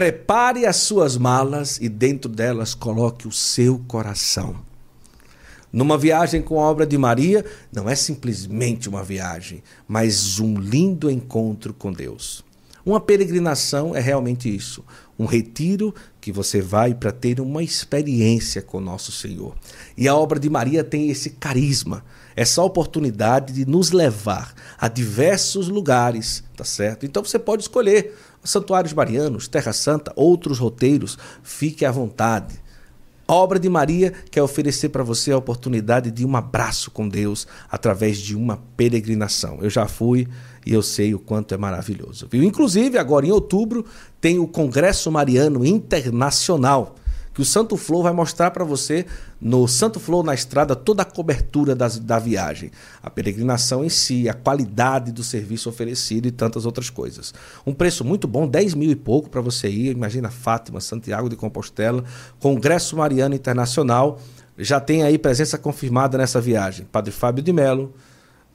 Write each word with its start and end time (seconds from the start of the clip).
Prepare 0.00 0.64
as 0.64 0.76
suas 0.76 1.18
malas 1.18 1.76
e 1.78 1.86
dentro 1.86 2.30
delas 2.30 2.74
coloque 2.74 3.28
o 3.28 3.30
seu 3.30 3.78
coração. 3.86 4.56
Numa 5.70 5.98
viagem 5.98 6.40
com 6.40 6.58
a 6.58 6.62
obra 6.62 6.86
de 6.86 6.96
Maria, 6.96 7.44
não 7.70 7.86
é 7.86 7.94
simplesmente 7.94 8.88
uma 8.88 9.04
viagem, 9.04 9.62
mas 9.86 10.40
um 10.40 10.58
lindo 10.58 11.10
encontro 11.10 11.74
com 11.74 11.92
Deus. 11.92 12.42
Uma 12.82 12.98
peregrinação 12.98 13.94
é 13.94 14.00
realmente 14.00 14.48
isso, 14.48 14.82
um 15.18 15.26
retiro 15.26 15.94
que 16.18 16.32
você 16.32 16.62
vai 16.62 16.94
para 16.94 17.12
ter 17.12 17.38
uma 17.38 17.62
experiência 17.62 18.62
com 18.62 18.80
nosso 18.80 19.12
Senhor. 19.12 19.54
E 19.98 20.08
a 20.08 20.16
obra 20.16 20.40
de 20.40 20.48
Maria 20.48 20.82
tem 20.82 21.10
esse 21.10 21.28
carisma, 21.28 22.02
essa 22.34 22.62
oportunidade 22.62 23.52
de 23.52 23.66
nos 23.66 23.90
levar 23.90 24.54
a 24.78 24.88
diversos 24.88 25.68
lugares, 25.68 26.42
tá 26.56 26.64
certo? 26.64 27.04
Então 27.04 27.22
você 27.22 27.38
pode 27.38 27.64
escolher 27.64 28.16
santuários 28.42 28.92
marianos, 28.92 29.48
Terra 29.48 29.72
Santa, 29.72 30.12
outros 30.16 30.58
roteiros, 30.58 31.18
fique 31.42 31.84
à 31.84 31.90
vontade. 31.90 32.60
A 33.30 33.34
obra 33.34 33.60
de 33.60 33.68
Maria 33.68 34.12
quer 34.28 34.42
oferecer 34.42 34.88
para 34.88 35.04
você 35.04 35.30
a 35.30 35.38
oportunidade 35.38 36.10
de 36.10 36.26
um 36.26 36.36
abraço 36.36 36.90
com 36.90 37.08
Deus 37.08 37.46
através 37.70 38.18
de 38.18 38.34
uma 38.34 38.60
peregrinação. 38.76 39.58
Eu 39.62 39.70
já 39.70 39.86
fui 39.86 40.26
e 40.66 40.72
eu 40.72 40.82
sei 40.82 41.14
o 41.14 41.18
quanto 41.20 41.54
é 41.54 41.56
maravilhoso. 41.56 42.26
Viu? 42.28 42.42
Inclusive, 42.42 42.98
agora 42.98 43.24
em 43.24 43.30
outubro, 43.30 43.84
tem 44.20 44.40
o 44.40 44.48
Congresso 44.48 45.12
Mariano 45.12 45.64
Internacional 45.64 46.96
que 47.32 47.40
o 47.40 47.44
Santo 47.44 47.76
Flow 47.76 48.02
vai 48.02 48.12
mostrar 48.12 48.50
para 48.50 48.64
você 48.64 49.06
no 49.40 49.66
Santo 49.68 50.00
Flow 50.00 50.22
na 50.22 50.34
estrada 50.34 50.74
toda 50.74 51.02
a 51.02 51.04
cobertura 51.04 51.74
das, 51.74 51.98
da 51.98 52.18
viagem, 52.18 52.70
a 53.02 53.08
peregrinação 53.08 53.84
em 53.84 53.88
si, 53.88 54.28
a 54.28 54.34
qualidade 54.34 55.12
do 55.12 55.22
serviço 55.22 55.68
oferecido 55.68 56.26
e 56.26 56.30
tantas 56.30 56.66
outras 56.66 56.90
coisas. 56.90 57.32
Um 57.64 57.72
preço 57.72 58.04
muito 58.04 58.26
bom, 58.26 58.48
10 58.48 58.74
mil 58.74 58.90
e 58.90 58.96
pouco 58.96 59.30
para 59.30 59.40
você 59.40 59.68
ir. 59.68 59.92
Imagina 59.92 60.30
Fátima, 60.30 60.80
Santiago 60.80 61.28
de 61.28 61.36
Compostela, 61.36 62.04
Congresso 62.38 62.96
Mariano 62.96 63.34
Internacional. 63.34 64.20
Já 64.58 64.80
tem 64.80 65.02
aí 65.02 65.16
presença 65.16 65.56
confirmada 65.56 66.18
nessa 66.18 66.40
viagem. 66.40 66.86
Padre 66.90 67.12
Fábio 67.12 67.42
de 67.42 67.52
Melo, 67.52 67.94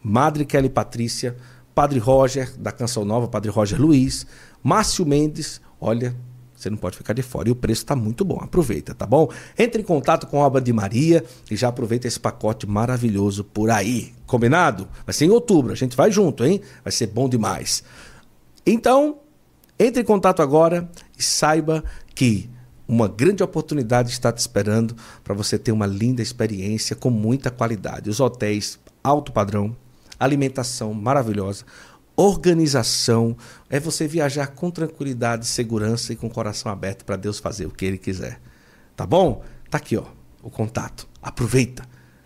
Madre 0.03 0.45
Kelly 0.45 0.69
Patrícia, 0.69 1.35
Padre 1.73 1.97
Roger, 1.99 2.55
da 2.57 2.71
Canção 2.71 3.03
Nova, 3.03 3.27
Padre 3.27 3.49
Roger 3.49 3.81
Luiz, 3.81 4.25
Márcio 4.63 5.05
Mendes, 5.05 5.59
olha, 5.79 6.15
você 6.65 6.69
não 6.69 6.77
pode 6.77 6.97
ficar 6.97 7.13
de 7.13 7.21
fora. 7.21 7.47
E 7.47 7.51
o 7.51 7.55
preço 7.55 7.83
está 7.83 7.95
muito 7.95 8.25
bom. 8.25 8.39
Aproveita, 8.41 8.93
tá 8.95 9.05
bom? 9.05 9.29
Entre 9.57 9.81
em 9.81 9.85
contato 9.85 10.27
com 10.27 10.41
a 10.41 10.45
Obra 10.47 10.59
de 10.59 10.73
Maria 10.73 11.23
e 11.49 11.55
já 11.55 11.67
aproveita 11.67 12.07
esse 12.07 12.19
pacote 12.19 12.67
maravilhoso 12.67 13.43
por 13.43 13.69
aí. 13.69 14.13
Combinado? 14.25 14.87
Vai 15.05 15.13
ser 15.13 15.25
em 15.25 15.29
outubro. 15.29 15.71
A 15.71 15.75
gente 15.75 15.95
vai 15.95 16.11
junto, 16.11 16.43
hein? 16.43 16.61
Vai 16.83 16.91
ser 16.91 17.07
bom 17.07 17.29
demais. 17.29 17.83
Então, 18.65 19.19
entre 19.77 20.01
em 20.01 20.05
contato 20.05 20.41
agora 20.41 20.89
e 21.17 21.21
saiba 21.21 21.83
que 22.15 22.49
uma 22.87 23.07
grande 23.07 23.43
oportunidade 23.43 24.11
está 24.11 24.31
te 24.31 24.39
esperando 24.39 24.95
para 25.23 25.33
você 25.33 25.57
ter 25.57 25.71
uma 25.71 25.85
linda 25.85 26.21
experiência 26.21 26.95
com 26.95 27.09
muita 27.09 27.51
qualidade. 27.51 28.09
Os 28.09 28.19
hotéis 28.19 28.79
alto 29.03 29.31
padrão, 29.31 29.75
alimentação 30.19 30.93
maravilhosa, 30.93 31.65
organização, 32.15 33.35
é 33.69 33.79
você 33.79 34.07
viajar 34.07 34.47
com 34.47 34.71
tranquilidade, 34.71 35.45
segurança 35.45 36.13
e 36.13 36.15
com 36.15 36.27
o 36.27 36.31
coração 36.31 36.71
aberto 36.71 37.03
para 37.03 37.15
Deus 37.15 37.39
fazer 37.39 37.65
o 37.65 37.71
que 37.71 37.85
Ele 37.85 37.97
quiser. 37.97 38.39
Tá 38.95 39.05
bom? 39.05 39.43
Tá 39.69 39.77
aqui, 39.77 39.97
ó, 39.97 40.05
o 40.41 40.49
contato. 40.49 41.07
Aproveita. 41.21 41.83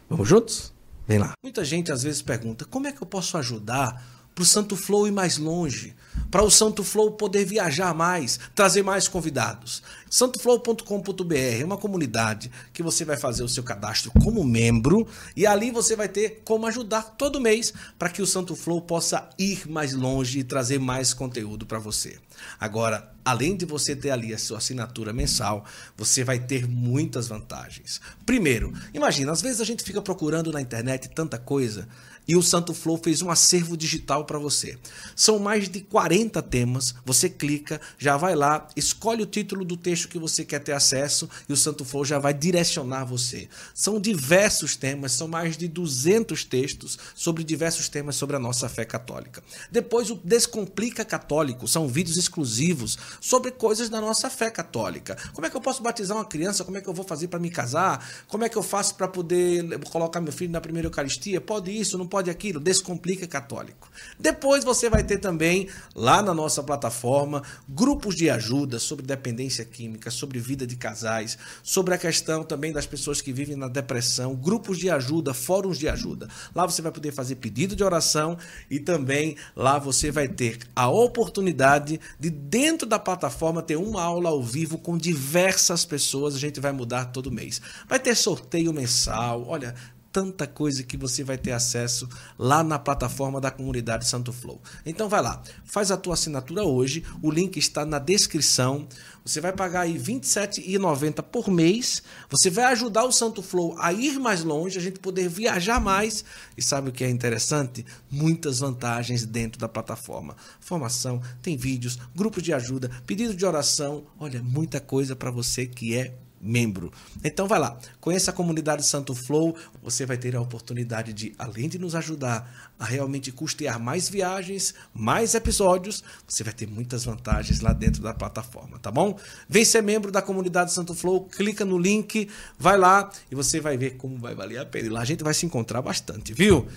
Vamos 0.09 0.27
juntos? 0.27 0.73
Vem 1.07 1.17
lá. 1.17 1.33
Muita 1.43 1.65
gente 1.65 1.91
às 1.91 2.03
vezes 2.03 2.21
pergunta: 2.21 2.65
como 2.65 2.87
é 2.87 2.91
que 2.91 3.01
eu 3.01 3.07
posso 3.07 3.37
ajudar 3.37 4.18
para 4.39 4.43
o 4.43 4.45
Santo 4.45 4.77
Flow 4.77 5.05
ir 5.05 5.11
mais 5.11 5.37
longe, 5.37 5.93
para 6.31 6.41
o 6.41 6.49
Santo 6.49 6.81
Flow 6.81 7.11
poder 7.11 7.43
viajar 7.43 7.93
mais, 7.93 8.39
trazer 8.55 8.81
mais 8.81 9.05
convidados. 9.05 9.83
Santoflow.com.br 10.09 11.35
é 11.35 11.65
uma 11.65 11.77
comunidade 11.77 12.49
que 12.71 12.81
você 12.81 13.03
vai 13.03 13.17
fazer 13.17 13.43
o 13.43 13.49
seu 13.49 13.63
cadastro 13.63 14.11
como 14.23 14.43
membro 14.43 15.05
e 15.35 15.45
ali 15.45 15.71
você 15.71 15.93
vai 15.93 16.07
ter 16.07 16.41
como 16.45 16.65
ajudar 16.67 17.15
todo 17.17 17.41
mês 17.41 17.73
para 17.97 18.09
que 18.09 18.21
o 18.21 18.25
Santo 18.25 18.55
Flow 18.55 18.81
possa 18.81 19.29
ir 19.37 19.69
mais 19.69 19.93
longe 19.93 20.39
e 20.39 20.43
trazer 20.43 20.79
mais 20.79 21.13
conteúdo 21.13 21.65
para 21.65 21.77
você. 21.77 22.17
Agora, 22.59 23.11
além 23.25 23.57
de 23.57 23.65
você 23.65 23.93
ter 23.93 24.11
ali 24.11 24.33
a 24.33 24.37
sua 24.37 24.59
assinatura 24.59 25.11
mensal, 25.11 25.65
você 25.97 26.23
vai 26.23 26.39
ter 26.39 26.67
muitas 26.67 27.27
vantagens. 27.27 27.99
Primeiro, 28.25 28.73
imagina, 28.93 29.31
às 29.33 29.41
vezes 29.41 29.59
a 29.59 29.65
gente 29.65 29.83
fica 29.83 30.01
procurando 30.01 30.51
na 30.51 30.61
internet 30.61 31.09
tanta 31.09 31.37
coisa 31.37 31.87
e 32.29 32.35
o 32.35 32.43
Santo 32.43 32.75
Flow 32.75 32.95
fez 33.03 33.23
um 33.23 33.31
acervo 33.31 33.75
digital 33.75 34.23
para 34.23 34.37
você. 34.37 34.77
São 35.15 35.39
mais 35.39 35.67
de 35.67 35.81
40 35.81 36.39
temas, 36.43 36.93
você 37.03 37.27
clica, 37.27 37.81
já 37.97 38.17
vai 38.17 38.35
lá, 38.35 38.67
escolhe 38.75 39.23
o 39.23 39.25
título 39.25 39.65
do 39.65 39.75
texto 39.75 40.07
que 40.07 40.19
você 40.19 40.45
quer 40.45 40.59
ter 40.59 40.73
acesso 40.73 41.27
e 41.49 41.53
o 41.53 41.57
Santo 41.57 41.83
Flow 41.83 42.05
já 42.05 42.19
vai 42.19 42.31
direcionar 42.31 43.03
você. 43.03 43.49
São 43.73 43.99
diversos 43.99 44.75
temas, 44.75 45.13
são 45.13 45.27
mais 45.27 45.57
de 45.57 45.67
200 45.67 46.43
textos 46.43 46.99
sobre 47.15 47.43
diversos 47.43 47.89
temas 47.89 48.15
sobre 48.15 48.35
a 48.35 48.39
nossa 48.39 48.69
fé 48.69 48.85
católica. 48.85 49.41
Depois 49.71 50.11
o 50.11 50.15
Descomplica 50.23 51.03
Católico, 51.03 51.67
são 51.67 51.87
vídeos 51.87 52.15
exclusivos 52.15 52.95
sobre 53.19 53.49
coisas 53.49 53.89
da 53.89 53.99
nossa 53.99 54.29
fé 54.29 54.51
católica. 54.51 55.17
Como 55.33 55.47
é 55.47 55.49
que 55.49 55.57
eu 55.57 55.61
posso 55.61 55.81
batizar 55.81 56.15
uma 56.15 56.25
criança? 56.25 56.63
Como 56.63 56.77
é 56.77 56.81
que 56.81 56.87
eu 56.87 56.93
vou 56.93 57.05
fazer 57.05 57.27
para 57.27 57.39
me 57.39 57.49
casar? 57.49 58.07
Como 58.27 58.43
é 58.43 58.49
que 58.49 58.57
eu 58.57 58.61
faço 58.61 58.93
para 58.93 59.07
poder 59.07 59.79
colocar 59.89 60.21
meu 60.21 60.31
filho 60.31 60.51
na 60.51 60.61
primeira 60.61 60.89
Eucaristia? 60.89 61.41
Pode 61.41 61.71
isso, 61.71 61.97
não 61.97 62.05
pode 62.05 62.18
pode 62.19 62.29
aquilo, 62.29 62.59
Descomplica 62.59 63.25
Católico. 63.25 63.89
Depois 64.19 64.65
você 64.65 64.89
vai 64.89 65.03
ter 65.03 65.19
também 65.19 65.69
lá 65.95 66.21
na 66.21 66.33
nossa 66.33 66.61
plataforma 66.61 67.41
grupos 67.67 68.13
de 68.13 68.29
ajuda 68.29 68.77
sobre 68.77 69.05
dependência 69.05 69.63
química, 69.63 70.11
sobre 70.11 70.37
vida 70.37 70.67
de 70.67 70.75
casais, 70.75 71.37
sobre 71.63 71.93
a 71.93 71.97
questão 71.97 72.43
também 72.43 72.73
das 72.73 72.85
pessoas 72.85 73.21
que 73.21 73.31
vivem 73.31 73.55
na 73.55 73.69
depressão, 73.69 74.35
grupos 74.35 74.77
de 74.77 74.89
ajuda, 74.89 75.33
fóruns 75.33 75.77
de 75.79 75.87
ajuda. 75.87 76.27
Lá 76.53 76.65
você 76.65 76.81
vai 76.81 76.91
poder 76.91 77.13
fazer 77.13 77.35
pedido 77.35 77.73
de 77.73 77.85
oração 77.85 78.37
e 78.69 78.81
também 78.81 79.37
lá 79.55 79.79
você 79.79 80.11
vai 80.11 80.27
ter 80.27 80.59
a 80.75 80.89
oportunidade 80.89 82.01
de 82.19 82.29
dentro 82.29 82.85
da 82.85 82.99
plataforma 82.99 83.61
ter 83.61 83.77
uma 83.77 84.01
aula 84.01 84.29
ao 84.29 84.43
vivo 84.43 84.77
com 84.77 84.97
diversas 84.97 85.85
pessoas, 85.85 86.35
a 86.35 86.39
gente 86.39 86.59
vai 86.59 86.73
mudar 86.73 87.05
todo 87.05 87.31
mês. 87.31 87.61
Vai 87.87 87.97
ter 87.97 88.13
sorteio 88.13 88.73
mensal, 88.73 89.45
olha, 89.47 89.73
tanta 90.11 90.47
coisa 90.47 90.83
que 90.83 90.97
você 90.97 91.23
vai 91.23 91.37
ter 91.37 91.51
acesso 91.51 92.07
lá 92.37 92.63
na 92.63 92.79
plataforma 92.79 93.39
da 93.39 93.51
comunidade 93.51 94.07
Santo 94.07 94.33
Flow. 94.33 94.61
Então 94.85 95.07
vai 95.07 95.21
lá, 95.21 95.41
faz 95.63 95.91
a 95.91 95.97
tua 95.97 96.13
assinatura 96.13 96.63
hoje, 96.63 97.03
o 97.21 97.31
link 97.31 97.57
está 97.57 97.85
na 97.85 97.99
descrição. 97.99 98.87
Você 99.23 99.39
vai 99.41 99.53
pagar 99.53 99.81
aí 99.81 99.93
R$ 99.93 99.99
27,90 99.99 101.21
por 101.21 101.49
mês. 101.49 102.01
Você 102.29 102.49
vai 102.49 102.65
ajudar 102.65 103.03
o 103.03 103.11
Santo 103.11 103.43
Flow 103.43 103.75
a 103.79 103.93
ir 103.93 104.19
mais 104.19 104.43
longe, 104.43 104.77
a 104.77 104.81
gente 104.81 104.99
poder 104.99 105.29
viajar 105.29 105.79
mais. 105.79 106.25
E 106.57 106.61
sabe 106.61 106.89
o 106.89 106.91
que 106.91 107.03
é 107.03 107.09
interessante? 107.09 107.85
Muitas 108.09 108.59
vantagens 108.59 109.25
dentro 109.25 109.59
da 109.59 109.69
plataforma. 109.69 110.35
Formação, 110.59 111.21
tem 111.41 111.55
vídeos, 111.55 111.99
grupos 112.15 112.41
de 112.41 112.53
ajuda, 112.53 112.89
pedido 113.05 113.35
de 113.35 113.45
oração. 113.45 114.05
Olha, 114.19 114.41
muita 114.41 114.79
coisa 114.79 115.15
para 115.15 115.29
você 115.29 115.67
que 115.67 115.95
é 115.95 116.15
membro. 116.41 116.91
Então 117.23 117.47
vai 117.47 117.59
lá, 117.59 117.77
conheça 117.99 118.31
a 118.31 118.33
comunidade 118.33 118.85
Santo 118.85 119.13
Flow, 119.13 119.55
você 119.81 120.05
vai 120.05 120.17
ter 120.17 120.35
a 120.35 120.41
oportunidade 120.41 121.13
de, 121.13 121.33
além 121.37 121.67
de 121.67 121.77
nos 121.77 121.95
ajudar 121.95 122.71
a 122.79 122.85
realmente 122.85 123.31
custear 123.31 123.79
mais 123.79 124.07
viagens, 124.07 124.73
mais 124.93 125.35
episódios, 125.35 126.03
você 126.27 126.43
vai 126.43 126.53
ter 126.53 126.67
muitas 126.67 127.03
vantagens 127.03 127.59
lá 127.59 127.73
dentro 127.73 128.01
da 128.01 128.13
plataforma, 128.13 128.79
tá 128.79 128.89
bom? 128.89 129.17
Vem 129.47 129.65
ser 129.65 129.81
membro 129.81 130.11
da 130.11 130.21
comunidade 130.21 130.71
Santo 130.71 130.93
Flow, 130.95 131.25
clica 131.25 131.65
no 131.65 131.77
link, 131.77 132.29
vai 132.57 132.77
lá 132.77 133.09
e 133.29 133.35
você 133.35 133.59
vai 133.59 133.77
ver 133.77 133.97
como 133.97 134.17
vai 134.17 134.33
valer 134.33 134.59
a 134.59 134.65
pena. 134.65 134.87
E 134.87 134.89
lá 134.89 135.01
a 135.01 135.05
gente 135.05 135.23
vai 135.23 135.33
se 135.33 135.45
encontrar 135.45 135.81
bastante, 135.81 136.33
viu? 136.33 136.67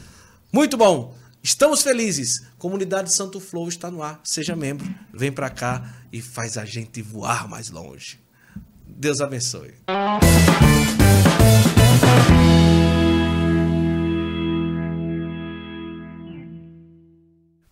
Muito 0.52 0.76
bom! 0.76 1.14
Estamos 1.42 1.82
felizes. 1.82 2.44
Comunidade 2.56 3.12
Santo 3.12 3.40
Flow 3.40 3.68
está 3.68 3.90
no 3.90 4.00
ar. 4.00 4.20
Seja 4.22 4.54
membro, 4.54 4.88
vem 5.12 5.32
para 5.32 5.50
cá 5.50 5.92
e 6.12 6.22
faz 6.22 6.56
a 6.56 6.64
gente 6.64 7.02
voar 7.02 7.48
mais 7.48 7.68
longe. 7.68 8.20
Deus 8.96 9.20
abençoe. 9.20 9.74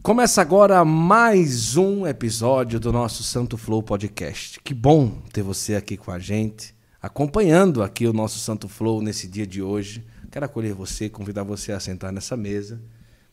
Começa 0.02 0.40
agora 0.40 0.84
mais 0.84 1.76
um 1.76 2.06
episódio 2.06 2.80
do 2.80 2.92
nosso 2.92 3.22
Santo 3.22 3.56
Flow 3.56 3.82
Podcast. 3.82 4.58
Que 4.60 4.74
bom 4.74 5.10
ter 5.32 5.42
você 5.42 5.76
aqui 5.76 5.96
com 5.96 6.10
a 6.10 6.18
gente, 6.18 6.74
acompanhando 7.00 7.82
aqui 7.82 8.06
o 8.06 8.12
nosso 8.12 8.38
Santo 8.38 8.68
Flow 8.68 9.02
nesse 9.02 9.28
dia 9.28 9.46
de 9.46 9.62
hoje. 9.62 10.04
Quero 10.30 10.46
acolher 10.46 10.74
você, 10.74 11.08
convidar 11.08 11.42
você 11.42 11.72
a 11.72 11.80
sentar 11.80 12.12
nessa 12.12 12.36
mesa, 12.36 12.80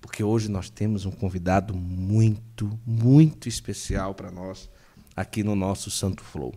porque 0.01 0.23
hoje 0.23 0.49
nós 0.51 0.69
temos 0.69 1.05
um 1.05 1.11
convidado 1.11 1.73
muito, 1.73 2.77
muito 2.85 3.47
especial 3.47 4.13
para 4.13 4.29
nós 4.29 4.69
aqui 5.15 5.43
no 5.43 5.55
nosso 5.55 5.89
Santo 5.89 6.23
Flow. 6.23 6.53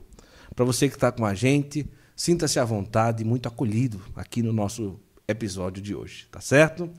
Para 0.54 0.64
você 0.64 0.88
que 0.88 0.94
está 0.94 1.10
com 1.10 1.24
a 1.24 1.34
gente, 1.34 1.88
sinta-se 2.14 2.58
à 2.58 2.64
vontade, 2.64 3.24
muito 3.24 3.48
acolhido 3.48 4.00
aqui 4.14 4.42
no 4.42 4.52
nosso 4.52 5.00
episódio 5.26 5.82
de 5.82 5.94
hoje, 5.94 6.26
tá 6.30 6.40
certo? 6.40 6.90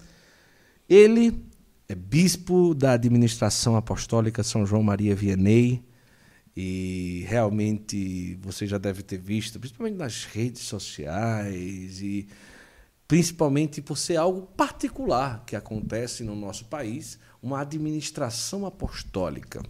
Ele 0.90 1.46
é 1.88 1.96
bispo 1.96 2.74
da 2.74 2.94
administração 2.94 3.76
apostólica 3.76 4.44
São 4.44 4.66
João 4.66 4.82
Maria 4.82 5.16
Vianney, 5.16 5.84
E 6.56 7.26
realmente 7.28 8.36
você 8.42 8.68
já 8.68 8.78
deve 8.78 9.04
ter 9.04 9.18
visto, 9.18 9.60
principalmente 9.60 9.96
nas 9.96 10.26
redes 10.26 10.64
sociais 10.64 12.02
e 12.02 12.28
principalmente 13.08 13.82
por 13.82 13.98
ser 13.98 14.18
algo 14.18 14.44
particular 14.56 15.44
que 15.46 15.56
acontece 15.56 16.24
no 16.24 16.36
nosso 16.36 16.66
país, 16.66 17.20
uma 17.42 17.62
administração 17.62 18.66
apostólica. 18.66 19.62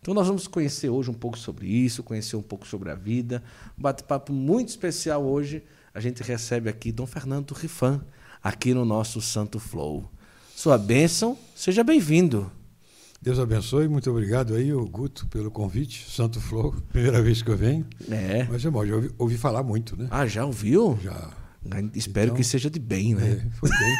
Então 0.00 0.12
nós 0.12 0.26
vamos 0.26 0.46
conhecer 0.46 0.90
hoje 0.90 1.10
um 1.10 1.14
pouco 1.14 1.38
sobre 1.38 1.66
isso, 1.66 2.02
conhecer 2.02 2.36
um 2.36 2.42
pouco 2.42 2.66
sobre 2.66 2.90
a 2.90 2.94
vida. 2.94 3.42
Um 3.78 3.82
bate-papo 3.82 4.32
muito 4.32 4.68
especial 4.68 5.24
hoje. 5.24 5.62
A 5.94 6.00
gente 6.00 6.22
recebe 6.22 6.68
aqui 6.68 6.92
Dom 6.92 7.06
Fernando 7.06 7.52
Rifan, 7.52 8.04
aqui 8.42 8.74
no 8.74 8.84
nosso 8.84 9.22
Santo 9.22 9.58
Flow. 9.58 10.10
Sua 10.54 10.76
bênção, 10.76 11.38
seja 11.54 11.82
bem-vindo. 11.82 12.52
Deus 13.22 13.38
abençoe, 13.38 13.88
muito 13.88 14.10
obrigado 14.10 14.54
aí, 14.54 14.70
Guto, 14.70 15.26
pelo 15.28 15.50
convite. 15.50 16.10
Santo 16.10 16.38
Flow, 16.38 16.74
primeira 16.92 17.22
vez 17.22 17.40
que 17.40 17.50
eu 17.50 17.56
venho. 17.56 17.86
É. 18.10 18.44
Mas 18.44 18.62
é 18.66 18.70
bom, 18.70 18.84
já 18.84 18.94
ouvi, 18.94 19.10
ouvi 19.16 19.38
falar 19.38 19.62
muito, 19.62 19.96
né? 19.96 20.08
Ah, 20.10 20.26
já 20.26 20.44
ouviu? 20.44 20.98
Já. 21.02 21.30
Espero 21.94 22.26
então, 22.26 22.36
que 22.36 22.44
seja 22.44 22.68
de 22.68 22.78
bem, 22.78 23.14
né? 23.14 23.42
É, 23.46 23.50
foi 23.56 23.70
bem. 23.70 23.96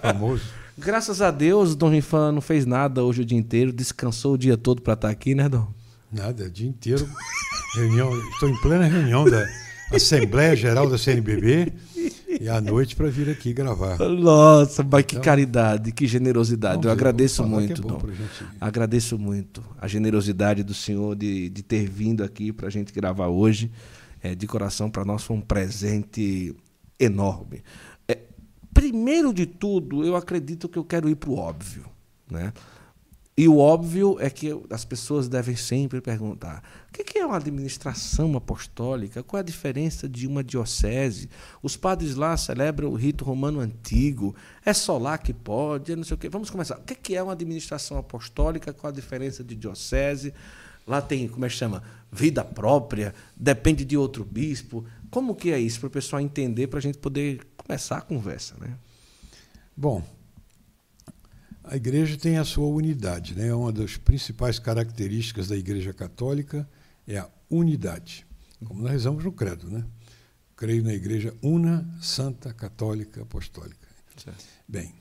Famoso. 0.00 0.44
Graças 0.78 1.22
a 1.22 1.30
Deus, 1.30 1.74
Dom 1.74 1.88
Rifan 1.88 2.32
não 2.32 2.40
fez 2.40 2.66
nada 2.66 3.02
hoje 3.02 3.22
o 3.22 3.24
dia 3.24 3.38
inteiro, 3.38 3.72
descansou 3.72 4.34
o 4.34 4.38
dia 4.38 4.58
todo 4.58 4.82
para 4.82 4.92
estar 4.92 5.08
tá 5.08 5.12
aqui, 5.12 5.34
né, 5.34 5.48
Dom? 5.48 5.68
Nada, 6.12 6.44
o 6.44 6.50
dia 6.50 6.68
inteiro. 6.68 7.08
Reunião, 7.74 8.10
estou 8.30 8.48
em 8.48 8.60
plena 8.60 8.84
reunião 8.84 9.24
da 9.24 9.46
Assembleia 9.92 10.54
Geral 10.54 10.88
da 10.88 10.98
CNBB 10.98 11.72
e 12.40 12.48
à 12.48 12.60
noite 12.60 12.94
para 12.94 13.08
vir 13.08 13.30
aqui 13.30 13.54
gravar. 13.54 13.98
Nossa, 13.98 14.82
mas 14.82 15.04
que 15.04 15.14
então, 15.14 15.24
caridade, 15.24 15.92
que 15.92 16.06
generosidade. 16.06 16.84
Eu 16.84 16.90
agradeço 16.90 17.42
é 17.42 17.46
muito, 17.46 17.80
é 17.80 17.84
Dom. 17.84 18.00
Agradeço 18.60 19.18
muito 19.18 19.62
a 19.78 19.88
generosidade 19.88 20.62
do 20.62 20.74
senhor 20.74 21.16
de, 21.16 21.48
de 21.48 21.62
ter 21.62 21.88
vindo 21.88 22.22
aqui 22.22 22.52
para 22.52 22.66
a 22.66 22.70
gente 22.70 22.92
gravar 22.92 23.28
hoje. 23.28 23.70
É, 24.22 24.34
de 24.34 24.46
coração, 24.46 24.90
para 24.90 25.04
nós 25.04 25.22
foi 25.22 25.36
um 25.36 25.40
presente 25.40 26.54
enorme. 26.98 27.62
Primeiro 28.76 29.32
de 29.32 29.46
tudo, 29.46 30.04
eu 30.04 30.14
acredito 30.14 30.68
que 30.68 30.78
eu 30.78 30.84
quero 30.84 31.08
ir 31.08 31.16
para 31.16 31.30
o 31.30 31.38
óbvio. 31.38 31.86
Né? 32.30 32.52
E 33.34 33.48
o 33.48 33.56
óbvio 33.56 34.18
é 34.20 34.28
que 34.28 34.50
as 34.68 34.84
pessoas 34.84 35.28
devem 35.28 35.56
sempre 35.56 35.98
perguntar: 36.02 36.62
o 36.88 36.92
que 36.92 37.18
é 37.18 37.24
uma 37.24 37.36
administração 37.36 38.36
apostólica? 38.36 39.22
Qual 39.22 39.38
é 39.38 39.40
a 39.40 39.44
diferença 39.44 40.06
de 40.06 40.26
uma 40.26 40.44
diocese? 40.44 41.30
Os 41.62 41.74
padres 41.74 42.16
lá 42.16 42.36
celebram 42.36 42.90
o 42.90 42.94
rito 42.94 43.24
romano 43.24 43.60
antigo. 43.60 44.36
É 44.62 44.74
só 44.74 44.98
lá 44.98 45.16
que 45.16 45.32
pode? 45.32 45.92
É 45.92 45.96
não 45.96 46.04
sei 46.04 46.14
o 46.14 46.18
quê. 46.18 46.28
Vamos 46.28 46.50
começar. 46.50 46.78
O 46.78 46.82
que 46.82 47.16
é 47.16 47.22
uma 47.22 47.32
administração 47.32 47.96
apostólica? 47.96 48.74
Qual 48.74 48.90
a 48.90 48.94
diferença 48.94 49.42
de 49.42 49.54
diocese? 49.54 50.34
Lá 50.86 51.02
tem, 51.02 51.26
como 51.28 51.44
é 51.44 51.48
que 51.48 51.54
chama? 51.54 51.82
Vida 52.12 52.44
própria, 52.44 53.12
depende 53.34 53.84
de 53.84 53.96
outro 53.96 54.24
bispo. 54.24 54.84
Como 55.10 55.34
que 55.34 55.50
é 55.50 55.58
isso 55.58 55.80
para 55.80 55.86
o 55.86 55.90
pessoal 55.90 56.20
entender, 56.20 56.66
para 56.66 56.78
a 56.78 56.82
gente 56.82 56.98
poder 56.98 57.46
começar 57.56 57.98
a 57.98 58.00
conversa, 58.00 58.54
né? 58.60 58.76
Bom, 59.76 60.02
a 61.64 61.76
igreja 61.76 62.16
tem 62.16 62.38
a 62.38 62.44
sua 62.44 62.66
unidade, 62.66 63.34
né? 63.34 63.52
Uma 63.52 63.72
das 63.72 63.96
principais 63.96 64.58
características 64.58 65.48
da 65.48 65.56
igreja 65.56 65.92
católica 65.92 66.68
é 67.06 67.18
a 67.18 67.28
unidade. 67.50 68.26
Como 68.64 68.82
nós 68.82 68.92
rezamos 68.92 69.24
no 69.24 69.32
credo, 69.32 69.68
né? 69.68 69.84
Creio 70.56 70.82
na 70.82 70.94
igreja 70.94 71.34
una, 71.42 71.86
santa, 72.00 72.54
católica, 72.54 73.22
apostólica. 73.22 73.86
Certo. 74.16 74.44
Bem, 74.66 74.94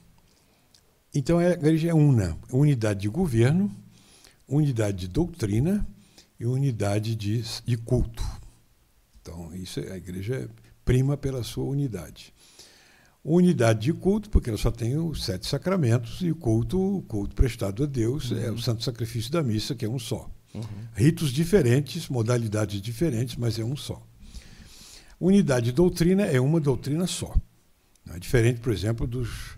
então 1.13 1.37
a 1.37 1.51
igreja 1.51 1.89
é 1.89 1.93
una, 1.93 2.37
unidade 2.51 3.01
de 3.01 3.07
governo, 3.07 3.73
unidade 4.47 4.97
de 4.97 5.07
doutrina 5.07 5.87
e 6.39 6.45
unidade 6.45 7.15
de, 7.15 7.41
de 7.63 7.77
culto. 7.77 8.23
Então, 9.25 9.49
isso 9.55 9.79
é, 9.79 9.93
a 9.93 9.97
igreja 9.97 10.47
prima 10.83 11.17
pela 11.17 11.41
sua 11.41 11.63
unidade. 11.63 12.31
Unidade 13.23 13.79
de 13.79 13.93
culto, 13.93 14.29
porque 14.29 14.51
ela 14.51 14.57
só 14.57 14.69
tem 14.69 14.95
os 14.95 15.25
sete 15.25 15.47
sacramentos, 15.47 16.21
e 16.21 16.29
o 16.29 16.35
culto, 16.35 16.97
o 16.97 17.01
culto 17.01 17.35
prestado 17.35 17.83
a 17.83 17.87
Deus 17.87 18.29
uhum. 18.29 18.37
é 18.37 18.51
o 18.51 18.59
santo 18.59 18.83
sacrifício 18.83 19.31
da 19.31 19.41
missa, 19.41 19.73
que 19.73 19.83
é 19.83 19.89
um 19.89 19.97
só. 19.97 20.29
Uhum. 20.53 20.61
Ritos 20.93 21.31
diferentes, 21.31 22.07
modalidades 22.07 22.79
diferentes, 22.79 23.35
mas 23.35 23.57
é 23.57 23.63
um 23.63 23.75
só. 23.75 23.99
Unidade 25.19 25.67
de 25.67 25.71
doutrina 25.71 26.23
é 26.23 26.39
uma 26.39 26.59
doutrina 26.59 27.07
só. 27.07 27.35
É 28.13 28.19
diferente, 28.19 28.59
por 28.59 28.71
exemplo, 28.71 29.07
dos 29.07 29.57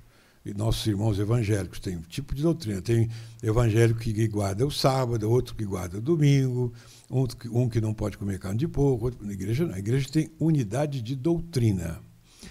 nossos 0.55 0.87
irmãos 0.87 1.19
evangélicos. 1.19 1.79
Tem 1.79 1.97
um 1.97 2.01
tipo 2.03 2.33
de 2.33 2.41
doutrina. 2.41 2.81
Tem 2.81 3.09
evangélico 3.43 3.99
que 3.99 4.27
guarda 4.29 4.65
o 4.65 4.71
sábado, 4.71 5.29
outro 5.29 5.55
que 5.55 5.65
guarda 5.65 5.97
o 5.97 6.01
domingo, 6.01 6.73
um 7.09 7.69
que 7.69 7.80
não 7.80 7.94
pode 7.94 8.18
comer 8.18 8.39
carne 8.39 8.59
de 8.59 8.68
porco, 8.68 9.06
outro, 9.06 9.25
na 9.25 9.33
igreja 9.33 9.65
não. 9.65 9.74
A 9.74 9.80
igreja 9.80 10.09
tem 10.09 10.30
unidade 10.39 11.01
de 11.01 11.15
doutrina. 11.15 12.01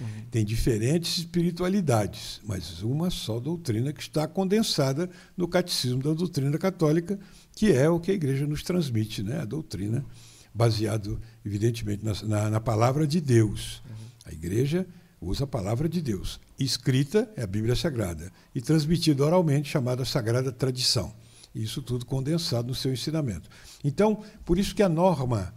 Uhum. 0.00 0.06
Tem 0.30 0.44
diferentes 0.44 1.18
espiritualidades, 1.18 2.40
mas 2.44 2.82
uma 2.82 3.10
só 3.10 3.40
doutrina 3.40 3.92
que 3.92 4.02
está 4.02 4.26
condensada 4.26 5.08
no 5.36 5.48
catecismo 5.48 6.02
da 6.02 6.12
doutrina 6.12 6.56
católica, 6.58 7.18
que 7.54 7.72
é 7.72 7.88
o 7.88 8.00
que 8.00 8.10
a 8.10 8.14
igreja 8.14 8.46
nos 8.46 8.62
transmite, 8.62 9.22
né? 9.22 9.40
a 9.40 9.44
doutrina, 9.44 10.04
baseado, 10.52 11.20
evidentemente, 11.44 12.04
na, 12.04 12.12
na, 12.24 12.50
na 12.50 12.60
palavra 12.60 13.06
de 13.06 13.20
Deus. 13.20 13.82
Uhum. 13.88 13.94
A 14.26 14.32
igreja 14.32 14.86
usa 15.20 15.44
a 15.44 15.46
palavra 15.46 15.88
de 15.88 16.00
Deus. 16.02 16.40
Escrita 16.58 17.30
é 17.36 17.42
a 17.42 17.46
Bíblia 17.46 17.74
Sagrada 17.74 18.30
e 18.54 18.60
transmitida 18.60 19.24
oralmente, 19.24 19.68
chamada 19.68 20.04
Sagrada 20.04 20.52
Tradição. 20.52 21.14
Isso 21.62 21.82
tudo 21.82 22.04
condensado 22.04 22.68
no 22.68 22.74
seu 22.74 22.92
ensinamento. 22.92 23.48
Então, 23.82 24.22
por 24.44 24.58
isso 24.58 24.74
que 24.74 24.82
a 24.82 24.88
norma 24.88 25.54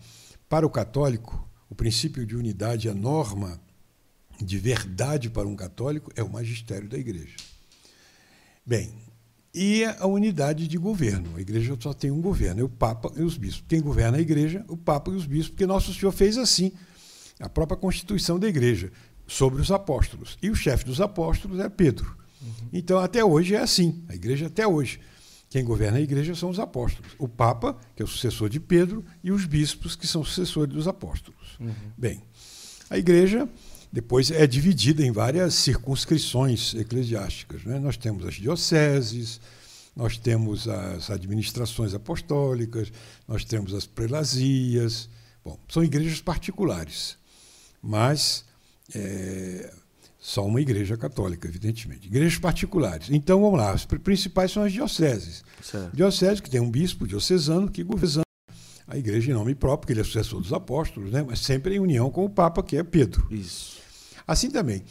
para 0.47 0.65
o 0.65 0.69
católico, 0.69 1.47
o 1.69 1.75
princípio 1.75 2.25
de 2.25 2.35
unidade, 2.35 2.89
a 2.89 2.93
norma 2.93 3.59
de 4.41 4.57
verdade 4.57 5.29
para 5.29 5.47
um 5.47 5.55
católico 5.55 6.11
é 6.15 6.23
o 6.23 6.29
magistério 6.29 6.87
da 6.87 6.97
igreja. 6.97 7.35
Bem, 8.65 8.93
e 9.53 9.83
a 9.83 10.05
unidade 10.05 10.67
de 10.67 10.77
governo. 10.77 11.35
A 11.35 11.41
igreja 11.41 11.75
só 11.79 11.93
tem 11.93 12.11
um 12.11 12.21
governo, 12.21 12.61
é 12.61 12.63
o 12.63 12.69
Papa 12.69 13.11
e 13.15 13.23
os 13.23 13.37
bispos. 13.37 13.65
Quem 13.67 13.81
governa 13.81 14.17
a 14.17 14.21
igreja? 14.21 14.63
O 14.67 14.77
Papa 14.77 15.11
e 15.11 15.15
os 15.15 15.25
bispos, 15.25 15.49
porque 15.49 15.65
Nosso 15.65 15.93
Senhor 15.93 16.11
fez 16.11 16.37
assim. 16.37 16.71
A 17.39 17.49
própria 17.49 17.77
constituição 17.77 18.37
da 18.37 18.47
igreja 18.47 18.91
sobre 19.27 19.61
os 19.61 19.71
apóstolos. 19.71 20.37
E 20.41 20.49
o 20.49 20.55
chefe 20.55 20.85
dos 20.85 21.01
apóstolos 21.01 21.59
é 21.59 21.69
Pedro. 21.69 22.15
Uhum. 22.41 22.69
Então, 22.73 22.99
até 22.99 23.23
hoje 23.23 23.55
é 23.55 23.59
assim. 23.59 24.03
A 24.07 24.15
igreja, 24.15 24.47
até 24.47 24.67
hoje. 24.67 24.99
Quem 25.49 25.63
governa 25.63 25.97
a 25.97 26.01
igreja 26.01 26.35
são 26.35 26.49
os 26.49 26.59
apóstolos. 26.59 27.11
O 27.17 27.27
Papa, 27.27 27.75
que 27.95 28.03
é 28.03 28.05
o 28.05 28.07
sucessor 28.07 28.49
de 28.49 28.59
Pedro, 28.59 29.03
e 29.23 29.31
os 29.31 29.45
bispos, 29.45 29.95
que 29.95 30.05
são 30.05 30.23
sucessores 30.23 30.73
dos 30.73 30.87
apóstolos. 30.87 31.57
Uhum. 31.59 31.73
Bem, 31.97 32.21
a 32.89 32.97
igreja 32.97 33.49
depois 33.91 34.29
é 34.29 34.45
dividida 34.45 35.03
em 35.03 35.11
várias 35.11 35.55
circunscrições 35.55 36.75
eclesiásticas. 36.75 37.63
Né? 37.63 37.79
Nós 37.79 37.97
temos 37.97 38.25
as 38.25 38.35
dioceses, 38.35 39.41
nós 39.95 40.17
temos 40.17 40.67
as 40.67 41.09
administrações 41.09 41.95
apostólicas, 41.95 42.91
nós 43.27 43.43
temos 43.43 43.73
as 43.73 43.87
prelazias. 43.87 45.09
Bom, 45.43 45.57
são 45.67 45.83
igrejas 45.83 46.21
particulares, 46.21 47.17
mas 47.81 48.45
é, 48.93 49.73
só 50.29 50.45
uma 50.45 50.61
igreja 50.61 50.95
católica, 50.95 51.47
evidentemente. 51.47 52.05
Igrejas 52.05 52.37
particulares. 52.37 53.09
Então, 53.09 53.41
vamos 53.41 53.57
lá, 53.57 53.71
as 53.71 53.83
principais 53.83 54.51
são 54.51 54.61
as 54.61 54.71
dioceses. 54.71 55.43
Certo. 55.59 55.95
Diocese 55.95 56.39
que 56.39 56.49
tem 56.51 56.61
um 56.61 56.69
bispo 56.69 57.07
diocesano 57.07 57.69
que 57.69 57.83
governa 57.83 58.21
a 58.87 58.95
igreja 58.95 59.31
em 59.31 59.33
nome 59.33 59.55
próprio, 59.55 59.87
que 59.87 59.93
ele 59.93 60.01
é 60.01 60.03
sucessor 60.03 60.39
dos 60.39 60.53
apóstolos, 60.53 61.11
né? 61.11 61.25
mas 61.27 61.39
sempre 61.39 61.75
em 61.75 61.79
união 61.79 62.11
com 62.11 62.25
o 62.25 62.29
Papa, 62.29 62.61
que 62.61 62.77
é 62.77 62.83
Pedro. 62.83 63.27
Isso. 63.31 63.79
Assim 64.27 64.51
também, 64.51 64.83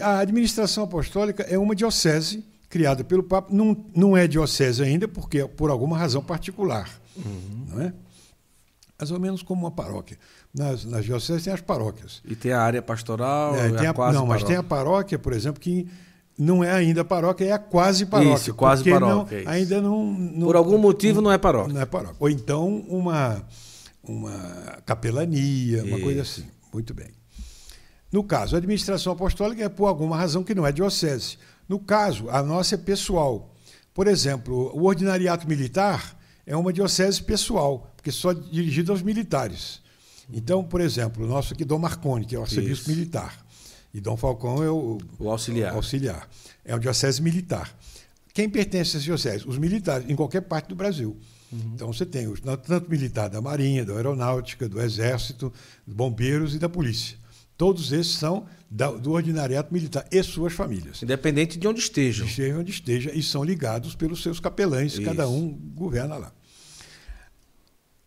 a, 0.00 0.18
administração 0.20 0.84
apostólica 0.84 1.42
é 1.42 1.58
uma 1.58 1.74
diocese 1.74 2.42
criada 2.70 3.04
pelo 3.04 3.22
Papa, 3.22 3.52
não, 3.52 3.84
não 3.94 4.16
é 4.16 4.26
diocese 4.26 4.82
ainda, 4.82 5.06
porque 5.06 5.40
é 5.40 5.46
por 5.46 5.68
alguma 5.68 5.98
razão 5.98 6.22
particular. 6.22 6.88
Uhum. 7.16 7.66
Não 7.68 7.82
é? 7.82 7.92
Mais 8.98 9.10
ou 9.10 9.20
menos 9.20 9.42
como 9.42 9.60
uma 9.60 9.70
paróquia. 9.70 10.18
Nas, 10.56 10.86
nas 10.86 11.04
dioceses 11.04 11.44
tem 11.44 11.52
as 11.52 11.60
paróquias. 11.60 12.22
E 12.24 12.34
tem 12.34 12.50
a 12.50 12.60
área 12.60 12.80
pastoral, 12.80 13.54
é, 13.54 13.70
tem 13.72 13.86
a, 13.86 13.92
quase 13.92 14.16
Não, 14.16 14.24
mas 14.24 14.42
tem 14.42 14.56
a 14.56 14.62
paróquia, 14.62 15.18
por 15.18 15.34
exemplo, 15.34 15.60
que 15.60 15.86
não 16.38 16.64
é 16.64 16.72
ainda 16.72 17.04
paróquia, 17.04 17.44
é 17.44 17.52
a 17.52 17.58
quase 17.58 18.06
paróquia. 18.06 18.34
Isso, 18.34 18.54
quase 18.54 18.82
paróquia. 18.88 19.42
Não, 19.42 19.50
ainda 19.50 19.80
não, 19.82 20.12
não, 20.12 20.46
Por 20.46 20.56
algum 20.56 20.78
motivo 20.78 21.20
não 21.20 21.30
é 21.30 21.36
paróquia. 21.36 21.74
Não 21.74 21.80
é 21.80 21.84
paróquia. 21.84 22.16
Ou 22.18 22.30
então 22.30 22.78
uma, 22.88 23.46
uma 24.02 24.78
capelania, 24.86 25.84
uma 25.84 26.00
coisa 26.00 26.22
assim. 26.22 26.46
Muito 26.72 26.94
bem. 26.94 27.08
No 28.10 28.24
caso, 28.24 28.54
a 28.54 28.58
administração 28.58 29.12
apostólica 29.12 29.62
é 29.62 29.68
por 29.68 29.86
alguma 29.86 30.16
razão 30.16 30.42
que 30.42 30.54
não 30.54 30.66
é 30.66 30.72
diocese. 30.72 31.36
No 31.68 31.78
caso, 31.78 32.30
a 32.30 32.42
nossa 32.42 32.76
é 32.76 32.78
pessoal. 32.78 33.52
Por 33.92 34.06
exemplo, 34.06 34.70
o 34.74 34.84
ordinariato 34.84 35.46
militar 35.46 36.16
é 36.46 36.56
uma 36.56 36.72
diocese 36.72 37.22
pessoal, 37.22 37.92
porque 37.94 38.10
só 38.10 38.32
dirigida 38.32 38.92
aos 38.92 39.02
militares. 39.02 39.84
Então, 40.32 40.64
por 40.64 40.80
exemplo, 40.80 41.24
o 41.24 41.28
nosso 41.28 41.54
aqui, 41.54 41.64
Dom 41.64 41.78
Marconi, 41.78 42.24
que 42.24 42.34
é 42.34 42.38
o 42.38 42.42
arcebispo 42.42 42.90
militar. 42.90 43.44
E 43.94 44.00
Dom 44.00 44.16
Falcão 44.16 44.62
é 44.62 44.70
o, 44.70 44.98
o 45.18 45.30
auxiliar. 45.30 45.72
O 45.72 45.76
auxiliar. 45.76 46.28
É 46.64 46.74
o 46.74 46.78
diocese 46.78 47.22
militar. 47.22 47.74
Quem 48.34 48.48
pertence 48.48 48.96
a 48.96 48.98
essa 48.98 49.04
diocese? 49.04 49.48
Os 49.48 49.56
militares, 49.56 50.08
em 50.10 50.14
qualquer 50.14 50.42
parte 50.42 50.68
do 50.68 50.74
Brasil. 50.74 51.16
Uhum. 51.50 51.72
Então 51.74 51.90
você 51.90 52.04
tem 52.04 52.28
os, 52.28 52.40
tanto 52.40 52.90
militar 52.90 53.30
da 53.30 53.40
Marinha, 53.40 53.84
da 53.84 53.94
Aeronáutica, 53.94 54.68
do 54.68 54.80
Exército, 54.80 55.50
dos 55.86 55.96
Bombeiros 55.96 56.54
e 56.54 56.58
da 56.58 56.68
Polícia. 56.68 57.16
Todos 57.56 57.92
esses 57.92 58.12
são 58.12 58.44
da, 58.70 58.90
do 58.90 59.12
ordinariato 59.12 59.72
militar 59.72 60.06
e 60.12 60.22
suas 60.22 60.52
famílias. 60.52 61.02
Independente 61.02 61.58
de 61.58 61.66
onde 61.66 61.80
estejam. 61.80 62.26
Esteja 62.26 62.58
onde 62.58 62.70
esteja 62.70 63.10
e 63.14 63.22
são 63.22 63.42
ligados 63.42 63.94
pelos 63.94 64.22
seus 64.22 64.38
capelães, 64.38 64.92
Isso. 64.92 65.02
cada 65.02 65.26
um 65.26 65.52
governa 65.74 66.16
lá. 66.16 66.32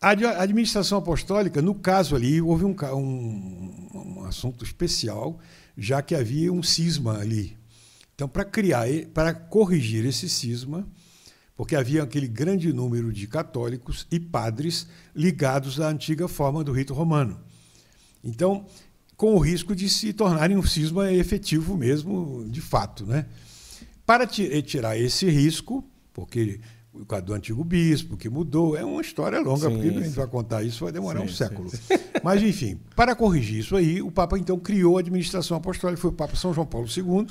A 0.01 0.11
administração 0.11 0.97
apostólica, 0.97 1.61
no 1.61 1.75
caso 1.75 2.15
ali, 2.15 2.41
houve 2.41 2.63
um, 2.63 2.73
um, 2.93 4.17
um 4.17 4.23
assunto 4.23 4.63
especial, 4.63 5.39
já 5.77 6.01
que 6.01 6.15
havia 6.15 6.53
um 6.53 6.63
cisma 6.63 7.17
ali. 7.17 7.57
Então, 8.15 8.27
para 8.27 8.45
criar, 8.45 8.87
para 9.13 9.33
corrigir 9.33 10.05
esse 10.05 10.29
cisma, 10.29 10.87
porque 11.55 11.75
havia 11.75 12.01
aquele 12.03 12.29
grande 12.29 12.71
número 12.71 13.11
de 13.11 13.27
católicos 13.27 14.07
e 14.09 14.17
padres 14.17 14.87
ligados 15.13 15.81
à 15.81 15.89
antiga 15.89 16.29
forma 16.29 16.63
do 16.63 16.71
rito 16.71 16.93
romano. 16.93 17.37
Então, 18.23 18.65
com 19.17 19.35
o 19.35 19.39
risco 19.39 19.75
de 19.75 19.89
se 19.89 20.13
tornarem 20.13 20.55
um 20.55 20.63
cisma 20.63 21.11
efetivo 21.11 21.75
mesmo, 21.75 22.45
de 22.49 22.61
fato. 22.61 23.05
Né? 23.05 23.25
Para 24.05 24.25
tirar 24.25 24.97
esse 24.97 25.29
risco, 25.29 25.83
porque 26.13 26.61
o 26.99 27.05
caso 27.05 27.23
do 27.23 27.33
antigo 27.33 27.63
bispo, 27.63 28.17
que 28.17 28.29
mudou, 28.29 28.75
é 28.75 28.83
uma 28.83 29.01
história 29.01 29.39
longa, 29.39 29.69
sim, 29.69 29.75
porque 29.75 29.89
sim. 29.89 29.97
a 29.97 30.03
gente 30.03 30.15
vai 30.15 30.27
contar 30.27 30.63
isso, 30.63 30.83
vai 30.83 30.91
demorar 30.91 31.21
sim, 31.21 31.25
um 31.25 31.29
século. 31.29 31.71
Mas, 32.23 32.43
enfim, 32.43 32.79
para 32.95 33.15
corrigir 33.15 33.59
isso 33.59 33.75
aí, 33.75 34.01
o 34.01 34.11
Papa 34.11 34.37
então 34.37 34.59
criou 34.59 34.97
a 34.97 34.99
administração 34.99 35.55
apostólica, 35.55 36.01
foi 36.01 36.09
o 36.09 36.13
Papa 36.13 36.35
São 36.35 36.53
João 36.53 36.67
Paulo 36.67 36.87
II, 36.87 37.27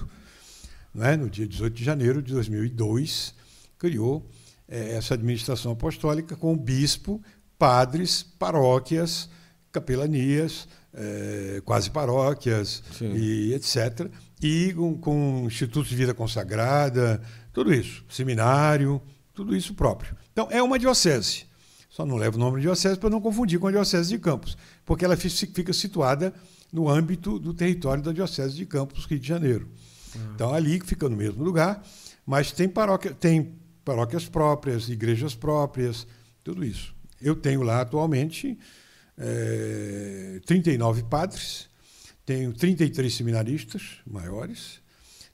né, 0.95 1.17
no 1.17 1.29
dia 1.29 1.47
18 1.47 1.75
de 1.75 1.85
janeiro 1.85 2.23
de 2.23 2.33
2002, 2.33 3.35
criou 3.79 4.27
é, 4.67 4.95
essa 4.97 5.15
administração 5.15 5.73
apostólica 5.73 6.35
com 6.35 6.53
o 6.53 6.57
bispo, 6.57 7.23
padres, 7.59 8.23
paróquias, 8.23 9.29
capelanias, 9.71 10.67
é, 10.95 11.61
quase 11.65 11.91
paróquias 11.91 12.83
e 13.01 13.53
etc. 13.53 14.11
E 14.43 14.73
com, 14.73 14.97
com 14.97 15.45
institutos 15.47 15.91
de 15.91 15.97
vida 15.97 16.15
consagrada, 16.15 17.21
tudo 17.53 17.73
isso, 17.75 18.05
seminário, 18.09 19.01
tudo 19.39 19.55
isso 19.55 19.73
próprio. 19.73 20.17
Então, 20.33 20.49
é 20.51 20.61
uma 20.61 20.77
diocese. 20.81 21.47
Só 21.89 22.05
não 22.05 22.17
leva 22.17 22.35
o 22.35 22.41
nome 22.41 22.57
de 22.57 22.63
diocese 22.63 22.99
para 22.99 23.09
não 23.09 23.21
confundir 23.21 23.61
com 23.61 23.69
a 23.69 23.71
diocese 23.71 24.09
de 24.09 24.19
Campos, 24.19 24.59
porque 24.85 25.05
ela 25.05 25.17
fica 25.17 25.73
situada 25.73 26.35
no 26.73 26.89
âmbito 26.89 27.39
do 27.39 27.55
território 27.55 28.03
da 28.03 28.11
diocese 28.11 28.57
de 28.57 28.67
Campos, 28.67 29.05
Rio 29.05 29.21
de 29.21 29.29
Janeiro. 29.29 29.69
Uhum. 30.13 30.33
Então, 30.35 30.53
ali 30.53 30.81
fica 30.81 31.09
no 31.09 31.17
mesmo 31.17 31.45
lugar, 31.45 31.87
mas 32.27 32.51
tem 32.51 32.69
paróquia, 32.69 33.15
tem 33.15 33.55
paróquias 33.85 34.29
próprias, 34.29 34.89
igrejas 34.89 35.37
próprias, 35.37 36.05
tudo 36.43 36.65
isso. 36.65 36.93
Eu 37.23 37.37
tenho 37.37 37.63
lá 37.63 37.81
atualmente 37.83 38.59
é, 39.17 40.41
39 40.47 41.05
padres, 41.05 41.71
tenho 42.27 42.53
33 42.53 43.15
seminaristas 43.15 43.99
maiores, 44.05 44.81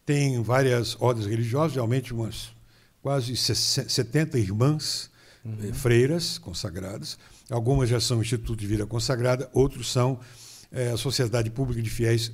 tenho 0.05 0.43
várias 0.43 0.95
ordens 1.01 1.27
religiosas, 1.27 1.75
realmente 1.75 2.13
umas 2.13 2.53
quase 3.05 3.37
70 3.37 4.39
irmãs 4.39 5.11
uhum. 5.45 5.59
Eh, 5.63 5.75
freiras 5.75 6.39
consagradas. 6.39 7.19
Algumas 7.51 7.91
já 7.91 8.01
são 8.01 8.23
Instituto 8.23 8.57
de 8.57 8.67
Vida 8.67 8.87
Consagrada, 8.87 9.51
outros 9.53 9.93
são 9.93 10.19
é, 10.73 10.89
a 10.89 10.97
Sociedade 10.97 11.51
Pública 11.51 11.83
de 11.83 11.91
Fiéis 11.91 12.33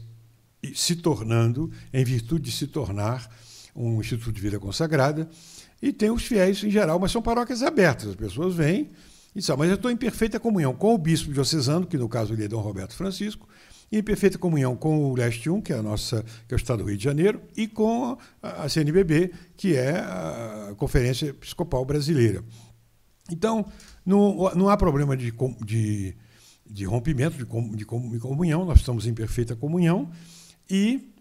se 0.73 0.95
tornando, 0.95 1.73
em 1.93 2.05
virtude 2.05 2.45
de 2.45 2.53
se 2.53 2.69
tornar 2.69 3.29
um 3.75 4.01
Instituto 4.01 4.31
de 4.31 4.41
Vida 4.41 4.61
Consagrada. 4.61 5.29
E 5.83 5.93
tem 5.93 6.13
os 6.13 6.25
fiéis 6.25 6.63
em 6.63 6.71
geral, 6.71 7.01
mas 7.01 7.11
são 7.11 7.21
paróquias 7.21 7.65
abertas. 7.65 8.11
As 8.11 8.15
pessoas 8.15 8.55
vêm 8.55 8.93
e 9.35 9.41
dizem, 9.41 9.57
mas 9.57 9.71
eu 9.71 9.75
estou 9.75 9.91
em 9.91 9.97
perfeita 9.97 10.39
comunhão 10.39 10.73
com 10.73 10.95
o 10.95 10.99
bispo 10.99 11.33
diocesano, 11.33 11.85
que 11.85 11.99
no 11.99 12.09
caso 12.09 12.33
ele 12.33 12.45
é 12.45 12.49
Dom 12.49 12.61
Roberto 12.61 12.95
Francisco, 12.95 13.49
em 13.93 14.03
perfeita 14.03 14.39
comunhão 14.39 14.77
com 14.77 15.11
o 15.11 15.17
Leste 15.17 15.51
1, 15.51 15.61
que 15.63 15.73
é, 15.73 15.79
a 15.79 15.83
nossa, 15.83 16.25
que 16.47 16.55
é 16.55 16.57
o 16.57 16.57
Estado 16.57 16.83
do 16.83 16.89
Rio 16.89 16.97
de 16.97 17.03
Janeiro, 17.03 17.43
e 17.57 17.67
com 17.67 18.17
a 18.41 18.69
CNBB, 18.69 19.33
que 19.57 19.75
é 19.75 19.99
a 19.99 20.75
Conferência 20.77 21.27
Episcopal 21.27 21.85
Brasileira. 21.85 22.45
Então, 23.31 23.67
não, 24.07 24.55
não 24.55 24.69
há 24.69 24.77
problema 24.77 25.17
de, 25.17 25.33
de, 25.65 26.17
de 26.65 26.85
rompimento 26.85 27.37
de, 27.37 27.45
de, 27.45 27.85
de 27.85 28.19
comunhão, 28.21 28.65
nós 28.65 28.79
estamos 28.79 29.07
em 29.07 29.15
perfeita 29.15 29.57
comunhão 29.57 30.11
e 30.69 31.13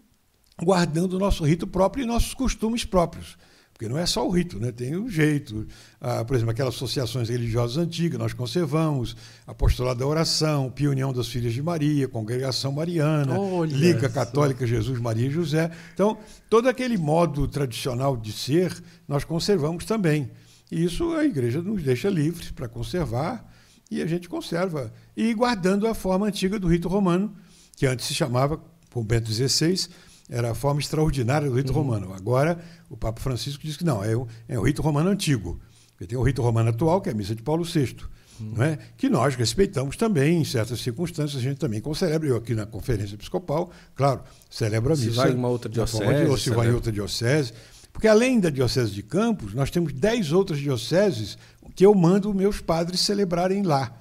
guardando 0.62 1.14
o 1.14 1.18
nosso 1.18 1.44
rito 1.44 1.66
próprio 1.66 2.04
e 2.04 2.06
nossos 2.06 2.34
costumes 2.34 2.84
próprios. 2.84 3.36
Porque 3.80 3.88
não 3.88 3.98
é 3.98 4.04
só 4.04 4.28
o 4.28 4.30
rito, 4.30 4.60
né? 4.60 4.70
tem 4.70 4.94
o 4.94 5.08
jeito. 5.08 5.66
Ah, 5.98 6.22
por 6.22 6.36
exemplo, 6.36 6.50
aquelas 6.50 6.74
associações 6.74 7.30
religiosas 7.30 7.78
antigas 7.78 8.18
nós 8.18 8.34
conservamos, 8.34 9.16
Apostolado 9.46 10.00
da 10.00 10.06
Oração, 10.06 10.70
Piunião 10.70 11.14
das 11.14 11.28
Filhas 11.28 11.54
de 11.54 11.62
Maria, 11.62 12.06
Congregação 12.06 12.72
Mariana, 12.72 13.40
Olha 13.40 13.74
Liga 13.74 14.10
Católica 14.10 14.66
Jesus, 14.66 15.00
Maria 15.00 15.28
e 15.28 15.30
José. 15.30 15.70
Então, 15.94 16.18
todo 16.50 16.68
aquele 16.68 16.98
modo 16.98 17.48
tradicional 17.48 18.18
de 18.18 18.32
ser, 18.32 18.70
nós 19.08 19.24
conservamos 19.24 19.86
também. 19.86 20.30
E 20.70 20.84
isso 20.84 21.14
a 21.14 21.24
igreja 21.24 21.62
nos 21.62 21.82
deixa 21.82 22.10
livres 22.10 22.50
para 22.50 22.68
conservar 22.68 23.50
e 23.90 24.02
a 24.02 24.06
gente 24.06 24.28
conserva. 24.28 24.92
E 25.16 25.32
guardando 25.32 25.86
a 25.86 25.94
forma 25.94 26.26
antiga 26.26 26.58
do 26.58 26.68
rito 26.68 26.86
romano, 26.86 27.34
que 27.78 27.86
antes 27.86 28.04
se 28.04 28.12
chamava, 28.12 28.60
por 28.90 29.02
Bento 29.04 29.32
XVI, 29.32 29.88
era 30.30 30.52
a 30.52 30.54
forma 30.54 30.80
extraordinária 30.80 31.50
do 31.50 31.56
rito 31.56 31.72
uhum. 31.72 31.78
romano. 31.78 32.14
Agora, 32.14 32.58
o 32.88 32.96
Papa 32.96 33.20
Francisco 33.20 33.62
diz 33.64 33.76
que 33.76 33.84
não, 33.84 34.02
é 34.02 34.16
o, 34.16 34.26
é 34.48 34.58
o 34.58 34.62
rito 34.62 34.80
romano 34.80 35.10
antigo. 35.10 35.60
Porque 35.90 36.06
tem 36.06 36.16
o 36.16 36.22
rito 36.22 36.40
romano 36.40 36.70
atual, 36.70 37.00
que 37.00 37.08
é 37.08 37.12
a 37.12 37.14
missa 37.14 37.34
de 37.34 37.42
Paulo 37.42 37.64
VI, 37.64 37.96
uhum. 38.38 38.54
não 38.56 38.62
é? 38.64 38.78
que 38.96 39.08
nós 39.10 39.34
respeitamos 39.34 39.96
também, 39.96 40.40
em 40.40 40.44
certas 40.44 40.80
circunstâncias, 40.80 41.42
a 41.42 41.44
gente 41.44 41.58
também 41.58 41.82
celebra. 41.94 42.28
Eu 42.28 42.36
aqui 42.36 42.54
na 42.54 42.64
conferência 42.64 43.16
episcopal, 43.16 43.70
claro, 43.94 44.22
celebro 44.48 44.92
a 44.92 44.96
missa. 44.96 45.10
Se 45.10 45.16
vai 45.16 45.32
em 45.32 45.34
uma 45.34 45.48
outra 45.48 45.68
diocese. 45.68 46.30
ou 46.30 46.38
se 46.38 46.50
vai 46.50 46.68
em 46.68 46.72
outra 46.72 46.92
diocese. 46.92 47.52
Porque 47.92 48.06
além 48.06 48.38
da 48.38 48.50
diocese 48.50 48.92
de 48.92 49.02
Campos, 49.02 49.52
nós 49.52 49.68
temos 49.68 49.92
dez 49.92 50.30
outras 50.30 50.60
dioceses 50.60 51.36
que 51.74 51.84
eu 51.84 51.92
mando 51.92 52.32
meus 52.32 52.60
padres 52.60 53.00
celebrarem 53.00 53.62
lá, 53.62 53.98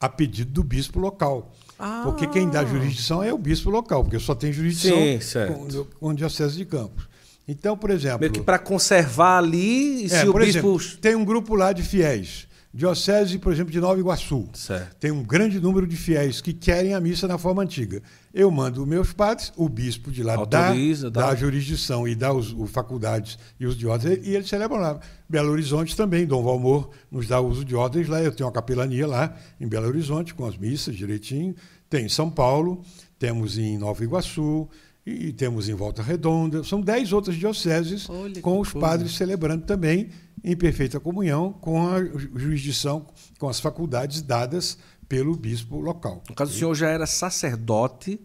a 0.00 0.08
pedido 0.08 0.52
do 0.52 0.62
bispo 0.62 1.00
local. 1.00 1.52
Ah. 1.84 2.02
Porque 2.04 2.28
quem 2.28 2.48
dá 2.48 2.64
jurisdição 2.64 3.24
é 3.24 3.34
o 3.34 3.38
bispo 3.38 3.68
local, 3.68 4.04
porque 4.04 4.20
só 4.20 4.36
tem 4.36 4.52
jurisdição 4.52 4.96
Sim, 5.20 5.46
com, 5.48 5.84
com 5.98 6.10
a 6.10 6.14
Diocese 6.14 6.56
de 6.56 6.64
Campos. 6.64 7.08
Então, 7.46 7.76
por 7.76 7.90
exemplo. 7.90 8.20
Meio 8.20 8.32
que 8.32 8.40
para 8.40 8.56
conservar 8.56 9.38
ali, 9.38 10.04
é, 10.04 10.08
se 10.08 10.28
o 10.28 10.32
bispo. 10.32 10.76
Exemplo, 10.76 10.80
tem 11.00 11.16
um 11.16 11.24
grupo 11.24 11.56
lá 11.56 11.72
de 11.72 11.82
fiéis. 11.82 12.46
Diocese, 12.72 13.36
por 13.36 13.52
exemplo, 13.52 13.72
de 13.72 13.80
Nova 13.80 13.98
Iguaçu. 13.98 14.48
Certo. 14.54 14.94
Tem 15.00 15.10
um 15.10 15.24
grande 15.24 15.58
número 15.58 15.84
de 15.84 15.96
fiéis 15.96 16.40
que 16.40 16.52
querem 16.52 16.94
a 16.94 17.00
missa 17.00 17.26
na 17.26 17.36
forma 17.36 17.64
antiga. 17.64 18.00
Eu 18.34 18.50
mando 18.50 18.86
meus 18.86 19.12
padres, 19.12 19.52
o 19.56 19.68
bispo 19.68 20.10
de 20.10 20.22
lá 20.22 20.36
Autoriza, 20.36 21.10
dá, 21.10 21.20
dá, 21.20 21.26
dá 21.26 21.32
a 21.32 21.36
jurisdição 21.36 22.08
e 22.08 22.14
dá 22.14 22.32
os, 22.32 22.52
os 22.52 22.70
faculdades 22.70 23.38
e 23.60 23.66
os 23.66 23.76
de 23.76 23.86
ordens, 23.86 24.26
e 24.26 24.34
eles 24.34 24.48
celebram 24.48 24.80
lá. 24.80 24.98
Belo 25.28 25.50
Horizonte 25.50 25.94
também, 25.94 26.26
Dom 26.26 26.42
Valmor 26.42 26.90
nos 27.10 27.26
dá 27.26 27.40
o 27.40 27.48
uso 27.48 27.64
de 27.64 27.74
ordens 27.74 28.08
lá. 28.08 28.22
Eu 28.22 28.32
tenho 28.32 28.46
uma 28.46 28.52
capelania 28.52 29.06
lá 29.06 29.36
em 29.60 29.68
Belo 29.68 29.86
Horizonte, 29.86 30.34
com 30.34 30.46
as 30.46 30.56
missas 30.56 30.96
direitinho. 30.96 31.54
Tem 31.90 32.06
em 32.06 32.08
São 32.08 32.30
Paulo, 32.30 32.82
temos 33.18 33.58
em 33.58 33.76
Nova 33.76 34.02
Iguaçu, 34.02 34.66
e 35.04 35.32
temos 35.32 35.68
em 35.68 35.74
Volta 35.74 36.02
Redonda. 36.02 36.62
São 36.64 36.80
dez 36.80 37.12
outras 37.12 37.36
dioceses 37.36 38.08
Olha 38.08 38.40
com 38.40 38.60
os 38.60 38.72
coisa. 38.72 38.86
padres 38.86 39.12
celebrando 39.16 39.64
também 39.64 40.10
em 40.44 40.56
perfeita 40.56 40.98
comunhão 40.98 41.52
com 41.52 41.86
a 41.86 42.02
jurisdição, 42.04 43.06
com 43.38 43.48
as 43.48 43.60
faculdades 43.60 44.22
dadas 44.22 44.78
pelo 45.12 45.36
bispo 45.36 45.78
local. 45.78 46.22
No 46.26 46.34
caso, 46.34 46.52
o 46.52 46.54
senhor 46.54 46.74
já 46.74 46.88
era 46.88 47.04
sacerdote 47.04 48.18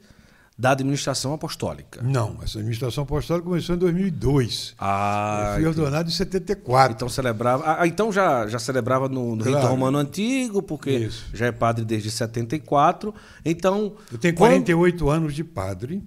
da 0.57 0.71
administração 0.71 1.33
apostólica? 1.33 2.01
Não, 2.01 2.39
essa 2.41 2.59
administração 2.59 3.03
apostólica 3.03 3.45
começou 3.45 3.75
em 3.75 3.77
2002. 3.77 4.73
Ah, 4.79 5.47
eu 5.49 5.53
fui 5.55 5.69
então, 5.69 5.83
ordenado 5.83 6.09
em 6.09 6.13
74. 6.13 6.95
Então 6.95 7.09
celebrava, 7.09 7.65
ah, 7.65 7.81
ah, 7.81 7.87
então 7.87 8.09
já, 8.09 8.47
já 8.47 8.57
celebrava 8.57 9.09
no, 9.09 9.35
no 9.35 9.43
claro. 9.43 9.57
rito 9.57 9.69
romano 9.69 9.97
antigo, 9.97 10.63
porque 10.63 10.91
Isso. 10.91 11.25
já 11.33 11.47
é 11.47 11.51
padre 11.51 11.83
desde 11.83 12.09
74. 12.09 13.13
Então, 13.43 13.97
eu 14.09 14.17
tenho 14.17 14.33
48 14.33 15.03
quando... 15.03 15.13
anos 15.13 15.35
de 15.35 15.43
padre 15.43 16.01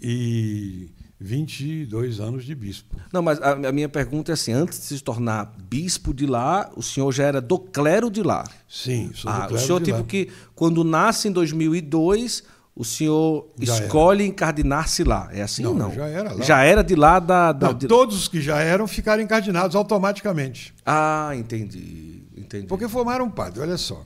e 0.00 0.88
22 1.22 2.18
anos 2.18 2.44
de 2.44 2.52
bispo. 2.54 2.96
Não, 3.12 3.22
mas 3.22 3.40
a, 3.40 3.52
a, 3.52 3.72
minha 3.72 3.88
pergunta 3.88 4.32
é 4.32 4.34
assim: 4.34 4.52
antes 4.52 4.80
de 4.80 4.98
se 4.98 5.00
tornar 5.02 5.54
bispo 5.56 6.12
de 6.12 6.26
lá, 6.26 6.70
o 6.76 6.82
senhor 6.82 7.12
já 7.12 7.24
era 7.24 7.40
do 7.40 7.58
clero 7.58 8.10
de 8.10 8.22
lá? 8.22 8.44
Sim, 8.68 9.12
sou 9.14 9.30
ah, 9.30 9.42
do 9.42 9.48
clero 9.48 9.62
O 9.62 9.66
senhor, 9.66 9.80
tipo, 9.80 9.98
lá. 9.98 10.04
que 10.04 10.28
quando 10.54 10.82
nasce 10.82 11.28
em 11.28 11.32
2002, 11.32 12.42
o 12.74 12.84
senhor 12.84 13.48
já 13.60 13.78
escolhe 13.78 14.26
encardinar-se 14.26 15.04
lá. 15.04 15.28
É 15.32 15.42
assim 15.42 15.62
não, 15.62 15.74
não? 15.74 15.94
Já 15.94 16.08
era 16.08 16.32
lá. 16.32 16.44
Já 16.44 16.64
era 16.64 16.82
de 16.82 16.96
lá 16.96 17.20
da. 17.20 17.52
da 17.52 17.68
não, 17.68 17.74
de... 17.74 17.86
Todos 17.86 18.16
os 18.16 18.28
que 18.28 18.40
já 18.40 18.60
eram 18.60 18.88
ficaram 18.88 19.22
encardinados 19.22 19.76
automaticamente. 19.76 20.74
Ah, 20.84 21.30
entendi. 21.36 22.24
entendi. 22.36 22.66
Porque 22.66 22.88
formaram 22.88 23.30
padre, 23.30 23.60
olha 23.60 23.76
só. 23.76 24.04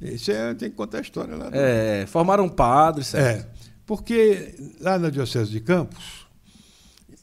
Isso 0.00 0.30
é, 0.30 0.54
tem 0.54 0.70
que 0.70 0.76
contar 0.76 0.98
a 0.98 1.00
história 1.02 1.36
lá. 1.36 1.50
É, 1.52 2.06
formaram 2.06 2.48
padre, 2.48 3.04
certo? 3.04 3.46
É. 3.46 3.56
Porque 3.84 4.54
lá 4.80 4.98
na 4.98 5.10
Diocese 5.10 5.50
de 5.50 5.60
Campos, 5.60 6.25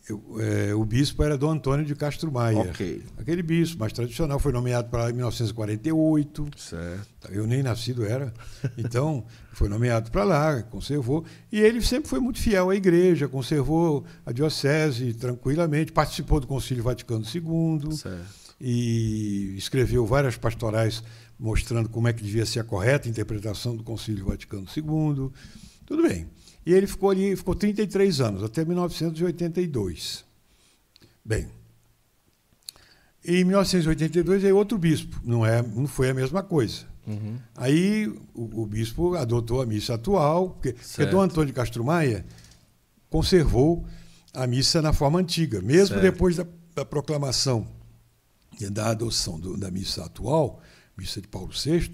eu, 0.07 0.21
é, 0.39 0.75
o 0.75 0.83
bispo 0.83 1.23
era 1.23 1.37
Dom 1.37 1.51
Antônio 1.51 1.85
de 1.85 1.95
Castro 1.95 2.29
Maia. 2.29 2.57
Ok. 2.59 3.01
Aquele 3.17 3.41
bispo 3.41 3.79
mais 3.79 3.93
tradicional, 3.93 4.37
foi 4.37 4.51
nomeado 4.51 4.89
para 4.89 5.03
lá 5.03 5.09
em 5.09 5.13
1948. 5.13 6.49
Certo. 6.57 7.31
Eu 7.31 7.47
nem 7.47 7.63
nascido 7.63 8.05
era. 8.05 8.33
Então, 8.77 9.25
foi 9.53 9.69
nomeado 9.69 10.11
para 10.11 10.25
lá, 10.25 10.61
conservou. 10.63 11.23
E 11.49 11.59
ele 11.59 11.81
sempre 11.81 12.09
foi 12.09 12.19
muito 12.19 12.39
fiel 12.39 12.69
à 12.69 12.75
igreja, 12.75 13.29
conservou 13.29 14.03
a 14.25 14.33
diocese 14.33 15.13
tranquilamente, 15.13 15.93
participou 15.93 16.41
do 16.41 16.47
Concílio 16.47 16.83
Vaticano 16.83 17.23
II. 17.23 17.95
Certo. 17.95 18.43
E 18.59 19.55
escreveu 19.57 20.05
várias 20.05 20.35
pastorais 20.35 21.01
mostrando 21.39 21.87
como 21.87 22.07
é 22.09 22.13
que 22.13 22.23
devia 22.23 22.45
ser 22.45 22.59
a 22.59 22.63
correta 22.63 23.07
interpretação 23.07 23.75
do 23.75 23.83
Concílio 23.83 24.25
Vaticano 24.25 24.65
II. 24.75 25.31
Tudo 25.85 26.03
bem. 26.03 26.27
E 26.65 26.73
ele 26.73 26.87
ficou 26.87 27.09
ali, 27.09 27.35
ficou 27.35 27.55
33 27.55 28.21
anos, 28.21 28.43
até 28.43 28.63
1982. 28.63 30.23
Bem, 31.25 31.47
em 33.25 33.43
1982 33.43 34.41
veio 34.41 34.57
outro 34.57 34.77
bispo, 34.77 35.19
não, 35.23 35.45
é, 35.45 35.61
não 35.61 35.87
foi 35.87 36.09
a 36.09 36.13
mesma 36.13 36.43
coisa. 36.43 36.85
Uhum. 37.07 37.37
Aí 37.55 38.07
o, 38.33 38.63
o, 38.63 38.65
bispo 38.65 39.15
adotou 39.15 39.61
a 39.61 39.65
missa 39.65 39.95
atual, 39.95 40.51
porque, 40.51 40.73
porque 40.73 41.05
Dom 41.05 41.21
Antônio 41.21 41.47
de 41.47 41.53
Castro 41.53 41.83
Maia 41.83 42.25
conservou 43.09 43.85
a 44.33 44.47
missa 44.47 44.81
na 44.81 44.93
forma 44.93 45.19
antiga, 45.19 45.61
mesmo 45.61 45.89
certo. 45.89 46.01
depois 46.01 46.37
da, 46.37 46.45
da, 46.73 46.85
proclamação 46.85 47.67
e 48.59 48.69
da 48.69 48.89
adoção 48.89 49.39
do, 49.39 49.57
da 49.57 49.69
missa 49.69 50.03
atual, 50.03 50.61
missa 50.97 51.21
de 51.21 51.27
Paulo 51.27 51.51
VI, 51.51 51.91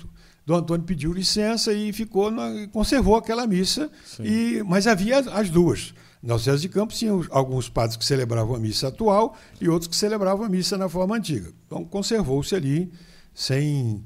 Dom 0.49 0.55
Antônio 0.55 0.83
pediu 0.83 1.13
licença 1.13 1.71
e 1.71 1.93
ficou 1.93 2.31
na, 2.31 2.67
conservou 2.71 3.15
aquela 3.15 3.45
missa, 3.45 3.87
e, 4.19 4.63
mas 4.65 4.87
havia 4.87 5.19
as 5.19 5.47
duas. 5.47 5.93
Na 6.23 6.29
Diocese 6.29 6.63
de 6.63 6.69
Campos 6.69 6.97
tinha 6.97 7.11
alguns 7.29 7.69
padres 7.69 7.95
que 7.95 8.03
celebravam 8.03 8.55
a 8.55 8.59
missa 8.59 8.87
atual 8.87 9.37
e 9.61 9.69
outros 9.69 9.87
que 9.87 9.95
celebravam 9.95 10.43
a 10.43 10.49
missa 10.49 10.75
na 10.75 10.89
forma 10.89 11.15
antiga. 11.15 11.53
Então 11.67 11.85
conservou-se 11.85 12.55
ali 12.55 12.91
sem 13.31 14.03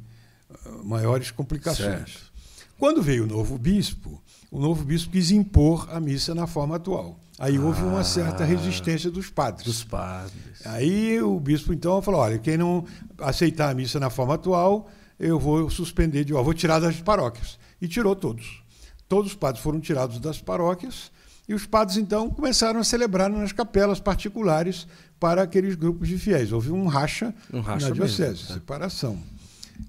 uh, 0.49 0.83
maiores 0.83 1.31
complicações. 1.31 2.11
Certo. 2.11 2.33
Quando 2.77 3.01
veio 3.01 3.23
o 3.23 3.27
novo 3.27 3.57
bispo, 3.57 4.21
o 4.51 4.59
novo 4.59 4.83
bispo 4.83 5.13
quis 5.13 5.31
impor 5.31 5.87
a 5.93 5.99
missa 6.01 6.35
na 6.35 6.45
forma 6.45 6.75
atual. 6.75 7.17
Aí 7.39 7.57
houve 7.57 7.83
ah, 7.83 7.85
uma 7.85 8.03
certa 8.03 8.43
resistência 8.43 9.09
dos 9.09 9.29
padres. 9.29 9.63
Dos 9.65 9.85
padres. 9.85 10.65
Aí 10.65 11.21
o 11.21 11.39
bispo 11.39 11.71
então 11.71 12.01
falou: 12.01 12.19
olha, 12.19 12.37
quem 12.37 12.57
não 12.57 12.83
aceitar 13.17 13.71
a 13.71 13.73
missa 13.73 13.97
na 13.97 14.09
forma 14.09 14.33
atual 14.33 14.89
eu 15.25 15.39
vou 15.39 15.69
suspender, 15.69 16.23
de, 16.23 16.33
ó, 16.33 16.43
vou 16.43 16.53
tirar 16.53 16.79
das 16.79 17.01
paróquias. 17.01 17.57
E 17.81 17.87
tirou 17.87 18.15
todos. 18.15 18.63
Todos 19.07 19.31
os 19.31 19.37
padres 19.37 19.63
foram 19.63 19.79
tirados 19.79 20.19
das 20.19 20.41
paróquias 20.41 21.11
e 21.47 21.53
os 21.53 21.65
padres, 21.65 21.97
então, 21.97 22.29
começaram 22.29 22.79
a 22.79 22.83
celebrar 22.83 23.29
nas 23.29 23.51
capelas 23.51 23.99
particulares 23.99 24.87
para 25.19 25.43
aqueles 25.43 25.75
grupos 25.75 26.07
de 26.07 26.17
fiéis. 26.17 26.51
Houve 26.51 26.71
um 26.71 26.87
racha, 26.87 27.33
um 27.51 27.59
racha 27.59 27.89
na 27.89 27.93
diocese, 27.93 28.29
mesmo, 28.29 28.47
tá? 28.47 28.53
separação, 28.53 29.19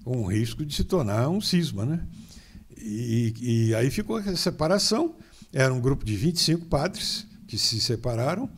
com 0.03 0.23
o 0.23 0.25
risco 0.25 0.65
de 0.65 0.75
se 0.75 0.83
tornar 0.83 1.29
um 1.29 1.39
cisma. 1.39 1.85
Né? 1.85 2.01
E, 2.77 3.33
e 3.69 3.75
aí 3.75 3.89
ficou 3.89 4.19
essa 4.19 4.35
separação. 4.35 5.15
Era 5.53 5.73
um 5.73 5.79
grupo 5.79 6.03
de 6.03 6.15
25 6.17 6.65
padres 6.65 7.25
que 7.47 7.57
se 7.57 7.79
separaram 7.79 8.49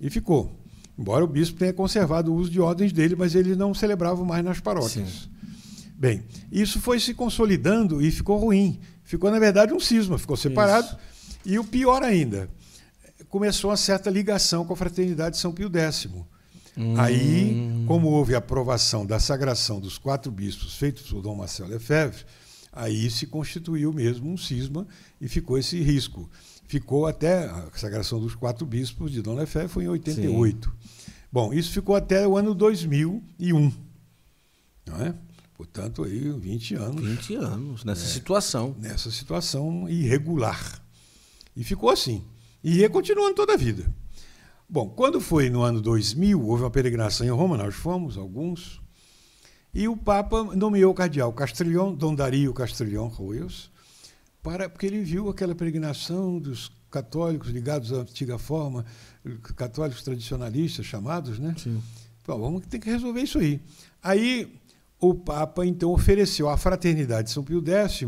e 0.00 0.08
ficou. 0.08 0.58
Embora 0.98 1.24
o 1.24 1.28
bispo 1.28 1.58
tenha 1.58 1.72
conservado 1.72 2.32
o 2.32 2.34
uso 2.34 2.50
de 2.50 2.60
ordens 2.60 2.92
dele, 2.92 3.14
mas 3.14 3.34
ele 3.34 3.54
não 3.54 3.74
celebrava 3.74 4.24
mais 4.24 4.42
nas 4.42 4.58
paróquias. 4.58 5.08
Sim. 5.08 5.30
Bem, 5.98 6.22
isso 6.52 6.80
foi 6.80 7.00
se 7.00 7.12
consolidando 7.12 8.00
e 8.00 8.08
ficou 8.12 8.38
ruim. 8.38 8.78
Ficou, 9.02 9.32
na 9.32 9.38
verdade, 9.40 9.74
um 9.74 9.80
cisma, 9.80 10.16
ficou 10.16 10.36
separado. 10.36 10.86
Isso. 10.86 11.38
E 11.44 11.58
o 11.58 11.64
pior 11.64 12.04
ainda, 12.04 12.48
começou 13.28 13.70
uma 13.70 13.76
certa 13.76 14.08
ligação 14.08 14.64
com 14.64 14.72
a 14.74 14.76
Fraternidade 14.76 15.34
de 15.34 15.40
São 15.40 15.52
Pio 15.52 15.68
X. 15.74 16.08
Hum. 16.76 16.94
Aí, 16.96 17.84
como 17.88 18.06
houve 18.08 18.36
a 18.36 18.38
aprovação 18.38 19.04
da 19.04 19.18
sagração 19.18 19.80
dos 19.80 19.98
quatro 19.98 20.30
bispos 20.30 20.76
feitos 20.76 21.10
por 21.10 21.20
Dom 21.20 21.34
Marcelo 21.34 21.70
Lefebvre, 21.70 22.24
aí 22.72 23.10
se 23.10 23.26
constituiu 23.26 23.92
mesmo 23.92 24.30
um 24.30 24.36
cisma 24.36 24.86
e 25.20 25.26
ficou 25.26 25.58
esse 25.58 25.80
risco. 25.80 26.30
Ficou 26.68 27.08
até 27.08 27.46
a 27.46 27.70
sagração 27.74 28.20
dos 28.20 28.36
quatro 28.36 28.64
bispos 28.64 29.10
de 29.10 29.20
Dom 29.20 29.34
Lefebvre 29.34 29.68
foi 29.68 29.84
em 29.84 29.88
88. 29.88 30.68
Sim. 30.68 31.06
Bom, 31.32 31.52
isso 31.52 31.72
ficou 31.72 31.96
até 31.96 32.28
o 32.28 32.36
ano 32.36 32.54
2001. 32.54 33.72
Não 34.86 35.02
é? 35.02 35.14
Portanto, 35.58 36.04
aí 36.04 36.30
20 36.30 36.76
anos. 36.76 37.04
20 37.04 37.34
anos 37.34 37.84
nessa 37.84 38.04
né, 38.04 38.12
situação. 38.12 38.76
Nessa 38.78 39.10
situação 39.10 39.88
irregular. 39.88 40.80
E 41.56 41.64
ficou 41.64 41.90
assim. 41.90 42.22
E 42.62 42.76
ia 42.76 42.88
continuando 42.88 43.34
toda 43.34 43.54
a 43.54 43.56
vida. 43.56 43.92
Bom, 44.68 44.88
quando 44.88 45.20
foi 45.20 45.50
no 45.50 45.62
ano 45.62 45.80
2000, 45.80 46.40
houve 46.46 46.62
uma 46.62 46.70
peregrinação 46.70 47.26
em 47.26 47.30
Roma, 47.30 47.56
nós 47.56 47.74
fomos, 47.74 48.16
alguns, 48.16 48.80
e 49.74 49.88
o 49.88 49.96
Papa 49.96 50.44
nomeou 50.54 50.92
o 50.92 50.94
cardeal 50.94 51.32
Castrillon, 51.32 51.92
Dom 51.92 52.14
Dario 52.14 52.54
Castrillon 52.54 53.08
Royos, 53.08 53.68
para, 54.40 54.68
porque 54.68 54.86
ele 54.86 55.02
viu 55.02 55.28
aquela 55.28 55.56
peregrinação 55.56 56.38
dos 56.38 56.70
católicos 56.88 57.48
ligados 57.48 57.92
à 57.92 57.96
antiga 57.96 58.38
forma, 58.38 58.86
católicos 59.56 60.04
tradicionalistas 60.04 60.86
chamados, 60.86 61.40
né? 61.40 61.52
Sim. 61.58 61.82
Bom, 62.26 62.38
vamos 62.38 62.66
ter 62.66 62.78
que 62.78 62.90
resolver 62.90 63.22
isso 63.22 63.38
aí. 63.38 63.60
Aí 64.02 64.57
o 65.00 65.14
Papa 65.14 65.64
então 65.64 65.90
ofereceu 65.90 66.48
à 66.48 66.56
Fraternidade 66.56 67.28
de 67.28 67.34
São 67.34 67.44
Pio 67.44 67.62
X, 67.66 68.06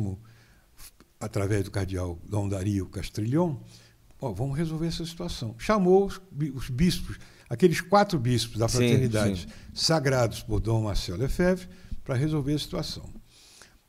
através 1.21 1.65
do 1.65 1.71
cardeal 1.71 2.19
Dom 2.29 2.49
Dario 2.49 2.87
Castrilhon, 2.87 3.57
oh, 4.21 4.35
vamos 4.35 4.57
resolver 4.57 4.87
essa 4.87 5.05
situação. 5.05 5.55
Chamou 5.59 6.07
os, 6.07 6.21
os, 6.55 6.69
bispos, 6.69 7.19
aqueles 7.49 7.81
quatro 7.81 8.19
bispos 8.19 8.59
da 8.59 8.69
Fraternidade, 8.69 9.43
sim, 9.43 9.49
sim. 9.49 9.55
sagrados 9.75 10.43
por 10.43 10.61
Dom 10.61 10.83
Marcelo 10.83 11.19
Lefebvre, 11.19 11.69
para 12.03 12.15
resolver 12.15 12.55
a 12.55 12.59
situação. 12.59 13.09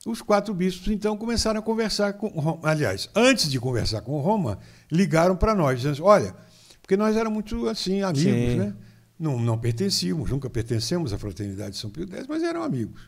Os 0.06 0.22
quatro 0.22 0.54
bispos, 0.54 0.88
então, 0.88 1.16
começaram 1.16 1.60
a 1.60 1.64
conversar 1.64 2.14
com 2.14 2.28
Roma. 2.28 2.60
Aliás, 2.64 3.08
antes 3.16 3.50
de 3.50 3.60
conversar 3.60 4.02
com 4.02 4.20
Roma, 4.20 4.58
ligaram 4.92 5.36
para 5.36 5.54
nós, 5.54 5.82
dizendo: 5.82 6.04
olha, 6.04 6.36
porque 6.82 6.98
nós 6.98 7.16
éramos 7.16 7.36
muito 7.36 7.68
assim, 7.68 8.02
amigos, 8.02 8.24
sim. 8.24 8.58
né? 8.58 8.76
Não, 9.22 9.40
não 9.40 9.56
pertencíamos, 9.56 10.32
nunca 10.32 10.50
pertencemos 10.50 11.14
à 11.14 11.18
Fraternidade 11.20 11.76
de 11.76 11.78
São 11.78 11.92
Pio 11.92 12.12
X, 12.12 12.26
mas 12.26 12.42
eram 12.42 12.64
amigos. 12.64 13.08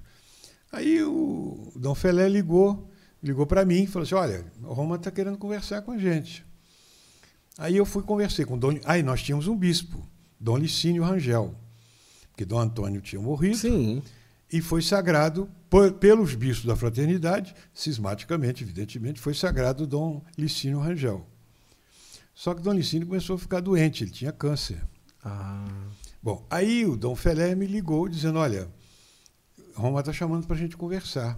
Aí 0.72 1.02
o 1.02 1.72
Dom 1.76 1.96
Felé 1.96 2.30
ligou, 2.30 2.88
ligou 3.22 3.48
para 3.48 3.66
mim 3.66 3.82
e 3.82 3.88
falou 3.88 4.04
assim: 4.04 4.14
olha, 4.14 4.46
o 4.62 4.74
Roma 4.74 4.98
está 4.98 5.10
querendo 5.10 5.40
conversar 5.40 5.82
com 5.82 5.92
a 5.92 5.98
gente. 5.98 6.46
Aí 7.58 7.76
eu 7.76 7.84
fui 7.84 8.04
conversar 8.04 8.46
com 8.46 8.54
o 8.54 8.58
Dom. 8.60 8.80
Aí 8.86 9.02
nós 9.02 9.24
tínhamos 9.24 9.48
um 9.48 9.58
bispo, 9.58 10.08
Dom 10.40 10.58
Licínio 10.58 11.02
Rangel, 11.02 11.56
porque 12.30 12.46
Dom 12.46 12.60
Antônio 12.60 13.02
tinha 13.02 13.20
morrido. 13.20 13.58
Sim. 13.58 14.04
E 14.52 14.62
foi 14.62 14.84
sagrado 14.84 15.50
por, 15.68 15.94
pelos 15.94 16.36
bispos 16.36 16.68
da 16.68 16.76
fraternidade, 16.76 17.56
cismaticamente, 17.74 18.64
evidentemente, 18.64 19.20
foi 19.20 19.34
sagrado 19.34 19.88
Dom 19.88 20.24
Licínio 20.38 20.78
Rangel. 20.78 21.26
Só 22.36 22.54
que 22.54 22.62
Dom 22.62 22.74
Licínio 22.74 23.08
começou 23.08 23.36
a 23.36 23.40
ficar 23.40 23.62
doente, 23.62 24.04
ele 24.04 24.12
tinha 24.12 24.32
câncer. 24.32 24.80
Ah. 25.26 25.66
Bom, 26.24 26.48
aí 26.50 26.86
o 26.86 26.96
Dom 26.96 27.18
Felé 27.18 27.54
me 27.54 27.68
ligou 27.68 28.08
dizendo: 28.08 28.40
olha, 28.40 28.70
Roma 29.76 30.00
está 30.00 30.14
chamando 30.14 30.48
para 30.48 30.56
a 30.56 30.60
gente 30.60 30.78
conversar. 30.78 31.38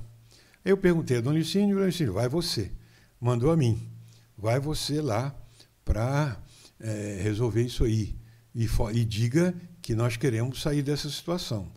Aí 0.63 0.71
eu 0.71 0.77
perguntei 0.77 1.17
a 1.17 1.21
Dom 1.21 1.31
Licínio, 1.31 1.75
Dom 1.75 1.85
Licínio, 1.85 2.13
vai 2.13 2.29
você. 2.29 2.71
Mandou 3.19 3.49
a 3.49 3.57
mim. 3.57 3.89
Vai 4.37 4.59
você 4.59 5.01
lá 5.01 5.35
para 5.83 6.39
é, 6.79 7.19
resolver 7.23 7.63
isso 7.63 7.83
aí. 7.83 8.15
E, 8.53 8.69
e 8.93 9.05
diga 9.05 9.55
que 9.81 9.95
nós 9.95 10.17
queremos 10.17 10.61
sair 10.61 10.83
dessa 10.83 11.09
situação. 11.09 11.71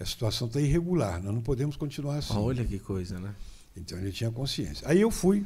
A 0.00 0.06
situação 0.06 0.46
está 0.46 0.58
irregular, 0.58 1.22
nós 1.22 1.34
não 1.34 1.42
podemos 1.42 1.76
continuar 1.76 2.16
assim. 2.16 2.34
Olha 2.34 2.64
que 2.64 2.78
coisa, 2.78 3.20
né? 3.20 3.34
Então 3.76 3.98
ele 3.98 4.10
tinha 4.10 4.30
consciência. 4.30 4.88
Aí 4.88 5.00
eu 5.00 5.10
fui 5.10 5.44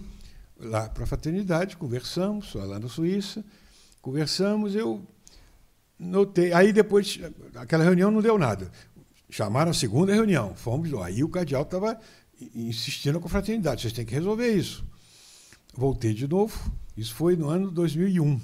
lá 0.57 0.89
para 0.89 1.03
a 1.03 1.07
fraternidade, 1.07 1.77
conversamos, 1.77 2.55
lá 2.55 2.79
na 2.79 2.89
Suíça, 2.89 3.45
conversamos, 4.01 4.77
eu 4.77 5.05
notei. 5.99 6.53
Aí 6.53 6.73
depois, 6.73 7.19
aquela 7.55 7.85
reunião 7.85 8.11
não 8.11 8.21
deu 8.21 8.39
nada. 8.39 8.71
Chamaram 9.31 9.71
a 9.71 9.75
segunda 9.75 10.13
reunião, 10.13 10.55
fomos 10.55 10.91
lá. 10.91 11.07
Aí 11.07 11.25
o 11.25 11.29
cardeal 11.29 11.63
estava 11.63 11.99
insistindo 12.55 13.19
com 13.21 13.27
a 13.27 13.31
fraternidade: 13.31 13.83
vocês 13.83 13.93
têm 13.93 14.05
que 14.05 14.15
resolver 14.15 14.53
isso. 14.53 14.85
Voltei 15.75 16.13
de 16.13 16.29
novo, 16.29 16.71
isso 16.97 17.15
foi 17.15 17.37
no 17.37 17.49
ano 17.49 17.71
2001. 17.71 18.41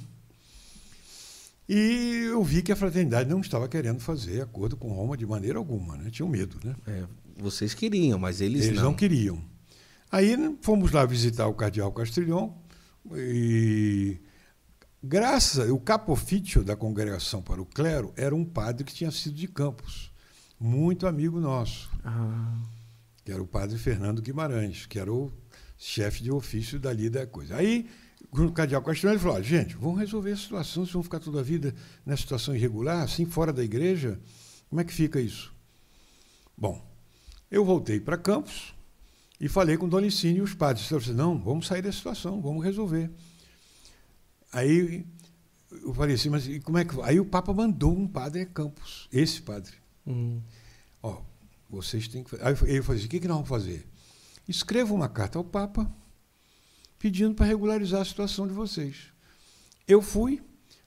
E 1.68 2.28
eu 2.30 2.42
vi 2.42 2.62
que 2.62 2.72
a 2.72 2.76
fraternidade 2.76 3.28
não 3.28 3.40
estava 3.40 3.68
querendo 3.68 4.00
fazer 4.00 4.40
acordo 4.40 4.74
com 4.74 4.88
Roma 4.90 5.16
de 5.16 5.26
maneira 5.26 5.58
alguma, 5.58 5.98
né? 5.98 6.08
tinham 6.10 6.28
medo. 6.28 6.58
Né? 6.64 6.74
É, 6.86 7.04
vocês 7.36 7.74
queriam, 7.74 8.18
mas 8.18 8.40
eles, 8.40 8.64
eles 8.64 8.76
não. 8.76 8.84
não 8.84 8.94
queriam. 8.94 9.44
Aí 10.10 10.34
fomos 10.62 10.90
lá 10.92 11.04
visitar 11.04 11.46
o 11.46 11.52
cardeal 11.52 11.92
Castrilhon 11.92 12.50
e 13.14 14.18
Graças, 15.02 15.70
o 15.70 15.78
capofício 15.78 16.64
da 16.64 16.74
congregação 16.74 17.40
para 17.40 17.62
o 17.62 17.66
clero 17.66 18.12
era 18.16 18.34
um 18.34 18.44
padre 18.44 18.82
que 18.82 18.92
tinha 18.92 19.12
sido 19.12 19.36
de 19.36 19.46
Campos, 19.46 20.10
muito 20.58 21.06
amigo 21.06 21.38
nosso, 21.38 21.88
ah. 22.04 22.52
que 23.24 23.30
era 23.30 23.40
o 23.40 23.46
padre 23.46 23.78
Fernando 23.78 24.20
Guimarães, 24.20 24.86
que 24.86 24.98
era 24.98 25.12
o 25.12 25.32
chefe 25.78 26.24
de 26.24 26.32
ofício 26.32 26.80
dali 26.80 27.08
da 27.08 27.28
coisa. 27.28 27.54
Aí, 27.54 27.88
o 28.32 28.50
cardeal 28.50 28.82
Castelhano 28.82 29.16
ele 29.16 29.24
falou: 29.24 29.40
gente, 29.40 29.76
vamos 29.76 30.00
resolver 30.00 30.32
a 30.32 30.36
situação, 30.36 30.84
se 30.84 30.92
vão 30.92 31.02
ficar 31.04 31.20
toda 31.20 31.38
a 31.38 31.44
vida 31.44 31.72
nessa 32.04 32.22
situação 32.22 32.56
irregular, 32.56 33.02
assim, 33.02 33.24
fora 33.24 33.52
da 33.52 33.62
igreja, 33.62 34.18
como 34.68 34.80
é 34.80 34.84
que 34.84 34.92
fica 34.92 35.20
isso? 35.20 35.52
Bom, 36.56 36.84
eu 37.48 37.64
voltei 37.64 38.00
para 38.00 38.18
Campos 38.18 38.74
e 39.40 39.48
falei 39.48 39.76
com 39.76 39.86
o 39.86 39.88
Dona 39.88 40.06
Licínio 40.06 40.40
e 40.40 40.42
os 40.42 40.54
padres. 40.54 40.90
Eu 40.90 40.98
disse, 40.98 41.12
não, 41.12 41.38
vamos 41.38 41.68
sair 41.68 41.82
dessa 41.82 41.98
situação, 41.98 42.42
vamos 42.42 42.64
resolver. 42.64 43.08
Aí 44.52 45.06
eu 45.70 45.92
falei 45.94 46.14
assim, 46.14 46.30
mas 46.30 46.46
como 46.62 46.78
é 46.78 46.84
que. 46.84 47.00
Aí 47.02 47.20
o 47.20 47.24
Papa 47.24 47.52
mandou 47.52 47.96
um 47.96 48.06
padre 48.06 48.42
a 48.42 48.46
Campos, 48.46 49.08
esse 49.12 49.42
padre. 49.42 49.74
Uhum. 50.06 50.42
Ó, 51.02 51.20
vocês 51.68 52.08
têm 52.08 52.24
que. 52.24 52.34
Aí 52.36 52.54
ele 52.62 52.82
falou 52.82 52.96
assim: 52.96 53.06
o 53.06 53.10
que, 53.10 53.20
que 53.20 53.28
nós 53.28 53.36
vamos 53.36 53.48
fazer? 53.48 53.86
Escreva 54.48 54.94
uma 54.94 55.08
carta 55.08 55.38
ao 55.38 55.44
Papa 55.44 55.90
pedindo 56.98 57.34
para 57.34 57.46
regularizar 57.46 58.00
a 58.00 58.04
situação 58.04 58.46
de 58.46 58.52
vocês. 58.54 59.12
Eu 59.86 60.02
fui, 60.02 60.42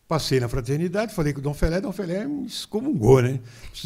passei 0.08 0.40
na 0.40 0.50
fraternidade, 0.50 1.14
falei 1.14 1.32
com 1.32 1.40
o 1.40 1.44
Dom 1.44 1.54
Felé, 1.54 1.80
Dom 1.80 1.92
Felé 1.92 2.28
me 2.28 2.48
excomungou, 2.48 3.22
né? 3.22 3.40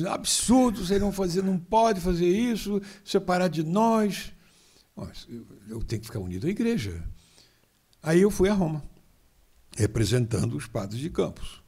Absurdo, 0.09 0.85
vocês 0.85 0.99
não 0.99 1.11
fazer, 1.11 1.43
não 1.43 1.59
pode 1.59 2.01
fazer 2.01 2.27
isso, 2.27 2.81
separar 3.03 3.47
de 3.47 3.63
nós. 3.63 4.33
Eu 5.67 5.83
tenho 5.83 6.01
que 6.01 6.07
ficar 6.07 6.19
unido 6.19 6.47
à 6.47 6.49
igreja. 6.49 7.03
Aí 8.01 8.21
eu 8.21 8.31
fui 8.31 8.49
a 8.49 8.53
Roma, 8.53 8.83
representando 9.75 10.55
os 10.55 10.65
padres 10.65 10.99
de 10.99 11.09
Campos. 11.09 11.61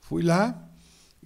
Fui 0.00 0.22
lá, 0.22 0.68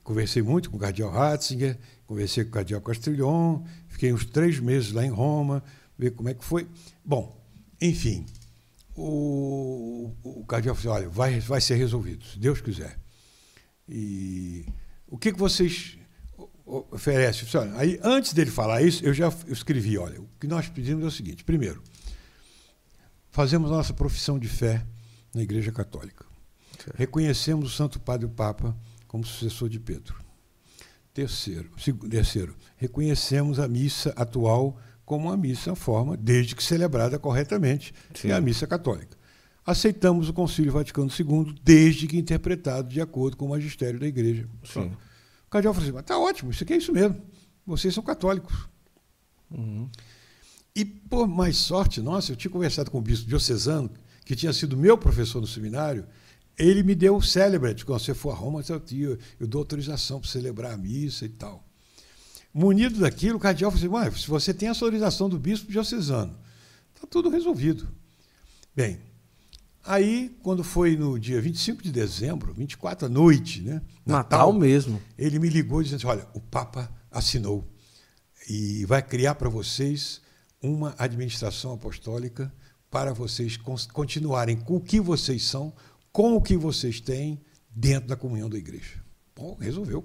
conversei 0.02 0.42
muito 0.42 0.70
com 0.70 0.76
o 0.76 0.80
cardeal 0.80 1.10
Ratzinger, 1.10 1.78
conversei 2.06 2.44
com 2.44 2.50
o 2.50 2.52
cardeal 2.52 2.80
Castrillon, 2.80 3.62
fiquei 3.88 4.12
uns 4.12 4.24
três 4.24 4.58
meses 4.58 4.92
lá 4.92 5.04
em 5.04 5.10
Roma, 5.10 5.62
ver 5.96 6.10
como 6.10 6.28
é 6.28 6.34
que 6.34 6.44
foi. 6.44 6.68
Bom, 7.04 7.40
enfim, 7.80 8.26
o, 8.96 10.12
o 10.22 10.44
cardeal 10.44 10.74
falou 10.74 10.96
assim, 10.96 11.04
olha, 11.04 11.10
vai, 11.10 11.40
vai 11.40 11.60
ser 11.60 11.76
resolvido, 11.76 12.24
se 12.24 12.38
Deus 12.38 12.60
quiser. 12.60 12.98
E 13.88 14.66
o 15.06 15.16
que, 15.16 15.32
que 15.32 15.38
vocês 15.38 15.96
oferecem? 16.66 17.48
Aí, 17.76 17.98
antes 18.02 18.32
dele 18.32 18.50
falar 18.50 18.82
isso, 18.82 19.04
eu 19.04 19.14
já 19.14 19.32
escrevi, 19.46 19.96
olha, 19.96 20.20
o 20.20 20.28
que 20.40 20.46
nós 20.46 20.68
pedimos 20.68 21.04
é 21.04 21.06
o 21.06 21.10
seguinte, 21.10 21.44
primeiro, 21.44 21.82
fazemos 23.30 23.70
a 23.70 23.76
nossa 23.76 23.94
profissão 23.94 24.38
de 24.38 24.48
fé 24.48 24.84
na 25.34 25.42
Igreja 25.42 25.72
Católica. 25.72 26.24
Reconhecemos 26.94 27.72
o 27.72 27.74
Santo 27.74 28.00
Padre 28.00 28.26
o 28.26 28.30
Papa 28.30 28.76
como 29.06 29.24
sucessor 29.24 29.68
de 29.68 29.80
Pedro. 29.80 30.14
Terceiro, 31.12 31.70
terceiro, 32.08 32.54
reconhecemos 32.76 33.58
a 33.58 33.66
missa 33.66 34.12
atual 34.16 34.78
como 35.04 35.28
uma 35.28 35.36
missa 35.36 35.74
forma, 35.74 36.16
desde 36.16 36.54
que 36.54 36.62
celebrada 36.62 37.18
corretamente, 37.18 37.94
Sim. 38.14 38.30
é 38.30 38.34
a 38.34 38.40
missa 38.40 38.66
católica. 38.66 39.16
Aceitamos 39.64 40.28
o 40.28 40.32
Concílio 40.32 40.70
Vaticano 40.70 41.10
II, 41.10 41.54
desde 41.62 42.06
que 42.06 42.18
interpretado 42.18 42.88
de 42.88 43.00
acordo 43.00 43.36
com 43.36 43.46
o 43.46 43.48
magistério 43.50 43.98
da 43.98 44.06
Igreja. 44.06 44.48
Sim. 44.64 44.92
O 45.46 45.50
cardeal 45.50 45.72
falou 45.72 45.88
assim: 45.88 45.98
está 45.98 46.18
ótimo, 46.18 46.50
isso 46.50 46.62
aqui 46.62 46.74
é 46.74 46.76
isso 46.76 46.92
mesmo. 46.92 47.20
Vocês 47.66 47.92
são 47.92 48.02
católicos. 48.02 48.68
Uhum. 49.50 49.90
E, 50.76 50.84
por 50.84 51.26
mais 51.26 51.56
sorte 51.56 52.00
nossa, 52.00 52.32
eu 52.32 52.36
tinha 52.36 52.50
conversado 52.50 52.90
com 52.90 52.98
o 52.98 53.02
bispo 53.02 53.26
diocesano, 53.26 53.90
que 54.28 54.36
tinha 54.36 54.52
sido 54.52 54.76
meu 54.76 54.98
professor 54.98 55.40
no 55.40 55.46
seminário, 55.46 56.06
ele 56.58 56.82
me 56.82 56.94
deu 56.94 57.16
o 57.16 57.22
celebrate. 57.22 57.82
Quando 57.82 57.98
você 57.98 58.12
for 58.12 58.28
a 58.28 58.34
Roma, 58.34 58.62
eu, 58.68 59.18
eu 59.40 59.46
dou 59.46 59.60
autorização 59.60 60.20
para 60.20 60.28
celebrar 60.28 60.74
a 60.74 60.76
missa 60.76 61.24
e 61.24 61.30
tal. 61.30 61.66
Munido 62.52 63.00
daquilo, 63.00 63.38
o 63.38 63.40
cardeal 63.40 63.70
falou 63.70 63.96
assim: 63.96 64.20
se 64.20 64.28
você 64.28 64.52
tem 64.52 64.68
a 64.68 64.72
autorização 64.72 65.30
do 65.30 65.38
bispo 65.38 65.72
diocesano, 65.72 66.38
está 66.94 67.06
tudo 67.06 67.30
resolvido. 67.30 67.88
Bem, 68.76 69.00
aí, 69.82 70.36
quando 70.42 70.62
foi 70.62 70.94
no 70.94 71.18
dia 71.18 71.40
25 71.40 71.82
de 71.82 71.90
dezembro, 71.90 72.52
24 72.52 73.06
à 73.06 73.08
noite, 73.08 73.62
né? 73.62 73.80
Natal, 74.04 74.48
Natal 74.48 74.52
mesmo. 74.52 75.00
Ele 75.16 75.38
me 75.38 75.48
ligou 75.48 75.82
dizendo 75.82 76.00
assim: 76.00 76.06
olha, 76.06 76.28
o 76.34 76.40
Papa 76.40 76.94
assinou 77.10 77.66
e 78.46 78.84
vai 78.84 79.00
criar 79.00 79.36
para 79.36 79.48
vocês 79.48 80.20
uma 80.60 80.94
administração 80.98 81.72
apostólica 81.72 82.52
para 82.90 83.12
vocês 83.12 83.58
continuarem 83.92 84.56
com 84.56 84.76
o 84.76 84.80
que 84.80 85.00
vocês 85.00 85.44
são, 85.44 85.72
com 86.12 86.34
o 86.34 86.42
que 86.42 86.56
vocês 86.56 87.00
têm 87.00 87.40
dentro 87.70 88.08
da 88.08 88.16
comunhão 88.16 88.48
da 88.48 88.58
igreja. 88.58 89.02
Bom, 89.36 89.56
resolveu. 89.60 90.04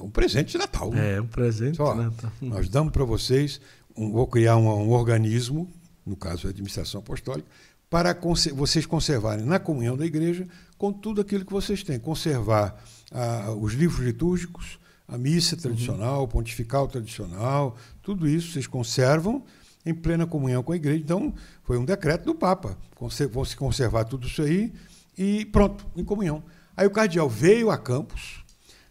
Um 0.00 0.10
presente 0.10 0.52
de 0.52 0.58
Natal. 0.58 0.90
Né? 0.90 1.14
É, 1.14 1.20
um 1.20 1.26
presente 1.26 1.76
Só, 1.76 1.94
de 1.94 2.00
Natal. 2.02 2.32
Nós 2.40 2.68
damos 2.68 2.92
para 2.92 3.04
vocês, 3.04 3.60
um, 3.96 4.12
vou 4.12 4.26
criar 4.26 4.56
um, 4.56 4.66
um, 4.66 4.90
organismo, 4.90 5.72
no 6.04 6.16
caso 6.16 6.46
a 6.46 6.50
administração 6.50 7.00
apostólica, 7.00 7.48
para 7.88 8.14
cons 8.14 8.46
vocês 8.48 8.84
conservarem 8.84 9.46
na 9.46 9.58
comunhão 9.58 9.96
da 9.96 10.04
igreja 10.04 10.46
com 10.76 10.92
tudo 10.92 11.20
aquilo 11.20 11.46
que 11.46 11.52
vocês 11.52 11.82
têm. 11.82 11.98
Conservar 11.98 12.84
ah, 13.10 13.52
os 13.58 13.72
livros 13.72 14.04
litúrgicos, 14.04 14.78
a 15.08 15.16
missa 15.16 15.56
tradicional, 15.56 16.22
uhum. 16.22 16.28
pontifical 16.28 16.88
tradicional, 16.88 17.76
tudo 18.02 18.28
isso 18.28 18.52
vocês 18.52 18.66
conservam 18.66 19.44
em 19.86 19.94
plena 19.94 20.26
comunhão 20.26 20.64
com 20.64 20.72
a 20.72 20.76
igreja. 20.76 21.00
Então, 21.00 21.32
foi 21.62 21.78
um 21.78 21.84
decreto 21.84 22.24
do 22.24 22.34
Papa. 22.34 22.76
Vão 23.30 23.44
se 23.44 23.56
conservar 23.56 24.04
tudo 24.04 24.26
isso 24.26 24.42
aí 24.42 24.72
e 25.16 25.46
pronto, 25.46 25.86
em 25.96 26.04
comunhão. 26.04 26.42
Aí 26.76 26.86
o 26.86 26.90
cardeal 26.90 27.30
veio 27.30 27.70
a 27.70 27.78
Campos, 27.78 28.44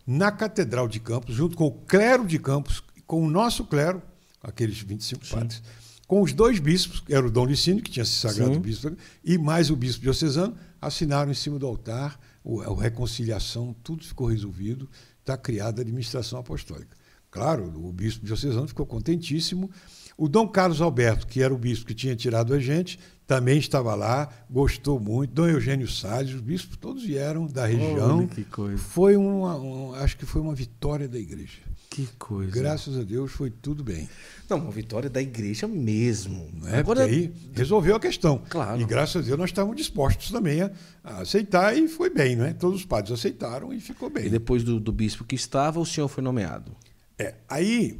na 0.08 0.32
Catedral 0.32 0.88
de 0.88 1.00
Campos, 1.00 1.36
junto 1.36 1.58
com 1.58 1.66
o 1.66 1.72
clero 1.72 2.26
de 2.26 2.40
Campos, 2.40 2.82
com 3.06 3.24
o 3.24 3.30
nosso 3.30 3.66
clero, 3.66 4.02
aqueles 4.42 4.80
25 4.80 5.26
Sim. 5.26 5.36
padres, 5.36 5.62
com 6.08 6.22
os 6.22 6.34
dois 6.34 6.60
bispos, 6.60 7.02
que 7.02 7.14
era 7.14 7.26
o 7.26 7.32
Dom 7.32 7.46
Licínio, 7.46 7.84
que 7.84 7.92
tinha 7.92 8.06
se 8.06 8.14
sagrado 8.14 8.54
Sim. 8.54 8.60
bispo, 8.60 8.96
e 9.24 9.38
mais 9.38 9.70
o 9.70 9.76
bispo 9.76 10.02
diocesano, 10.02 10.56
assinaram 10.82 11.32
em 11.32 11.36
cima 11.36 11.60
do 11.60 11.68
altar 11.68 12.20
a 12.64 12.82
reconciliação, 12.82 13.76
tudo 13.84 14.04
ficou 14.04 14.28
resolvido, 14.28 14.88
está 15.20 15.36
criada 15.36 15.82
a 15.82 15.84
administração 15.84 16.40
apostólica. 16.40 16.96
Claro, 17.32 17.66
o 17.84 17.92
bispo 17.92 18.26
diocesano 18.26 18.68
ficou 18.68 18.86
contentíssimo, 18.86 19.70
o 20.18 20.30
Dom 20.30 20.48
Carlos 20.48 20.82
Alberto, 20.82 21.28
que 21.28 21.42
era 21.42 21.54
o 21.54 21.58
bispo 21.58 21.86
que 21.86 21.94
tinha 21.94 22.16
tirado 22.16 22.54
a 22.54 22.60
gente, 22.60 23.00
também 23.28 23.58
estava 23.58 23.96
lá, 23.96 24.30
gostou 24.50 25.00
muito. 25.00 25.34
Dom 25.34 25.48
Eugênio 25.48 25.88
Salles, 25.90 26.34
os 26.34 26.42
bispos 26.42 26.78
todos 26.78 27.04
vieram 27.04 27.48
da 27.48 27.66
região. 27.66 28.20
Olha, 28.20 28.28
que 28.28 28.44
coisa. 28.44 28.78
Foi 28.78 29.18
uma, 29.18 29.58
um, 29.58 29.94
acho 29.96 30.16
que 30.18 30.26
foi 30.26 30.42
uma 30.42 30.54
vitória 30.54 31.08
da 31.08 31.18
igreja. 31.18 31.66
Que 31.90 32.08
coisa. 32.20 32.52
Graças 32.52 32.98
a 32.98 33.04
Deus 33.04 33.32
foi 33.32 33.50
tudo 33.50 33.84
bem. 33.84 34.08
Não, 34.50 34.58
uma 34.58 34.72
vitória 34.72 35.10
da 35.10 35.22
igreja 35.22 35.68
mesmo. 35.68 36.50
Não 36.54 36.68
é? 36.68 36.80
Agora 36.80 37.06
aí 37.06 37.34
resolveu 37.54 37.96
a 37.96 38.00
questão. 38.00 38.42
Claro. 38.50 38.82
E 38.82 38.86
graças 38.86 39.24
a 39.24 39.26
Deus 39.26 39.40
nós 39.40 39.50
estávamos 39.50 39.78
dispostos 39.78 40.30
também 40.30 40.62
a, 40.62 40.72
a, 41.04 41.22
aceitar 41.22 41.76
e 41.76 41.88
foi 41.88 42.10
bem, 42.10 42.36
não 42.36 42.46
é? 42.46 42.54
Todos 42.54 42.82
os 42.82 42.86
padres 42.86 43.18
aceitaram 43.18 43.72
e 43.72 43.80
ficou 43.80 44.10
bem. 44.10 44.26
E 44.26 44.30
depois 44.30 44.62
do, 44.62 44.80
do 44.80 44.92
bispo 44.92 45.24
que 45.24 45.36
estava, 45.36 45.80
o 45.80 45.86
senhor 45.86 46.10
foi 46.10 46.22
nomeado. 46.24 46.72
É, 47.18 47.36
aí 47.48 47.98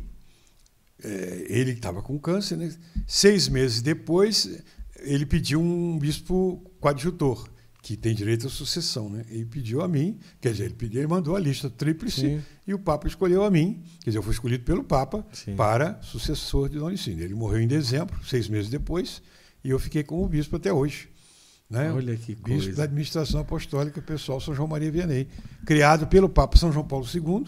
é, 1.04 1.46
ele 1.50 1.72
estava 1.72 2.02
com 2.02 2.18
câncer, 2.18 2.58
né? 2.58 2.74
Seis 3.08 3.48
meses 3.48 3.82
depois, 3.82 4.64
ele 5.00 5.26
pediu 5.26 5.62
um 5.62 5.98
bispo 6.00 6.62
coadjutor, 6.80 7.48
que 7.82 7.96
tem 7.96 8.16
direito 8.16 8.48
à 8.48 8.50
sucessão. 8.50 9.10
Né? 9.10 9.24
Ele 9.30 9.46
pediu 9.46 9.82
a 9.82 9.88
mim, 9.88 10.18
quer 10.42 10.52
dizer, 10.52 10.66
ele, 10.66 10.74
pediu, 10.74 11.02
ele 11.02 11.08
mandou 11.08 11.36
a 11.36 11.40
lista 11.40 11.70
tríplice 11.70 12.22
Sim. 12.22 12.42
e 12.66 12.74
o 12.74 12.80
Papa 12.80 13.08
escolheu 13.08 13.44
a 13.44 13.52
mim, 13.52 13.84
quer 14.04 14.10
dizer, 14.10 14.18
eu 14.18 14.24
fui 14.24 14.34
escolhido 14.34 14.64
pelo 14.64 14.84
Papa 14.84 15.26
Sim. 15.32 15.56
para 15.56 16.02
sucessor 16.02 16.68
de 16.68 16.80
Dom 16.80 16.90
Licínio. 16.90 17.24
Ele 17.24 17.36
morreu 17.36 17.62
em 17.62 17.68
dezembro, 17.68 18.18
seis 18.26 18.50
meses 18.50 18.72
depois, 18.72 19.22
e 19.64 19.70
eu 19.70 19.78
fiquei 19.78 20.04
como 20.04 20.28
bispo 20.28 20.56
até 20.56 20.74
hoje. 20.74 21.10
Né? 21.70 21.92
Olha 21.92 22.16
que 22.16 22.36
coisa. 22.36 22.58
Bispo 22.58 22.76
da 22.76 22.84
administração 22.84 23.40
apostólica 23.40 24.02
pessoal 24.02 24.40
São 24.40 24.56
João 24.56 24.68
Maria 24.68 24.92
Vianney, 24.92 25.28
criado 25.66 26.08
pelo 26.08 26.28
Papa 26.30 26.58
São 26.58 26.72
João 26.72 26.88
Paulo 26.88 27.06
II, 27.06 27.46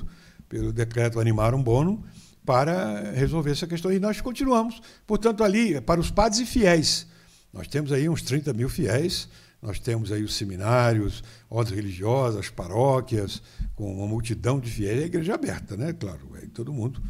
pelo 0.47 0.71
decreto 0.71 1.19
Animarum 1.19 1.63
Bonum, 1.63 2.03
para 2.47 3.11
resolver 3.11 3.51
essa 3.51 3.67
questão. 3.67 3.91
E 3.91 3.99
nós 3.99 4.21
continuamos, 4.21 4.81
portanto, 5.05 5.43
ali, 5.43 5.81
para 5.81 5.99
os 5.99 6.09
padres 6.09 6.39
e 6.39 6.45
fiéis. 6.45 7.05
Nós 7.51 7.67
temos 7.67 7.91
aí 7.91 8.07
uns 8.07 8.21
30 8.21 8.53
mil 8.53 8.69
fiéis, 8.69 9.27
nós 9.61 9.79
temos 9.79 10.13
aí 10.13 10.23
os 10.23 10.33
seminários, 10.33 11.21
ordens 11.49 11.75
religiosas, 11.75 12.49
paróquias, 12.49 13.41
com 13.75 13.93
uma 13.93 14.07
multidão 14.07 14.61
de 14.61 14.71
fiéis, 14.71 15.03
a 15.03 15.05
igreja 15.07 15.35
aberta, 15.35 15.75
né? 15.75 15.91
Claro, 15.91 16.21
é 16.41 16.47
todo 16.53 16.71
mundo. 16.71 17.03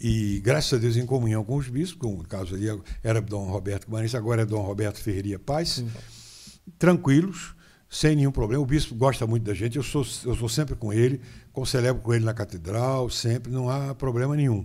E, 0.00 0.40
graças 0.42 0.72
a 0.72 0.78
Deus, 0.78 0.96
em 0.96 1.04
comunhão 1.04 1.44
com 1.44 1.56
os 1.56 1.68
bispos, 1.68 2.00
como 2.00 2.16
no 2.16 2.26
caso 2.26 2.54
ali 2.54 2.66
era 3.02 3.20
Dom 3.20 3.50
Roberto 3.50 3.84
Guimarães, 3.84 4.14
agora 4.14 4.42
é 4.42 4.46
Dom 4.46 4.62
Roberto 4.62 4.98
Ferreira 4.98 5.38
Paz, 5.38 5.68
Sim. 5.68 5.90
tranquilos, 6.78 7.54
sem 7.90 8.16
nenhum 8.16 8.32
problema. 8.32 8.62
O 8.62 8.66
bispo 8.66 8.94
gosta 8.94 9.26
muito 9.26 9.42
da 9.42 9.52
gente, 9.52 9.76
eu 9.76 9.82
sou, 9.82 10.06
eu 10.24 10.34
sou 10.34 10.48
sempre 10.48 10.74
com 10.74 10.90
ele, 10.90 11.20
celebro 11.66 12.02
com 12.02 12.14
ele 12.14 12.24
na 12.24 12.34
catedral, 12.34 13.10
sempre, 13.10 13.50
não 13.50 13.68
há 13.68 13.94
problema 13.94 14.36
nenhum. 14.36 14.64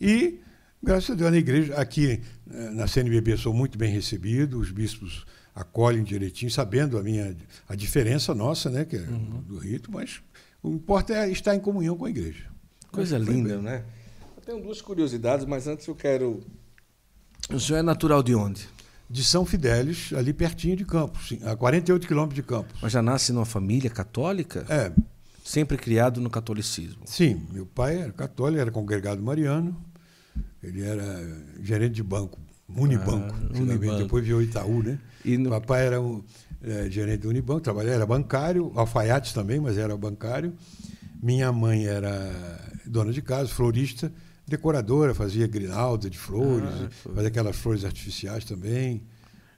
E, 0.00 0.40
graças 0.82 1.10
a 1.10 1.14
Deus, 1.14 1.30
na 1.30 1.38
igreja, 1.38 1.74
aqui 1.74 2.20
eh, 2.50 2.70
na 2.70 2.86
CNBB 2.86 3.36
sou 3.36 3.52
muito 3.52 3.76
bem 3.76 3.92
recebido, 3.92 4.58
os 4.58 4.70
bispos 4.70 5.24
acolhem 5.54 6.02
direitinho, 6.02 6.50
sabendo 6.50 6.98
a 6.98 7.02
minha 7.02 7.36
a 7.68 7.74
diferença 7.74 8.34
nossa, 8.34 8.70
né, 8.70 8.84
que 8.84 8.96
é 8.96 9.00
uhum. 9.00 9.42
do 9.46 9.58
rito, 9.58 9.92
mas 9.92 10.22
o 10.62 10.70
importante 10.70 11.18
é 11.18 11.30
estar 11.30 11.54
em 11.54 11.60
comunhão 11.60 11.96
com 11.96 12.06
a 12.06 12.10
igreja. 12.10 12.46
Coisa 12.90 13.18
linda, 13.18 13.60
né? 13.60 13.84
Eu 14.36 14.42
tenho 14.42 14.62
duas 14.62 14.80
curiosidades, 14.80 15.46
mas 15.46 15.66
antes 15.66 15.86
eu 15.86 15.94
quero. 15.94 16.42
O 17.50 17.58
senhor 17.58 17.78
é 17.78 17.82
natural 17.82 18.22
de 18.22 18.34
onde? 18.34 18.68
de 19.12 19.22
São 19.22 19.44
Fidélis, 19.44 20.10
ali 20.14 20.32
pertinho 20.32 20.74
de 20.74 20.86
Campos, 20.86 21.34
a 21.44 21.54
48 21.54 22.08
quilômetros 22.08 22.34
de 22.34 22.42
Campos. 22.42 22.80
Mas 22.80 22.92
já 22.92 23.02
nasce 23.02 23.30
numa 23.30 23.44
família 23.44 23.90
católica? 23.90 24.64
É. 24.70 24.90
Sempre 25.52 25.76
criado 25.76 26.18
no 26.18 26.30
catolicismo? 26.30 27.02
Sim, 27.04 27.46
meu 27.52 27.66
pai 27.66 27.98
era 27.98 28.10
católico, 28.10 28.58
era 28.58 28.70
congregado 28.70 29.20
mariano, 29.22 29.78
ele 30.62 30.82
era 30.82 31.04
gerente 31.60 31.92
de 31.92 32.02
banco, 32.02 32.40
Unibanco, 32.74 33.34
ah, 33.34 33.58
Unibanco. 33.58 33.98
depois 33.98 34.24
viu 34.24 34.40
Itaú, 34.40 34.82
né? 34.82 34.98
E 35.22 35.36
no... 35.36 35.50
Papai 35.50 35.84
era 35.84 36.00
um, 36.00 36.24
é, 36.62 36.88
gerente 36.88 37.20
do 37.20 37.28
Unibanco, 37.28 37.60
trabalhava, 37.60 37.96
era 37.96 38.06
bancário, 38.06 38.72
alfaiate 38.74 39.34
também, 39.34 39.60
mas 39.60 39.76
era 39.76 39.94
bancário. 39.94 40.54
Minha 41.22 41.52
mãe 41.52 41.84
era 41.84 42.58
dona 42.86 43.12
de 43.12 43.20
casa, 43.20 43.50
florista, 43.50 44.10
decoradora, 44.48 45.14
fazia 45.14 45.46
grinalda 45.46 46.08
de 46.08 46.16
flores, 46.16 46.70
ah, 46.70 46.88
fazia 47.14 47.28
aquelas 47.28 47.56
flores 47.56 47.84
artificiais 47.84 48.46
também. 48.46 49.02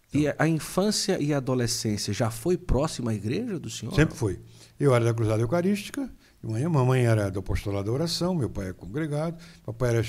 Então, 0.09 0.20
e 0.20 0.35
a 0.37 0.48
infância 0.48 1.22
e 1.22 1.33
a 1.33 1.37
adolescência 1.37 2.12
já 2.12 2.33
foi 2.33 2.57
próxima 2.57 3.12
à 3.12 3.14
igreja 3.14 3.61
do 3.61 3.70
senhor? 3.70 3.94
Sempre 3.94 4.16
foi. 4.16 4.40
Eu 4.78 4.94
era 4.94 5.04
da 5.04 5.14
Cruzada 5.14 5.42
Eucarística, 5.42 6.10
manhã, 6.42 6.68
mamãe 6.68 7.06
era 7.06 7.30
do 7.30 7.38
apostolado 7.38 7.87
da 7.87 7.92
oração, 7.92 8.34
meu 8.34 8.50
pai 8.50 8.70
é 8.70 8.72
congregado, 8.72 9.37
papai 9.64 9.90
era, 9.90 10.02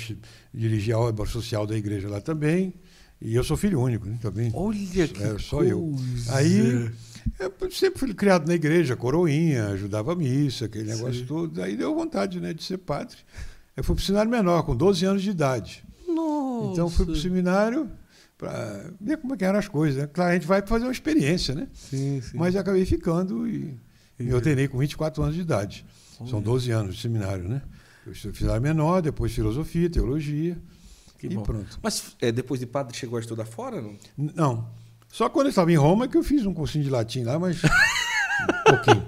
dirigia 0.52 0.96
a 0.96 0.98
obra 0.98 1.26
social 1.26 1.66
da 1.66 1.76
igreja 1.76 2.08
lá 2.08 2.20
também, 2.20 2.74
e 3.20 3.34
eu 3.34 3.42
sou 3.42 3.56
filho 3.56 3.80
único 3.80 4.06
né, 4.06 4.18
também. 4.20 4.50
Olha 4.54 5.08
que 5.08 5.22
é, 5.22 5.38
só 5.38 5.58
coisa. 5.58 5.72
eu. 5.72 5.94
Aí 6.30 6.90
eu 7.38 7.70
sempre 7.70 7.98
fui 7.98 8.12
criado 8.12 8.46
na 8.46 8.54
igreja, 8.54 8.94
coroinha, 8.94 9.68
ajudava 9.68 10.12
a 10.12 10.16
missa, 10.16 10.66
aquele 10.66 10.90
negócio 10.90 11.20
Sim. 11.20 11.26
todo. 11.26 11.62
Aí 11.62 11.76
deu 11.76 11.94
vontade 11.94 12.40
né, 12.40 12.52
de 12.52 12.62
ser 12.62 12.78
padre. 12.78 13.16
Eu 13.76 13.82
fui 13.82 13.94
para 13.94 14.02
o 14.02 14.04
seminário 14.04 14.30
menor, 14.30 14.62
com 14.64 14.76
12 14.76 15.04
anos 15.04 15.22
de 15.22 15.30
idade. 15.30 15.84
Nossa. 16.06 16.72
Então 16.72 16.90
fui 16.90 17.06
para 17.06 17.12
o 17.12 17.16
seminário 17.16 17.90
para 18.36 18.90
ver 19.00 19.16
como 19.16 19.34
é 19.34 19.44
eram 19.44 19.58
as 19.58 19.68
coisas. 19.68 20.02
Né? 20.02 20.06
Claro, 20.12 20.30
a 20.30 20.34
gente 20.34 20.46
vai 20.46 20.60
fazer 20.66 20.84
uma 20.84 20.92
experiência, 20.92 21.54
né? 21.54 21.68
Sim, 21.72 22.20
sim. 22.20 22.36
Mas 22.36 22.54
acabei 22.54 22.84
ficando 22.84 23.48
e, 23.48 23.78
e 24.18 24.24
me 24.24 24.34
ordenei 24.34 24.68
com 24.68 24.78
24 24.78 25.22
anos 25.22 25.34
de 25.34 25.42
idade. 25.42 25.84
Olha. 26.20 26.30
São 26.30 26.40
12 26.40 26.70
anos 26.70 26.96
de 26.96 27.02
seminário, 27.02 27.48
né? 27.48 27.62
Eu 28.06 28.14
fiz 28.14 28.46
menor, 28.60 29.02
depois 29.02 29.32
filosofia, 29.32 29.90
teologia. 29.90 30.56
Que 31.18 31.26
e 31.26 31.34
bom. 31.34 31.42
pronto. 31.42 31.78
Mas 31.82 32.14
é, 32.20 32.30
depois 32.30 32.60
de 32.60 32.66
padre 32.66 32.96
chegou 32.96 33.16
a 33.16 33.20
estudar 33.20 33.46
fora? 33.46 33.82
Não. 33.82 33.96
não. 34.16 34.68
Só 35.08 35.28
quando 35.28 35.46
eu 35.46 35.50
estava 35.50 35.72
em 35.72 35.76
Roma 35.76 36.06
que 36.06 36.16
eu 36.16 36.22
fiz 36.22 36.44
um 36.46 36.54
cursinho 36.54 36.84
de 36.84 36.90
latim 36.90 37.22
lá, 37.22 37.38
mas. 37.38 37.62
um 37.64 38.70
pouquinho. 38.70 39.06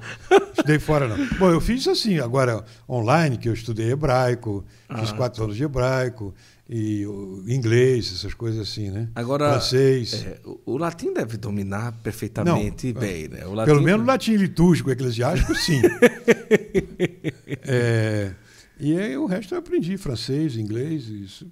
Estudei 0.51 0.79
fora, 0.79 1.07
não. 1.07 1.39
Bom, 1.39 1.51
eu 1.51 1.61
fiz 1.61 1.87
assim, 1.87 2.19
agora 2.19 2.65
online, 2.89 3.37
que 3.37 3.49
eu 3.49 3.53
estudei 3.53 3.91
hebraico, 3.91 4.65
ah. 4.89 4.99
fiz 4.99 5.13
quatro 5.13 5.45
anos 5.45 5.57
de 5.57 5.65
hebraico, 5.65 6.35
e 6.69 7.03
inglês, 7.49 8.13
essas 8.13 8.35
coisas 8.35 8.69
assim, 8.69 8.91
né? 8.91 9.09
Agora, 9.15 9.53
francês. 9.53 10.23
É, 10.27 10.39
o, 10.45 10.75
o, 10.75 10.77
latim 10.77 11.15
deve 11.15 11.39
dominar 11.39 11.93
perfeitamente 12.03 12.93
não, 12.93 13.01
bem, 13.01 13.29
né? 13.29 13.47
O 13.47 13.55
latim... 13.55 13.71
Pelo 13.71 13.83
menos 13.83 14.03
o 14.03 14.07
latim 14.07 14.37
litúrgico, 14.37 14.91
eclesiástico, 14.91 15.55
sim. 15.55 15.81
é, 17.65 18.33
e 18.79 18.99
aí, 18.99 19.17
o 19.17 19.25
resto 19.25 19.55
eu 19.55 19.59
aprendi, 19.61 19.97
francês, 19.97 20.57
inglês, 20.57 21.09
isso. 21.09 21.47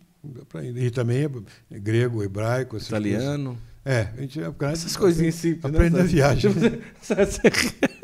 E 0.77 0.91
também 0.91 1.25
é 1.71 1.79
grego, 1.79 2.23
hebraico, 2.23 2.77
italiano. 2.77 3.51
Coisas. 3.51 3.77
É, 3.87 4.11
a 4.19 4.21
gente 4.21 4.41
essas 4.73 4.97
coisinhas 4.97 5.37
simples. 5.37 5.65
Aprende 5.65 5.95
né? 5.95 6.03
na 6.03 6.09
viagem. 6.09 6.51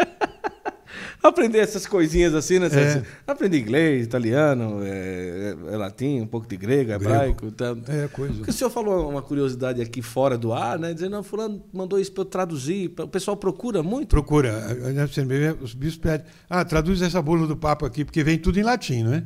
Aprender 1.22 1.58
essas 1.58 1.86
coisinhas 1.86 2.34
assim, 2.34 2.58
né? 2.58 2.66
É. 2.66 3.02
Aprender 3.30 3.58
inglês, 3.58 4.04
italiano, 4.04 4.80
é, 4.82 5.54
é, 5.70 5.76
latim, 5.76 6.20
um 6.20 6.26
pouco 6.26 6.48
de 6.48 6.56
grego, 6.56 6.90
hebraico. 6.90 7.50
Tá. 7.52 7.76
É, 7.88 8.08
coisa. 8.08 8.34
Porque 8.34 8.50
o 8.50 8.52
senhor 8.52 8.70
falou 8.70 9.08
uma 9.08 9.22
curiosidade 9.22 9.80
aqui 9.80 10.02
fora 10.02 10.36
do 10.36 10.52
ar, 10.52 10.78
né? 10.78 10.92
Dizendo, 10.92 11.12
não, 11.12 11.22
fulano 11.22 11.62
mandou 11.72 12.00
isso 12.00 12.10
para 12.12 12.22
eu 12.22 12.24
traduzir. 12.26 12.92
O 12.98 13.06
pessoal 13.06 13.36
procura 13.36 13.82
muito? 13.82 14.08
Procura. 14.08 14.66
Os 15.60 15.74
bispos 15.74 15.98
pedem, 16.02 16.26
ah, 16.50 16.64
traduz 16.64 17.00
essa 17.00 17.22
bula 17.22 17.46
do 17.46 17.56
Papa 17.56 17.86
aqui, 17.86 18.04
porque 18.04 18.24
vem 18.24 18.36
tudo 18.36 18.58
em 18.58 18.62
latim, 18.62 19.04
não 19.04 19.14
é? 19.14 19.24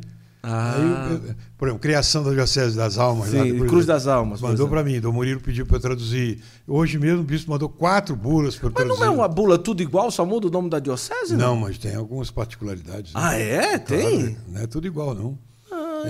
Ah. 0.49 1.09
Aí, 1.11 1.35
por 1.59 1.67
exemplo, 1.67 1.83
Criação 1.83 2.23
da 2.23 2.31
Diocese 2.31 2.77
das 2.77 2.99
Almas. 2.99 3.31
Sim, 3.31 3.59
lá, 3.59 3.67
Cruz 3.67 3.85
das 3.85 4.07
Almas. 4.07 4.41
Mandou 4.41 4.69
para 4.69 4.85
mim, 4.85 5.01
Dom 5.01 5.11
Murilo 5.11 5.41
pediu 5.41 5.67
para 5.67 5.77
eu 5.77 5.81
traduzir. 5.81 6.41
Hoje 6.67 6.99
mesmo 6.99 7.23
o 7.23 7.25
bispo 7.25 7.51
mandou 7.51 7.69
quatro 7.69 8.15
bulas 8.15 8.55
para 8.55 8.69
eu 8.69 8.73
traduzir. 8.73 8.99
Mas 9.01 9.09
não 9.09 9.15
é 9.15 9.19
uma 9.19 9.29
bula 9.29 9.59
tudo 9.59 9.83
igual, 9.83 10.09
só 10.11 10.25
muda 10.25 10.47
o 10.47 10.51
nome 10.51 10.71
da 10.71 10.79
diocese? 10.79 11.37
Não, 11.37 11.49
não 11.49 11.57
mas 11.57 11.79
tem 11.79 11.97
algumas 11.97 12.31
particularidades. 12.31 13.13
Né? 13.13 13.21
Ah, 13.21 13.35
é? 13.35 13.79
Tem? 13.79 14.35
Claro, 14.35 14.37
não 14.49 14.61
é 14.61 14.67
tudo 14.69 14.87
igual, 14.87 15.15
não 15.15 15.37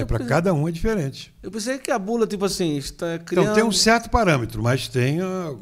é 0.01 0.05
para 0.05 0.25
cada 0.25 0.53
um 0.53 0.69
é 0.69 0.73
diferente. 0.73 1.35
Eu 1.43 1.51
pensei 1.51 1.79
que 1.79 1.91
a 1.91 1.99
bula, 1.99 2.27
tipo 2.27 2.45
assim, 2.45 2.77
está 2.77 3.19
criando... 3.19 3.45
Então, 3.45 3.55
tem 3.55 3.65
um 3.65 3.73
certo 3.73 4.11
parâmetro, 4.11 4.63
mas 4.63 4.89
tem 4.89 5.19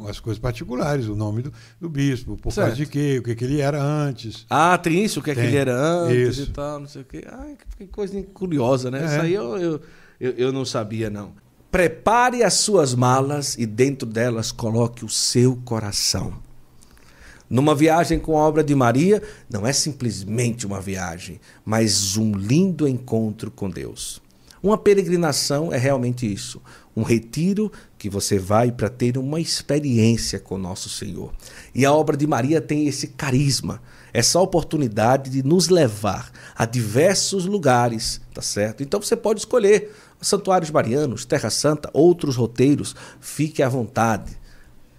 as 0.09 0.21
coisas 0.21 0.39
particulares, 0.39 1.07
o 1.07 1.15
nome 1.15 1.43
do, 1.43 1.53
do 1.81 1.89
bispo, 1.89 2.37
por 2.37 2.53
certo. 2.53 2.69
causa 2.69 2.85
de 2.85 2.91
quê, 2.91 3.19
o 3.19 3.23
que, 3.23 3.35
que 3.35 3.45
ele 3.45 3.61
era 3.61 3.83
antes. 3.83 4.47
Ah, 4.49 4.77
tem 4.79 5.05
isso, 5.05 5.21
o 5.21 5.23
que, 5.23 5.31
é 5.31 5.35
que 5.35 5.41
ele 5.41 5.57
era 5.57 5.75
antes 5.75 6.39
isso. 6.39 6.51
e 6.51 6.53
tal, 6.53 6.81
não 6.81 6.89
sei 6.89 7.03
o 7.03 7.05
quê. 7.05 7.25
Ai, 7.31 7.57
que 7.77 7.87
coisa 7.87 8.23
curiosa, 8.35 8.91
né? 8.91 9.03
É. 9.03 9.07
Isso 9.07 9.21
aí 9.21 9.35
eu, 9.35 9.57
eu, 9.57 9.81
eu, 10.21 10.33
eu 10.33 10.53
não 10.53 10.65
sabia, 10.65 11.11
não. 11.11 11.33
Prepare 11.71 12.45
as 12.45 12.55
suas 12.55 12.95
malas 12.95 13.57
e 13.59 13.67
dentro 13.67 14.09
delas 14.09 14.53
coloque 14.53 15.05
o 15.05 15.09
seu 15.09 15.57
coração. 15.65 16.35
Numa 17.51 17.75
viagem 17.75 18.19
com 18.19 18.39
a 18.39 18.41
obra 18.41 18.65
de 18.65 18.75
Maria, 18.75 19.23
não 19.51 19.67
é 19.67 19.73
simplesmente 19.73 20.67
uma 20.67 20.81
viagem, 20.81 21.41
mas 21.65 22.17
um 22.17 22.33
lindo 22.33 22.89
encontro 22.89 23.51
com 23.51 23.69
Deus. 23.69 24.21
Uma 24.65 24.79
peregrinação 24.79 25.71
é 25.71 25.77
realmente 25.77 26.25
isso, 26.25 26.59
um 26.97 27.03
retiro 27.03 27.71
que 27.99 28.09
você 28.09 28.39
vai 28.39 28.73
para 28.73 28.89
ter 28.89 29.19
uma 29.19 29.39
experiência 29.39 30.41
com 30.41 30.57
nosso 30.57 30.89
Senhor. 30.89 31.35
E 31.75 31.85
a 31.85 31.93
obra 31.93 32.17
de 32.17 32.27
Maria 32.27 32.63
tem 32.63 32.89
esse 32.89 33.09
carisma, 33.09 33.83
essa 34.11 34.41
oportunidade 34.41 35.29
de 35.29 35.43
nos 35.43 35.69
levar 35.69 36.33
a 36.57 36.65
diversos 36.65 37.45
lugares, 37.45 38.23
tá 38.33 38.41
certo? 38.41 38.83
Então 38.83 39.03
você 39.03 39.15
pode 39.15 39.41
escolher 39.41 39.95
santuários 40.19 40.71
marianos, 40.71 41.27
Terra 41.27 41.51
Santa, 41.51 41.91
outros 41.93 42.35
roteiros, 42.35 42.97
fique 43.21 43.63
à 43.63 43.69
vontade. 43.69 44.35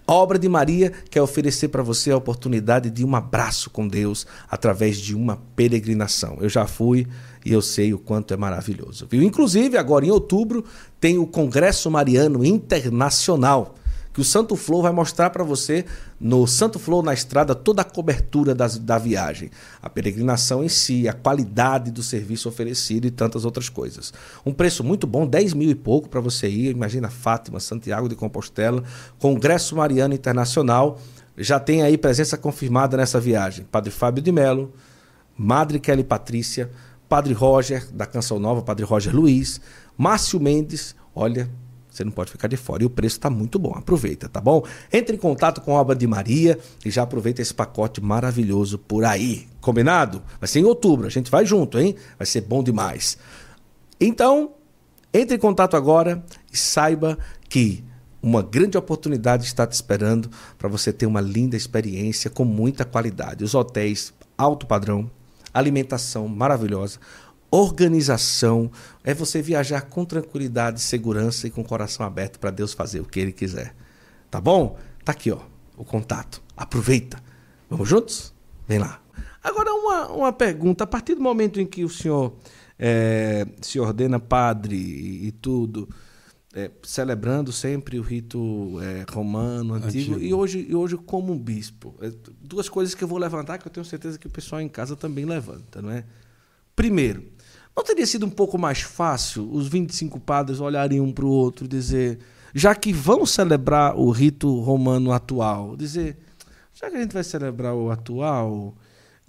A 0.06 0.12
obra 0.12 0.38
de 0.38 0.48
Maria 0.48 0.92
quer 1.10 1.20
oferecer 1.20 1.66
para 1.66 1.82
você 1.82 2.12
a 2.12 2.16
oportunidade 2.16 2.88
de 2.88 3.04
um 3.04 3.16
abraço 3.16 3.68
com 3.68 3.88
Deus 3.88 4.24
através 4.48 4.98
de 4.98 5.16
uma 5.16 5.42
peregrinação. 5.56 6.38
Eu 6.40 6.48
já 6.48 6.64
fui 6.64 7.08
e 7.46 7.52
eu 7.52 7.62
sei 7.62 7.94
o 7.94 7.98
quanto 7.98 8.34
é 8.34 8.36
maravilhoso. 8.36 9.06
Viu? 9.08 9.22
Inclusive, 9.22 9.78
agora 9.78 10.04
em 10.04 10.10
outubro, 10.10 10.64
tem 10.98 11.16
o 11.16 11.26
Congresso 11.26 11.88
Mariano 11.88 12.44
Internacional 12.44 13.76
que 14.12 14.20
o 14.22 14.24
Santo 14.24 14.56
Flow 14.56 14.80
vai 14.80 14.92
mostrar 14.92 15.28
para 15.28 15.44
você 15.44 15.84
no 16.18 16.46
Santo 16.46 16.78
Flow 16.78 17.02
na 17.02 17.12
estrada 17.12 17.54
toda 17.54 17.82
a 17.82 17.84
cobertura 17.84 18.54
das, 18.54 18.78
da 18.78 18.96
viagem, 18.96 19.50
a 19.82 19.90
peregrinação 19.90 20.64
em 20.64 20.70
si, 20.70 21.06
a 21.06 21.12
qualidade 21.12 21.90
do 21.90 22.02
serviço 22.02 22.48
oferecido 22.48 23.06
e 23.06 23.10
tantas 23.10 23.44
outras 23.44 23.68
coisas. 23.68 24.14
Um 24.44 24.54
preço 24.54 24.82
muito 24.82 25.06
bom, 25.06 25.26
10 25.26 25.52
mil 25.52 25.68
e 25.68 25.74
pouco 25.74 26.08
para 26.08 26.18
você 26.18 26.48
ir. 26.48 26.70
Imagina 26.70 27.10
Fátima, 27.10 27.60
Santiago 27.60 28.08
de 28.08 28.16
Compostela, 28.16 28.82
Congresso 29.18 29.76
Mariano 29.76 30.14
Internacional. 30.14 30.98
Já 31.36 31.60
tem 31.60 31.82
aí 31.82 31.98
presença 31.98 32.38
confirmada 32.38 32.96
nessa 32.96 33.20
viagem. 33.20 33.66
Padre 33.70 33.90
Fábio 33.90 34.22
de 34.22 34.32
Melo, 34.32 34.72
Madre 35.36 35.78
Kelly 35.78 36.02
Patrícia, 36.02 36.70
Padre 37.08 37.32
Roger, 37.34 37.86
da 37.92 38.06
Canção 38.06 38.38
Nova, 38.38 38.62
Padre 38.62 38.84
Roger 38.84 39.14
Luiz, 39.14 39.60
Márcio 39.96 40.40
Mendes, 40.40 40.94
olha, 41.14 41.48
você 41.96 42.04
não 42.04 42.12
pode 42.12 42.30
ficar 42.30 42.48
de 42.48 42.56
fora. 42.56 42.82
E 42.82 42.86
o 42.86 42.90
preço 42.90 43.16
está 43.16 43.30
muito 43.30 43.58
bom. 43.58 43.72
Aproveita, 43.74 44.28
tá 44.28 44.40
bom? 44.40 44.62
Entre 44.92 45.16
em 45.16 45.18
contato 45.18 45.62
com 45.62 45.76
a 45.76 45.80
Obra 45.80 45.96
de 45.96 46.06
Maria 46.06 46.58
e 46.84 46.90
já 46.90 47.02
aproveita 47.02 47.40
esse 47.40 47.54
pacote 47.54 48.02
maravilhoso 48.02 48.78
por 48.78 49.04
aí. 49.04 49.48
Combinado? 49.60 50.22
Vai 50.38 50.46
ser 50.46 50.60
em 50.60 50.64
outubro. 50.64 51.06
A 51.06 51.10
gente 51.10 51.30
vai 51.30 51.46
junto, 51.46 51.78
hein? 51.78 51.96
Vai 52.18 52.26
ser 52.26 52.42
bom 52.42 52.62
demais. 52.62 53.16
Então, 53.98 54.52
entre 55.12 55.36
em 55.36 55.38
contato 55.38 55.74
agora 55.74 56.22
e 56.52 56.56
saiba 56.56 57.18
que 57.48 57.82
uma 58.22 58.42
grande 58.42 58.76
oportunidade 58.76 59.46
está 59.46 59.66
te 59.66 59.72
esperando 59.72 60.30
para 60.58 60.68
você 60.68 60.92
ter 60.92 61.06
uma 61.06 61.20
linda 61.20 61.56
experiência 61.56 62.28
com 62.28 62.44
muita 62.44 62.84
qualidade. 62.84 63.42
Os 63.42 63.54
hotéis 63.54 64.12
alto 64.36 64.66
padrão, 64.66 65.10
alimentação 65.58 66.28
maravilhosa, 66.28 66.98
organização, 67.50 68.70
é 69.04 69.14
você 69.14 69.40
viajar 69.40 69.82
com 69.82 70.04
tranquilidade, 70.04 70.80
segurança 70.80 71.46
e 71.46 71.50
com 71.50 71.60
o 71.60 71.64
coração 71.64 72.04
aberto 72.04 72.38
para 72.38 72.50
Deus 72.50 72.72
fazer 72.72 73.00
o 73.00 73.04
que 73.04 73.20
Ele 73.20 73.32
quiser. 73.32 73.74
Tá 74.30 74.40
bom? 74.40 74.78
Tá 75.04 75.12
aqui, 75.12 75.30
ó, 75.30 75.40
o 75.76 75.84
contato. 75.84 76.42
Aproveita. 76.56 77.22
Vamos 77.70 77.88
juntos? 77.88 78.34
Vem 78.66 78.78
lá. 78.78 79.00
Agora, 79.42 79.72
uma, 79.72 80.08
uma 80.08 80.32
pergunta. 80.32 80.84
A 80.84 80.86
partir 80.86 81.14
do 81.14 81.20
momento 81.20 81.60
em 81.60 81.66
que 81.66 81.84
o 81.84 81.88
senhor 81.88 82.34
é, 82.78 83.46
se 83.60 83.78
ordena 83.78 84.18
padre 84.18 84.76
e, 84.76 85.28
e 85.28 85.32
tudo, 85.32 85.88
é, 86.56 86.70
celebrando 86.82 87.52
sempre 87.52 87.98
o 87.98 88.02
rito 88.02 88.80
é, 88.80 89.04
romano, 89.12 89.74
antigo, 89.74 90.14
antigo, 90.14 90.18
E, 90.18 90.32
hoje, 90.32 90.66
e 90.66 90.74
hoje 90.74 90.96
como 90.96 91.34
um 91.34 91.38
bispo. 91.38 91.94
É, 92.00 92.10
duas 92.40 92.66
coisas 92.66 92.94
que 92.94 93.04
eu 93.04 93.08
vou 93.08 93.18
levantar 93.18 93.58
que 93.58 93.68
eu 93.68 93.70
tenho 93.70 93.84
certeza 93.84 94.18
que 94.18 94.26
o 94.26 94.30
pessoal 94.30 94.62
em 94.62 94.68
casa 94.68 94.96
também 94.96 95.26
levanta, 95.26 95.82
não 95.82 95.90
é? 95.90 96.02
Primeiro, 96.74 97.24
não 97.76 97.84
teria 97.84 98.06
sido 98.06 98.24
um 98.24 98.30
pouco 98.30 98.56
mais 98.56 98.80
fácil 98.80 99.46
os 99.52 99.68
25 99.68 100.18
padres 100.18 100.58
olharem 100.58 100.98
um 100.98 101.12
para 101.12 101.26
o 101.26 101.28
outro 101.28 101.66
e 101.66 101.68
dizer: 101.68 102.20
já 102.54 102.74
que 102.74 102.90
vão 102.90 103.26
celebrar 103.26 103.94
o 103.94 104.10
rito 104.10 104.58
romano 104.60 105.12
atual, 105.12 105.76
dizer, 105.76 106.16
já 106.72 106.88
que 106.88 106.96
a 106.96 107.00
gente 107.00 107.12
vai 107.12 107.22
celebrar 107.22 107.74
o 107.74 107.90
atual. 107.90 108.74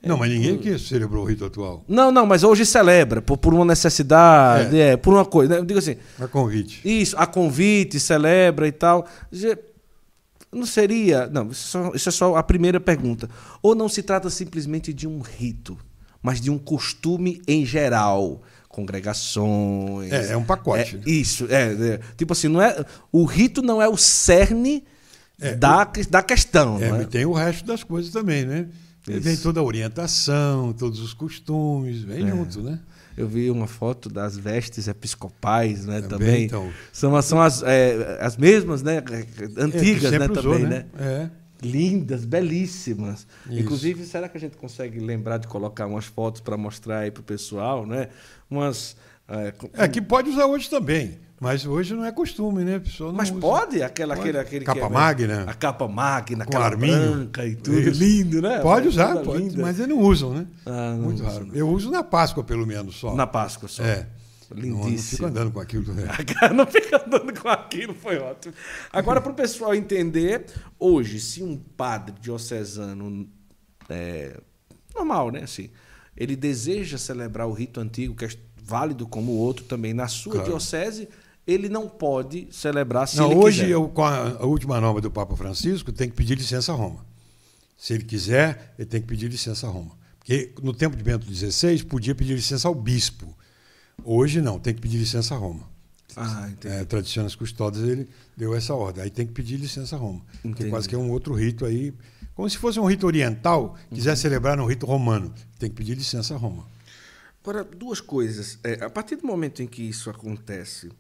Não, 0.04 0.16
mas 0.16 0.32
ninguém 0.32 0.56
aqui 0.56 0.78
celebrou 0.78 1.24
o 1.24 1.28
rito 1.28 1.44
atual. 1.44 1.84
Não, 1.88 2.12
não, 2.12 2.26
mas 2.26 2.44
hoje 2.44 2.66
celebra, 2.66 3.22
por, 3.22 3.38
por 3.38 3.54
uma 3.54 3.66
necessidade, 3.66 4.80
é. 4.80 4.92
é. 4.92 4.98
por 4.98 5.14
uma 5.14 5.26
coisa. 5.26 5.60
Né? 5.60 5.66
Digo 5.66 5.80
assim. 5.80 5.98
A 6.20 6.28
convite. 6.28 6.82
Isso, 6.86 7.18
a 7.18 7.26
convite, 7.26 8.00
celebra 8.00 8.68
e 8.68 8.72
tal. 8.72 9.08
Não 10.52 10.66
seria. 10.66 11.28
Não, 11.28 11.50
isso 11.50 11.78
é, 11.78 11.82
só, 11.82 11.92
isso 11.96 12.10
é 12.10 12.12
só 12.12 12.36
a 12.36 12.44
primeira 12.44 12.80
pergunta. 12.80 13.28
Ou 13.62 13.74
não 13.74 13.90
se 13.90 14.04
trata 14.04 14.30
simplesmente 14.30 14.94
de 14.94 15.08
um 15.08 15.20
rito, 15.20 15.78
mas 16.22 16.40
de 16.40 16.52
um 16.52 16.60
costume 16.60 17.42
em 17.48 17.66
geral 17.66 18.42
congregações. 18.70 20.12
É, 20.12 20.34
é 20.34 20.38
um 20.38 20.44
pacote. 20.44 21.00
É, 21.04 21.10
isso, 21.10 21.48
é, 21.50 21.94
é, 21.94 22.00
Tipo 22.16 22.34
assim, 22.34 22.48
não 22.48 22.62
é, 22.62 22.86
o 23.12 23.26
rito 23.26 23.64
não 23.64 23.82
é 23.82 23.90
o 23.90 23.98
cerne 23.98 24.84
é, 25.42 25.56
da, 25.56 25.82
o, 25.82 26.10
da 26.12 26.22
questão. 26.22 26.78
É, 26.80 27.02
é? 27.02 27.06
tem 27.06 27.26
o 27.26 27.34
resto 27.34 27.66
das 27.66 27.84
coisas 27.84 28.12
também, 28.12 28.46
né? 28.46 28.68
Isso. 29.08 29.22
Vem 29.22 29.38
toda 29.38 29.60
a 29.60 29.64
orientação, 29.64 30.74
todos 30.74 31.00
os 31.00 31.14
costumes, 31.14 32.02
vem 32.02 32.28
é. 32.28 32.30
junto, 32.30 32.62
né? 32.62 32.80
Eu 33.16 33.28
vi 33.28 33.50
uma 33.50 33.66
foto 33.66 34.10
das 34.10 34.38
vestes 34.38 34.88
episcopais, 34.88 35.86
né? 35.86 36.02
Também. 36.02 36.10
também. 36.10 36.44
Então, 36.46 36.72
são, 36.92 37.20
são 37.22 37.42
as, 37.42 37.64
é, 37.64 38.20
as 38.22 38.38
mesmas, 38.38 38.84
né? 38.84 39.04
Antigas, 39.58 40.12
né? 40.12 40.28
Usou, 40.30 40.54
também, 40.54 40.68
né? 40.68 40.86
né? 40.94 41.32
É 41.34 41.48
lindas, 41.62 42.26
belíssimas. 42.26 43.28
Isso. 43.50 43.60
Inclusive, 43.60 44.06
será 44.06 44.30
que 44.30 44.38
a 44.38 44.40
gente 44.40 44.58
consegue 44.58 45.00
lembrar 45.00 45.38
de 45.38 45.48
colocar 45.48 45.88
umas 45.88 46.06
fotos 46.06 46.42
para 46.42 46.58
mostrar 46.58 47.00
aí 47.00 47.12
para 47.12 47.22
o 47.22 47.24
pessoal, 47.24 47.86
né? 47.86 48.10
Umas. 48.50 48.96
É, 49.28 49.54
é, 49.84 49.88
que 49.88 50.02
pode 50.02 50.30
usar 50.30 50.46
hoje 50.46 50.70
também. 50.70 51.18
Mas 51.40 51.66
hoje 51.68 51.94
não 51.94 52.04
é 52.04 52.12
costume, 52.12 52.64
né? 52.64 52.82
Mas 53.14 53.30
usa. 53.30 53.40
pode? 53.40 53.84
Aquela, 53.84 54.16
pode. 54.16 54.30
Aquele, 54.30 54.40
aquele 54.40 54.66
capa 54.66 54.86
é, 54.86 54.90
magna. 54.90 55.44
A 55.44 55.54
capa 55.54 55.88
magna, 55.88 56.46
Com 56.46 56.58
arminho. 56.58 57.12
branca 57.12 57.46
e 57.46 57.56
tudo. 57.56 57.80
Isso. 57.80 58.04
Lindo, 58.04 58.42
né? 58.42 58.60
Pode 58.60 58.88
usar, 58.88 59.18
pode, 59.18 59.56
mas 59.56 59.78
eles 59.78 59.90
não 59.90 60.02
usam, 60.02 60.34
né? 60.34 60.48
Ah, 60.66 60.96
não 60.96 61.04
Muito 61.04 61.24
raro. 61.24 61.50
Eu 61.54 61.70
uso 61.70 61.92
na 61.92 62.04
Páscoa, 62.04 62.44
pelo 62.44 62.66
menos, 62.66 62.96
só. 62.96 63.14
Na 63.14 63.28
Páscoa 63.28 63.70
só. 63.70 63.84
É. 63.84 64.08
Lindíssimo. 64.52 64.84
Não, 64.84 64.90
não 64.90 64.98
fico 64.98 65.26
andando 65.26 65.52
com 65.52 65.60
aquilo. 65.60 65.94
Né? 65.94 66.08
não 66.56 66.66
fica 66.66 67.04
andando 67.06 67.40
com 67.40 67.50
aquilo, 67.50 67.94
foi 67.94 68.18
ótimo. 68.18 68.54
Agora, 68.92 69.22
para 69.22 69.32
o 69.32 69.36
pessoal 69.36 69.76
entender, 69.76 70.46
hoje, 70.80 71.20
se 71.20 71.44
um 71.44 71.58
padre 71.58 72.16
diocesano 72.20 73.30
é, 73.90 74.40
normal, 74.96 75.32
né? 75.32 75.44
Assim, 75.44 75.70
ele 76.16 76.36
deseja 76.36 76.98
celebrar 76.98 77.48
o 77.48 77.54
rito 77.54 77.80
antigo, 77.80 78.16
que 78.16 78.26
é 78.26 78.30
válido 78.56 79.08
como 79.08 79.34
o 79.34 79.38
outro 79.38 79.66
também, 79.66 79.94
na 79.94 80.08
sua 80.08 80.34
claro. 80.34 80.50
diocese, 80.50 81.08
ele 81.48 81.70
não 81.70 81.88
pode 81.88 82.50
celebrar 82.52 83.08
se 83.08 83.18
não, 83.18 83.32
ele 83.32 83.40
hoje, 83.40 83.62
quiser. 83.62 83.74
Eu, 83.74 83.88
com 83.88 84.04
a, 84.04 84.32
a 84.32 84.46
última 84.46 84.80
norma 84.82 85.00
do 85.00 85.10
Papa 85.10 85.36
Francisco, 85.38 85.94
tem 85.94 86.10
que 86.10 86.16
pedir 86.16 86.36
licença 86.36 86.74
a 86.74 86.76
Roma. 86.76 87.06
Se 87.78 87.94
ele 87.94 88.04
quiser, 88.04 88.74
ele 88.78 88.88
tem 88.88 89.00
que 89.00 89.08
pedir 89.08 89.30
licença 89.30 89.66
a 89.66 89.70
Roma. 89.70 89.98
Porque 90.20 90.52
no 90.62 90.74
tempo 90.74 90.98
de 90.98 91.04
Bento 91.04 91.26
XVI, 91.34 91.82
podia 91.86 92.14
pedir 92.14 92.34
licença 92.34 92.68
ao 92.68 92.76
bispo. 92.76 93.34
Hoje 94.04 94.42
não, 94.42 94.60
tem 94.60 94.74
que 94.74 94.82
pedir 94.82 94.98
licença 94.98 95.36
a 95.36 95.38
Roma. 95.38 95.64
Ah. 96.18 96.50
É, 96.66 96.84
Tradiciones 96.84 97.36
Custódias, 97.36 97.88
ele 97.88 98.10
deu 98.36 98.54
essa 98.54 98.74
ordem. 98.74 99.04
Aí 99.04 99.10
tem 99.10 99.26
que 99.26 99.32
pedir 99.32 99.58
licença 99.58 99.96
a 99.96 100.00
Roma. 100.00 100.22
Entendi. 100.40 100.56
Porque 100.56 100.70
quase 100.70 100.90
que 100.90 100.96
é 100.96 100.98
um 100.98 101.12
outro 101.12 101.34
rito 101.34 101.66
aí. 101.66 101.94
Como 102.36 102.50
se 102.50 102.58
fosse 102.58 102.80
um 102.80 102.86
rito 102.86 103.08
oriental, 103.08 103.78
quiser 103.90 104.12
uhum. 104.12 104.16
celebrar 104.18 104.58
no 104.58 104.66
rito 104.66 104.86
romano. 104.86 105.34
Tem 105.58 105.70
que 105.70 105.76
pedir 105.76 105.96
licença 105.96 106.34
a 106.34 106.38
Roma. 106.38 106.66
Agora, 107.42 107.64
duas 107.64 108.02
coisas. 108.02 108.60
É, 108.64 108.84
a 108.84 108.90
partir 108.90 109.16
do 109.16 109.26
momento 109.26 109.64
em 109.64 109.68
que 109.68 109.82
isso 109.82 110.10
acontece, 110.10 110.92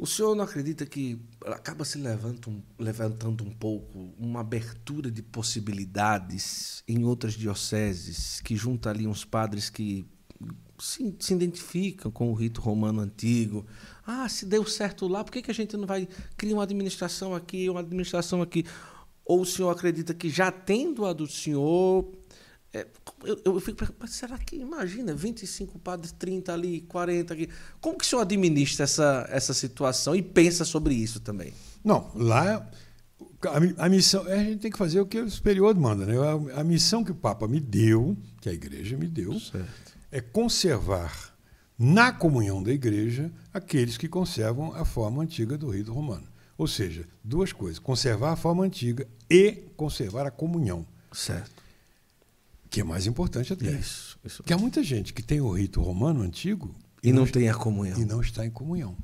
o 0.00 0.06
senhor 0.06 0.34
não 0.34 0.44
acredita 0.44 0.86
que 0.86 1.20
acaba 1.44 1.84
se 1.84 1.98
levantando, 1.98 2.62
levantando 2.78 3.44
um 3.44 3.50
pouco 3.50 4.14
uma 4.18 4.40
abertura 4.40 5.10
de 5.10 5.20
possibilidades 5.20 6.82
em 6.88 7.04
outras 7.04 7.34
dioceses, 7.34 8.40
que 8.40 8.56
junta 8.56 8.88
ali 8.88 9.06
uns 9.06 9.26
padres 9.26 9.68
que 9.68 10.06
se, 10.78 11.14
se, 11.18 11.34
identificam 11.34 12.10
com 12.10 12.30
o 12.30 12.34
rito 12.34 12.62
romano 12.62 13.02
antigo. 13.02 13.66
Ah, 14.06 14.26
se 14.26 14.46
deu 14.46 14.64
certo 14.64 15.06
lá, 15.06 15.22
por 15.22 15.32
que, 15.32 15.42
que 15.42 15.50
a 15.50 15.54
gente 15.54 15.76
não 15.76 15.86
vai 15.86 16.08
criar 16.34 16.54
uma 16.54 16.62
administração 16.62 17.34
aqui, 17.34 17.68
uma 17.68 17.80
administração 17.80 18.40
aqui? 18.40 18.64
Ou 19.22 19.42
o 19.42 19.46
senhor 19.46 19.68
acredita 19.68 20.14
que 20.14 20.30
já 20.30 20.50
tendo 20.50 21.04
a 21.04 21.12
do 21.12 21.26
senhor. 21.26 22.10
É, 22.72 22.86
eu, 23.24 23.40
eu 23.44 23.60
fico 23.60 23.78
pensando, 23.78 24.08
será 24.08 24.38
que, 24.38 24.56
imagina, 24.56 25.12
25 25.12 25.78
padres, 25.78 26.12
30 26.12 26.52
ali, 26.52 26.82
40 26.82 27.34
aqui. 27.34 27.48
Como 27.80 27.98
que 27.98 28.04
o 28.04 28.08
senhor 28.08 28.22
administra 28.22 28.84
essa, 28.84 29.26
essa 29.30 29.52
situação 29.52 30.14
e 30.14 30.22
pensa 30.22 30.64
sobre 30.64 30.94
isso 30.94 31.20
também? 31.20 31.52
Não, 31.84 32.10
lá 32.14 32.70
a, 33.78 33.84
a, 33.86 33.88
missão, 33.88 34.24
a 34.26 34.36
gente 34.36 34.60
tem 34.60 34.70
que 34.70 34.78
fazer 34.78 35.00
o 35.00 35.06
que 35.06 35.18
o 35.18 35.30
superior 35.30 35.74
manda. 35.74 36.06
Né? 36.06 36.14
A, 36.16 36.60
a, 36.60 36.64
missão 36.64 37.02
que 37.02 37.10
o 37.10 37.14
Papa 37.14 37.48
me 37.48 37.58
deu, 37.58 38.16
que 38.40 38.48
a 38.48 38.52
igreja 38.52 38.96
me 38.96 39.08
deu, 39.08 39.38
certo 39.40 39.90
é 40.10 40.20
conservar 40.20 41.34
na 41.78 42.12
comunhão 42.12 42.62
da 42.62 42.72
igreja 42.72 43.30
aqueles 43.54 43.96
que 43.96 44.08
conservam 44.08 44.74
a 44.74 44.84
forma 44.84 45.22
antiga 45.22 45.56
do 45.56 45.70
rito 45.70 45.92
romano. 45.92 46.26
Ou 46.58 46.66
seja, 46.66 47.06
duas 47.24 47.52
coisas: 47.52 47.78
conservar 47.78 48.32
a 48.32 48.36
forma 48.36 48.64
antiga 48.64 49.06
e 49.30 49.52
conservar 49.76 50.26
a 50.26 50.30
comunhão. 50.30 50.84
Certo. 51.12 51.59
Que 52.70 52.80
é 52.80 52.84
mais 52.84 53.06
importante 53.06 53.52
até. 53.52 53.70
Isso. 53.70 54.18
isso 54.24 54.36
Porque 54.38 54.52
há 54.52 54.58
muita 54.58 54.82
gente 54.82 55.12
que 55.12 55.22
tem 55.22 55.40
o 55.40 55.50
rito 55.50 55.82
romano 55.82 56.22
antigo 56.22 56.74
e, 57.02 57.08
e 57.08 57.12
não, 57.12 57.24
não 57.24 57.30
tem 57.30 57.48
a 57.48 57.54
comunhão. 57.54 58.00
E 58.00 58.04
não 58.04 58.20
está 58.20 58.46
em 58.46 58.50
comunhão. 58.50 58.96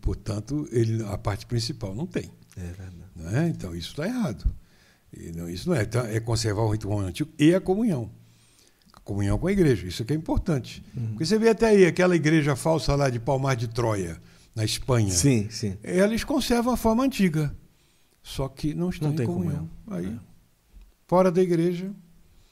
Portanto, 0.00 0.68
ele, 0.72 1.02
a 1.04 1.16
parte 1.16 1.46
principal 1.46 1.94
não 1.94 2.06
tem. 2.06 2.30
É 2.56 2.60
verdade. 2.60 2.92
Não 3.14 3.36
é? 3.38 3.48
Então, 3.48 3.74
isso 3.74 3.90
está 3.90 4.06
errado. 4.06 4.44
E 5.12 5.30
não, 5.32 5.48
isso 5.48 5.68
não 5.68 5.76
é. 5.76 5.82
Então, 5.82 6.04
é 6.04 6.18
conservar 6.18 6.62
o 6.62 6.70
rito 6.70 6.88
romano 6.88 7.08
antigo 7.08 7.30
e 7.38 7.54
a 7.54 7.60
comunhão 7.60 8.10
comunhão 9.04 9.38
com 9.38 9.46
a 9.46 9.52
igreja. 9.52 9.86
Isso 9.86 10.04
que 10.04 10.12
é 10.12 10.16
importante. 10.16 10.82
Uhum. 10.96 11.08
Porque 11.08 11.26
você 11.26 11.38
vê 11.38 11.50
até 11.50 11.68
aí 11.68 11.86
aquela 11.86 12.16
igreja 12.16 12.56
falsa 12.56 12.96
lá 12.96 13.10
de 13.10 13.20
Palmar 13.20 13.54
de 13.54 13.68
Troia, 13.68 14.20
na 14.54 14.64
Espanha. 14.64 15.12
Sim, 15.12 15.48
sim. 15.50 15.76
Eles 15.84 16.24
conservam 16.24 16.72
a 16.72 16.76
forma 16.76 17.04
antiga, 17.04 17.54
só 18.22 18.48
que 18.48 18.74
não 18.74 18.88
estão 18.88 19.12
não 19.12 19.22
em 19.22 19.26
comunhão. 19.26 19.68
comunhão. 19.84 20.10
Aí, 20.10 20.16
é. 20.16 20.18
fora 21.06 21.30
da 21.30 21.42
igreja. 21.42 21.92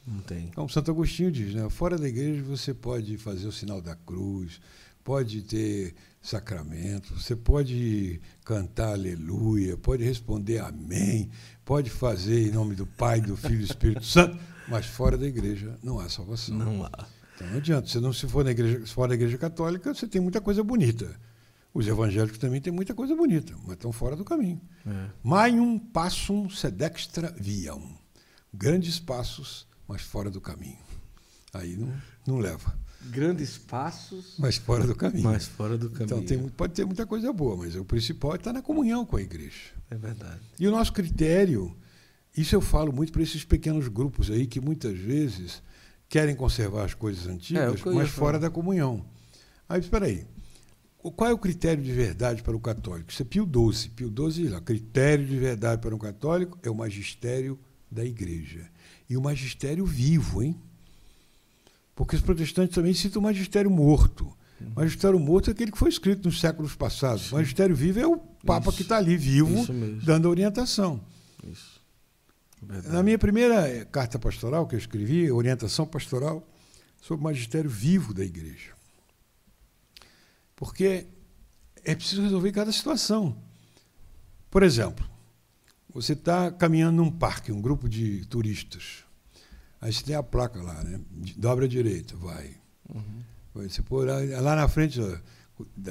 Não 0.07 0.21
tem. 0.21 0.51
Como 0.55 0.69
Santo 0.69 0.91
Agostinho 0.91 1.31
diz, 1.31 1.55
né? 1.55 1.69
fora 1.71 1.97
da 1.97 2.09
igreja 2.09 2.43
você 2.43 2.75
pode 2.75 3.17
fazer 3.19 3.47
o 3.47 3.53
sinal 3.53 3.81
da 3.81 3.95
cruz, 3.95 4.61
pode 5.05 5.43
ter 5.43 5.95
sacramento, 6.21 7.19
você 7.19 7.35
pode 7.35 8.21
cantar 8.45 8.93
aleluia, 8.93 9.77
pode 9.77 10.05
responder 10.05 10.59
amém, 10.59 11.31
pode 11.65 11.91
fazer 11.91 12.49
em 12.49 12.51
nome 12.51 12.75
do 12.75 12.87
Pai, 12.87 13.21
do 13.21 13.37
Filho 13.37 13.55
e 13.55 13.59
do 13.59 13.65
Espírito 13.65 14.05
Santo. 14.05 14.39
Mas 14.69 14.87
fora 14.87 15.19
da 15.19 15.27
igreja 15.27 15.77
não 15.83 15.99
há 15.99 16.09
salvação. 16.09 16.57
Não 16.57 16.85
há. 16.85 17.07
Então 17.35 17.47
não 17.49 17.57
adianta. 17.57 17.89
Se 17.89 18.01
não 18.01 18.13
se 18.13 18.27
for 18.29 18.45
na 18.45 18.53
igreja, 18.53 18.87
fora 18.87 19.09
da 19.09 19.15
igreja 19.15 19.37
católica, 19.37 19.93
você 19.93 20.07
tem 20.07 20.21
muita 20.21 20.41
coisa 20.41 20.63
bonita. 20.63 21.15
Os 21.75 21.87
evangélicos 21.89 22.39
também 22.39 22.61
têm 22.61 22.73
muita 22.73 22.95
coisa 22.95 23.17
bonita, 23.17 23.55
mas 23.65 23.73
estão 23.73 23.93
fora 23.93 24.15
do 24.15 24.25
caminho. 24.25 24.61
É. 24.87 25.07
Maium 25.23 25.79
passum 25.79 26.49
sedextra 26.49 27.35
viam. 27.39 27.83
Grandes 28.53 29.01
passos, 29.01 29.67
mas 29.87 30.03
fora 30.03 30.31
do 30.31 30.41
caminho. 30.41 30.79
Aí 31.53 31.77
não, 31.77 31.93
não 32.27 32.39
leva. 32.39 32.77
Grandes 33.11 33.59
passos, 33.59 34.37
mas 34.39 34.57
fora 34.57 34.87
do 34.87 34.95
caminho. 34.95 35.25
Mas 35.25 35.47
fora 35.47 35.77
do 35.77 35.91
caminho. 35.91 36.05
Então 36.05 36.23
tem, 36.25 36.49
pode 36.49 36.73
ter 36.73 36.85
muita 36.85 37.05
coisa 37.05 37.33
boa, 37.33 37.57
mas 37.57 37.75
o 37.75 37.85
principal 37.85 38.33
é 38.33 38.37
estar 38.37 38.53
na 38.53 38.63
comunhão 38.63 39.05
com 39.05 39.17
a 39.17 39.23
igreja. 39.23 39.73
É 39.91 39.97
verdade. 39.97 40.41
E 40.59 40.67
o 40.67 40.71
nosso 40.71 40.93
critério 40.93 41.77
isso 42.37 42.55
eu 42.55 42.61
falo 42.61 42.93
muito 42.93 43.13
para 43.13 43.23
esses 43.23 43.45
pequenos 43.45 43.89
grupos 43.89 44.31
aí 44.31 44.47
que 44.47 44.61
muitas 44.61 44.99
vezes 44.99 45.63
querem 46.09 46.35
conservar 46.35 46.85
as 46.85 46.95
coisas 46.95 47.27
antigas, 47.27 47.85
é, 47.85 47.91
mas 47.91 48.11
fora 48.11 48.39
da 48.39 48.51
comunhão. 48.51 49.05
Aí, 49.69 49.81
espera 49.81 50.07
aí. 50.07 50.27
Qual 50.99 51.29
é 51.29 51.33
o 51.33 51.39
critério 51.39 51.83
de 51.83 51.93
verdade 51.93 52.43
para 52.43 52.57
o 52.57 52.61
católico? 52.61 53.11
Isso 53.11 53.23
é 53.23 53.25
Pio 53.25 53.45
XII. 53.45 53.91
Pio 53.91 54.31
XII 54.31 54.49
lá. 54.49 54.61
Critério 54.61 55.27
de 55.27 55.37
verdade 55.37 55.81
para 55.81 55.95
um 55.95 55.99
católico 55.99 56.59
é 56.63 56.71
o 56.71 56.75
magistério 56.75 57.59
da 57.91 58.05
igreja. 58.05 58.71
E 59.13 59.17
o 59.19 59.21
magistério 59.21 59.85
vivo, 59.85 60.43
hein? 60.43 60.59
Porque 61.95 62.17
os 62.17 62.23
protestantes 62.23 62.75
também 62.75 62.95
citam 62.95 63.21
o 63.21 63.23
magistério 63.23 63.71
morto. 63.71 64.25
O 64.59 64.75
magistério 64.77 65.21
morto 65.21 65.51
é 65.51 65.53
aquele 65.53 65.71
que 65.71 65.77
foi 65.77 65.91
escrito 65.91 66.25
nos 66.25 66.41
séculos 66.41 66.75
passados. 66.75 67.31
O 67.31 67.35
magistério 67.35 67.77
vivo 67.77 68.01
é 68.01 68.07
o 68.07 68.17
Papa 68.17 68.71
Isso. 68.71 68.77
que 68.79 68.83
está 68.85 68.97
ali 68.97 69.15
vivo, 69.19 69.67
dando 70.03 70.31
orientação. 70.31 71.05
Isso. 71.45 71.79
Verdade. 72.63 72.95
Na 72.95 73.03
minha 73.03 73.19
primeira 73.19 73.85
carta 73.85 74.19
pastoral 74.19 74.67
que 74.67 74.77
eu 74.77 74.79
escrevi, 74.79 75.31
orientação 75.31 75.87
pastoral 75.87 76.49
sobre 77.03 77.21
o 77.21 77.25
magistério 77.25 77.69
vivo 77.69 78.15
da 78.15 78.25
igreja. 78.25 78.73
Porque 80.57 81.07
é 81.85 81.95
preciso 81.95 82.23
resolver 82.23 82.51
cada 82.53 82.73
situação. 82.73 83.37
Por 84.51 84.63
exemplo, 84.63 85.07
você 85.95 86.15
está 86.15 86.51
caminhando 86.51 86.97
num 86.97 87.11
parque, 87.11 87.53
um 87.53 87.61
grupo 87.61 87.87
de 87.87 88.25
turistas. 88.25 89.02
Aí 89.83 89.93
você 89.93 90.05
tem 90.05 90.15
a 90.15 90.23
placa 90.23 90.63
lá, 90.63 90.83
né? 90.85 91.01
Dobra 91.37 91.65
à 91.65 91.69
direita, 91.69 92.15
vai. 92.17 92.53
Uhum. 92.89 93.23
Você 93.69 93.83
pôr 93.83 94.07
lá, 94.07 94.41
lá 94.41 94.55
na 94.55 94.69
frente, 94.69 95.01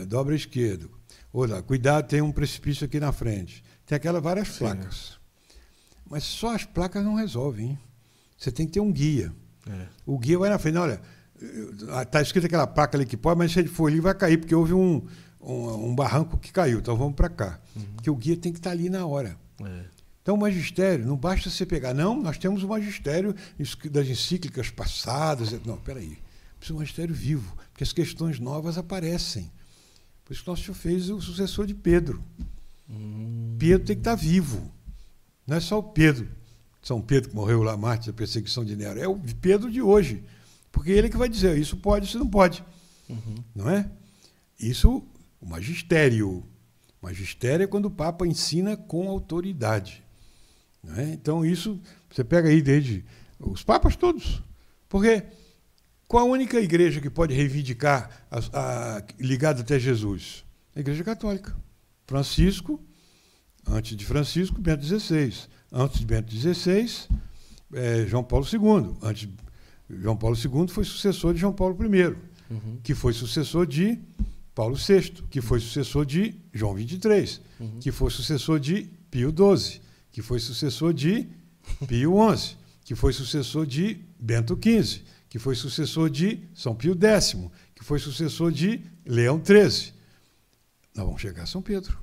dobra 0.07 0.33
à 0.33 0.37
esquerda. 0.37 0.87
Ou 1.33 1.45
lá, 1.45 1.61
cuidado, 1.61 2.07
tem 2.07 2.21
um 2.21 2.31
precipício 2.31 2.85
aqui 2.85 3.01
na 3.01 3.11
frente. 3.11 3.61
Tem 3.85 3.97
aquelas 3.97 4.23
várias 4.23 4.47
Sim. 4.47 4.59
placas. 4.59 5.19
Mas 6.09 6.23
só 6.23 6.55
as 6.55 6.63
placas 6.63 7.03
não 7.03 7.15
resolvem. 7.15 7.71
Hein? 7.71 7.79
Você 8.37 8.49
tem 8.49 8.65
que 8.65 8.71
ter 8.71 8.79
um 8.79 8.93
guia. 8.93 9.33
É. 9.69 9.87
O 10.05 10.17
guia 10.17 10.39
vai 10.39 10.49
na 10.49 10.57
frente. 10.57 10.77
Olha, 10.77 11.01
está 12.01 12.21
escrita 12.21 12.47
aquela 12.47 12.65
placa 12.65 12.97
ali 12.97 13.05
que 13.05 13.17
pode, 13.17 13.37
mas 13.37 13.51
se 13.51 13.59
ele 13.59 13.67
for 13.67 13.87
ali, 13.87 13.99
vai 13.99 14.15
cair, 14.15 14.37
porque 14.37 14.55
houve 14.55 14.73
um, 14.73 15.05
um, 15.41 15.89
um 15.89 15.95
barranco 15.95 16.37
que 16.37 16.51
caiu. 16.53 16.79
Então 16.79 16.95
vamos 16.95 17.15
para 17.15 17.27
cá. 17.27 17.59
Porque 17.95 18.09
o 18.09 18.15
guia 18.15 18.37
tem 18.37 18.53
que 18.53 18.59
estar 18.59 18.71
ali 18.71 18.89
na 18.89 19.05
hora. 19.05 19.37
É. 19.61 19.83
Então, 20.22 20.36
o 20.36 20.39
magistério, 20.39 21.05
não 21.05 21.17
basta 21.17 21.49
você 21.49 21.65
pegar. 21.65 21.93
Não, 21.93 22.22
nós 22.22 22.38
temos 22.38 22.63
o 22.63 22.67
magistério 22.67 23.36
das 23.89 24.07
encíclicas 24.07 24.69
passadas. 24.69 25.51
Não, 25.65 25.78
peraí. 25.78 26.17
Precisa 26.57 26.67
de 26.67 26.74
um 26.74 26.78
magistério 26.78 27.15
vivo, 27.15 27.57
porque 27.72 27.84
as 27.84 27.91
questões 27.91 28.39
novas 28.39 28.78
aparecem. 28.78 29.51
Por 30.24 30.34
isso 30.34 30.43
que 30.43 30.49
nosso 30.49 30.63
Senhor 30.63 30.76
fez 30.76 31.09
o 31.09 31.19
sucessor 31.19 31.65
de 31.65 31.74
Pedro. 31.74 32.24
Pedro 33.57 33.86
tem 33.86 33.95
que 33.95 34.01
estar 34.01 34.15
vivo. 34.15 34.72
Não 35.47 35.57
é 35.57 35.59
só 35.59 35.80
o 35.80 35.84
Pedro, 35.84 36.30
São 36.84 37.01
Pedro 37.01 37.30
que 37.30 37.36
morreu 37.36 37.63
lá, 37.63 37.76
Marte, 37.76 38.07
da 38.07 38.13
perseguição 38.13 38.63
de 38.63 38.76
Nero. 38.76 38.99
É 38.99 39.07
o 39.07 39.19
Pedro 39.41 39.72
de 39.72 39.82
hoje. 39.82 40.24
Porque 40.72 40.91
ele 40.91 41.07
é 41.07 41.09
que 41.09 41.17
vai 41.17 41.28
dizer, 41.28 41.57
isso 41.57 41.76
pode, 41.78 42.05
isso 42.05 42.19
não 42.19 42.28
pode. 42.28 42.63
Não 43.55 43.69
é? 43.69 43.89
Isso, 44.59 45.03
o 45.41 45.45
magistério. 45.45 46.45
Magistério 47.01 47.63
é 47.63 47.67
quando 47.67 47.86
o 47.86 47.91
Papa 47.91 48.28
ensina 48.28 48.78
com 48.78 49.09
autoridade. 49.09 50.03
É? 50.97 51.03
Então, 51.13 51.45
isso, 51.45 51.79
você 52.09 52.23
pega 52.23 52.49
aí 52.49 52.61
desde 52.61 53.05
os 53.39 53.63
papas 53.63 53.95
todos. 53.95 54.41
Porque 54.89 55.23
qual 56.07 56.25
a 56.27 56.29
única 56.32 56.59
igreja 56.59 56.99
que 56.99 57.09
pode 57.09 57.34
reivindicar, 57.34 58.25
a, 58.29 58.39
a, 58.97 59.03
ligada 59.19 59.61
até 59.61 59.79
Jesus? 59.79 60.43
A 60.75 60.79
Igreja 60.79 61.03
Católica. 61.03 61.55
Francisco, 62.07 62.79
antes 63.67 63.95
de 63.95 64.05
Francisco, 64.05 64.59
Bento 64.59 64.84
XVI. 64.86 65.34
Antes 65.71 65.99
de 65.99 66.05
Bento 66.05 66.32
XVI, 66.36 67.07
é, 67.73 68.05
João 68.05 68.23
Paulo 68.23 68.45
II. 68.51 68.95
Antes, 69.01 69.29
João 69.89 70.17
Paulo 70.17 70.36
II 70.36 70.67
foi 70.67 70.84
sucessor 70.84 71.34
de 71.34 71.39
João 71.39 71.53
Paulo 71.53 71.77
I, 71.95 72.15
Uhum. 72.51 72.79
que 72.84 72.93
foi 72.93 73.13
sucessor 73.13 73.65
de 73.65 73.97
Paulo 74.53 74.75
VI, 74.75 75.11
que 75.29 75.39
foi 75.39 75.61
sucessor 75.61 76.05
de 76.05 76.36
João 76.53 76.75
XXIII, 76.77 77.39
Uhum. 77.61 77.79
que 77.79 77.91
foi 77.93 78.11
sucessor 78.11 78.59
de 78.59 78.89
Pio 79.09 79.29
XII, 79.34 79.82
que 80.12 80.22
foi 80.22 80.39
sucessor 80.39 80.93
de 80.93 81.28
Pio 81.88 82.14
XI, 82.36 82.57
que 82.84 82.95
foi 82.95 83.14
sucessor 83.14 83.66
de 83.66 83.99
Bento 84.20 84.55
XV, 84.62 85.01
que 85.30 85.39
foi 85.39 85.55
sucessor 85.55 86.09
de 86.09 86.39
São 86.53 86.76
Pio 86.76 86.97
X, 86.99 87.36
que 87.76 87.84
foi 87.84 87.99
sucessor 87.99 88.51
de 88.51 88.82
Leão 89.05 89.41
XIII. 89.43 89.93
Nós 90.95 91.05
vamos 91.05 91.22
chegar 91.22 91.43
a 91.43 91.45
São 91.45 91.62
Pedro. 91.62 91.97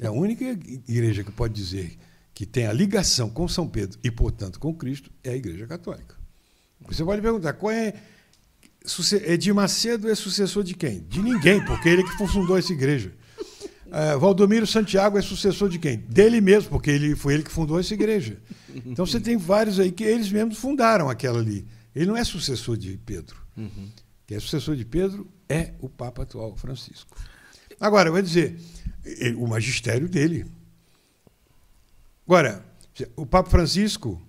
É 0.00 0.06
a 0.06 0.12
única 0.12 0.44
igreja 0.44 1.22
que 1.24 1.32
pode 1.32 1.54
dizer 1.54 1.96
que 2.34 2.46
tem 2.46 2.66
a 2.66 2.72
ligação 2.72 3.28
com 3.30 3.46
São 3.46 3.68
Pedro 3.68 3.98
e, 4.02 4.10
portanto, 4.10 4.58
com 4.58 4.74
Cristo, 4.74 5.10
é 5.22 5.30
a 5.30 5.36
Igreja 5.36 5.66
Católica. 5.66 6.16
Você 6.88 7.04
pode 7.04 7.22
perguntar, 7.22 7.52
qual 7.52 7.70
é. 7.70 7.94
suce- 8.84 9.22
Edir 9.24 9.54
Macedo 9.54 10.08
é 10.10 10.14
sucessor 10.14 10.64
de 10.64 10.74
quem? 10.74 11.00
De 11.08 11.22
ninguém, 11.22 11.64
porque 11.64 11.88
ele 11.88 12.02
que 12.02 12.16
fundou 12.26 12.56
essa 12.56 12.72
igreja. 12.72 13.12
Ah, 13.94 14.16
Valdomiro 14.16 14.66
Santiago 14.66 15.18
é 15.18 15.22
sucessor 15.22 15.68
de 15.68 15.78
quem? 15.78 15.98
Dele 15.98 16.40
mesmo, 16.40 16.70
porque 16.70 16.90
ele, 16.90 17.14
foi 17.14 17.34
ele 17.34 17.42
que 17.42 17.50
fundou 17.50 17.78
essa 17.78 17.92
igreja. 17.92 18.38
Então 18.86 19.04
você 19.04 19.20
tem 19.20 19.36
vários 19.36 19.78
aí 19.78 19.92
que 19.92 20.02
eles 20.02 20.32
mesmos 20.32 20.56
fundaram 20.56 21.10
aquela 21.10 21.38
ali. 21.38 21.66
Ele 21.94 22.06
não 22.06 22.16
é 22.16 22.24
sucessor 22.24 22.78
de 22.78 22.96
Pedro. 23.04 23.36
Uhum. 23.54 23.90
Quem 24.26 24.38
é 24.38 24.40
sucessor 24.40 24.76
de 24.76 24.86
Pedro 24.86 25.28
é 25.46 25.74
o 25.78 25.90
Papa 25.90 26.22
atual, 26.22 26.56
Francisco. 26.56 27.14
Agora, 27.78 28.08
eu 28.08 28.14
vou 28.14 28.22
dizer, 28.22 28.58
o 29.36 29.46
magistério 29.46 30.08
dele. 30.08 30.46
Agora, 32.26 32.64
o 33.14 33.26
Papa 33.26 33.50
Francisco, 33.50 34.22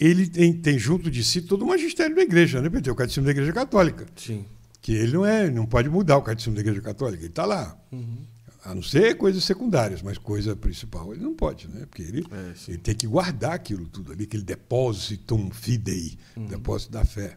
ele 0.00 0.26
tem, 0.26 0.52
tem 0.52 0.76
junto 0.80 1.08
de 1.12 1.22
si 1.22 1.42
todo 1.42 1.62
o 1.62 1.68
magistério 1.68 2.16
da 2.16 2.22
igreja, 2.22 2.60
né? 2.60 2.68
Tem 2.80 2.92
o 2.92 2.96
catecismo 2.96 3.24
da 3.24 3.30
igreja 3.30 3.52
católica, 3.52 4.04
Sim. 4.16 4.44
que 4.82 4.94
ele 4.94 5.12
não 5.12 5.24
é, 5.24 5.48
não 5.48 5.64
pode 5.64 5.88
mudar 5.88 6.16
o 6.16 6.22
catecismo 6.22 6.56
da 6.56 6.60
igreja 6.60 6.80
católica, 6.80 7.22
ele 7.22 7.30
está 7.30 7.46
lá. 7.46 7.78
Uhum. 7.92 8.34
A 8.66 8.74
não 8.74 8.82
ser 8.82 9.16
coisas 9.16 9.44
secundárias, 9.44 10.02
mas 10.02 10.18
coisa 10.18 10.56
principal 10.56 11.12
ele 11.14 11.22
não 11.22 11.34
pode, 11.34 11.68
né? 11.68 11.86
Porque 11.86 12.02
ele, 12.02 12.26
É, 12.32 12.54
ele 12.68 12.78
tem 12.78 12.96
que 12.96 13.06
guardar 13.06 13.52
aquilo 13.52 13.86
tudo 13.86 14.10
ali, 14.12 14.24
aquele 14.24 14.42
depositum 14.42 15.50
fidei, 15.50 16.18
depósito 16.48 16.90
da 16.90 17.04
fé. 17.04 17.36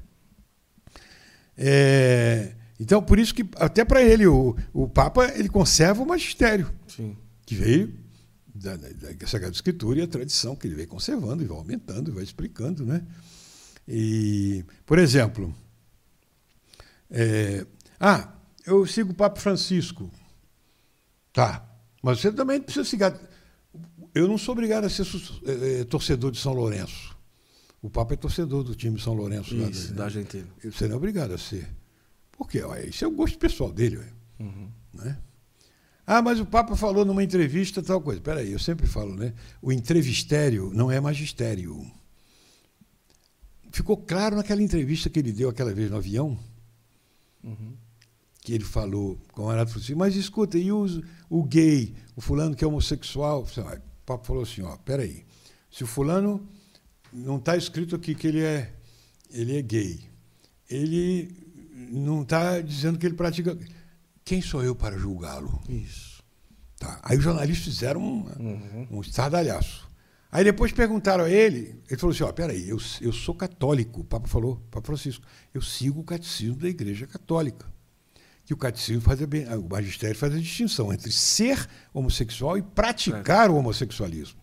É, 1.56 2.56
então, 2.80 3.00
por 3.04 3.20
isso 3.20 3.36
que, 3.36 3.48
até 3.58 3.86
para 3.86 4.02
ele, 4.02 4.26
o, 4.26 4.56
o 4.74 4.88
Papa 4.88 5.32
ele 5.36 5.50
conserva 5.50 6.02
o 6.02 6.08
magistério, 6.08 6.74
Sim. 6.88 7.16
que 7.46 7.54
veio 7.54 7.94
da, 8.56 8.76
da, 8.76 8.88
da 8.90 9.28
Sagrada 9.28 9.54
Escritura 9.54 10.00
e 10.00 10.02
a 10.02 10.08
tradição 10.08 10.56
que 10.56 10.66
ele 10.66 10.76
vem 10.76 10.88
conservando 10.88 11.44
e 11.44 11.46
vai 11.46 11.58
aumentando 11.58 12.10
e 12.10 12.14
vai 12.14 12.24
explicando. 12.24 12.84
Né? 12.86 13.04
E, 13.88 14.66
por 14.86 14.98
exemplo, 14.98 15.54
é, 17.12 17.68
ah, 18.00 18.34
eu 18.66 18.84
sigo 18.88 19.12
o 19.12 19.16
Papa 19.16 19.40
Francisco. 19.40 20.10
Tá, 21.34 21.66
mas 22.02 22.20
você 22.20 22.32
também 22.32 22.60
precisa 22.62 22.84
seguir. 22.86 23.14
Eu 24.16 24.28
não 24.28 24.38
sou 24.38 24.54
obrigado 24.54 24.86
a 24.86 24.90
ser 24.90 25.06
eh, 25.46 25.84
torcedor 25.86 26.32
de 26.32 26.40
São 26.40 26.54
Lourenço. 26.54 27.16
O 27.82 27.90
Papa 27.90 28.14
é 28.14 28.18
torcedor 28.18 28.64
do 28.64 28.76
time 28.76 29.00
São 29.00 29.14
Lourenço. 29.14 29.56
lá 29.56 29.70
Isso, 29.70 29.90
da- 29.92 29.98
da 30.00 30.04
Argentina. 30.06 30.48
Você 30.64 30.88
não 30.88 30.96
é 30.96 30.98
obrigado 30.98 31.32
a 31.34 31.38
ser. 31.38 31.68
Por 32.32 32.50
quê? 32.50 32.64
Ué, 32.64 32.88
Isso 32.88 33.06
é 33.06 33.08
o 33.08 33.12
gosto 33.12 33.38
pessoal 33.38 33.72
dele. 33.72 34.02
Uhum. 34.40 34.70
né? 34.94 35.18
Ah, 36.08 36.22
mas 36.24 36.40
o 36.40 36.46
Papa 36.46 36.76
falou 36.76 37.06
numa 37.06 37.24
entrevista 37.24 37.84
tal 37.84 38.02
coisa. 38.02 38.20
Peraí, 38.20 38.52
eu 38.52 38.58
sempre 38.60 38.88
falo, 38.88 39.16
né? 39.16 39.34
O 39.62 39.72
entrevistério 39.72 40.72
não 40.74 40.90
é 40.90 41.00
magistério. 41.00 41.86
Ficou 43.72 43.96
claro 43.96 44.36
naquela 44.36 44.62
entrevista 44.64 45.10
que 45.10 45.20
ele 45.20 45.32
deu 45.32 45.50
aquela 45.50 45.72
vez 45.74 45.92
no 45.92 45.98
avião, 45.98 46.38
Uhum. 47.44 47.74
Que 48.42 48.54
ele 48.54 48.64
falou, 48.64 49.20
o 49.32 49.34
camarada 49.36 49.70
falou 49.70 49.84
assim, 49.84 49.96
mas 49.96 50.16
escuta, 50.16 50.58
e 50.58 50.72
o, 50.72 50.86
o 51.30 51.44
gay, 51.44 51.94
o 52.16 52.22
fulano 52.22 52.56
que 52.56 52.64
é 52.64 52.68
homossexual? 52.68 53.44
O 53.44 53.82
Papa 54.06 54.24
falou 54.26 54.44
assim, 54.44 54.62
ó, 54.62 54.78
peraí, 54.78 55.26
se 55.70 55.84
o 55.84 55.88
fulano 55.88 56.48
não 57.12 57.38
está 57.38 57.58
escrito 57.58 57.96
aqui 57.96 58.16
que 58.16 58.28
ele 58.28 58.42
é, 58.42 58.74
ele 59.32 59.58
é 59.58 59.62
gay, 59.62 60.00
ele 60.70 61.30
não 61.92 62.22
está 62.22 62.62
dizendo 62.62 62.98
que 62.98 63.06
ele 63.06 63.16
pratica. 63.16 63.58
Quem 64.24 64.42
sou 64.42 64.64
eu 64.64 64.76
para 64.76 64.98
julgá-lo? 64.98 65.62
Isso. 65.68 66.24
Tá. 66.78 67.00
Aí 67.04 67.18
os 67.18 67.24
jornalistas 67.24 67.66
fizeram 67.74 68.02
um, 68.02 68.26
Uhum. 68.40 68.88
um 68.92 69.02
estardalhaço. 69.02 69.90
Aí 70.32 70.44
depois 70.44 70.72
perguntaram 70.72 71.24
a 71.24 71.30
ele, 71.30 71.82
ele 71.90 72.00
falou 72.00 72.14
assim, 72.14 72.24
ó, 72.24 72.32
peraí, 72.32 72.70
eu, 72.70 72.78
eu 73.02 73.12
sou 73.12 73.34
católico, 73.34 74.02
o 74.02 74.04
Papa 74.04 74.28
falou, 74.28 74.58
Papa 74.70 74.86
Francisco, 74.86 75.26
eu 75.54 75.62
sigo 75.62 76.02
o 76.02 76.04
catecismo 76.04 76.56
da 76.56 76.70
Igreja 76.70 77.08
Católica. 77.08 77.66
Que 78.50 78.54
o 78.56 78.58
catecismo 78.58 79.00
faz 79.00 79.20
a, 79.22 79.58
o 79.60 79.70
magistério 79.70 80.18
faz 80.18 80.34
a 80.34 80.40
distinção 80.40 80.92
entre 80.92 81.12
ser 81.12 81.70
homossexual 81.94 82.58
e 82.58 82.64
praticar 82.64 83.52
o 83.52 83.56
homossexualismo. 83.56 84.40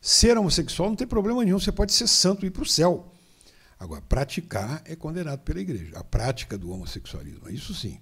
Ser 0.00 0.38
homossexual 0.38 0.90
não 0.90 0.94
tem 0.94 1.08
problema 1.08 1.44
nenhum, 1.44 1.58
você 1.58 1.72
pode 1.72 1.92
ser 1.92 2.06
santo 2.06 2.46
e 2.46 2.46
ir 2.46 2.50
para 2.52 2.62
o 2.62 2.66
céu. 2.66 3.12
Agora, 3.76 4.00
praticar 4.00 4.80
é 4.84 4.94
condenado 4.94 5.40
pela 5.40 5.58
igreja. 5.58 5.98
A 5.98 6.04
prática 6.04 6.56
do 6.56 6.70
homossexualismo, 6.70 7.50
isso 7.50 7.74
sim. 7.74 7.98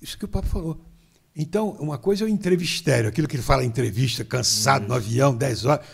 Isso 0.00 0.16
que 0.16 0.24
o 0.24 0.28
Papa 0.28 0.48
falou. 0.48 0.80
Então, 1.36 1.72
uma 1.72 1.98
coisa 1.98 2.24
é 2.24 2.26
o 2.26 2.28
entrevistério, 2.30 3.10
aquilo 3.10 3.28
que 3.28 3.36
ele 3.36 3.42
fala 3.42 3.62
em 3.62 3.66
entrevista, 3.66 4.24
cansado 4.24 4.88
no 4.88 4.94
avião, 4.94 5.36
10 5.36 5.66
horas. 5.66 5.84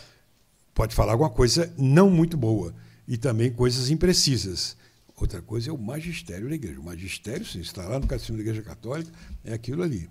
Pode 0.73 0.95
falar 0.95 1.11
alguma 1.15 1.31
coisa 1.31 1.75
não 1.77 2.09
muito 2.09 2.37
boa. 2.37 2.73
E 3.09 3.17
também 3.17 3.51
coisas 3.53 3.91
imprecisas. 3.91 4.77
Outra 5.23 5.41
coisa 5.41 5.71
é 5.71 5.73
o 5.73 5.79
magistério 5.79 6.49
da 6.49 6.55
igreja. 6.57 6.81
O 6.81 6.83
magistério, 6.83 7.47
sim, 7.47 7.61
está 7.61 7.87
lá 7.87 8.01
no 8.01 8.09
Catecismo 8.09 8.35
da 8.35 8.43
Igreja 8.43 8.61
Católica, 8.61 9.09
é 9.45 9.55
aquilo 9.55 9.81
ali. 9.81 10.11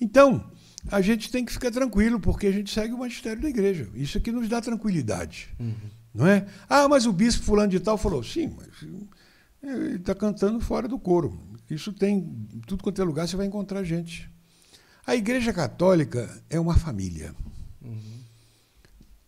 Então, 0.00 0.48
a 0.86 1.00
gente 1.00 1.32
tem 1.32 1.44
que 1.44 1.52
ficar 1.52 1.72
tranquilo, 1.72 2.20
porque 2.20 2.46
a 2.46 2.52
gente 2.52 2.72
segue 2.72 2.94
o 2.94 2.98
magistério 2.98 3.42
da 3.42 3.48
igreja. 3.48 3.88
Isso 3.92 4.16
é 4.16 4.20
que 4.20 4.30
nos 4.30 4.48
dá 4.48 4.60
tranquilidade. 4.60 5.48
Não 6.14 6.28
é? 6.28 6.46
Ah, 6.68 6.86
mas 6.88 7.06
o 7.06 7.12
bispo 7.12 7.42
fulano 7.42 7.72
de 7.72 7.80
tal 7.80 7.98
falou, 7.98 8.22
sim, 8.22 8.54
mas 8.56 8.68
ele 9.64 9.96
está 9.96 10.14
cantando 10.14 10.60
fora 10.60 10.86
do 10.86 10.96
coro. 10.96 11.36
Isso 11.68 11.92
tem, 11.92 12.18
em 12.54 12.60
tudo 12.60 12.84
quanto 12.84 13.02
é 13.02 13.04
lugar 13.04 13.26
você 13.26 13.34
vai 13.36 13.46
encontrar 13.46 13.82
gente. 13.82 14.30
A 15.04 15.16
igreja 15.16 15.52
católica 15.52 16.40
é 16.48 16.60
uma 16.60 16.76
família. 16.76 17.34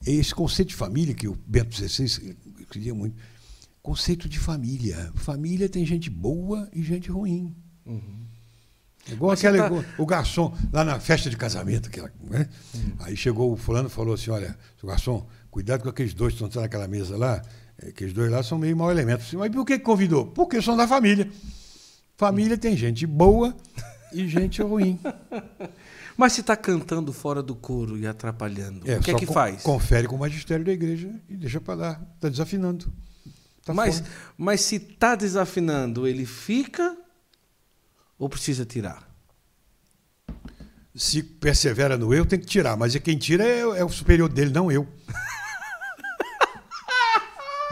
Esse 0.07 0.33
conceito 0.33 0.69
de 0.69 0.77
família 0.77 1.13
que 1.13 1.27
o 1.27 1.37
Bento 1.45 1.75
XVI 1.75 2.37
queria 2.71 2.95
muito, 2.95 3.17
conceito 3.83 4.29
de 4.29 4.39
família. 4.39 5.11
Família 5.15 5.69
tem 5.69 5.85
gente 5.85 6.09
boa 6.09 6.69
e 6.73 6.83
gente 6.83 7.11
ruim. 7.11 7.55
Uhum. 7.85 8.23
É 9.09 9.13
igual 9.15 9.33
aquela, 9.33 9.59
tá- 9.59 9.67
igual 9.67 9.85
o 9.99 10.07
garçom 10.07 10.55
lá 10.73 10.85
na 10.85 11.01
festa 11.01 11.29
de 11.29 11.37
casamento. 11.37 11.89
Aquela, 11.89 12.13
né? 12.31 12.49
Aí 13.01 13.17
chegou 13.17 13.53
o 13.53 13.57
fulano 13.57 13.89
e 13.89 13.91
falou 13.91 14.15
assim: 14.15 14.31
olha, 14.31 14.57
garçom, 14.85 15.27
cuidado 15.51 15.83
com 15.83 15.89
aqueles 15.89 16.15
dois 16.15 16.35
que 16.35 16.45
estão 16.45 16.63
naquela 16.63 16.87
mesa 16.87 17.17
lá. 17.17 17.43
é, 17.83 17.89
Aqueles 17.89 18.13
dois 18.13 18.31
lá 18.31 18.43
são 18.43 18.59
meio 18.59 18.77
mau 18.77 18.91
elemento. 18.91 19.25
Mas 19.37 19.51
por 19.51 19.67
que 19.67 19.79
convidou? 19.81 20.27
Porque 20.27 20.63
são 20.63 20.77
da 20.77 20.87
família. 20.87 21.29
Família 22.17 22.57
tem 22.57 22.77
gente 22.77 23.05
boa 23.05 23.57
e 24.13 24.29
gente 24.29 24.63
ruim. 24.63 25.01
Mas 26.17 26.35
se 26.35 26.43
está 26.43 26.55
cantando 26.55 27.13
fora 27.13 27.43
do 27.43 27.57
coro 27.57 27.99
e 27.99 28.07
atrapalhando, 28.07 28.89
É, 28.89 28.99
o 28.99 29.01
que 29.01 29.11
é 29.11 29.15
que 29.15 29.27
faz? 29.27 29.63
Confere 29.63 30.07
com 30.07 30.15
o 30.15 30.19
magistério 30.19 30.65
da 30.65 30.71
igreja 30.71 31.11
e 31.29 31.37
deixa 31.37 31.61
para 31.61 31.75
lá. 31.75 32.03
Está 32.15 32.29
desafinando. 32.29 32.93
Tá 33.65 33.73
mas, 33.73 34.01
fora. 34.01 34.11
mas 34.37 34.61
se 34.63 34.77
está 34.77 35.15
desafinando, 35.15 36.07
ele 36.07 36.27
fica 36.27 36.97
ou 38.19 38.29
precisa 38.29 38.65
tirar? 38.65 39.09
Se 40.95 41.23
persevera 41.23 41.97
no 41.97 42.13
eu, 42.13 42.27
tem 42.27 42.39
que 42.39 42.47
tirar. 42.47 42.77
Mas 42.77 42.95
é 42.95 42.99
quem 42.99 43.17
tira 43.17 43.45
é, 43.45 43.61
é 43.61 43.85
o 43.85 43.89
superior 43.89 44.29
dele, 44.29 44.53
não 44.53 44.71
eu. 44.71 44.87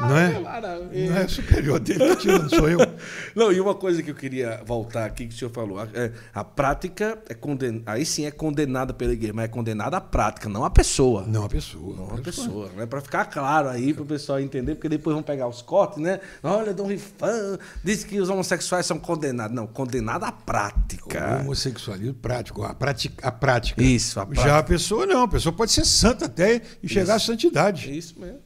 Não 0.01 0.17
é? 0.17 1.09
Não 1.09 1.17
é 1.17 1.25
o 1.25 1.29
superior 1.29 1.79
dele 1.79 2.17
que 2.17 2.23
tira, 2.23 2.39
não 2.39 2.49
sou 2.49 2.69
eu. 2.69 2.79
Não, 3.35 3.53
e 3.53 3.61
uma 3.61 3.75
coisa 3.75 4.03
que 4.03 4.11
eu 4.11 4.15
queria 4.15 4.61
voltar 4.65 5.05
aqui 5.05 5.27
que 5.27 5.35
o 5.35 5.39
senhor 5.39 5.51
falou, 5.51 5.79
a, 5.79 5.89
é, 5.95 6.13
a 6.35 6.43
prática 6.43 7.19
é 7.29 7.35
condenada, 7.35 7.93
aí 7.93 8.05
sim 8.05 8.27
é 8.27 8.31
condenada 8.31 8.93
pela 8.93 9.13
igreja, 9.13 9.33
mas 9.33 9.45
é 9.45 9.49
condenada 9.49 9.97
a 9.97 10.01
prática, 10.01 10.49
não 10.49 10.65
a 10.65 10.71
pessoa. 10.71 11.25
Não 11.27 11.45
a 11.45 11.49
pessoa. 11.49 11.97
Não 11.97 12.17
a 12.17 12.19
pessoa, 12.21 12.71
né? 12.77 12.87
Para 12.87 13.01
ficar 13.01 13.27
claro 13.27 13.69
aí 13.69 13.93
para 13.95 14.03
o 14.03 14.07
pessoal 14.07 14.41
entender, 14.41 14.75
porque 14.75 14.89
depois 14.89 15.15
vão 15.15 15.23
pegar 15.23 15.47
os 15.47 15.63
cortes, 15.63 15.99
né? 15.99 16.21
Olha, 16.43 16.73
Dom 16.75 16.87
Rifan 16.87 17.59
disse 17.85 18.07
que 18.07 18.21
os 18.21 18.29
homossexuais 18.29 18.87
são 18.87 18.99
condenados. 18.99 19.55
Não, 19.55 19.67
condenada 19.67 20.27
a 20.27 20.31
O 20.31 20.33
prática. 20.33 21.39
homossexualismo 21.41 22.15
prático, 22.15 22.63
a 22.63 22.75
prática. 22.75 23.27
A 23.27 23.33
prática. 23.33 23.83
Isso, 23.83 24.19
a 24.19 24.27
prática. 24.27 24.49
Já 24.49 24.59
a 24.59 24.63
pessoa 24.63 25.07
não, 25.07 25.23
a 25.23 25.29
pessoa 25.29 25.53
pode 25.53 25.73
ser 25.73 25.85
santa 25.85 26.27
até 26.27 26.63
e 26.83 26.89
chegar 26.89 27.15
à 27.15 27.19
santidade. 27.19 27.97
Isso 27.97 28.19
mesmo, 28.19 28.39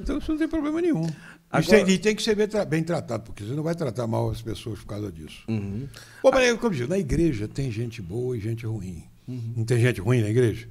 Então 0.00 0.18
isso 0.18 0.30
não 0.32 0.38
tem 0.38 0.48
problema 0.48 0.80
nenhum. 0.80 1.06
Agora- 1.50 1.60
Isso 1.60 1.70
tem- 1.70 1.94
e 1.94 1.98
tem 1.98 2.16
que 2.16 2.22
ser 2.22 2.34
bem, 2.34 2.48
tra- 2.48 2.64
bem 2.64 2.82
tratado, 2.82 3.24
porque 3.24 3.44
você 3.44 3.52
não 3.52 3.62
vai 3.62 3.74
tratar 3.74 4.06
mal 4.06 4.30
as 4.30 4.40
pessoas 4.40 4.78
por 4.80 4.86
causa 4.86 5.12
disso. 5.12 5.42
Uhum. 5.48 5.86
Bom, 6.22 6.30
mas 6.32 6.44
é 6.48 6.54
como 6.56 6.72
eu 6.72 6.78
digo, 6.78 6.88
na 6.88 6.98
igreja 6.98 7.46
tem 7.46 7.70
gente 7.70 8.00
boa 8.00 8.36
e 8.36 8.40
gente 8.40 8.64
ruim. 8.66 9.04
Uhum. 9.28 9.52
Não 9.58 9.64
tem 9.64 9.78
gente 9.80 10.00
ruim 10.00 10.22
na 10.22 10.30
igreja? 10.30 10.66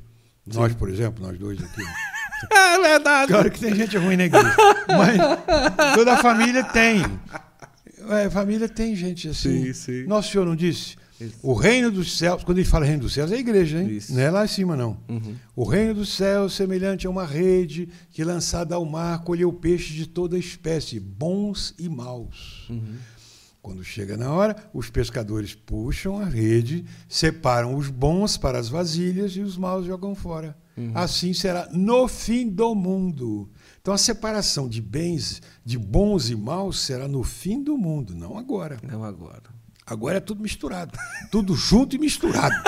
Nós, 0.46 0.74
por 0.74 0.90
exemplo, 0.90 1.24
nós 1.26 1.38
dois 1.38 1.62
aqui. 1.64 1.82
É 2.52 2.80
verdade. 2.80 3.32
Claro 3.32 3.52
que 3.52 3.60
tem 3.60 3.76
gente 3.76 3.96
ruim 4.00 4.18
na 4.18 4.24
igreja. 4.26 4.56
Mas 4.88 5.94
toda 5.94 6.14
a 6.14 6.18
família 6.24 6.64
tem. 6.64 7.04
É, 8.10 8.30
família 8.32 8.68
tem 8.68 8.96
gente 8.96 9.28
assim. 9.30 9.66
Sim, 9.66 9.74
sim. 9.74 10.04
Nosso 10.08 10.32
Senhor 10.32 10.46
não 10.48 10.56
disse? 10.56 10.96
O 11.42 11.54
reino 11.54 11.92
dos 11.92 12.18
céus, 12.18 12.44
quando 12.44 12.58
ele 12.58 12.68
fala 12.68 12.86
reino 12.86 13.02
dos 13.04 13.14
céus, 13.14 13.32
é 13.32 13.36
a 13.36 13.40
igreja, 13.40 13.82
hein? 13.82 13.90
Isso. 13.90 14.14
Não 14.14 14.22
é 14.22 14.30
lá 14.30 14.46
em 14.46 14.48
cima, 14.48 14.76
não. 14.76 14.98
Uhum. 15.10 15.36
O 15.56 15.64
reino 15.64 15.96
dos 15.96 16.14
céus, 16.14 16.54
semelhante 16.54 17.08
a 17.08 17.10
uma 17.10 17.26
rede 17.26 17.90
que, 18.10 18.24
lançada 18.24 18.76
ao 18.76 18.86
mar, 18.86 19.24
colheu 19.24 19.52
peixes 19.52 19.94
de 19.94 20.08
toda 20.08 20.38
espécie, 20.38 21.00
bons 21.00 21.74
e 21.78 21.88
maus. 21.90 22.68
Uhum. 22.70 22.96
Quando 23.62 23.84
chega 23.84 24.18
na 24.18 24.32
hora, 24.32 24.56
os 24.74 24.90
pescadores 24.90 25.54
puxam 25.54 26.18
a 26.18 26.26
rede, 26.26 26.84
separam 27.08 27.76
os 27.76 27.90
bons 27.90 28.36
para 28.36 28.58
as 28.58 28.68
vasilhas 28.68 29.34
e 29.34 29.42
os 29.42 29.56
maus 29.56 29.86
jogam 29.86 30.16
fora. 30.16 30.58
Assim 30.96 31.34
será 31.34 31.70
no 31.72 32.08
fim 32.08 32.50
do 32.50 32.74
mundo. 32.74 33.50
Então 33.82 33.94
a 33.94 33.98
separação 33.98 34.68
de 34.68 34.82
bens, 34.82 35.42
de 35.64 35.78
bons 35.78 36.30
e 36.30 36.36
maus, 36.36 36.80
será 36.80 37.08
no 37.08 37.24
fim 37.24 37.62
do 37.62 37.78
mundo, 37.78 38.16
não 38.16 38.38
agora. 38.38 38.80
Não 38.82 39.04
agora. 39.04 39.44
Agora 39.86 40.18
é 40.18 40.20
tudo 40.20 40.42
misturado. 40.42 40.98
Tudo 41.32 41.56
junto 41.56 41.96
e 41.96 42.00
misturado. 42.00 42.56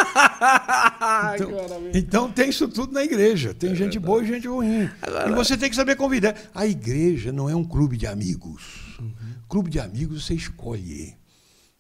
Então, 1.36 1.50
então 1.94 2.32
tem 2.32 2.50
isso 2.50 2.68
tudo 2.68 2.94
na 2.94 3.04
igreja. 3.04 3.54
Tem 3.54 3.74
gente 3.76 3.98
boa 3.98 4.24
e 4.24 4.28
gente 4.28 4.48
ruim. 4.48 4.90
E 5.28 5.32
você 5.34 5.58
tem 5.58 5.70
que 5.70 5.76
saber 5.76 5.96
convidar. 5.96 6.36
A 6.54 6.66
igreja 6.66 7.32
não 7.32 7.50
é 7.50 7.56
um 7.56 7.64
clube 7.64 7.98
de 7.98 8.06
amigos. 8.06 8.98
Clube 9.48 9.70
de 9.70 9.80
amigos 9.80 10.26
você 10.26 10.34
escolhe. 10.34 11.16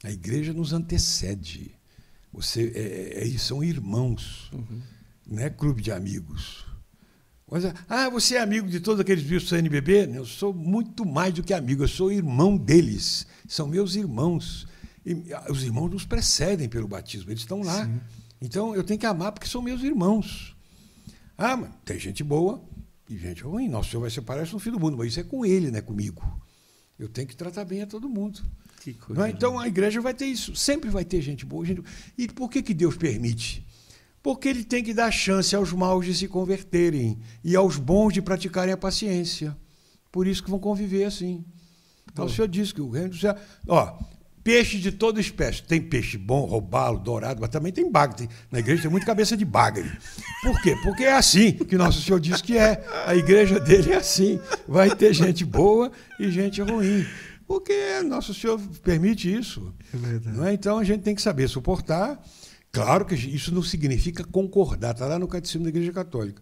A 0.03 0.11
igreja 0.11 0.53
nos 0.53 0.73
antecede. 0.73 1.75
Você 2.31 2.71
é, 2.75 3.27
é- 3.27 3.37
são 3.37 3.63
irmãos. 3.63 4.51
Não 5.25 5.41
é 5.41 5.49
clube 5.49 5.81
de 5.81 5.91
amigos. 5.91 6.65
Mas, 7.49 7.65
ah, 7.87 8.09
você 8.09 8.35
é 8.35 8.41
amigo 8.41 8.67
de 8.67 8.79
todos 8.79 8.99
aqueles 8.99 9.23
bichos 9.23 9.43
do 9.43 9.49
CNBB? 9.49 10.09
Eu 10.15 10.25
sou 10.25 10.53
muito 10.53 11.05
mais 11.05 11.33
do 11.33 11.43
que 11.43 11.53
amigo, 11.53 11.83
eu 11.83 11.87
sou 11.87 12.11
irmão 12.11 12.57
deles. 12.57 13.27
São 13.47 13.67
meus 13.67 13.95
irmãos. 13.95 14.67
E, 15.05 15.33
ah, 15.33 15.45
os 15.49 15.63
irmãos 15.63 15.89
nos 15.89 16.05
precedem 16.05 16.69
pelo 16.69 16.87
batismo, 16.87 17.29
eles 17.29 17.41
estão 17.41 17.61
lá. 17.61 17.89
Então 18.41 18.75
eu 18.75 18.83
tenho 18.83 18.99
que 18.99 19.05
amar 19.05 19.31
porque 19.31 19.47
são 19.47 19.61
meus 19.61 19.81
irmãos. 19.83 20.55
Ah, 21.37 21.57
mas 21.57 21.69
tem 21.85 21.99
gente 21.99 22.23
boa 22.23 22.63
e 23.09 23.17
gente 23.17 23.43
ruim. 23.43 23.67
Nosso 23.67 23.89
Senhor 23.89 24.01
vai 24.01 24.09
separar 24.09 24.43
isso 24.43 24.53
no 24.53 24.59
fim 24.59 24.71
do 24.71 24.79
mundo, 24.79 24.97
mas 24.97 25.07
isso 25.07 25.19
é 25.19 25.23
com 25.23 25.45
ele, 25.45 25.71
não 25.71 25.79
é 25.79 25.81
comigo. 25.81 26.23
Eu 26.97 27.09
tenho 27.09 27.27
que 27.27 27.35
tratar 27.35 27.65
bem 27.65 27.81
a 27.81 27.87
todo 27.87 28.07
mundo. 28.07 28.41
Que 28.81 28.93
coisa. 28.93 29.19
Não 29.19 29.25
é? 29.25 29.31
Então 29.31 29.59
a 29.59 29.67
igreja 29.67 29.99
vai 30.01 30.13
ter 30.13 30.25
isso. 30.25 30.55
Sempre 30.55 30.89
vai 30.89 31.05
ter 31.05 31.21
gente 31.21 31.45
boa. 31.45 31.65
Gente... 31.65 31.81
E 32.17 32.27
por 32.27 32.49
que, 32.49 32.61
que 32.61 32.73
Deus 32.73 32.95
permite? 32.95 33.65
Porque 34.21 34.47
ele 34.47 34.63
tem 34.63 34.83
que 34.83 34.93
dar 34.93 35.11
chance 35.11 35.55
aos 35.55 35.73
maus 35.73 36.05
de 36.05 36.15
se 36.15 36.27
converterem 36.27 37.19
e 37.43 37.55
aos 37.55 37.77
bons 37.77 38.13
de 38.13 38.21
praticarem 38.21 38.73
a 38.73 38.77
paciência. 38.77 39.55
Por 40.11 40.27
isso 40.27 40.43
que 40.43 40.49
vão 40.49 40.59
conviver 40.59 41.05
assim. 41.05 41.43
Então, 42.11 42.25
o 42.25 42.29
Senhor 42.29 42.47
disse 42.47 42.73
que 42.73 42.81
o 42.81 42.89
reino 42.89 43.09
do 43.09 43.17
céu. 43.17 43.35
Ó, 43.67 43.99
peixe 44.43 44.77
de 44.77 44.91
toda 44.91 45.21
espécie. 45.21 45.63
Tem 45.63 45.81
peixe 45.81 46.17
bom, 46.17 46.45
robalo, 46.45 46.99
dourado, 46.99 47.39
mas 47.39 47.49
também 47.49 47.71
tem 47.71 47.89
bagre. 47.89 48.29
Na 48.51 48.59
igreja 48.59 48.83
tem 48.83 48.91
muita 48.91 49.05
cabeça 49.05 49.37
de 49.37 49.45
bagre. 49.45 49.89
Por 50.41 50.61
quê? 50.61 50.75
Porque 50.83 51.03
é 51.03 51.13
assim 51.13 51.53
que 51.53 51.77
nosso 51.77 52.01
Senhor 52.01 52.19
diz 52.19 52.41
que 52.41 52.57
é. 52.57 52.83
A 53.05 53.15
igreja 53.15 53.59
dele 53.59 53.93
é 53.93 53.97
assim. 53.97 54.39
Vai 54.67 54.95
ter 54.95 55.13
gente 55.13 55.45
boa 55.45 55.91
e 56.19 56.29
gente 56.29 56.61
ruim. 56.61 57.05
Porque 57.47 58.01
nosso 58.03 58.33
Senhor 58.33 58.59
permite 58.81 59.33
isso. 59.33 59.73
É 59.93 59.97
verdade. 59.97 60.49
É? 60.49 60.53
Então 60.53 60.77
a 60.77 60.83
gente 60.83 61.01
tem 61.01 61.15
que 61.15 61.21
saber 61.21 61.47
suportar. 61.47 62.21
Claro 62.71 63.05
que 63.05 63.13
isso 63.13 63.53
não 63.53 63.61
significa 63.61 64.23
concordar, 64.23 64.93
está 64.93 65.05
lá 65.05 65.19
no 65.19 65.27
Catecismo 65.27 65.61
da 65.61 65.69
Igreja 65.69 65.93
Católica. 65.93 66.41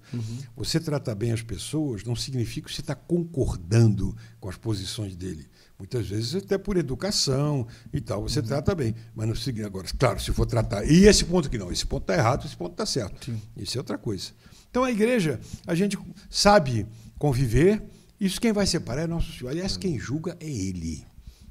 Você 0.56 0.80
tratar 0.80 1.14
bem 1.14 1.34
as 1.34 1.42
pessoas 1.42 2.06
não 2.06 2.16
significa 2.16 2.70
que 2.70 2.74
você 2.74 2.80
está 2.80 2.96
concordando 2.96 4.16
com 4.40 4.48
as 4.48 4.56
posições 4.56 5.14
dele. 5.14 5.46
Muitas 5.82 6.08
vezes, 6.08 6.36
até 6.36 6.60
por 6.60 6.78
educação 6.78 7.66
e 7.92 8.00
tal, 8.00 8.22
você 8.22 8.40
trata 8.40 8.76
bem. 8.76 8.94
Mas 9.16 9.28
não 9.28 9.34
significa 9.34 9.66
agora, 9.66 9.88
claro, 9.98 10.20
se 10.20 10.32
for 10.32 10.46
tratar. 10.46 10.86
E 10.86 11.06
esse 11.06 11.26
ponto 11.26 11.48
aqui 11.48 11.58
não, 11.58 11.72
esse 11.72 11.88
ponto 11.88 12.04
está 12.04 12.14
errado, 12.16 12.46
esse 12.46 12.56
ponto 12.56 12.74
está 12.74 12.86
certo. 12.86 13.34
Isso 13.58 13.78
é 13.78 13.80
outra 13.80 13.98
coisa. 13.98 14.30
Então 14.70 14.84
a 14.84 14.92
igreja, 14.92 15.40
a 15.66 15.74
gente 15.74 15.98
sabe 16.30 16.86
conviver, 17.18 17.82
isso 18.20 18.40
quem 18.40 18.54
vai 18.54 18.68
separar 18.68 19.02
é 19.02 19.08
nosso 19.08 19.32
Senhor. 19.34 19.50
Aliás, 19.50 19.76
quem 19.76 19.98
julga 19.98 20.38
é 20.40 20.48
Ele. 20.48 21.04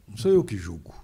Não 0.06 0.16
sou 0.16 0.30
eu 0.30 0.44
que 0.44 0.56
julgo. 0.56 0.94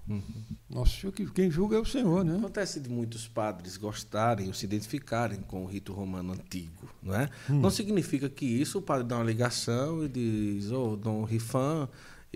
Nosso 0.69 0.99
Senhor, 1.01 1.11
que- 1.11 1.29
quem 1.31 1.51
julga 1.51 1.75
é 1.75 1.79
o 1.79 1.85
Senhor, 1.85 2.23
né? 2.23 2.37
Acontece 2.37 2.79
de 2.79 2.89
muitos 2.89 3.27
padres 3.27 3.75
gostarem 3.75 4.47
ou 4.47 4.53
se 4.53 4.63
identificarem 4.65 5.39
com 5.41 5.63
o 5.63 5.65
rito 5.65 5.91
romano 5.93 6.31
antigo, 6.33 6.89
não 7.03 7.13
é? 7.13 7.29
Hum. 7.49 7.59
Não 7.59 7.69
significa 7.69 8.29
que 8.29 8.45
isso 8.45 8.79
o 8.79 8.81
padre 8.81 9.05
dá 9.05 9.15
uma 9.17 9.23
ligação 9.25 10.03
e 10.05 10.07
diz, 10.09 10.71
ô, 10.71 10.95
Dom 10.95 11.23
Rifan, 11.25 11.87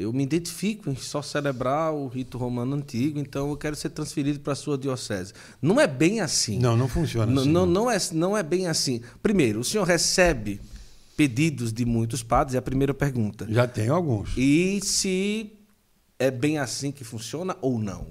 eu 0.02 0.12
me 0.14 0.24
identifico 0.24 0.90
em 0.90 0.96
só 0.96 1.22
celebrar 1.22 1.94
o 1.94 2.08
rito 2.08 2.38
romano 2.38 2.76
antigo, 2.76 3.20
então 3.20 3.50
eu 3.50 3.58
quero 3.58 3.76
ser 3.76 3.90
transferido 3.90 4.40
para 4.40 4.54
a 4.54 4.56
sua 4.56 4.78
diocese. 4.78 5.34
Não 5.62 5.80
é 5.80 5.88
bem 5.88 6.20
assim. 6.22 6.60
Não, 6.60 6.76
não 6.76 6.88
funciona 6.88 7.32
Não, 7.32 7.42
assim. 7.44 7.52
não, 7.52 7.66
não 7.66 7.92
é, 7.92 7.98
não 8.14 8.38
é 8.38 8.44
bem 8.44 8.68
assim. 8.68 9.02
Primeiro, 9.22 9.60
o 9.60 9.64
senhor 9.64 9.86
recebe 9.86 10.60
pedidos 11.16 11.72
de 11.72 11.86
muitos 11.86 12.24
padres, 12.24 12.56
é 12.56 12.58
a 12.58 12.62
primeira 12.62 12.94
pergunta. 12.94 13.46
Já 13.50 13.68
tem 13.68 13.90
alguns. 13.90 14.34
E 14.36 14.80
se 14.84 15.52
é 16.18 16.32
bem 16.32 16.58
assim 16.58 16.92
que 16.92 17.04
funciona 17.04 17.56
ou 17.62 17.78
não? 17.80 18.08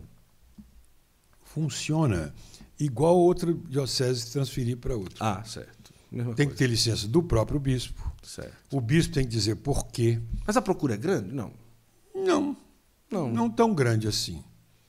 Funciona 1.43 2.33
igual 2.79 3.17
outra 3.17 3.53
diocese 3.53 4.21
se 4.21 4.33
transferir 4.33 4.77
para 4.77 4.95
outra. 4.97 5.17
Ah, 5.19 5.43
certo. 5.45 5.93
Mesma 6.11 6.35
tem 6.35 6.47
que 6.47 6.53
coisa. 6.55 6.59
ter 6.59 6.67
licença 6.69 7.07
do 7.09 7.23
próprio 7.23 7.59
bispo. 7.61 8.13
Certo. 8.23 8.53
O 8.73 8.81
bispo 8.81 9.15
tem 9.15 9.25
que 9.25 9.31
dizer 9.31 9.57
por 9.57 9.87
quê. 9.87 10.21
Mas 10.47 10.57
a 10.57 10.63
procura 10.63 10.95
é 10.95 10.97
grande? 10.97 11.33
Não. 11.33 11.53
Não, 12.25 12.57
Não. 13.11 13.29
não 13.31 13.51
tão 13.51 13.75
grande 13.75 14.07
assim. 14.09 14.43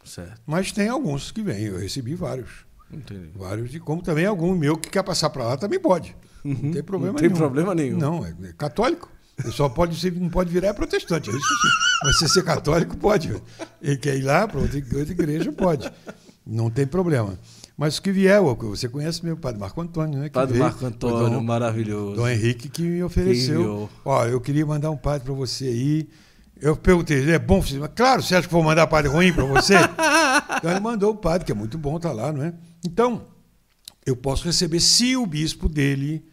Certo. 0.04 0.42
Mas 0.46 0.72
tem 0.72 0.88
alguns 0.90 1.32
que 1.32 1.42
vêm. 1.42 1.64
Eu 1.66 1.78
recebi 1.80 2.16
vários. 2.16 2.50
Entendi. 2.92 3.30
Vários 3.36 3.70
de 3.72 3.80
como 3.80 4.02
também 4.02 4.26
algum 4.26 4.54
meu 4.56 4.76
que 4.78 4.90
quer 4.90 5.04
passar 5.04 5.30
para 5.30 5.44
lá 5.46 5.58
também 5.58 5.80
pode. 5.80 6.16
Não 6.44 6.72
tem 6.72 6.84
problema 6.84 7.08
Uhum. 7.08 7.14
Não 7.14 7.20
tem 7.20 7.28
nenhum. 7.30 7.38
problema 7.40 7.76
nenhum. 7.76 7.98
Não, 7.98 8.26
é, 8.26 8.34
é 8.44 8.54
católico. 8.54 9.10
Ele 9.44 9.52
só 9.54 9.70
pode 9.70 9.96
ser, 10.00 10.12
não 10.14 10.30
pode 10.30 10.52
virar 10.52 10.74
protestante, 10.74 11.30
é 11.30 11.34
isso 11.34 11.40
sim. 11.40 11.68
Mas 12.04 12.20
se 12.20 12.28
ser 12.30 12.44
católico, 12.44 12.98
pode. 12.98 13.34
Ele 13.82 13.98
quer 13.98 14.18
ir 14.18 14.22
lá 14.24 14.48
para 14.48 14.60
outra, 14.60 14.78
outra 14.78 15.12
igreja, 15.12 15.52
pode. 15.52 15.90
Não 16.46 16.70
tem 16.70 16.86
problema. 16.86 17.40
Mas 17.78 17.98
o 17.98 18.02
que 18.02 18.12
vier, 18.12 18.40
você 18.42 18.88
conhece 18.90 19.24
meu 19.24 19.38
padre 19.38 19.60
Marco 19.60 19.80
Antônio, 19.82 20.20
né? 20.20 20.26
que 20.30 20.34
Padre 20.34 20.54
veio, 20.54 20.66
Marco 20.66 20.86
Antônio, 20.86 21.30
Dom- 21.40 21.44
maravilhoso. 21.44 22.16
Dom 22.18 22.28
Henrique 22.28 22.70
que 22.70 22.82
me 22.84 23.04
ofereceu. 23.04 23.90
Ó, 24.06 24.26
eu 24.28 24.40
queria 24.42 24.66
mandar 24.66 24.92
um 24.92 24.98
padre 24.98 25.26
para 25.26 25.34
você 25.34 25.66
aí. 25.66 26.10
Eu 26.62 26.78
perguntei, 26.78 27.28
é 27.32 27.40
bom? 27.40 27.64
Claro, 27.96 28.22
você 28.22 28.36
acha 28.36 28.48
que 28.48 28.54
vou 28.54 28.64
mandar 28.64 28.86
padre 28.86 29.10
ruim 29.10 29.34
para 29.34 29.44
você? 29.46 29.74
então 30.58 30.70
ele 30.70 30.80
mandou 30.80 31.12
o 31.12 31.16
padre, 31.16 31.44
que 31.44 31.52
é 31.52 31.56
muito 31.56 31.76
bom, 31.76 32.00
tá 32.00 32.12
lá, 32.12 32.32
não 32.32 32.44
é? 32.44 32.54
Então, 32.86 33.26
eu 34.06 34.16
posso 34.16 34.46
receber 34.46 34.80
se 34.80 35.16
o 35.18 35.26
bispo 35.26 35.68
dele 35.68 36.24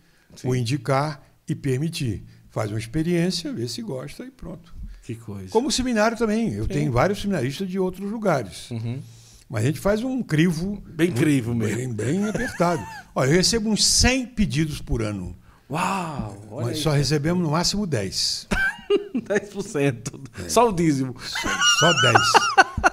o 0.44 0.54
indicar 0.54 1.22
e 1.48 1.54
permitir. 1.54 2.24
Faz 2.50 2.70
uma 2.70 2.78
experiência, 2.78 3.52
vê 3.52 3.66
se 3.66 3.80
gosta 3.80 4.24
e 4.24 4.30
pronto. 4.30 4.74
Que 5.02 5.14
coisa. 5.14 5.48
Como 5.48 5.68
o 5.68 5.72
seminário 5.72 6.18
também. 6.18 6.52
Eu 6.52 6.68
tenho 6.68 6.92
vários 6.92 7.22
seminaristas 7.22 7.66
de 7.66 7.78
outros 7.78 8.10
lugares. 8.10 8.70
Uhum. 8.70 9.00
Mas 9.48 9.64
a 9.64 9.66
gente 9.66 9.80
faz 9.80 10.02
um 10.02 10.22
crivo. 10.22 10.82
Bem 10.86 11.10
crivo 11.10 11.54
mesmo. 11.54 11.94
Bem, 11.94 12.20
bem 12.20 12.28
apertado. 12.28 12.82
Olha, 13.14 13.30
eu 13.30 13.36
recebo 13.36 13.70
uns 13.70 13.82
100 13.86 14.26
pedidos 14.26 14.82
por 14.82 15.02
ano. 15.02 15.34
Uau! 15.70 16.62
Mas 16.62 16.78
só 16.80 16.90
recebemos 16.90 17.42
no 17.42 17.52
máximo 17.52 17.86
10. 17.86 18.48
10%. 19.14 20.20
É. 20.44 20.48
Só 20.48 20.68
o 20.68 20.72
dízimo. 20.72 21.14
Só, 21.20 21.48
só 21.80 21.92
10. 21.92 22.16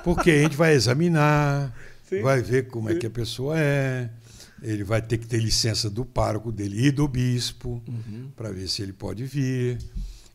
Porque 0.03 0.31
a 0.31 0.41
gente 0.43 0.55
vai 0.55 0.73
examinar, 0.73 1.75
Sim. 2.07 2.21
vai 2.21 2.41
ver 2.41 2.67
como 2.67 2.89
é 2.89 2.95
que 2.95 3.05
a 3.05 3.09
pessoa 3.09 3.57
é. 3.57 4.09
Ele 4.61 4.83
vai 4.83 5.01
ter 5.01 5.17
que 5.17 5.27
ter 5.27 5.39
licença 5.39 5.89
do 5.89 6.05
pároco 6.05 6.51
dele 6.51 6.87
e 6.87 6.91
do 6.91 7.07
bispo 7.07 7.83
uhum. 7.87 8.31
para 8.35 8.51
ver 8.51 8.67
se 8.67 8.81
ele 8.81 8.93
pode 8.93 9.25
vir. 9.25 9.77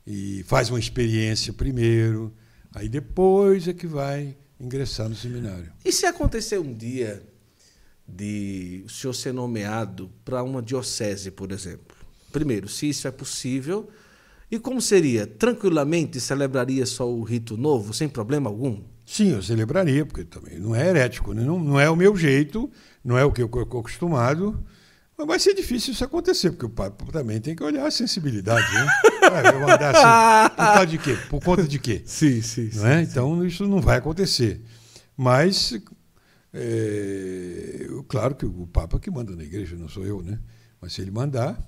E 0.06 0.44
faz 0.46 0.70
uma 0.70 0.78
experiência 0.78 1.52
primeiro. 1.52 2.32
Aí 2.74 2.88
depois 2.88 3.66
é 3.66 3.72
que 3.72 3.86
vai 3.86 4.36
ingressar 4.60 5.08
no 5.08 5.16
seminário. 5.16 5.72
E 5.84 5.90
se 5.90 6.06
acontecer 6.06 6.58
um 6.58 6.72
dia 6.72 7.22
de 8.06 8.82
o 8.84 8.88
senhor 8.88 9.14
ser 9.14 9.32
nomeado 9.32 10.10
para 10.24 10.42
uma 10.42 10.60
diocese, 10.60 11.30
por 11.30 11.50
exemplo? 11.52 11.96
Primeiro, 12.32 12.68
se 12.68 12.88
isso 12.88 13.08
é 13.08 13.10
possível, 13.10 13.88
e 14.50 14.58
como 14.58 14.80
seria? 14.80 15.26
Tranquilamente 15.26 16.20
celebraria 16.20 16.84
só 16.84 17.08
o 17.08 17.22
rito 17.22 17.56
novo, 17.56 17.94
sem 17.94 18.08
problema 18.08 18.50
algum? 18.50 18.82
Sim, 19.06 19.32
eu 19.32 19.42
celebraria, 19.42 20.04
porque 20.04 20.24
também 20.24 20.58
não 20.58 20.74
é 20.74 20.88
herético, 20.88 21.32
né? 21.32 21.42
não, 21.42 21.58
não 21.58 21.78
é 21.78 21.88
o 21.88 21.96
meu 21.96 22.16
jeito, 22.16 22.70
não 23.04 23.16
é 23.16 23.24
o 23.24 23.32
que 23.32 23.42
eu 23.42 23.46
estou 23.46 23.80
acostumado. 23.80 24.64
Mas 25.16 25.26
vai 25.26 25.38
ser 25.38 25.54
difícil 25.54 25.92
isso 25.92 26.02
acontecer, 26.02 26.50
porque 26.50 26.66
o 26.66 26.70
Papa 26.70 27.04
também 27.12 27.40
tem 27.40 27.54
que 27.54 27.62
olhar 27.62 27.86
a 27.86 27.90
sensibilidade, 27.90 28.72
né? 28.72 28.86
Vai 29.30 29.60
mandar 29.60 29.94
assim, 29.94 30.50
por 30.50 30.56
causa 30.56 30.86
de 30.86 30.98
quê? 30.98 31.18
Por 31.28 31.44
conta 31.44 31.62
de 31.64 31.78
quê? 31.78 32.02
Sim, 32.06 32.40
sim. 32.40 32.70
Não 32.74 32.86
é? 32.86 33.02
Então 33.02 33.44
isso 33.44 33.68
não 33.68 33.80
vai 33.80 33.98
acontecer. 33.98 34.62
Mas, 35.14 35.78
é, 36.54 37.86
claro 38.08 38.34
que 38.34 38.46
o 38.46 38.66
Papa 38.66 38.98
que 38.98 39.10
manda 39.10 39.36
na 39.36 39.44
igreja, 39.44 39.76
não 39.76 39.88
sou 39.88 40.06
eu, 40.06 40.22
né? 40.22 40.38
Mas 40.80 40.94
se 40.94 41.02
ele 41.02 41.10
mandar, 41.10 41.60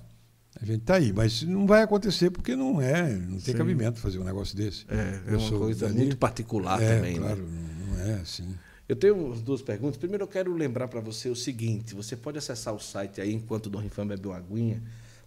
a 0.61 0.65
gente 0.65 0.81
está 0.81 0.95
aí, 0.95 1.11
mas 1.11 1.43
não 1.43 1.65
vai 1.65 1.81
acontecer 1.81 2.29
porque 2.29 2.55
não 2.55 2.79
é, 2.79 3.09
não 3.13 3.39
tem 3.39 3.53
Sim. 3.53 3.53
cabimento 3.53 3.99
fazer 3.99 4.19
um 4.19 4.23
negócio 4.23 4.55
desse. 4.55 4.85
É, 4.87 5.33
é 5.33 5.37
uma 5.37 5.59
coisa 5.59 5.87
dali, 5.87 5.97
muito 5.97 6.17
particular 6.17 6.81
é, 6.81 6.95
também. 6.95 7.17
Claro, 7.17 7.41
né? 7.41 7.85
não 7.87 7.99
é 7.99 8.13
assim. 8.15 8.55
Eu 8.87 8.95
tenho 8.95 9.33
duas 9.35 9.61
perguntas. 9.61 9.97
Primeiro, 9.97 10.23
eu 10.23 10.27
quero 10.27 10.53
lembrar 10.53 10.87
para 10.87 10.99
você 10.99 11.29
o 11.29 11.35
seguinte: 11.35 11.95
você 11.95 12.15
pode 12.15 12.37
acessar 12.37 12.73
o 12.73 12.79
site 12.79 13.19
aí, 13.19 13.33
enquanto 13.33 13.67
o 13.67 13.69
Dom 13.69 13.79
Rifan 13.79 14.05
bebe 14.05 14.27
uma 14.27 14.37
aguinha, 14.37 14.81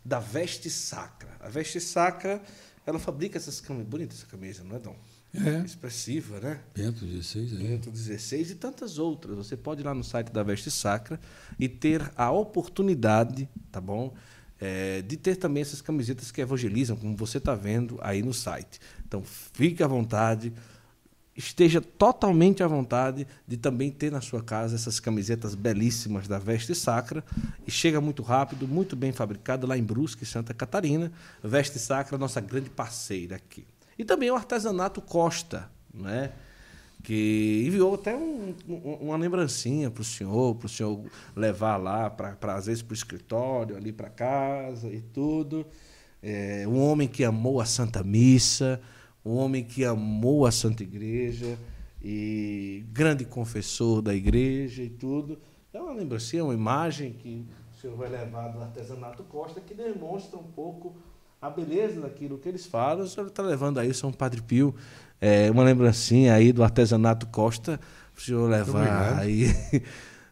da 0.05 0.21
Veste 0.21 0.71
Sacra. 0.71 1.31
A 1.41 1.49
Veste 1.49 1.81
Sacra, 1.81 2.41
ela 2.87 2.99
fabrica 2.99 3.37
essas 3.37 3.61
camisas. 3.61 3.89
Bonita 3.89 4.15
essa 4.15 4.27
camisa, 4.27 4.63
não 4.63 4.77
é, 4.77 4.79
Dom? 4.79 4.97
É. 5.35 5.65
Expressiva, 5.65 6.41
né? 6.41 6.61
Bento 6.75 7.05
16, 7.05 7.53
é. 7.53 7.57
Bento 7.57 7.91
16 7.91 8.51
e 8.53 8.55
tantas 8.55 8.99
outras. 8.99 9.37
Você 9.37 9.57
pode 9.57 9.81
ir 9.83 9.85
lá 9.85 9.93
no 9.93 10.05
site 10.05 10.31
da 10.31 10.43
Veste 10.43 10.71
Sacra 10.71 11.21
e 11.59 11.69
ter 11.69 12.11
a 12.17 12.31
oportunidade, 12.31 13.49
tá 13.71 13.81
bom? 13.81 14.15
É, 14.61 15.03
de 15.03 15.17
ter 15.17 15.37
também 15.37 15.61
essas 15.61 15.81
camisetas 15.81 16.31
que 16.31 16.41
evangelizam, 16.41 16.97
como 16.97 17.17
você 17.17 17.39
está 17.39 17.55
vendo 17.55 17.99
aí 18.01 18.23
no 18.23 18.33
site. 18.33 18.81
Então, 19.07 19.23
fique 19.25 19.83
à 19.83 19.87
vontade, 19.87 20.53
esteja 21.37 21.81
totalmente 21.81 22.63
à 22.63 22.67
vontade 22.67 23.27
de 23.47 23.57
também 23.57 23.91
ter 23.91 24.11
na 24.11 24.21
sua 24.21 24.43
casa 24.43 24.75
essas 24.75 24.99
camisetas 24.99 25.55
belíssimas 25.55 26.27
da 26.27 26.39
Veste 26.39 26.75
Sacra. 26.75 27.23
E 27.67 27.71
chega 27.71 28.01
muito 28.01 28.23
rápido, 28.23 28.67
muito 28.67 28.97
bem 28.97 29.13
fabricado 29.13 29.67
lá 29.67 29.77
em 29.77 29.83
Brusque, 29.83 30.25
Santa 30.25 30.55
Catarina. 30.55 31.13
Veste 31.43 31.79
Sacra, 31.79 32.17
nossa 32.17 32.41
grande 32.41 32.71
parceira 32.71 33.37
aqui. 33.37 33.67
E 33.99 34.05
também 34.05 34.31
o 34.31 34.35
artesanato 34.35 35.01
Costa, 35.01 35.71
não 35.93 36.09
é? 36.09 36.33
Que 37.07 37.63
enviou 37.65 37.95
até 37.95 38.17
um, 38.17 38.53
uma 39.01 39.17
lembrancinha 39.17 39.89
para 39.89 40.01
o 40.01 40.05
senhor, 40.05 40.57
para 40.57 40.67
o 40.67 40.69
senhor 40.69 41.05
levar 41.37 41.77
lá, 41.77 42.11
para 42.11 42.57
às 42.57 42.67
vezes 42.67 42.83
para 42.83 42.91
o 42.91 42.97
escritório, 42.97 43.77
ali 43.77 43.93
para 43.93 44.11
casa 44.11 44.89
e 44.89 45.01
tudo. 45.01 45.65
É, 46.21 46.67
um 46.67 46.81
homem 46.81 47.07
que 47.07 47.23
amou 47.23 47.61
a 47.61 47.65
Santa 47.65 48.03
Missa, 48.03 48.81
um 49.25 49.37
homem 49.37 49.63
que 49.63 49.85
amou 49.85 50.47
a 50.47 50.51
Santa 50.51 50.83
Igreja 50.83 51.57
e 52.03 52.85
grande 52.93 53.25
confessor 53.25 54.03
da 54.03 54.13
igreja 54.13 54.83
e 54.83 54.91
tudo. 54.91 55.39
É 55.73 55.81
uma 55.81 55.93
lembrancinha, 55.93 56.43
uma 56.43 56.55
imagem 56.55 57.13
que 57.13 57.47
o 57.73 57.81
senhor 57.81 57.97
vai 57.97 58.09
levar 58.09 58.49
do 58.49 58.61
artesanato 58.61 59.23
Costa 59.23 59.61
que 59.61 59.75
demonstra 59.75 60.37
um 60.37 60.51
pouco 60.51 60.97
a 61.41 61.49
beleza 61.49 62.01
daquilo 62.01 62.37
que 62.37 62.49
eles 62.49 62.67
falam. 62.67 63.05
O 63.05 63.09
senhor 63.09 63.29
está 63.29 63.45
levando 63.45 63.79
aí 63.79 63.95
São 63.95 64.13
Padre 64.13 64.43
Pio 64.43 64.75
é, 65.21 65.51
uma 65.51 65.63
lembrancinha 65.63 66.35
aí 66.35 66.53
do 66.53 66.63
artesanato 66.63 67.27
Costa, 67.27 67.79
para 68.15 68.21
o 68.21 68.25
senhor 68.25 68.49
levar 68.49 69.19
aí. 69.19 69.55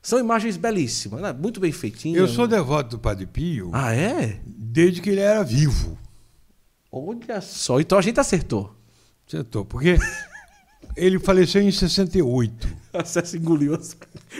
São 0.03 0.18
imagens 0.18 0.59
belíssimas, 0.59 1.22
né? 1.22 1.32
muito 1.32 1.59
bem 1.59 1.72
feitinhas. 1.72 2.18
Eu 2.18 2.28
sou 2.28 2.47
devoto 2.47 2.91
do 2.91 2.99
Padre 2.99 3.24
Pio. 3.24 3.70
Ah, 3.72 3.95
é? 3.95 4.39
Desde 4.47 5.01
que 5.01 5.09
ele 5.09 5.20
era 5.20 5.43
vivo. 5.43 5.99
Olha 6.93 7.41
só, 7.41 7.80
então 7.80 7.97
a 7.97 8.03
gente 8.03 8.20
acertou. 8.20 8.76
Acertou, 9.26 9.64
porque 9.64 9.97
ele 10.95 11.18
faleceu 11.18 11.62
em 11.62 11.70
68. 11.70 12.68
Você 13.03 13.39
engoliu 13.39 13.74
as... 13.74 13.97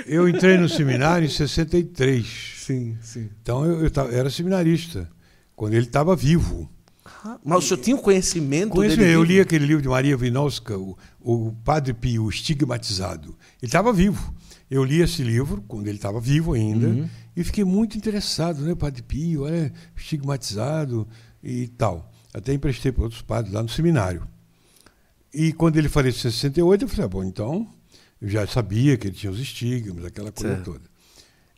Eu 0.07 0.29
entrei 0.29 0.59
no 0.59 0.69
seminário 0.69 1.25
em 1.25 1.31
63. 1.31 2.55
Sim, 2.59 2.99
sim. 3.01 3.31
Então 3.43 3.65
eu, 3.65 3.87
eu, 3.87 3.91
eu 3.91 4.19
era 4.19 4.29
seminarista, 4.29 5.11
quando 5.57 5.73
ele 5.73 5.87
estava 5.87 6.15
vivo. 6.15 6.69
Mas 7.45 7.59
o 7.59 7.63
senhor 7.69 7.81
tinha 7.81 7.97
um 7.97 8.01
conhecimento 8.01 8.71
Conhecimento. 8.71 9.07
Dele? 9.07 9.17
Eu 9.17 9.23
li 9.23 9.41
aquele 9.41 9.67
livro 9.67 9.83
de 9.83 9.89
Maria 9.89 10.17
Vinowska, 10.17 10.79
o, 10.79 10.97
o 11.21 11.53
Padre 11.65 11.93
Pio 11.93 12.29
Estigmatizado. 12.29 13.37
Ele 13.61 13.69
estava 13.69 13.93
vivo. 13.93 14.35
Eu 14.71 14.83
li 14.83 15.01
esse 15.03 15.23
livro 15.23 15.63
quando 15.69 15.87
ele 15.87 15.99
estava 15.99 16.19
vivo 16.19 16.55
ainda 16.55 16.89
uhum. 16.89 17.09
e 17.37 17.45
fiquei 17.45 17.65
muito 17.65 17.99
interessado, 17.99 18.63
né? 18.63 18.75
Padre 18.75 19.03
Pio, 19.03 19.47
é 19.47 19.71
estigmatizado 19.95 21.07
e 21.43 21.69
tal. 21.69 22.11
Até 22.33 22.55
emprestei 22.55 22.91
para 22.91 23.05
outros 23.05 23.23
padres 23.23 23.55
lá 23.55 23.63
no 23.63 23.69
seminário. 23.69 24.27
E 25.33 25.53
quando 25.53 25.77
ele 25.77 25.89
faleceu 25.89 26.29
em 26.29 26.33
68, 26.33 26.85
eu 26.85 26.89
falei, 26.89 27.05
ah, 27.05 27.09
bom, 27.09 27.25
então, 27.25 27.69
eu 28.21 28.29
já 28.29 28.47
sabia 28.47 28.97
que 28.97 29.09
ele 29.09 29.17
tinha 29.17 29.31
os 29.31 29.39
estigmas, 29.39 30.05
aquela 30.05 30.33
coisa 30.33 30.55
certo. 30.55 30.73
toda. 30.73 30.95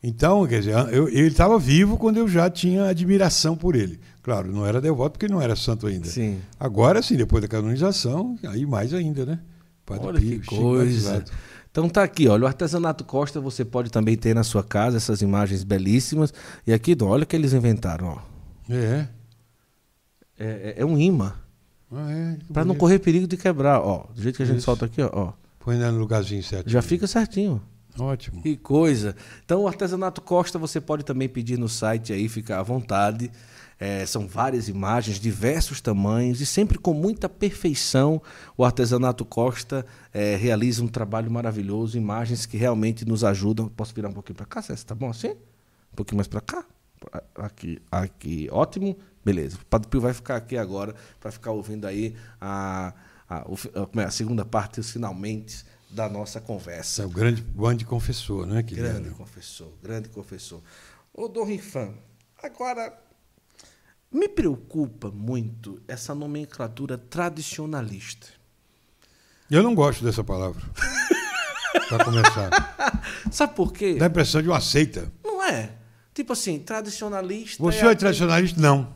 Então, 0.03 0.47
quer 0.47 0.61
dizer, 0.61 0.75
eu, 0.93 1.09
ele 1.09 1.29
estava 1.29 1.59
vivo 1.59 1.97
quando 1.97 2.17
eu 2.17 2.29
já 2.29 2.51
tinha 2.51 2.89
admiração 2.89 3.57
por 3.57 3.75
ele. 3.75 3.99
Claro, 4.27 4.51
não 4.51 4.67
era 4.67 4.81
devoto 4.81 5.13
porque 5.13 5.33
não 5.33 5.41
era 5.41 5.55
santo 5.55 5.87
ainda. 5.87 6.09
Sim. 6.09 6.41
Agora, 6.59 7.01
sim, 7.01 7.17
depois 7.17 7.41
da 7.41 7.47
canonização, 7.47 8.37
aí 8.45 8.67
mais 8.67 8.93
ainda, 8.93 9.25
né? 9.25 9.39
Padre 9.85 10.05
olha 10.05 10.21
Pio, 10.21 10.41
que 10.41 10.47
coisa. 10.49 11.25
Então 11.71 11.89
tá 11.89 12.03
aqui, 12.03 12.27
olha, 12.27 12.43
o 12.43 12.47
artesanato 12.49 13.05
Costa 13.05 13.41
você 13.41 13.65
pode 13.65 13.89
também 13.89 14.17
ter 14.17 14.35
na 14.35 14.43
sua 14.43 14.65
casa 14.65 14.97
essas 14.97 15.23
imagens 15.23 15.63
belíssimas. 15.63 16.35
E 16.67 16.73
aqui, 16.73 16.97
olha 17.03 17.23
o 17.23 17.27
que 17.27 17.37
eles 17.37 17.53
inventaram, 17.53 18.19
ó. 18.19 18.19
É. 18.69 19.07
É, 20.37 20.47
é, 20.47 20.75
é 20.79 20.85
um 20.85 20.99
imã. 20.99 21.33
Ah, 21.93 22.11
é. 22.11 22.37
Para 22.53 22.65
não 22.65 22.75
correr 22.75 22.99
perigo 22.99 23.29
de 23.29 23.37
quebrar, 23.37 23.81
ó. 23.81 24.09
Do 24.13 24.21
jeito 24.21 24.35
que 24.35 24.43
a 24.43 24.47
gente 24.47 24.57
Isso. 24.57 24.65
solta 24.65 24.87
aqui, 24.87 25.03
ó. 25.03 25.35
Põe 25.61 25.77
no 25.77 25.99
lugarzinho 25.99 26.43
certo. 26.43 26.69
Já 26.69 26.83
fica 26.83 27.07
certinho. 27.07 27.63
Ótimo. 27.97 28.43
Que 28.43 28.57
coisa. 28.57 29.15
Então, 29.45 29.63
o 29.63 29.69
artesanato 29.69 30.21
Costa 30.21 30.59
você 30.59 30.81
pode 30.81 31.05
também 31.05 31.29
pedir 31.29 31.57
no 31.57 31.69
site 31.69 32.13
aí, 32.13 32.29
fica 32.29 32.59
à 32.59 32.63
vontade. 32.65 33.31
É, 33.79 34.07
são 34.07 34.27
várias 34.27 34.69
imagens, 34.69 35.21
diversos 35.21 35.81
tamanhos 35.81 36.41
e 36.41 36.47
sempre 36.47 36.79
com 36.79 36.95
muita 36.95 37.29
perfeição. 37.29 38.23
O 38.57 38.65
artesanato 38.65 39.25
Costa 39.25 39.85
é, 40.15 40.35
realiza 40.35 40.83
um 40.83 40.89
trabalho 40.89 41.31
maravilhoso, 41.31 41.99
imagens 41.99 42.47
que 42.47 42.57
realmente 42.57 43.05
nos 43.05 43.23
ajudam. 43.23 43.69
Posso 43.69 43.95
virar 43.95 44.09
um 44.09 44.15
pouquinho 44.15 44.37
para 44.37 44.47
cá, 44.47 44.63
César? 44.63 44.85
Tá 44.87 44.95
bom 44.95 45.11
assim? 45.11 45.33
Um 45.93 45.97
pouquinho 45.97 46.17
mais 46.17 46.29
para 46.29 46.41
cá? 46.41 46.65
Aqui, 47.35 47.81
aqui, 47.91 48.49
ótimo. 48.51 48.97
Beleza. 49.23 49.59
O 49.61 49.67
Padre 49.67 49.89
Pio 49.89 50.01
vai 50.01 50.15
ficar 50.15 50.37
aqui 50.37 50.57
agora 50.57 50.95
para 51.21 51.31
ficar 51.31 51.51
ouvindo 51.51 51.87
aí 51.87 52.15
a, 52.41 52.95
a, 53.29 53.41
a, 53.41 54.01
é, 54.01 54.05
a 54.05 54.11
segunda 54.11 54.45
parte, 54.45 54.81
os 54.81 54.91
finalmente 54.91 55.65
da 55.91 56.09
nossa 56.09 56.41
conversa. 56.41 57.03
É 57.03 57.07
o 57.07 57.11
grande, 57.11 57.43
grande 57.43 57.85
confessor, 57.85 58.47
não 58.47 58.57
é, 58.57 58.63
Grande 58.63 59.11
confessor, 59.11 59.73
grande 59.83 60.09
confessor. 60.09 60.61
Ô, 61.13 61.29
Dom 61.29 61.45
Rifan, 61.45 61.95
agora 62.43 63.06
me 64.17 64.29
preocupa 64.29 65.11
muito 65.11 65.81
essa 65.87 66.15
nomenclatura 66.15 66.97
tradicionalista. 66.97 68.29
Eu 69.51 69.63
não 69.63 69.75
gosto 69.75 70.03
dessa 70.03 70.25
palavra. 70.25 70.63
para 71.89 72.05
começar. 72.05 73.11
Sabe 73.31 73.55
por 73.55 73.73
quê? 73.73 73.97
Dá 73.99 74.07
a 74.07 74.09
impressão 74.09 74.41
de 74.41 74.49
uma 74.49 74.61
seita. 74.61 75.13
Não 75.23 75.43
é. 75.45 75.71
Tipo 76.15 76.33
assim, 76.33 76.59
tradicionalista. 76.59 77.63
Você 77.63 77.87
é, 77.87 77.91
é 77.91 77.95
tradicionalista? 77.95 78.59
Não. 78.59 78.95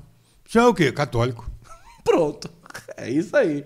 Você 0.49 0.59
é 0.59 0.65
o 0.65 0.73
quê? 0.73 0.91
Católico. 0.91 1.49
Pronto. 2.03 2.51
É 2.97 3.11
isso 3.11 3.37
aí. 3.37 3.65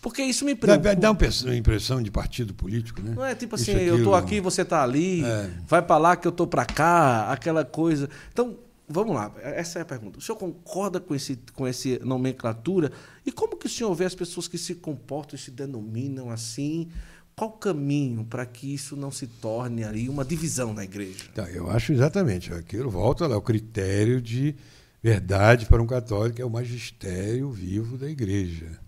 Porque 0.00 0.22
isso 0.22 0.44
me 0.44 0.54
preocupa. 0.54 0.94
Dá, 0.94 1.10
uma 1.10 1.56
impressão 1.56 2.00
de 2.00 2.10
partido 2.10 2.54
político, 2.54 3.02
né? 3.02 3.14
Não 3.16 3.24
é 3.24 3.34
tipo 3.34 3.56
assim, 3.56 3.72
eu 3.72 3.98
estou 3.98 4.14
aqui, 4.14 4.38
você 4.38 4.62
está 4.62 4.82
ali, 4.82 5.24
é. 5.24 5.50
vai 5.66 5.82
para 5.82 5.96
lá 5.96 6.14
que 6.14 6.26
eu 6.26 6.30
estou 6.30 6.46
para 6.46 6.64
cá, 6.64 7.32
aquela 7.32 7.64
coisa. 7.64 8.08
Então, 8.30 8.56
vamos 8.94 9.14
lá, 9.16 9.34
essa 9.42 9.80
é 9.80 9.82
a 9.82 9.84
pergunta. 9.84 10.18
O 10.18 10.22
senhor 10.22 10.38
concorda 10.38 11.00
com 11.00 11.14
esse 11.14 11.36
com 11.52 11.66
essa 11.66 11.98
nomenclatura? 12.04 12.92
E 13.26 13.32
como 13.32 13.56
que 13.56 13.66
o 13.66 13.68
senhor 13.68 13.92
vê 13.94 14.04
as 14.04 14.14
pessoas 14.14 14.46
que 14.46 14.56
se 14.56 14.76
comportam 14.76 15.34
e 15.34 15.38
se 15.38 15.50
denominam 15.50 16.30
assim? 16.30 16.88
Qual 17.36 17.50
o 17.50 17.54
caminho 17.54 18.24
para 18.24 18.46
que 18.46 18.72
isso 18.72 18.96
não 18.96 19.10
se 19.10 19.26
torne 19.26 19.82
ali 19.82 20.08
uma 20.08 20.24
divisão 20.24 20.72
na 20.72 20.84
igreja? 20.84 21.24
Tá, 21.34 21.50
eu 21.50 21.68
acho 21.68 21.92
exatamente. 21.92 22.54
Aquilo 22.54 22.88
volta 22.88 23.26
lá, 23.26 23.36
o 23.36 23.42
critério 23.42 24.22
de 24.22 24.54
verdade 25.02 25.66
para 25.66 25.82
um 25.82 25.86
católico 25.86 26.40
é 26.40 26.44
o 26.44 26.50
magistério 26.50 27.50
vivo 27.50 27.98
da 27.98 28.08
igreja. 28.08 28.78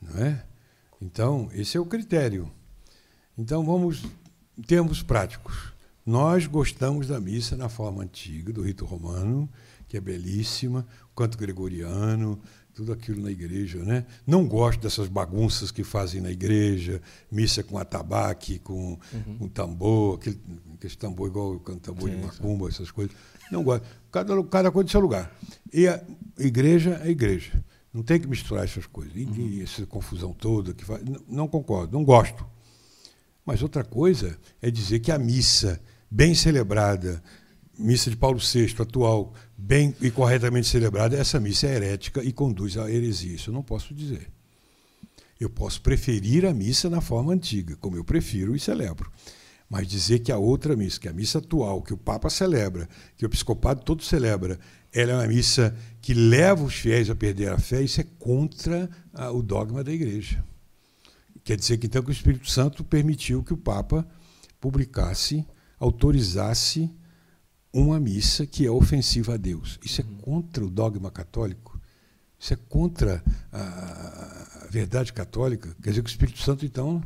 Não 0.00 0.24
é? 0.24 0.44
Então, 1.02 1.48
esse 1.52 1.76
é 1.76 1.80
o 1.80 1.84
critério. 1.84 2.48
Então, 3.36 3.64
vamos, 3.64 4.04
em 4.56 4.62
termos 4.62 5.02
práticos. 5.02 5.69
Nós 6.04 6.46
gostamos 6.46 7.06
da 7.06 7.20
missa 7.20 7.56
na 7.56 7.68
forma 7.68 8.02
antiga, 8.02 8.52
do 8.52 8.62
rito 8.62 8.84
romano, 8.84 9.48
que 9.88 9.96
é 9.96 10.00
belíssima, 10.00 10.86
o 11.12 11.14
canto 11.14 11.36
gregoriano, 11.36 12.40
tudo 12.72 12.92
aquilo 12.92 13.22
na 13.22 13.30
igreja, 13.30 13.78
né? 13.84 14.06
Não 14.26 14.46
gosto 14.46 14.80
dessas 14.80 15.08
bagunças 15.08 15.70
que 15.70 15.84
fazem 15.84 16.20
na 16.20 16.30
igreja, 16.30 17.02
missa 17.30 17.62
com 17.62 17.76
atabaque, 17.76 18.58
com, 18.58 18.98
uhum. 19.12 19.38
com 19.38 19.48
tambor, 19.48 20.18
aquele, 20.18 20.40
aquele 20.74 20.96
tambor 20.96 21.28
igual 21.28 21.52
o 21.52 21.58
tambor 21.58 22.08
sim, 22.08 22.16
de 22.16 22.22
macumba, 22.22 22.68
essas 22.68 22.90
coisas. 22.90 23.14
Não 23.50 23.62
gosto. 23.62 23.86
Cada, 24.10 24.42
cada 24.44 24.70
coisa 24.70 24.86
do 24.86 24.90
seu 24.90 25.00
lugar. 25.00 25.30
E 25.72 25.86
a 25.86 26.02
igreja 26.38 27.00
é 27.04 27.10
igreja. 27.10 27.62
Não 27.92 28.02
tem 28.02 28.20
que 28.20 28.26
misturar 28.26 28.64
essas 28.64 28.86
coisas. 28.86 29.12
E, 29.16 29.24
uhum. 29.24 29.34
e 29.36 29.62
essa 29.62 29.84
confusão 29.84 30.32
toda 30.32 30.72
que 30.72 30.84
faz. 30.84 31.04
Não, 31.04 31.20
não 31.28 31.48
concordo, 31.48 31.92
não 31.92 32.04
gosto. 32.04 32.46
Mas 33.44 33.62
outra 33.62 33.82
coisa 33.82 34.38
é 34.62 34.70
dizer 34.70 35.00
que 35.00 35.10
a 35.10 35.18
missa 35.18 35.80
bem 36.10 36.34
celebrada, 36.34 37.22
missa 37.78 38.10
de 38.10 38.16
Paulo 38.16 38.38
VI 38.38 38.74
atual, 38.78 39.32
bem 39.56 39.94
e 40.00 40.10
corretamente 40.10 40.66
celebrada, 40.66 41.16
essa 41.16 41.38
missa 41.38 41.66
é 41.66 41.76
herética 41.76 42.22
e 42.22 42.32
conduz 42.32 42.76
à 42.76 42.90
heresia. 42.90 43.34
Isso 43.34 43.50
eu 43.50 43.54
não 43.54 43.62
posso 43.62 43.94
dizer. 43.94 44.28
Eu 45.38 45.48
posso 45.48 45.80
preferir 45.80 46.44
a 46.44 46.52
missa 46.52 46.90
na 46.90 47.00
forma 47.00 47.32
antiga, 47.32 47.76
como 47.76 47.96
eu 47.96 48.04
prefiro 48.04 48.54
e 48.54 48.60
celebro. 48.60 49.10
Mas 49.70 49.86
dizer 49.86 50.18
que 50.18 50.32
a 50.32 50.36
outra 50.36 50.76
missa, 50.76 50.98
que 50.98 51.08
a 51.08 51.12
missa 51.12 51.38
atual, 51.38 51.80
que 51.80 51.94
o 51.94 51.96
Papa 51.96 52.28
celebra, 52.28 52.88
que 53.16 53.24
o 53.24 53.28
episcopado 53.28 53.82
todo 53.82 54.02
celebra, 54.02 54.58
ela 54.92 55.12
é 55.12 55.14
uma 55.14 55.26
missa 55.28 55.74
que 56.02 56.12
leva 56.12 56.64
os 56.64 56.74
fiéis 56.74 57.08
a 57.08 57.14
perder 57.14 57.52
a 57.52 57.58
fé, 57.58 57.80
isso 57.80 58.00
é 58.00 58.06
contra 58.18 58.90
a, 59.14 59.30
o 59.30 59.42
dogma 59.42 59.84
da 59.84 59.92
igreja. 59.92 60.44
Quer 61.44 61.56
dizer 61.56 61.78
que 61.78 61.86
então 61.86 62.02
que 62.02 62.10
o 62.10 62.12
Espírito 62.12 62.50
Santo 62.50 62.84
permitiu 62.84 63.42
que 63.42 63.54
o 63.54 63.56
Papa 63.56 64.06
publicasse, 64.60 65.46
autorizasse 65.80 66.90
uma 67.72 67.98
missa 67.98 68.46
que 68.46 68.66
é 68.66 68.70
ofensiva 68.70 69.34
a 69.34 69.36
Deus. 69.36 69.78
Isso 69.82 70.00
é 70.00 70.04
contra 70.22 70.64
o 70.64 70.70
dogma 70.70 71.10
católico. 71.10 71.80
Isso 72.38 72.52
é 72.52 72.56
contra 72.68 73.22
a 73.52 74.66
verdade 74.70 75.12
católica. 75.12 75.74
Quer 75.82 75.90
dizer 75.90 76.02
que 76.02 76.08
o 76.08 76.12
Espírito 76.12 76.38
Santo, 76.40 76.64
então. 76.64 77.02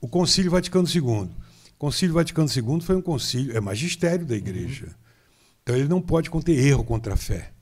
O 0.00 0.08
Concílio 0.08 0.50
Vaticano 0.50 0.88
II. 0.88 1.30
O 1.30 1.30
Concílio 1.78 2.14
Vaticano 2.14 2.48
II 2.48 2.80
foi 2.80 2.96
um 2.96 3.02
concílio, 3.02 3.56
é 3.56 3.60
magistério 3.60 4.26
da 4.26 4.36
igreja. 4.36 4.94
Então 5.62 5.76
ele 5.76 5.88
não 5.88 6.00
pode 6.00 6.30
conter 6.30 6.58
erro 6.58 6.84
contra 6.84 7.14
a 7.14 7.16
fé. 7.16 7.52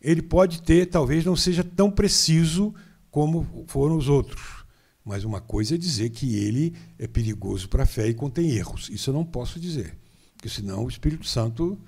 Ele 0.00 0.22
pode 0.22 0.62
ter, 0.62 0.86
talvez 0.86 1.24
não 1.24 1.36
seja 1.36 1.64
tão 1.64 1.90
preciso 1.90 2.74
como 3.10 3.64
foram 3.66 3.96
os 3.96 4.08
outros. 4.08 4.63
Mas 5.04 5.24
uma 5.24 5.40
coisa 5.40 5.74
é 5.74 5.78
dizer 5.78 6.10
que 6.10 6.36
ele 6.36 6.74
é 6.98 7.06
perigoso 7.06 7.68
para 7.68 7.82
a 7.82 7.86
fé 7.86 8.08
e 8.08 8.14
contém 8.14 8.52
erros. 8.52 8.88
Isso 8.90 9.10
eu 9.10 9.14
não 9.14 9.24
posso 9.24 9.60
dizer 9.60 9.96
porque 10.44 10.60
senão 10.60 10.84
o 10.84 10.88
Espírito 10.90 11.26
Santo 11.26 11.78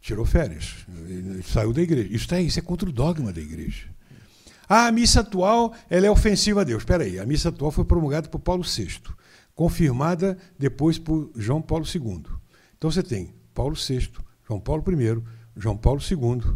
tirou 0.00 0.24
férias, 0.24 0.86
ele 1.08 1.42
saiu 1.42 1.72
da 1.72 1.82
igreja. 1.82 2.08
Isso 2.14 2.32
é, 2.32 2.40
isso 2.40 2.56
é 2.60 2.62
contra 2.62 2.88
o 2.88 2.92
dogma 2.92 3.32
da 3.32 3.40
igreja. 3.40 3.88
Ah, 4.68 4.86
a 4.86 4.92
missa 4.92 5.18
atual 5.18 5.74
ela 5.90 6.06
é 6.06 6.10
ofensiva 6.10 6.60
a 6.60 6.64
Deus. 6.64 6.82
Espera 6.82 7.02
aí, 7.02 7.18
a 7.18 7.26
missa 7.26 7.48
atual 7.48 7.72
foi 7.72 7.84
promulgada 7.84 8.28
por 8.28 8.38
Paulo 8.38 8.62
VI, 8.62 9.00
confirmada 9.52 10.38
depois 10.56 10.96
por 10.96 11.32
João 11.34 11.60
Paulo 11.60 11.84
II. 11.92 12.22
Então 12.76 12.88
você 12.88 13.02
tem 13.02 13.34
Paulo 13.52 13.74
VI, 13.74 14.12
João 14.46 14.60
Paulo 14.60 14.84
I, 14.88 15.20
João 15.56 15.76
Paulo 15.76 16.00
II, 16.00 16.54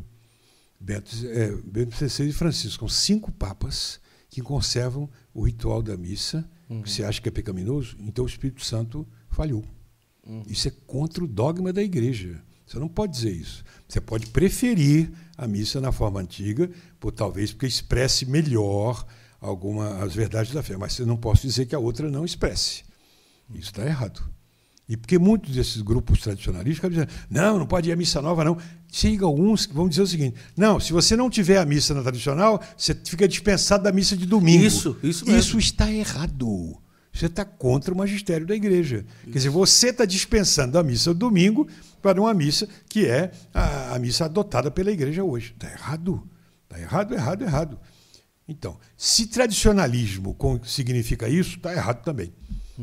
Bento, 0.79 1.11
é, 1.27 1.57
Bento 1.65 1.97
XVI 1.97 2.29
e 2.29 2.33
Francisco. 2.33 2.79
São 2.79 2.89
cinco 2.89 3.33
papas 3.33 3.99
que 4.31 4.41
conservam 4.41 5.11
o 5.35 5.43
ritual 5.43 5.83
da 5.83 5.97
missa, 5.97 6.49
uhum. 6.69 6.83
que 6.83 6.91
você 6.91 7.05
acha 7.05 7.21
que 7.21 7.29
é 7.29 7.33
pecaminoso, 7.33 7.97
então 8.01 8.25
o 8.25 8.29
Espírito 8.29 8.65
Santo 8.65 9.07
falhou. 9.29 9.65
Uhum. 10.27 10.43
Isso 10.47 10.69
é 10.69 10.73
contra 10.87 11.25
o 11.25 11.27
dogma 11.27 11.73
da 11.73 11.83
igreja. 11.83 12.43
Você 12.67 12.79
não 12.79 12.89
pode 12.89 13.13
dizer 13.13 13.33
isso. 13.33 13.65
Você 13.89 14.01
pode 14.01 14.29
preferir 14.29 15.11
a 15.37 15.47
missa 15.47 15.81
na 15.81 15.93
forma 15.93 16.21
antiga, 16.21 16.71
por 17.01 17.13
talvez 17.13 17.53
porque 17.53 17.67
expresse 17.67 18.25
melhor 18.25 19.05
alguma 19.41 20.03
as 20.03 20.15
verdades 20.15 20.53
da 20.53 20.63
fé, 20.63 20.77
mas 20.77 20.93
você 20.93 21.05
não 21.05 21.17
pode 21.17 21.43
dizer 21.43 21.67
que 21.67 21.75
a 21.75 21.79
outra 21.79 22.11
não 22.11 22.25
expresse. 22.25 22.85
Isso 23.51 23.71
está 23.71 23.85
errado. 23.85 24.23
E 24.93 24.97
porque 24.97 25.19
muitos 25.19 25.55
desses 25.55 25.81
grupos 25.81 26.21
tradicionalistas 26.21 26.91
dizem, 26.91 27.07
não, 27.31 27.59
não 27.59 27.67
pode 27.67 27.89
ir 27.89 27.95
à 27.95 27.97
missa 27.97 28.21
nova, 28.21 28.45
não. 28.45 28.59
Chega 28.93 29.25
alguns 29.25 29.65
que 29.65 29.73
vão 29.73 29.89
dizer 29.89 30.03
o 30.03 30.07
seguinte: 30.07 30.37
não, 30.55 30.79
se 30.79 30.93
você 30.93 31.17
não 31.17 31.31
tiver 31.31 31.57
a 31.57 31.65
missa 31.65 31.95
na 31.95 32.03
tradicional, 32.03 32.63
você 32.77 32.95
fica 32.95 33.27
dispensado 33.27 33.85
da 33.85 33.91
missa 33.91 34.15
de 34.15 34.27
domingo. 34.27 34.63
Isso, 34.63 34.95
isso 35.03 35.25
mesmo. 35.25 35.41
Isso 35.41 35.59
está 35.59 35.91
errado. 35.91 36.77
Você 37.11 37.25
está 37.25 37.43
contra 37.43 37.95
o 37.95 37.97
magistério 37.97 38.47
da 38.47 38.55
igreja. 38.55 38.99
Isso. 38.99 39.33
Quer 39.33 39.39
dizer, 39.39 39.49
você 39.49 39.89
está 39.89 40.05
dispensando 40.05 40.79
a 40.79 40.83
missa 40.83 41.15
do 41.15 41.21
domingo 41.21 41.67
para 42.03 42.21
uma 42.21 42.35
missa 42.35 42.69
que 42.87 43.07
é 43.07 43.31
a, 43.55 43.95
a 43.95 43.99
missa 43.99 44.27
adotada 44.27 44.71
pela 44.71 44.93
igreja 44.93 45.25
hoje. 45.25 45.55
Está 45.55 45.73
errado. 45.73 46.23
Está 46.65 46.79
errado, 46.79 47.15
errado, 47.15 47.45
errado. 47.45 47.81
Então, 48.47 48.79
se 48.95 49.27
tradicionalismo 49.27 50.37
significa 50.65 51.31
isso, 51.31 51.57
está 51.57 51.73
errado 51.73 52.05
também. 52.05 52.31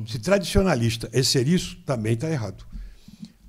Se 0.08 0.20
tradicionalista 0.20 1.10
é 1.12 1.24
ser 1.24 1.48
isso, 1.48 1.78
também 1.86 2.14
está 2.14 2.30
errado. 2.30 2.66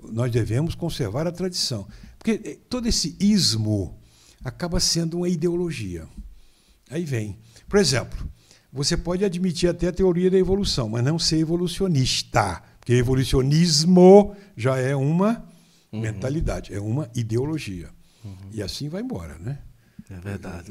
Nós 0.02 0.30
devemos 0.30 0.74
conservar 0.74 1.26
a 1.26 1.32
tradição. 1.32 1.86
Porque 2.18 2.40
eh, 2.44 2.58
todo 2.68 2.86
esse 2.88 3.16
ismo 3.20 3.98
acaba 4.44 4.80
sendo 4.80 5.18
uma 5.18 5.28
ideologia. 5.28 6.08
Aí 6.90 7.04
vem. 7.04 7.38
Por 7.68 7.78
exemplo, 7.78 8.28
você 8.72 8.96
pode 8.96 9.24
admitir 9.24 9.68
até 9.68 9.88
a 9.88 9.92
teoria 9.92 10.30
da 10.30 10.38
evolução, 10.38 10.88
mas 10.88 11.04
não 11.04 11.18
ser 11.18 11.38
evolucionista. 11.38 12.62
Porque 12.78 12.94
evolucionismo 12.94 14.34
já 14.56 14.78
é 14.78 14.96
uma 14.96 15.44
uhum. 15.92 16.00
mentalidade, 16.00 16.72
é 16.72 16.80
uma 16.80 17.10
ideologia. 17.14 17.90
Uhum. 18.24 18.36
E 18.52 18.62
assim 18.62 18.88
vai 18.88 19.02
embora, 19.02 19.38
né? 19.38 19.58
É 20.08 20.18
verdade. 20.18 20.70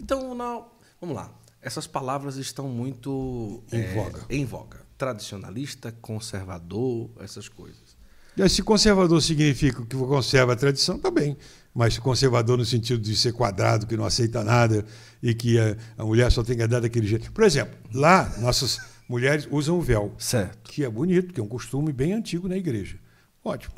Então, 0.00 0.34
não, 0.34 0.68
vamos 1.00 1.14
lá. 1.14 1.32
Essas 1.60 1.86
palavras 1.86 2.36
estão 2.36 2.68
muito 2.68 3.62
em 3.70 3.80
é, 3.80 3.94
voga. 3.94 4.24
Em 4.30 4.44
voga. 4.44 4.89
Tradicionalista, 5.00 5.90
conservador, 6.00 7.10
essas 7.20 7.48
coisas. 7.48 7.98
E 8.36 8.48
se 8.48 8.62
conservador 8.62 9.20
significa 9.20 9.84
que 9.84 9.96
conserva 9.96 10.52
a 10.52 10.56
tradição, 10.56 10.98
tá 10.98 11.10
bem 11.10 11.36
mas 11.74 11.98
conservador 11.98 12.58
no 12.58 12.64
sentido 12.64 13.00
de 13.00 13.14
ser 13.16 13.32
quadrado, 13.32 13.86
que 13.86 13.96
não 13.96 14.04
aceita 14.04 14.42
nada 14.42 14.84
e 15.22 15.34
que 15.34 15.58
a, 15.58 15.76
a 15.98 16.04
mulher 16.04 16.30
só 16.30 16.42
tem 16.42 16.56
que 16.56 16.62
andar 16.62 16.80
daquele 16.80 17.06
jeito. 17.06 17.32
Por 17.32 17.44
exemplo, 17.44 17.76
lá 17.92 18.32
nossas 18.38 18.78
mulheres 19.08 19.46
usam 19.50 19.78
o 19.78 19.80
véu, 19.80 20.12
certo. 20.18 20.70
que 20.70 20.84
é 20.84 20.90
bonito, 20.90 21.32
que 21.32 21.40
é 21.40 21.42
um 21.42 21.48
costume 21.48 21.92
bem 21.92 22.12
antigo 22.12 22.48
na 22.48 22.56
igreja. 22.56 22.98
Ótimo. 23.44 23.74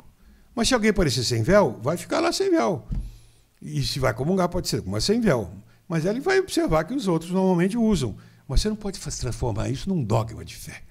Mas 0.55 0.67
se 0.67 0.73
alguém 0.73 0.89
aparecer 0.89 1.23
sem 1.23 1.43
véu, 1.43 1.79
vai 1.81 1.97
ficar 1.97 2.19
lá 2.19 2.31
sem 2.31 2.49
véu. 2.49 2.87
E 3.61 3.81
se 3.83 3.99
vai 3.99 4.13
comungar, 4.13 4.49
pode 4.49 4.67
ser, 4.67 4.83
mas 4.85 5.03
sem 5.03 5.19
véu. 5.19 5.51
Mas 5.87 6.05
ele 6.05 6.19
vai 6.19 6.39
observar 6.39 6.83
que 6.83 6.93
os 6.93 7.07
outros 7.07 7.31
normalmente 7.31 7.77
usam. 7.77 8.15
Mas 8.47 8.61
você 8.61 8.69
não 8.69 8.75
pode 8.75 8.99
transformar 8.99 9.69
isso 9.69 9.89
num 9.89 10.03
dogma 10.03 10.43
de 10.43 10.55
fé. 10.55 10.81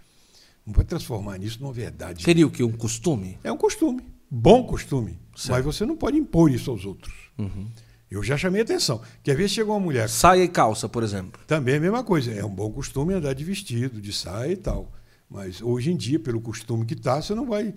Não 0.67 0.73
pode 0.73 0.89
transformar 0.89 1.43
isso 1.43 1.61
numa 1.61 1.73
verdade. 1.73 2.23
Seria 2.23 2.47
o 2.47 2.51
que? 2.51 2.63
Um 2.63 2.73
costume? 2.73 3.39
É 3.43 3.51
um 3.51 3.57
costume. 3.57 4.03
Bom 4.31 4.65
costume. 4.65 5.19
Certo. 5.35 5.51
Mas 5.51 5.65
você 5.65 5.85
não 5.85 5.97
pode 5.97 6.17
impor 6.17 6.51
isso 6.51 6.71
aos 6.71 6.85
outros. 6.85 7.13
Uhum. 7.39 7.69
Eu 8.11 8.23
já 8.23 8.37
chamei 8.37 8.61
atenção. 8.61 9.01
Quer 9.23 9.35
ver 9.35 9.49
se 9.49 9.55
chegou 9.55 9.75
uma 9.75 9.81
mulher. 9.81 10.09
Saia 10.09 10.45
e 10.45 10.49
calça, 10.49 10.89
por 10.89 11.03
exemplo. 11.03 11.41
Também 11.47 11.75
é 11.75 11.79
a 11.79 11.81
mesma 11.81 12.05
coisa. 12.05 12.31
É 12.31 12.45
um 12.45 12.55
bom 12.55 12.71
costume 12.71 13.15
andar 13.15 13.33
de 13.33 13.43
vestido, 13.43 14.01
de 14.01 14.13
saia 14.13 14.53
e 14.53 14.57
tal. 14.57 14.93
Mas 15.29 15.63
hoje 15.63 15.91
em 15.91 15.97
dia, 15.97 16.21
pelo 16.21 16.41
costume 16.41 16.85
que 16.85 16.93
está, 16.93 17.21
você 17.21 17.35
não 17.35 17.47
vai 17.47 17.75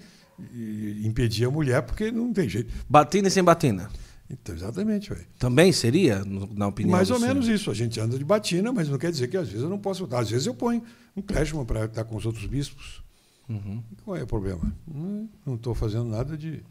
impedir 1.03 1.45
a 1.45 1.49
mulher 1.49 1.81
porque 1.83 2.11
não 2.11 2.33
tem 2.33 2.49
jeito. 2.49 2.73
Batina 2.89 3.29
e 3.29 3.31
sem 3.31 3.43
batina. 3.43 3.89
Então, 4.29 4.55
exatamente. 4.55 5.11
Também 5.37 5.71
seria, 5.71 6.23
na 6.25 6.67
opinião 6.67 6.91
Mais 6.91 7.11
ou 7.11 7.19
menos 7.19 7.47
isso. 7.47 7.69
A 7.69 7.73
gente 7.73 7.99
anda 7.99 8.17
de 8.17 8.23
batina, 8.23 8.71
mas 8.73 8.89
não 8.89 8.97
quer 8.97 9.11
dizer 9.11 9.27
que 9.27 9.37
às 9.37 9.47
vezes 9.47 9.63
eu 9.63 9.69
não 9.69 9.77
posso. 9.77 10.07
Às 10.11 10.29
vezes 10.29 10.47
eu 10.47 10.55
ponho 10.55 10.81
um 11.15 11.21
kleshman 11.21 11.65
para 11.65 11.85
estar 11.85 12.03
com 12.03 12.15
os 12.15 12.25
outros 12.25 12.45
bispos. 12.45 13.03
Uhum. 13.47 13.83
Qual 14.03 14.17
é 14.17 14.23
o 14.23 14.27
problema? 14.27 14.75
Não 15.45 15.55
estou 15.55 15.75
fazendo 15.75 16.05
nada 16.05 16.35
de. 16.35 16.63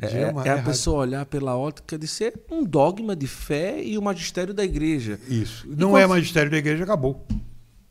É, 0.00 0.48
é, 0.48 0.50
a 0.50 0.62
pessoa 0.62 1.02
olhar 1.02 1.24
pela 1.24 1.56
ótica 1.56 1.96
de 1.96 2.08
ser 2.08 2.40
um 2.50 2.64
dogma 2.64 3.14
de 3.14 3.28
fé 3.28 3.80
e 3.80 3.96
o 3.96 4.02
magistério 4.02 4.52
da 4.52 4.64
igreja. 4.64 5.20
Isso. 5.28 5.68
Não 5.68 5.90
qual... 5.90 6.02
é 6.02 6.06
magistério 6.06 6.50
da 6.50 6.56
igreja, 6.56 6.82
acabou. 6.82 7.24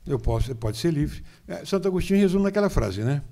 Eu 0.06 0.20
posso, 0.20 0.54
pode 0.56 0.78
ser 0.78 0.92
livre. 0.92 1.24
É, 1.48 1.64
Santo 1.64 1.88
Agostinho 1.88 2.20
resume 2.20 2.44
naquela 2.44 2.70
frase, 2.70 3.02
né? 3.04 3.24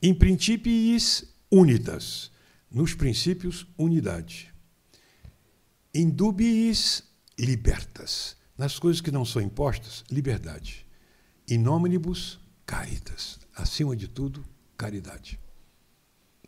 In 0.00 0.14
principiis 0.14 1.34
unitas. 1.50 2.30
Nos 2.70 2.94
princípios, 2.94 3.66
unidade. 3.76 4.51
In 5.94 6.10
dubiis 6.10 7.04
libertas. 7.38 8.36
Nas 8.56 8.78
coisas 8.78 9.00
que 9.00 9.10
não 9.10 9.24
são 9.24 9.42
impostas, 9.42 10.04
liberdade. 10.10 10.86
In 11.48 11.66
omnibus 11.66 12.40
caritas. 12.64 13.38
acima 13.54 13.94
de 13.94 14.08
tudo, 14.08 14.44
caridade. 14.76 15.38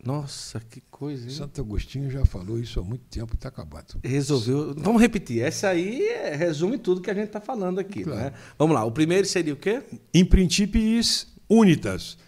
Nossa, 0.03 0.61
que 0.61 0.83
coisa, 0.91 1.25
hein? 1.25 1.31
Santo 1.31 1.61
Agostinho 1.61 2.11
já 2.11 2.25
falou 2.27 2.59
isso 2.59 2.79
há 2.79 2.83
muito 2.83 3.05
tempo, 3.05 3.35
está 3.35 3.49
acabado. 3.49 3.99
Resolveu. 4.03 4.75
Vamos 4.77 5.01
repetir. 5.01 5.43
Essa 5.43 5.69
aí 5.69 6.03
é, 6.09 6.37
resume 6.37 6.77
tudo 6.77 7.01
que 7.01 7.11
a 7.11 7.15
gente 7.15 7.27
está 7.27 7.41
falando 7.41 7.79
aqui. 7.79 8.05
Claro. 8.05 8.21
Né? 8.21 8.33
Vamos 8.59 8.75
lá. 8.75 8.85
O 8.85 8.93
primeiro 8.93 9.27
seria 9.27 9.55
o 9.55 9.57
quê? 9.57 9.83
In 10.13 10.27
principiis 10.27 11.29
unitas. 11.49 12.19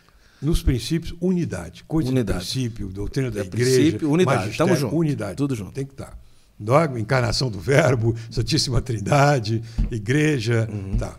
Nos 0.40 0.62
princípios, 0.62 1.14
unidade. 1.20 1.84
Coisa 1.84 2.10
unidade. 2.10 2.44
de 2.46 2.52
princípio, 2.52 2.88
doutrina 2.88 3.30
da 3.30 3.40
é 3.40 3.44
igreja. 3.44 3.70
Princípio, 3.70 4.10
unidade. 4.10 4.50
Estamos 4.50 4.78
juntos. 4.78 4.98
Unidade. 4.98 5.36
Tudo 5.36 5.54
junto. 5.54 5.72
Tem 5.72 5.84
que 5.84 5.92
estar. 5.92 6.18
Dogma, 6.58 6.98
encarnação 6.98 7.50
do 7.50 7.60
Verbo, 7.60 8.14
Santíssima 8.30 8.80
Trindade, 8.80 9.62
igreja. 9.90 10.68
Uhum. 10.72 10.96
Tá. 10.96 11.18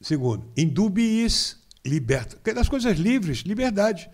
Segundo, 0.00 0.44
indubiis 0.56 1.58
liberta. 1.84 2.36
Das 2.52 2.68
coisas 2.68 2.98
livres, 2.98 3.38
liberdade. 3.38 4.08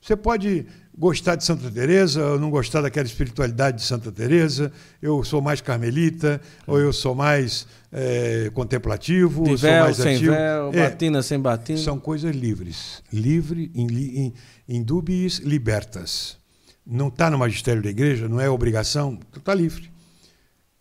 Você 0.00 0.16
pode 0.16 0.66
gostar 0.98 1.36
de 1.36 1.44
Santa 1.44 1.70
Teresa 1.70 2.24
ou 2.32 2.40
não 2.40 2.50
gostar 2.50 2.80
daquela 2.80 3.06
espiritualidade 3.06 3.76
de 3.76 3.84
Santa 3.84 4.10
Teresa. 4.10 4.72
Eu 5.00 5.22
sou 5.22 5.40
mais 5.40 5.60
carmelita 5.60 6.40
ou 6.66 6.80
eu 6.80 6.92
sou 6.92 7.14
mais 7.14 7.68
é, 7.92 8.50
contemplativo. 8.52 9.44
De 9.44 9.54
véu, 9.54 9.84
mais 9.84 9.96
sem 9.96 10.16
ativo. 10.16 10.32
véu, 10.32 10.70
é, 10.72 10.90
batina 10.90 11.22
sem 11.22 11.38
batina. 11.38 11.78
São 11.78 12.00
coisas 12.00 12.34
livres. 12.34 13.00
Livre, 13.12 13.70
in, 13.76 14.32
in, 14.68 14.82
dubiis 14.82 15.38
libertas. 15.38 16.36
Não 16.84 17.06
está 17.06 17.30
no 17.30 17.38
magistério 17.38 17.80
da 17.80 17.88
igreja, 17.88 18.28
não 18.28 18.40
é 18.40 18.50
obrigação, 18.50 19.20
está 19.36 19.54
livre. 19.54 19.91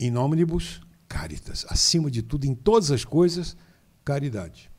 In 0.02 0.18
omnibus 0.18 0.82
caritas. 1.08 1.66
Acima 1.70 2.10
de 2.10 2.22
tudo, 2.22 2.46
em 2.46 2.56
todas 2.56 2.92
as 2.92 3.06
coisas, 3.06 3.56
caridade. 4.04 4.70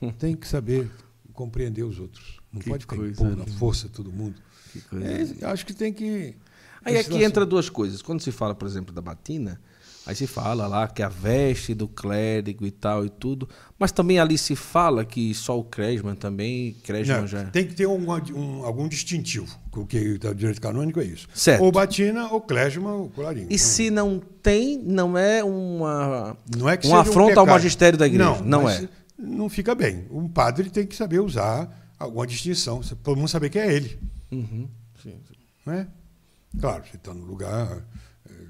Tem 0.18 0.34
que 0.34 0.48
saber 0.48 0.90
compreender 1.32 1.84
os 1.84 2.00
outros. 2.00 2.40
Não 2.52 2.60
que 2.60 2.70
pode 2.70 2.84
ficar 2.84 2.96
impondo 2.96 3.36
na 3.36 3.46
força 3.46 3.88
todo 3.88 4.10
mundo. 4.10 4.40
É, 4.92 5.46
acho 5.46 5.66
que 5.66 5.74
tem 5.74 5.92
que. 5.92 6.34
Aí 6.82 6.96
aqui 6.98 7.22
entra 7.22 7.44
duas 7.44 7.68
coisas. 7.68 8.00
Quando 8.00 8.20
se 8.22 8.32
fala, 8.32 8.54
por 8.54 8.66
exemplo, 8.66 8.94
da 8.94 9.02
batina, 9.02 9.60
aí 10.06 10.14
se 10.14 10.26
fala 10.26 10.66
lá 10.66 10.86
que 10.86 11.02
a 11.02 11.08
veste 11.08 11.74
do 11.74 11.88
clérigo 11.88 12.64
e 12.64 12.70
tal 12.70 13.04
e 13.04 13.10
tudo, 13.10 13.48
mas 13.78 13.90
também 13.90 14.18
ali 14.18 14.38
se 14.38 14.54
fala 14.54 15.04
que 15.04 15.34
só 15.34 15.58
o 15.58 15.64
Cresman 15.64 16.14
também, 16.14 16.74
Cresman 16.84 17.22
Não, 17.22 17.26
já... 17.26 17.44
Tem 17.46 17.66
que 17.66 17.74
ter 17.74 17.86
um, 17.86 18.06
um, 18.08 18.64
algum 18.64 18.88
distintivo, 18.88 19.58
o 19.74 19.84
que 19.84 20.18
o 20.24 20.34
direito 20.34 20.60
canônico 20.60 21.00
é 21.00 21.04
isso. 21.04 21.28
Certo. 21.34 21.62
Ou 21.62 21.72
batina, 21.72 22.28
ou 22.30 22.40
Cresman, 22.40 22.92
ou 22.92 23.10
colarinho. 23.10 23.48
E 23.50 23.58
se 23.58 23.90
não 23.90 24.22
tem, 24.42 24.78
não 24.78 25.18
é 25.18 25.42
uma, 25.42 26.36
não 26.56 26.68
é 26.68 26.76
que 26.76 26.86
uma 26.86 27.00
afronta 27.00 27.36
um 27.36 27.40
ao 27.40 27.46
magistério 27.46 27.98
da 27.98 28.06
igreja, 28.06 28.24
não, 28.42 28.62
não 28.62 28.70
é. 28.70 28.88
Não 29.18 29.48
fica 29.48 29.74
bem. 29.74 30.06
Um 30.10 30.28
padre 30.28 30.70
tem 30.70 30.86
que 30.86 30.94
saber 30.94 31.20
usar 31.20 31.68
alguma 31.98 32.26
distinção, 32.26 32.80
todo 33.02 33.16
mundo 33.16 33.28
saber 33.28 33.50
que 33.50 33.58
é 33.58 33.72
ele. 33.72 33.98
Uhum. 34.30 34.68
Sim, 35.02 35.14
sim. 35.26 35.34
Não 35.64 35.72
é? 35.72 35.88
Claro, 36.60 36.84
você 36.88 36.96
está 36.96 37.12
no 37.12 37.24
lugar, 37.24 37.84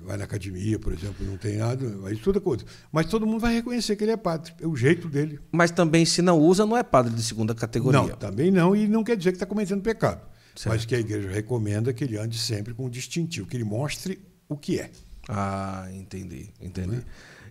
vai 0.06 0.16
na 0.16 0.24
academia, 0.24 0.78
por 0.78 0.92
exemplo, 0.92 1.26
não 1.26 1.36
tem 1.36 1.56
nada, 1.56 1.84
aí 2.06 2.16
tudo 2.16 2.38
é 2.38 2.40
coisa. 2.40 2.64
Mas 2.92 3.06
todo 3.06 3.26
mundo 3.26 3.40
vai 3.40 3.54
reconhecer 3.54 3.96
que 3.96 4.04
ele 4.04 4.12
é 4.12 4.16
padre, 4.16 4.52
é 4.60 4.66
o 4.66 4.76
jeito 4.76 5.08
dele. 5.08 5.40
Mas 5.50 5.70
também, 5.70 6.04
se 6.04 6.22
não 6.22 6.38
usa, 6.38 6.64
não 6.64 6.76
é 6.76 6.82
padre 6.82 7.12
de 7.12 7.22
segunda 7.22 7.54
categoria. 7.54 8.00
Não, 8.00 8.08
também 8.10 8.50
não, 8.50 8.74
e 8.76 8.86
não 8.86 9.02
quer 9.02 9.16
dizer 9.16 9.32
que 9.32 9.36
está 9.36 9.46
cometendo 9.46 9.82
pecado. 9.82 10.20
Certo. 10.54 10.74
Mas 10.74 10.84
que 10.84 10.94
a 10.94 11.00
igreja 11.00 11.28
recomenda 11.28 11.92
que 11.92 12.04
ele 12.04 12.16
ande 12.16 12.38
sempre 12.38 12.72
com 12.72 12.86
um 12.86 12.90
distintivo, 12.90 13.46
que 13.46 13.56
ele 13.56 13.64
mostre 13.64 14.20
o 14.48 14.56
que 14.56 14.78
é. 14.78 14.90
Ah, 15.28 15.88
entendi, 15.92 16.50
entendi. 16.60 16.96
É? 16.96 17.02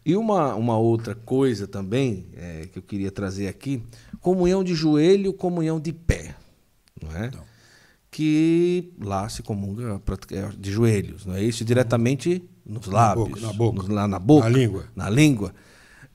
E 0.06 0.16
uma, 0.16 0.56
uma 0.56 0.78
outra 0.78 1.14
coisa 1.14 1.68
também 1.68 2.28
é, 2.36 2.68
que 2.72 2.80
eu 2.80 2.84
queria 2.84 3.12
trazer 3.12 3.48
aqui, 3.48 3.84
comunhão 4.22 4.64
de 4.64 4.74
joelho, 4.74 5.34
comunhão 5.34 5.80
de 5.80 5.92
pé. 5.92 6.36
Não 7.02 7.12
é? 7.12 7.32
Não 7.32 7.55
que 8.16 8.94
lá 8.98 9.28
se 9.28 9.44
comunga 9.44 10.02
é, 10.32 10.48
de 10.58 10.72
joelhos, 10.72 11.26
não 11.26 11.36
é 11.36 11.44
isso? 11.44 11.66
Diretamente 11.66 12.50
nos 12.66 12.88
lábios, 12.88 13.42
na 13.42 13.52
boca, 13.52 13.88
na 13.88 13.88
boca, 13.90 14.08
na 14.08 14.20
boca, 14.20 14.50
na 14.50 14.58
língua. 14.58 14.86
Na 14.96 15.10
língua. 15.10 15.54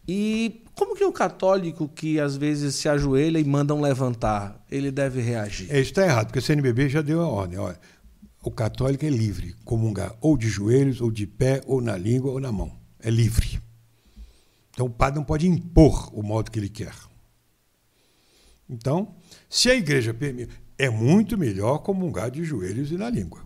E 0.09 0.65
como 0.75 0.97
que 0.97 1.05
o 1.05 1.13
católico 1.13 1.87
que 1.87 2.19
às 2.19 2.39
vezes 2.39 2.75
se 2.75 2.89
ajoelha 2.89 3.39
e 3.39 3.45
mandam 3.45 3.83
levantar, 3.83 4.65
ele 4.71 4.91
deve 4.91 5.21
reagir? 5.21 5.67
É, 5.71 5.79
isso 5.79 5.91
está 5.91 6.07
errado, 6.07 6.29
porque 6.29 6.39
o 6.39 6.43
CNBB 6.43 6.89
já 6.89 7.03
deu 7.03 7.21
a 7.21 7.29
ordem. 7.29 7.59
Olha, 7.59 7.79
o 8.43 8.51
católico 8.51 9.05
é 9.05 9.11
livre, 9.11 9.55
comungar 9.63 10.17
ou 10.23 10.39
de 10.39 10.49
joelhos, 10.49 11.03
ou 11.03 11.11
de 11.11 11.27
pé, 11.27 11.61
ou 11.67 11.83
na 11.83 11.99
língua, 11.99 12.31
ou 12.31 12.41
na 12.41 12.51
mão. 12.51 12.73
É 12.99 13.11
livre. 13.11 13.61
Então 14.73 14.87
o 14.87 14.91
padre 14.91 15.19
não 15.19 15.25
pode 15.25 15.47
impor 15.47 16.11
o 16.19 16.23
modo 16.23 16.51
que 16.51 16.59
ele 16.59 16.71
quer. 16.71 16.95
Então, 18.71 19.17
se 19.51 19.69
a 19.69 19.75
igreja 19.75 20.15
permite 20.15 20.55
é 20.81 20.89
muito 20.89 21.37
melhor 21.37 21.79
comungar 21.79 22.31
de 22.31 22.43
joelhos 22.43 22.91
e 22.91 22.97
na 22.97 23.11
língua. 23.11 23.45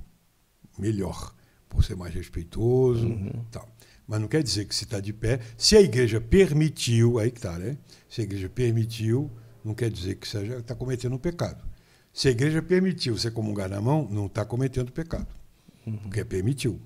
Melhor, 0.78 1.34
por 1.68 1.84
ser 1.84 1.96
mais 1.96 2.14
respeitoso. 2.14 3.06
Uhum. 3.06 3.44
Tal. 3.50 3.68
Mas 4.06 4.20
não 4.20 4.28
quer 4.28 4.42
dizer 4.42 4.66
que 4.66 4.74
se 4.74 4.84
está 4.84 5.00
de 5.00 5.12
pé. 5.12 5.40
Se 5.56 5.76
a 5.76 5.80
igreja 5.80 6.20
permitiu, 6.20 7.18
aí 7.18 7.30
que 7.30 7.38
está, 7.38 7.58
né? 7.58 7.76
Se 8.08 8.20
a 8.20 8.24
igreja 8.24 8.48
permitiu, 8.48 9.30
não 9.64 9.74
quer 9.74 9.90
dizer 9.90 10.16
que 10.16 10.28
seja 10.28 10.58
está 10.58 10.74
cometendo 10.74 11.14
um 11.14 11.18
pecado. 11.18 11.64
Se 12.12 12.28
a 12.28 12.30
igreja 12.30 12.62
permitiu 12.62 13.18
você 13.18 13.30
comungar 13.30 13.68
na 13.68 13.80
mão, 13.80 14.08
não 14.08 14.26
está 14.26 14.44
cometendo 14.44 14.92
pecado. 14.92 15.26
Uhum. 15.86 15.96
Porque 15.96 16.24
permitiu. 16.24 16.80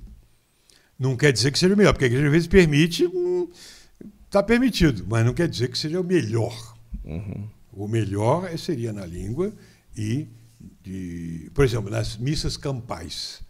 Não 0.99 1.16
quer 1.16 1.32
dizer 1.32 1.53
que 1.53 1.59
seja 1.59 1.76
melhor, 1.76 1.92
porque 1.92 2.07
a 2.07 2.09
igreja 2.09 2.26
às 2.26 2.32
vezes 2.32 2.49
permite, 2.49 3.05
está 4.24 4.40
hum, 4.40 4.42
permitido, 4.44 5.07
mas 5.09 5.24
não 5.24 5.32
quer 5.32 5.49
dizer 5.49 5.68
que 5.68 5.78
seja 5.78 6.01
o 6.01 6.05
melhor. 6.05 6.76
Uhum. 7.05 7.49
O 7.72 7.86
melhor 7.86 8.57
seria 8.59 8.92
na 8.92 9.07
língua 9.07 9.53
e 9.96 10.26
de, 10.82 11.50
por 11.54 11.64
exemplo, 11.64 11.90
nas 11.90 12.16
missas 12.16 12.56
campais, 12.56 13.40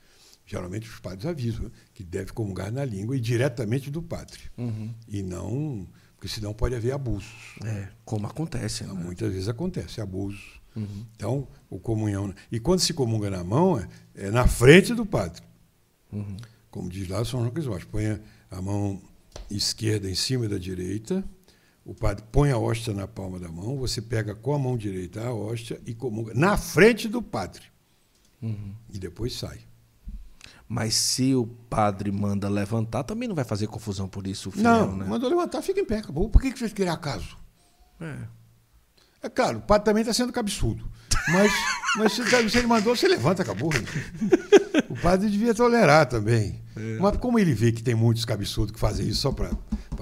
geralmente 0.46 0.88
os 0.88 0.98
padres 0.98 1.26
avisam 1.26 1.64
né, 1.64 1.70
que 1.94 2.04
deve 2.04 2.32
comungar 2.32 2.72
na 2.72 2.84
língua 2.84 3.16
e 3.16 3.20
diretamente 3.20 3.90
do 3.90 4.02
padre. 4.02 4.40
Uhum. 4.56 4.94
E 5.06 5.22
não, 5.22 5.88
porque 6.16 6.28
senão 6.28 6.52
pode 6.52 6.74
haver 6.74 6.92
abusos. 6.92 7.56
É, 7.64 7.88
como 8.04 8.26
acontece. 8.26 8.84
Né? 8.84 8.92
Muitas 8.92 9.32
vezes 9.32 9.48
acontece 9.48 10.00
abusos. 10.00 10.60
Uhum. 10.74 11.06
Então, 11.16 11.48
o 11.70 11.78
comunhão. 11.78 12.34
E 12.50 12.60
quando 12.60 12.80
se 12.80 12.92
comunga 12.92 13.30
na 13.30 13.42
mão, 13.42 13.78
é, 13.78 13.88
é 14.14 14.30
na 14.30 14.46
frente 14.46 14.94
do 14.94 15.06
padre. 15.06 15.42
Uhum. 16.12 16.36
Como 16.70 16.88
diz 16.88 17.08
lá 17.08 17.24
São 17.24 17.40
João 17.40 17.50
Crisóstomo, 17.50 17.92
põe 17.92 18.20
a 18.50 18.62
mão 18.62 19.00
esquerda 19.50 20.10
em 20.10 20.14
cima 20.14 20.48
da 20.48 20.58
direita 20.58 21.24
o 21.88 21.94
padre 21.94 22.22
põe 22.30 22.50
a 22.50 22.58
hóstia 22.58 22.92
na 22.92 23.08
palma 23.08 23.40
da 23.40 23.48
mão, 23.48 23.78
você 23.78 24.02
pega 24.02 24.34
com 24.34 24.52
a 24.52 24.58
mão 24.58 24.76
direita 24.76 25.22
a 25.22 25.32
hóstia 25.32 25.80
e 25.86 25.94
comunga 25.94 26.34
na 26.34 26.54
frente 26.58 27.08
do 27.08 27.22
padre. 27.22 27.62
Uhum. 28.42 28.74
E 28.92 28.98
depois 28.98 29.32
sai. 29.32 29.58
Mas 30.68 30.94
se 30.94 31.34
o 31.34 31.46
padre 31.46 32.12
manda 32.12 32.46
levantar, 32.46 33.04
também 33.04 33.26
não 33.26 33.34
vai 33.34 33.44
fazer 33.44 33.68
confusão 33.68 34.06
por 34.06 34.26
isso, 34.26 34.50
o 34.50 34.52
fiel, 34.52 34.64
não, 34.64 34.96
né? 34.98 35.06
mandou 35.06 35.30
levantar, 35.30 35.62
fica 35.62 35.80
em 35.80 35.84
pé, 35.86 35.96
acabou. 35.96 36.28
Por 36.28 36.42
que, 36.42 36.52
que 36.52 36.58
vocês 36.58 36.74
querem 36.74 36.92
acaso? 36.92 37.38
É. 37.98 38.18
É 39.22 39.28
claro, 39.30 39.56
o 39.56 39.62
padre 39.62 39.86
também 39.86 40.02
está 40.02 40.12
sendo 40.12 40.30
cabeçudo. 40.30 40.86
Mas, 41.28 41.50
mas 41.96 42.12
se, 42.12 42.58
ele 42.58 42.66
mandou, 42.66 42.94
você 42.94 43.08
levanta, 43.08 43.40
acabou. 43.40 43.70
O 44.90 44.96
padre 45.00 45.30
devia 45.30 45.54
tolerar 45.54 46.04
também. 46.04 46.60
É. 46.76 46.98
Mas 46.98 47.16
como 47.16 47.38
ele 47.38 47.54
vê 47.54 47.72
que 47.72 47.82
tem 47.82 47.94
muitos 47.94 48.26
cabeçudos 48.26 48.72
que 48.72 48.78
fazem 48.78 49.08
isso 49.08 49.22
só 49.22 49.32
para 49.32 49.56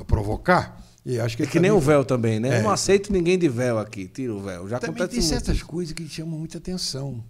provocar, 0.04 0.84
e 1.06 1.20
acho 1.20 1.36
que 1.36 1.44
é 1.44 1.46
que 1.46 1.60
nem 1.60 1.70
o 1.70 1.78
véu 1.78 2.04
também, 2.04 2.40
né? 2.40 2.48
É. 2.48 2.58
Eu 2.58 2.64
não 2.64 2.70
aceito 2.70 3.12
ninguém 3.12 3.38
de 3.38 3.48
véu 3.48 3.78
aqui, 3.78 4.08
tira 4.08 4.34
o 4.34 4.42
véu. 4.42 4.68
Já 4.68 4.80
também 4.80 5.06
tem 5.06 5.22
certas 5.22 5.62
coisas 5.62 5.94
que 5.94 6.08
chamam 6.08 6.36
muita 6.36 6.58
atenção. 6.58 7.22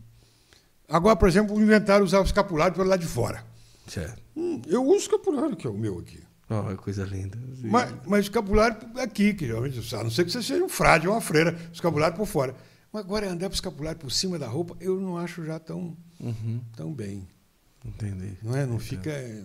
Agora, 0.89 1.15
por 1.15 1.29
exemplo, 1.29 1.61
inventaram 1.61 2.03
usar 2.03 2.21
o 2.21 2.25
escapulário 2.25 2.75
pelo 2.75 2.89
lado 2.89 3.01
de 3.01 3.07
fora. 3.07 3.45
Certo. 3.87 4.19
Hum, 4.35 4.63
eu 4.67 4.83
uso 4.83 4.95
o 4.95 5.01
escapulário, 5.01 5.55
que 5.55 5.67
é 5.67 5.71
o 5.71 5.77
meu 5.77 5.99
aqui. 5.99 6.23
Oh, 6.49 6.71
é 6.71 6.77
coisa 6.77 7.05
linda. 7.05 7.37
Mas, 7.65 7.95
mas 8.07 8.21
o 8.21 8.23
escapulário 8.23 8.79
aqui, 8.99 9.35
que 9.35 9.45
realmente, 9.45 9.95
a 9.95 10.03
não 10.03 10.11
ser 10.11 10.25
que 10.25 10.31
você 10.31 10.43
seja 10.43 10.65
um 10.65 10.71
frade 10.71 11.07
ou 11.07 11.13
uma 11.13 11.21
freira, 11.21 11.55
o 11.69 11.75
escapulário 11.75 12.17
por 12.17 12.27
fora. 12.27 12.55
Mas 12.91 13.05
agora 13.05 13.29
andar 13.29 13.49
com 13.49 13.53
o 13.53 13.57
escapulário 13.57 14.01
por 14.01 14.11
cima 14.11 14.39
da 14.39 14.49
roupa, 14.49 14.75
eu 14.81 14.99
não 14.99 15.19
acho 15.19 15.45
já 15.45 15.59
tão, 15.59 15.95
uhum. 16.19 16.63
tão 16.75 16.95
bem. 16.95 17.29
Entendi. 17.85 18.39
Não 18.43 18.57
é? 18.57 18.65
Não 18.65 18.77
Entendi. 18.77 18.89
fica. 18.89 19.11
É, 19.11 19.43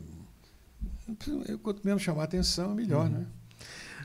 quanto 1.61 1.86
menos 1.86 2.01
chamar 2.01 2.23
atenção, 2.23 2.73
melhor, 2.73 3.07
uhum. 3.07 3.11
né? 3.11 3.27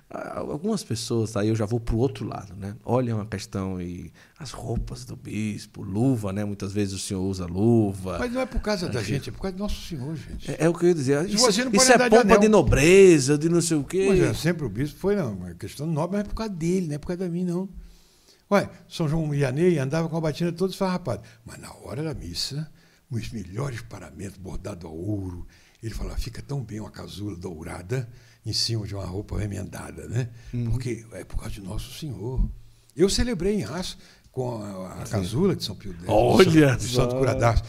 Algumas 0.09 0.85
pessoas, 0.85 1.37
aí 1.37 1.49
eu 1.49 1.57
já 1.57 1.67
vou 1.67 1.81
para 1.81 1.97
o 1.97 1.99
outro 1.99 2.25
lado, 2.25 2.55
né? 2.55 2.77
Olham 2.85 3.21
a 3.21 3.27
questão 3.27 3.81
e 3.81 4.13
as 4.39 4.53
roupas 4.53 5.05
do 5.05 5.17
bispo, 5.17 5.83
luva, 5.83 6.33
né? 6.33 6.45
Muitas 6.45 6.73
vezes 6.73 6.95
o 6.95 6.99
senhor 6.99 7.23
usa 7.23 7.45
luva. 7.45 8.17
Mas 8.21 8.33
não 8.33 8.41
é 8.41 8.47
por 8.47 8.61
causa 8.61 8.89
da 8.89 9.03
gente, 9.03 9.31
é 9.31 9.33
por 9.33 9.41
causa 9.41 9.57
do 9.57 9.61
nosso 9.61 9.83
senhor, 9.85 10.15
gente. 10.15 10.49
É, 10.49 10.65
é 10.65 10.69
o 10.69 10.75
que 10.75 10.85
eu 10.85 10.91
ia 10.91 10.95
dizer. 10.95 11.29
Isso, 11.29 11.49
isso 11.51 11.93
é 11.93 12.09
pompa 12.09 12.35
de, 12.35 12.43
de, 12.43 12.49
nobreza, 12.49 13.37
de 13.37 13.49
não 13.49 13.61
sei 13.61 13.79
o 13.79 13.83
quê. 13.83 14.07
Mas 14.11 14.21
é, 14.21 14.35
sempre 14.35 14.65
o 14.65 14.69
bispo 14.69 14.97
foi, 14.97 15.17
não, 15.17 15.33
uma 15.33 15.55
questão 15.55 15.89
nobre, 15.89 16.19
mas 16.19 16.25
é 16.25 16.29
por 16.29 16.37
causa 16.37 16.53
dele, 16.53 16.87
não 16.87 16.95
é 16.95 16.99
por 16.99 17.09
causa 17.09 17.25
da 17.25 17.29
mim, 17.29 17.45
não. 17.45 17.69
Ué, 18.49 18.71
São 18.89 19.09
João 19.09 19.35
Ianei 19.35 19.77
andava 19.77 20.09
com 20.09 20.17
a 20.17 20.21
batina 20.21 20.53
toda 20.53 20.71
esfarrapada. 20.71 21.21
Mas 21.45 21.59
na 21.59 21.73
hora 21.83 22.05
da 22.05 22.15
missa, 22.15 22.71
os 23.11 23.29
melhores 23.31 23.83
paramentos 23.83 24.39
bordados 24.39 24.85
a 24.85 24.89
ouro. 24.89 25.49
Ele 25.83 25.93
falava, 25.93 26.17
fica 26.17 26.41
tão 26.41 26.63
bem 26.63 26.79
uma 26.79 26.93
casula 26.93 27.37
dourada 27.37 28.09
em 28.47 28.53
cima 28.53 28.87
de 28.87 28.95
uma 28.95 29.05
roupa 29.05 29.37
remendada, 29.37 30.07
né? 30.07 30.31
Uhum. 30.55 30.71
Porque 30.71 31.05
é 31.13 31.25
por 31.25 31.37
causa 31.37 31.51
de 31.51 31.61
Nosso 31.61 31.99
Senhor. 31.99 32.49
Eu 32.95 33.11
celebrei 33.11 33.57
em 33.57 33.65
Aço 33.65 33.99
com 34.31 34.63
a, 34.63 35.03
a 35.03 35.05
casula 35.05 35.57
de 35.57 35.65
São 35.65 35.75
Pio 35.75 35.93
X. 35.93 36.05
Olha 36.07 36.77
de 36.77 36.89
Santo 36.89 37.17
Curadaço, 37.17 37.65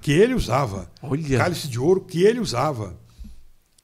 que 0.00 0.12
ele 0.12 0.34
usava. 0.34 0.88
Olha. 1.02 1.36
Cálice 1.36 1.66
de 1.66 1.80
ouro 1.80 2.04
que 2.04 2.22
ele 2.22 2.38
usava. 2.38 2.96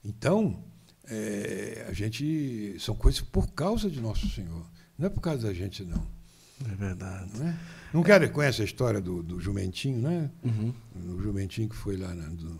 Então, 0.04 0.62
é, 1.08 1.84
a 1.88 1.92
gente. 1.92 2.76
São 2.78 2.94
coisas 2.94 3.20
por 3.20 3.48
causa 3.48 3.90
de 3.90 4.00
Nosso 4.00 4.28
Senhor. 4.30 4.64
Não 4.96 5.06
é 5.06 5.10
por 5.10 5.20
causa 5.20 5.48
da 5.48 5.52
gente, 5.52 5.84
não. 5.84 6.06
É 6.64 6.74
verdade. 6.76 7.30
Não, 7.36 7.48
é? 7.48 7.58
não 7.92 8.02
quer, 8.04 8.30
conhece 8.30 8.62
a 8.62 8.64
história 8.64 9.00
do, 9.00 9.20
do 9.20 9.40
jumentinho, 9.40 9.98
né? 9.98 10.30
Uhum. 10.44 10.72
O 11.16 11.20
jumentinho 11.20 11.68
que 11.68 11.76
foi 11.76 11.96
lá, 11.96 12.14
na, 12.14 12.28
do, 12.28 12.58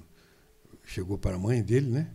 chegou 0.85 1.17
para 1.17 1.37
a 1.37 1.39
mãe 1.39 1.63
dele, 1.63 1.89
né? 1.89 2.11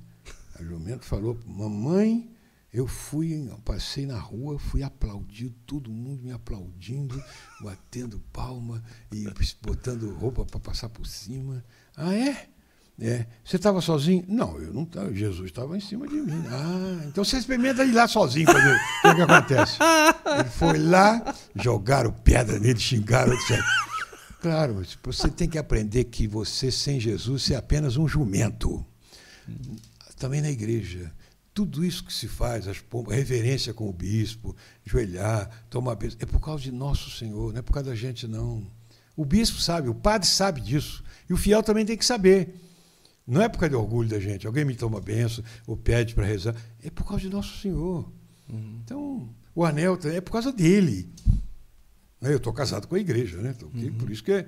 A 0.59 0.63
jumento 0.63 1.05
falou: 1.05 1.39
Mamãe, 1.45 2.31
eu 2.73 2.87
fui, 2.87 3.49
eu 3.49 3.57
passei 3.59 4.05
na 4.05 4.17
rua, 4.17 4.57
fui 4.57 4.81
aplaudido, 4.81 5.53
todo 5.65 5.91
mundo 5.91 6.23
me 6.23 6.31
aplaudindo, 6.31 7.21
batendo 7.59 8.19
palma 8.31 8.81
e 9.11 9.27
botando 9.61 10.13
roupa 10.15 10.45
para 10.45 10.59
passar 10.59 10.87
por 10.89 11.05
cima. 11.05 11.63
Ah, 11.97 12.15
é? 12.15 12.47
É. 12.99 13.25
Você 13.43 13.55
estava 13.55 13.81
sozinho? 13.81 14.23
Não, 14.27 14.59
eu 14.59 14.71
não 14.71 14.83
estava. 14.83 15.13
Jesus 15.13 15.49
estava 15.49 15.75
em 15.75 15.81
cima 15.81 16.07
de 16.07 16.15
mim. 16.15 16.43
Ah, 16.49 17.03
então 17.07 17.25
você 17.25 17.37
experimenta 17.37 17.83
ir 17.83 17.93
lá 17.93 18.07
sozinho 18.07 18.45
para 18.45 18.59
ver 18.59 18.75
o 18.75 19.01
que, 19.01 19.15
que, 19.15 19.21
acontece. 19.21 19.77
Ele 20.39 20.49
foi 20.49 20.77
lá, 20.77 21.35
jogaram 21.55 22.11
pedra 22.11 22.59
nele, 22.59 22.79
xingaram, 22.79 23.33
etc. 23.33 23.59
Claro, 24.39 24.83
você 25.03 25.29
tem 25.29 25.49
que 25.49 25.57
aprender 25.57 26.05
que 26.05 26.27
você, 26.27 26.71
sem 26.71 26.99
Jesus, 26.99 27.51
é 27.51 27.55
apenas 27.55 27.97
um 27.97 28.07
jumento. 28.07 28.85
Também 30.21 30.39
na 30.39 30.51
igreja 30.51 31.11
tudo 31.51 31.83
isso 31.83 32.03
que 32.03 32.13
se 32.13 32.27
faz, 32.27 32.67
as 32.67 32.79
pombas, 32.79 33.15
reverência 33.15 33.73
com 33.73 33.89
o 33.89 33.91
bispo, 33.91 34.55
joelhar, 34.85 35.49
tomar 35.67 35.95
bênção, 35.95 36.19
é 36.21 36.25
por 36.27 36.39
causa 36.39 36.61
de 36.63 36.71
nosso 36.71 37.09
Senhor, 37.09 37.51
não 37.51 37.59
é 37.59 37.61
por 37.63 37.73
causa 37.73 37.89
da 37.89 37.95
gente, 37.95 38.27
não. 38.27 38.65
O 39.17 39.25
bispo 39.25 39.59
sabe, 39.59 39.89
o 39.89 39.95
padre 39.95 40.27
sabe 40.27 40.61
disso. 40.61 41.03
E 41.27 41.33
o 41.33 41.37
fiel 41.37 41.63
também 41.63 41.85
tem 41.85 41.97
que 41.97 42.05
saber. 42.05 42.55
Não 43.25 43.41
é 43.41 43.49
por 43.49 43.57
causa 43.57 43.71
de 43.71 43.75
orgulho 43.75 44.09
da 44.09 44.19
gente. 44.19 44.45
Alguém 44.45 44.63
me 44.63 44.75
toma 44.75 45.01
benção 45.01 45.43
ou 45.65 45.75
pede 45.75 46.13
para 46.13 46.23
rezar. 46.23 46.55
É 46.83 46.91
por 46.91 47.03
causa 47.03 47.21
de 47.23 47.29
nosso 47.29 47.57
Senhor. 47.57 48.07
Uhum. 48.47 48.81
Então, 48.85 49.29
o 49.55 49.65
anel 49.65 49.97
é 50.05 50.21
por 50.21 50.31
causa 50.31 50.53
dele. 50.53 51.09
Eu 52.21 52.37
estou 52.37 52.53
casado 52.53 52.87
com 52.87 52.93
a 52.93 52.99
igreja, 52.99 53.41
né? 53.41 53.55
Uhum. 53.61 53.93
Por 53.95 54.11
isso 54.11 54.23
que 54.23 54.31
é 54.31 54.47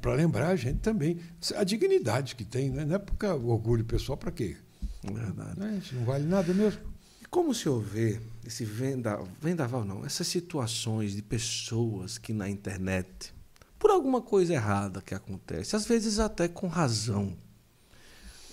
para 0.00 0.14
lembrar 0.14 0.48
a 0.48 0.56
gente 0.56 0.78
também 0.78 1.18
a 1.56 1.64
dignidade 1.64 2.36
que 2.36 2.44
tem, 2.44 2.70
né? 2.70 2.84
não 2.84 2.94
é 2.94 2.98
por 2.98 3.16
causa 3.16 3.40
do 3.40 3.48
orgulho 3.48 3.84
pessoal, 3.84 4.16
para 4.16 4.30
quê? 4.30 4.56
Verdade. 5.02 5.58
Não, 5.58 5.78
isso 5.78 5.94
não 5.94 6.04
vale 6.04 6.24
nada 6.24 6.52
mesmo. 6.52 6.80
E 7.22 7.26
como 7.26 7.50
o 7.50 7.54
senhor 7.54 7.80
vê 7.80 8.20
esse 8.46 8.64
vendaval, 8.64 9.28
vendaval 9.40 9.84
não, 9.84 10.04
essas 10.04 10.26
situações 10.26 11.14
de 11.14 11.22
pessoas 11.22 12.18
que 12.18 12.32
na 12.32 12.48
internet, 12.48 13.32
por 13.78 13.90
alguma 13.90 14.20
coisa 14.20 14.54
errada 14.54 15.00
que 15.00 15.14
acontece, 15.14 15.76
às 15.76 15.86
vezes 15.86 16.18
até 16.18 16.48
com 16.48 16.66
razão, 16.66 17.36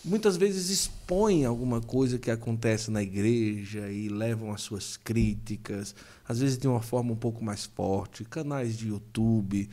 muitas 0.05 0.37
vezes 0.37 0.69
expõem 0.69 1.45
alguma 1.45 1.81
coisa 1.81 2.19
que 2.19 2.29
acontece 2.29 2.91
na 2.91 3.01
igreja 3.01 3.89
e 3.89 4.07
levam 4.07 4.53
as 4.53 4.61
suas 4.61 4.95
críticas, 4.95 5.95
às 6.27 6.39
vezes 6.39 6.57
de 6.57 6.67
uma 6.67 6.81
forma 6.81 7.11
um 7.11 7.17
pouco 7.17 7.43
mais 7.43 7.65
forte, 7.65 8.23
canais 8.23 8.77
de 8.77 8.89
YouTube, 8.89 9.67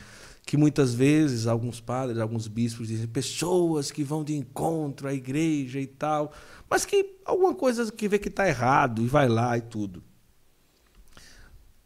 que 0.45 0.57
muitas 0.57 0.93
vezes 0.93 1.47
alguns 1.47 1.80
padres, 1.80 2.18
alguns 2.18 2.49
bispos 2.49 2.88
dizem 2.88 3.07
pessoas 3.07 3.90
que 3.90 4.03
vão 4.03 4.24
de 4.24 4.34
encontro 4.34 5.09
à 5.09 5.14
igreja 5.14 5.80
e 5.80 5.86
tal, 5.86 6.32
mas 6.68 6.84
que 6.84 7.16
alguma 7.24 7.55
coisa 7.55 7.90
que 7.90 8.09
vê 8.09 8.18
que 8.18 8.28
está 8.28 8.47
errado 8.49 9.03
e 9.03 9.07
vai 9.07 9.28
lá 9.28 9.57
e 9.57 9.61
tudo. 9.61 10.03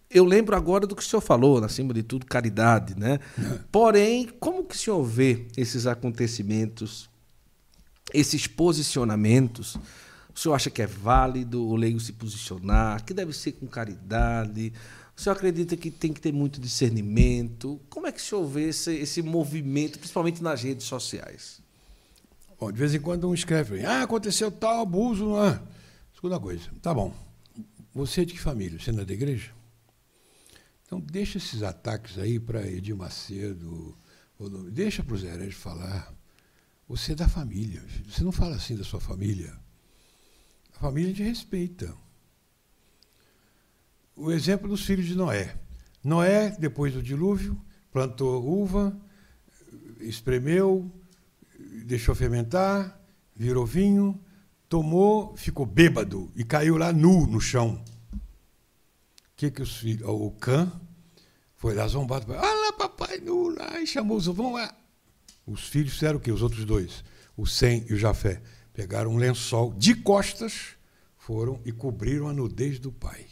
Eu 0.09 0.25
lembro 0.25 0.57
agora 0.57 0.87
do 0.87 0.95
que 0.95 1.03
o 1.03 1.05
senhor 1.05 1.21
falou, 1.21 1.63
acima 1.63 1.93
de 1.93 2.03
tudo, 2.03 2.25
caridade, 2.27 2.99
né? 2.99 3.19
Porém, 3.71 4.29
como 4.41 4.65
que 4.65 4.75
o 4.75 4.79
senhor 4.79 5.03
vê 5.03 5.47
esses 5.57 5.87
acontecimentos, 5.87 7.11
esses 8.15 8.47
posicionamentos? 8.47 9.77
O 10.35 10.39
senhor 10.39 10.55
acha 10.55 10.71
que 10.71 10.81
é 10.81 10.87
válido 10.87 11.67
o 11.67 11.75
leigo 11.75 11.99
se 11.99 12.13
posicionar, 12.13 13.05
que 13.05 13.13
deve 13.13 13.33
ser 13.33 13.53
com 13.53 13.67
caridade? 13.67 14.73
O 15.17 15.21
senhor 15.21 15.35
acredita 15.35 15.77
que 15.77 15.91
tem 15.91 16.13
que 16.13 16.21
ter 16.21 16.33
muito 16.33 16.61
discernimento? 16.61 17.81
Como 17.89 18.07
é 18.07 18.13
que 18.13 18.21
o 18.21 18.23
senhor 18.23 18.47
vê 18.47 18.69
esse, 18.69 18.95
esse 18.95 19.23
movimento, 19.23 19.99
principalmente 19.99 20.43
nas 20.43 20.63
redes 20.63 20.85
sociais? 20.85 21.63
Bom, 22.61 22.71
de 22.71 22.79
vez 22.79 22.95
em 22.95 23.01
quando 23.01 23.29
um 23.29 23.35
escreve, 23.35 23.85
ah, 23.85 24.03
aconteceu 24.03 24.51
tal 24.51 24.83
abuso. 24.83 25.35
É? 25.43 25.61
Segunda 26.15 26.39
coisa, 26.39 26.71
tá 26.83 26.93
bom. 26.93 27.15
Você 27.95 28.23
é 28.23 28.25
de 28.27 28.35
que 28.35 28.41
família? 28.41 28.79
Você 28.79 28.93
não 28.93 29.03
é 29.03 29.05
da 29.07 29.15
igreja? 29.15 29.53
Então 30.85 31.01
deixa 31.01 31.39
esses 31.39 31.63
ataques 31.63 32.19
aí 32.19 32.39
para 32.39 32.67
Edir 32.67 32.95
Macedo, 32.95 33.97
deixa 34.71 35.03
para 35.03 35.15
o 35.15 35.19
Zé 35.19 35.33
Heredes 35.33 35.57
falar. 35.57 36.15
Você 36.89 37.13
é 37.13 37.15
da 37.15 37.29
família. 37.29 37.83
Você 38.07 38.23
não 38.23 38.31
fala 38.31 38.57
assim 38.57 38.77
da 38.77 38.85
sua 38.85 39.01
família. 39.01 39.59
A 40.77 40.79
família 40.79 41.13
te 41.13 41.23
respeita. 41.23 41.93
O 44.17 44.33
exemplo 44.33 44.67
dos 44.67 44.87
filhos 44.87 45.05
de 45.05 45.15
Noé. 45.15 45.55
Noé, 46.03 46.57
depois 46.59 46.95
do 46.95 47.03
dilúvio, 47.03 47.61
plantou 47.93 48.43
uva, 48.43 48.99
espremeu, 50.01 50.91
deixou 51.85 52.15
fermentar, 52.15 52.99
virou 53.35 53.67
vinho, 53.67 54.19
tomou, 54.71 55.37
ficou 55.37 55.67
bêbado 55.67 56.33
e 56.35 56.45
caiu 56.45 56.79
lá 56.79 56.95
nu 56.95 57.27
no 57.27 57.43
chão. 57.43 57.85
O 58.15 58.19
que, 59.37 59.51
que 59.51 59.61
os 59.61 59.77
filhos. 59.77 60.09
O 60.09 60.31
Cã 60.31 60.73
foi 61.55 61.75
lá 61.75 61.87
zombado. 61.87 62.33
Olha 62.33 62.41
lá, 62.41 62.73
papai 62.73 63.19
nu 63.19 63.51
lá, 63.51 63.79
e 63.83 63.87
chamou 63.87 64.17
os. 64.17 64.27
Vão 64.27 64.55
lá. 64.55 64.75
Os 65.47 65.69
filhos 65.69 65.93
fizeram 65.93 66.17
o 66.17 66.21
quê? 66.21 66.33
Os 66.33 66.41
outros 66.41 66.65
dois, 66.65 67.05
o 67.37 67.47
Sem 67.47 67.85
e 67.91 67.93
o 67.93 67.99
Jafé, 67.99 68.43
pegaram 68.73 69.13
um 69.13 69.19
lençol 69.19 69.75
de 69.75 69.95
costas, 69.95 70.75
foram 71.19 71.61
e 71.67 71.71
cobriram 71.71 72.29
a 72.29 72.33
nudez 72.33 72.79
do 72.79 72.91
pai. 72.91 73.27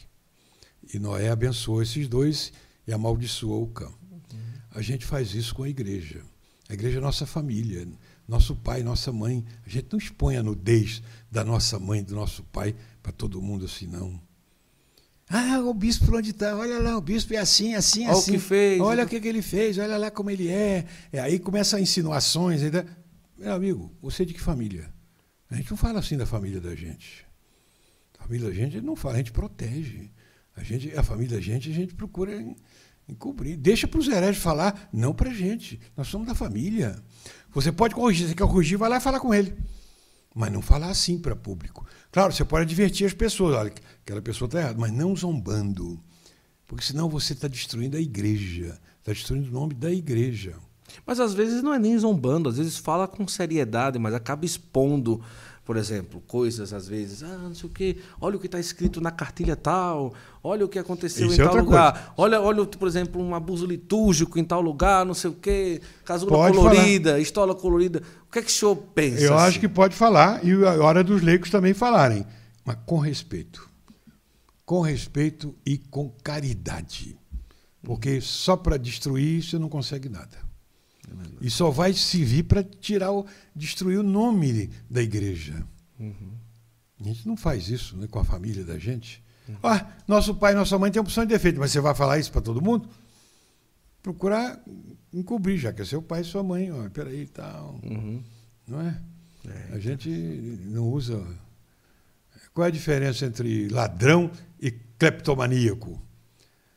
E 0.92 0.98
Noé 0.98 1.30
abençoou 1.30 1.82
esses 1.82 2.08
dois 2.08 2.52
e 2.86 2.92
amaldiçoou 2.92 3.62
o 3.62 3.68
Cã. 3.68 3.90
A 4.70 4.82
gente 4.82 5.06
faz 5.06 5.34
isso 5.34 5.54
com 5.54 5.62
a 5.62 5.68
igreja. 5.68 6.22
A 6.68 6.74
igreja 6.74 6.98
é 6.98 7.00
nossa 7.00 7.24
família 7.24 7.86
nosso 8.26 8.56
pai, 8.56 8.82
nossa 8.82 9.12
mãe. 9.12 9.44
A 9.64 9.68
gente 9.68 9.88
não 9.90 9.98
expõe 9.98 10.36
a 10.36 10.42
nudez 10.42 11.02
da 11.30 11.44
nossa 11.44 11.78
mãe, 11.78 12.02
do 12.02 12.14
nosso 12.14 12.42
pai, 12.44 12.74
para 13.02 13.12
todo 13.12 13.40
mundo 13.40 13.64
assim, 13.66 13.86
não. 13.86 14.20
Ah, 15.28 15.58
o 15.60 15.72
bispo 15.72 16.16
onde 16.16 16.30
está? 16.30 16.56
Olha 16.56 16.78
lá, 16.78 16.96
o 16.96 17.00
bispo 17.00 17.32
é 17.34 17.38
assim, 17.38 17.74
assim, 17.74 18.04
olha 18.06 18.12
assim. 18.12 18.30
O 18.32 18.34
que 18.34 18.40
fez. 18.40 18.80
Olha 18.80 19.04
o 19.04 19.08
que, 19.08 19.20
que 19.20 19.28
ele 19.28 19.42
fez, 19.42 19.78
olha 19.78 19.96
lá 19.96 20.10
como 20.10 20.30
ele 20.30 20.48
é. 20.48 20.86
é 21.12 21.20
aí 21.20 21.38
começam 21.38 21.78
insinuações. 21.78 22.62
Ainda. 22.62 22.86
Meu 23.36 23.52
amigo, 23.52 23.92
você 24.02 24.22
é 24.22 24.26
de 24.26 24.34
que 24.34 24.40
família? 24.40 24.92
A 25.50 25.56
gente 25.56 25.70
não 25.70 25.76
fala 25.76 25.98
assim 25.98 26.16
da 26.16 26.26
família 26.26 26.60
da 26.60 26.74
gente. 26.74 27.26
A 28.18 28.24
família 28.24 28.48
da 28.48 28.54
gente 28.54 28.80
não 28.80 28.96
fala, 28.96 29.14
a 29.14 29.18
gente 29.18 29.32
protege. 29.32 30.10
A, 30.56 30.62
gente, 30.62 30.96
a 30.96 31.02
família 31.02 31.36
da 31.36 31.42
gente, 31.42 31.70
a 31.70 31.74
gente 31.74 31.94
procura 31.94 32.32
encobrir. 33.08 33.56
Deixa 33.56 33.86
para 33.86 34.00
os 34.00 34.08
hereges 34.08 34.42
falar, 34.42 34.88
não 34.92 35.12
para 35.12 35.30
a 35.30 35.34
gente. 35.34 35.80
Nós 35.96 36.08
somos 36.08 36.26
da 36.26 36.34
família. 36.34 36.96
Você 37.52 37.70
pode 37.70 37.94
corrigir, 37.94 38.28
você 38.28 38.34
quer 38.34 38.46
corrigir, 38.46 38.78
vai 38.78 38.88
lá 38.88 38.96
e 38.96 39.00
fala 39.00 39.20
com 39.20 39.34
ele. 39.34 39.56
Mas 40.34 40.52
não 40.52 40.62
falar 40.62 40.90
assim 40.90 41.18
para 41.18 41.36
público. 41.36 41.86
Claro, 42.10 42.32
você 42.32 42.44
pode 42.44 42.64
advertir 42.64 43.06
as 43.06 43.12
pessoas, 43.12 43.54
olha, 43.54 43.72
aquela 44.02 44.20
pessoa 44.20 44.46
está 44.46 44.60
errada, 44.60 44.78
mas 44.78 44.92
não 44.92 45.14
zombando. 45.14 46.00
Porque 46.66 46.84
senão 46.84 47.08
você 47.08 47.34
está 47.34 47.46
destruindo 47.46 47.96
a 47.96 48.00
igreja, 48.00 48.80
está 48.98 49.12
destruindo 49.12 49.48
o 49.48 49.52
nome 49.52 49.74
da 49.74 49.92
igreja. 49.92 50.54
Mas 51.06 51.20
às 51.20 51.34
vezes 51.34 51.62
não 51.62 51.72
é 51.72 51.78
nem 51.78 51.98
zombando, 51.98 52.48
às 52.48 52.58
vezes 52.58 52.76
fala 52.76 53.06
com 53.06 53.26
seriedade, 53.26 53.98
mas 53.98 54.14
acaba 54.14 54.44
expondo 54.44 55.22
por 55.64 55.76
exemplo, 55.78 56.20
coisas 56.26 56.72
às 56.74 56.86
vezes, 56.86 57.22
ah, 57.22 57.38
não 57.38 57.54
sei 57.54 57.66
o 57.68 57.72
quê, 57.72 57.96
olha 58.20 58.36
o 58.36 58.38
que 58.38 58.46
está 58.46 58.60
escrito 58.60 59.00
na 59.00 59.10
cartilha 59.10 59.56
tal, 59.56 60.12
olha 60.42 60.64
o 60.64 60.68
que 60.68 60.78
aconteceu 60.78 61.26
Isso 61.28 61.40
em 61.40 61.44
é 61.44 61.48
tal 61.48 61.56
lugar, 61.56 61.92
coisa. 61.92 62.12
olha, 62.18 62.40
olha, 62.40 62.66
por 62.66 62.86
exemplo, 62.86 63.22
um 63.22 63.34
abuso 63.34 63.64
litúrgico 63.64 64.38
em 64.38 64.44
tal 64.44 64.60
lugar, 64.60 65.06
não 65.06 65.14
sei 65.14 65.30
o 65.30 65.34
quê, 65.34 65.80
casula 66.04 66.32
pode 66.32 66.56
colorida, 66.56 67.10
falar. 67.10 67.20
estola 67.22 67.54
colorida. 67.54 68.02
O 68.28 68.32
que 68.32 68.40
é 68.40 68.42
que 68.42 68.50
o 68.50 68.52
senhor 68.52 68.76
pensa? 68.76 69.22
Eu 69.22 69.34
assim? 69.34 69.46
acho 69.46 69.60
que 69.60 69.68
pode 69.68 69.96
falar, 69.96 70.44
e 70.44 70.52
a 70.52 70.84
hora 70.84 71.02
dos 71.02 71.22
leigos 71.22 71.48
também 71.48 71.72
falarem, 71.72 72.26
mas 72.64 72.76
com 72.84 72.98
respeito. 72.98 73.66
Com 74.66 74.80
respeito 74.82 75.54
e 75.64 75.78
com 75.78 76.10
caridade. 76.22 77.16
Porque 77.82 78.20
só 78.20 78.56
para 78.56 78.78
destruir 78.78 79.42
você 79.42 79.58
não 79.58 79.68
consegue 79.68 80.08
nada. 80.08 80.43
E 81.40 81.50
só 81.50 81.70
vai 81.70 81.92
servir 81.92 82.44
para 82.44 82.62
tirar 82.62 83.12
o, 83.12 83.26
destruir 83.54 83.98
o 83.98 84.02
nome 84.02 84.70
da 84.88 85.02
igreja. 85.02 85.66
Uhum. 85.98 86.32
A 87.00 87.04
gente 87.04 87.26
não 87.26 87.36
faz 87.36 87.68
isso 87.68 87.96
né, 87.96 88.06
com 88.06 88.18
a 88.18 88.24
família 88.24 88.64
da 88.64 88.78
gente. 88.78 89.22
Uhum. 89.48 89.56
Ah, 89.62 89.92
nosso 90.08 90.34
pai 90.34 90.52
e 90.52 90.56
nossa 90.56 90.78
mãe 90.78 90.90
têm 90.90 91.00
opção 91.00 91.24
de 91.24 91.34
defeito, 91.34 91.60
mas 91.60 91.70
você 91.70 91.80
vai 91.80 91.94
falar 91.94 92.18
isso 92.18 92.32
para 92.32 92.40
todo 92.40 92.62
mundo? 92.62 92.88
Procurar 94.02 94.62
encobrir, 95.12 95.58
já 95.58 95.72
que 95.72 95.82
é 95.82 95.84
seu 95.84 96.00
pai 96.00 96.22
e 96.22 96.24
sua 96.24 96.42
mãe. 96.42 96.70
Ó, 96.72 96.88
peraí 96.90 97.22
e 97.22 97.28
tal. 97.28 97.78
Uhum. 97.82 98.22
Não 98.66 98.80
é? 98.80 99.00
é? 99.46 99.74
A 99.74 99.78
gente 99.78 100.08
não 100.08 100.88
usa. 100.88 101.22
Qual 102.54 102.64
é 102.64 102.68
a 102.68 102.72
diferença 102.72 103.26
entre 103.26 103.68
ladrão 103.68 104.30
e 104.60 104.70
cleptomaníaco? 104.70 106.00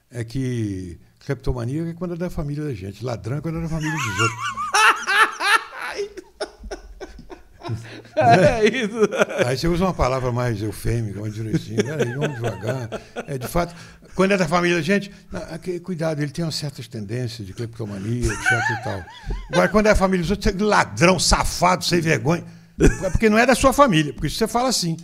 é 0.10 0.24
que 0.24 1.00
cleptomania 1.20 1.90
é 1.90 1.94
quando 1.94 2.14
é 2.14 2.18
da 2.18 2.30
família 2.30 2.64
da 2.64 2.74
gente, 2.74 3.04
ladrão 3.04 3.38
é 3.38 3.42
quando 3.42 3.60
é 3.60 3.62
da 3.62 3.70
família 3.70 3.92
dos 3.92 4.20
outros. 4.20 4.40
É 8.16 8.66
isso. 8.66 8.98
Aí 9.46 9.58
você 9.58 9.68
usa 9.68 9.86
uma 9.86 9.94
palavra 9.94 10.32
mais 10.32 10.62
eufêmica, 10.62 11.20
mais 11.20 11.34
direitinho. 11.34 11.84
Peraí, 11.84 12.14
vamos 12.14 12.36
devagar. 12.36 12.90
É, 13.28 13.38
de 13.38 13.48
fato, 13.48 13.76
quando 14.16 14.32
é 14.32 14.38
da 14.38 14.48
família 14.48 14.78
da 14.78 14.82
gente, 14.82 15.12
aqui, 15.52 15.80
cuidado, 15.80 16.22
ele 16.22 16.32
tem 16.32 16.44
umas 16.44 16.56
certas 16.56 16.88
tendências 16.88 17.46
de 17.46 17.54
cleptomania, 17.54 18.26
etc 18.26 18.52
e 18.80 18.84
tal. 18.84 19.06
Agora, 19.52 19.70
quando 19.70 19.86
é 19.86 19.90
da 19.90 19.96
família 19.96 20.24
dos 20.24 20.32
outros, 20.32 20.52
você 20.52 20.58
é 20.58 20.66
ladrão, 20.66 21.20
safado, 21.20 21.86
sem 21.86 22.02
vergonha. 22.02 22.44
É 22.80 23.10
porque 23.10 23.30
não 23.30 23.38
é 23.38 23.46
da 23.46 23.54
sua 23.56 23.74
família, 23.74 24.14
porque 24.14 24.28
isso 24.28 24.38
você 24.38 24.48
fala 24.48 24.70
assim. 24.70 24.98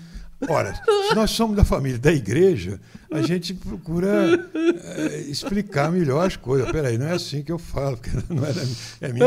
Ora, 0.50 0.74
se 0.74 1.16
nós 1.16 1.32
somos 1.32 1.56
da 1.56 1.64
família 1.64 1.98
da 1.98 2.12
igreja, 2.12 2.80
a 3.12 3.22
gente 3.22 3.54
procura 3.54 4.50
é, 4.54 5.18
explicar 5.22 5.92
melhor 5.92 6.26
as 6.26 6.36
coisas. 6.36 6.72
Peraí, 6.72 6.98
não 6.98 7.08
é 7.08 7.14
assim 7.14 7.44
que 7.44 7.52
eu 7.52 7.60
falo, 7.60 7.98
porque 7.98 8.12
não 8.34 8.46
é, 8.46 8.54
minha, 8.54 8.68
é 9.02 9.14
minha, 9.14 9.26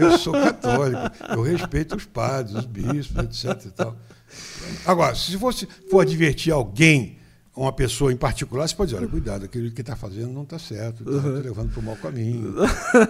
eu 0.00 0.18
sou 0.18 0.32
católico, 0.32 1.00
eu 1.30 1.42
respeito 1.42 1.96
os 1.96 2.04
padres, 2.04 2.56
os 2.56 2.64
bispos, 2.64 3.44
etc. 3.44 3.66
E 3.66 3.70
tal. 3.70 3.96
Agora, 4.84 5.14
se 5.14 5.36
fosse 5.38 5.66
for 5.90 6.00
advertir 6.00 6.52
alguém 6.52 7.18
uma 7.58 7.72
pessoa 7.72 8.12
em 8.12 8.16
particular, 8.16 8.68
você 8.68 8.74
pode 8.74 8.92
dizer, 8.92 9.02
olha, 9.02 9.10
cuidado, 9.10 9.44
aquilo 9.44 9.68
que 9.72 9.80
está 9.80 9.96
fazendo 9.96 10.32
não 10.32 10.44
está 10.44 10.60
certo, 10.60 11.02
está 11.02 11.28
uhum. 11.28 11.34
levando 11.40 11.72
para 11.72 11.80
o 11.80 11.82
mau 11.82 11.96
caminho. 11.96 12.54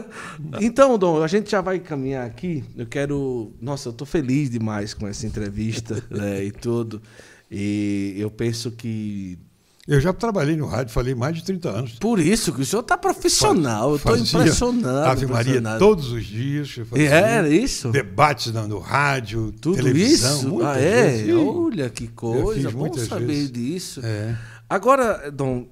então, 0.59 0.97
Dom, 0.97 1.23
a 1.23 1.27
gente 1.27 1.51
já 1.51 1.61
vai 1.61 1.79
caminhar 1.79 2.27
aqui. 2.27 2.65
Eu 2.75 2.87
quero. 2.87 3.53
Nossa, 3.61 3.91
eu 3.91 3.93
estou 3.93 4.07
feliz 4.07 4.49
demais 4.49 4.95
com 4.95 5.07
essa 5.07 5.27
entrevista 5.27 6.03
né, 6.11 6.43
e 6.45 6.51
tudo. 6.51 7.03
E 7.51 8.15
eu 8.19 8.31
penso 8.31 8.71
que. 8.73 9.39
Eu 9.87 9.99
já 10.03 10.13
trabalhei 10.13 10.55
no 10.55 10.67
rádio, 10.67 10.93
falei 10.93 11.15
mais 11.15 11.35
de 11.35 11.43
30 11.45 11.71
anos. 11.71 11.93
Por 11.95 12.19
isso, 12.19 12.53
que 12.53 12.61
o 12.61 12.67
senhor 12.67 12.83
está 12.83 12.99
profissional, 12.99 13.91
eu 13.91 13.97
estou 13.97 14.19
impressionado. 14.19 15.09
Ave 15.09 15.27
Maria 15.27 15.63
todos 15.79 16.13
os 16.13 16.27
dias. 16.27 16.77
E 16.95 17.05
era 17.05 17.49
isso? 17.49 17.91
Debates 17.91 18.53
no, 18.53 18.79
rádio, 18.79 19.51
Tudo 19.59 19.77
televisão. 19.77 20.41
isso? 20.41 20.63
Ah, 20.63 20.79
é? 20.79 21.09
Vezes. 21.09 21.35
Olha 21.35 21.89
que 21.89 22.07
coisa, 22.09 22.71
bom 22.71 22.93
saber 22.93 23.27
vezes. 23.29 23.51
disso. 23.51 24.01
É. 24.05 24.37
Agora, 24.69 25.31
Dom, 25.31 25.67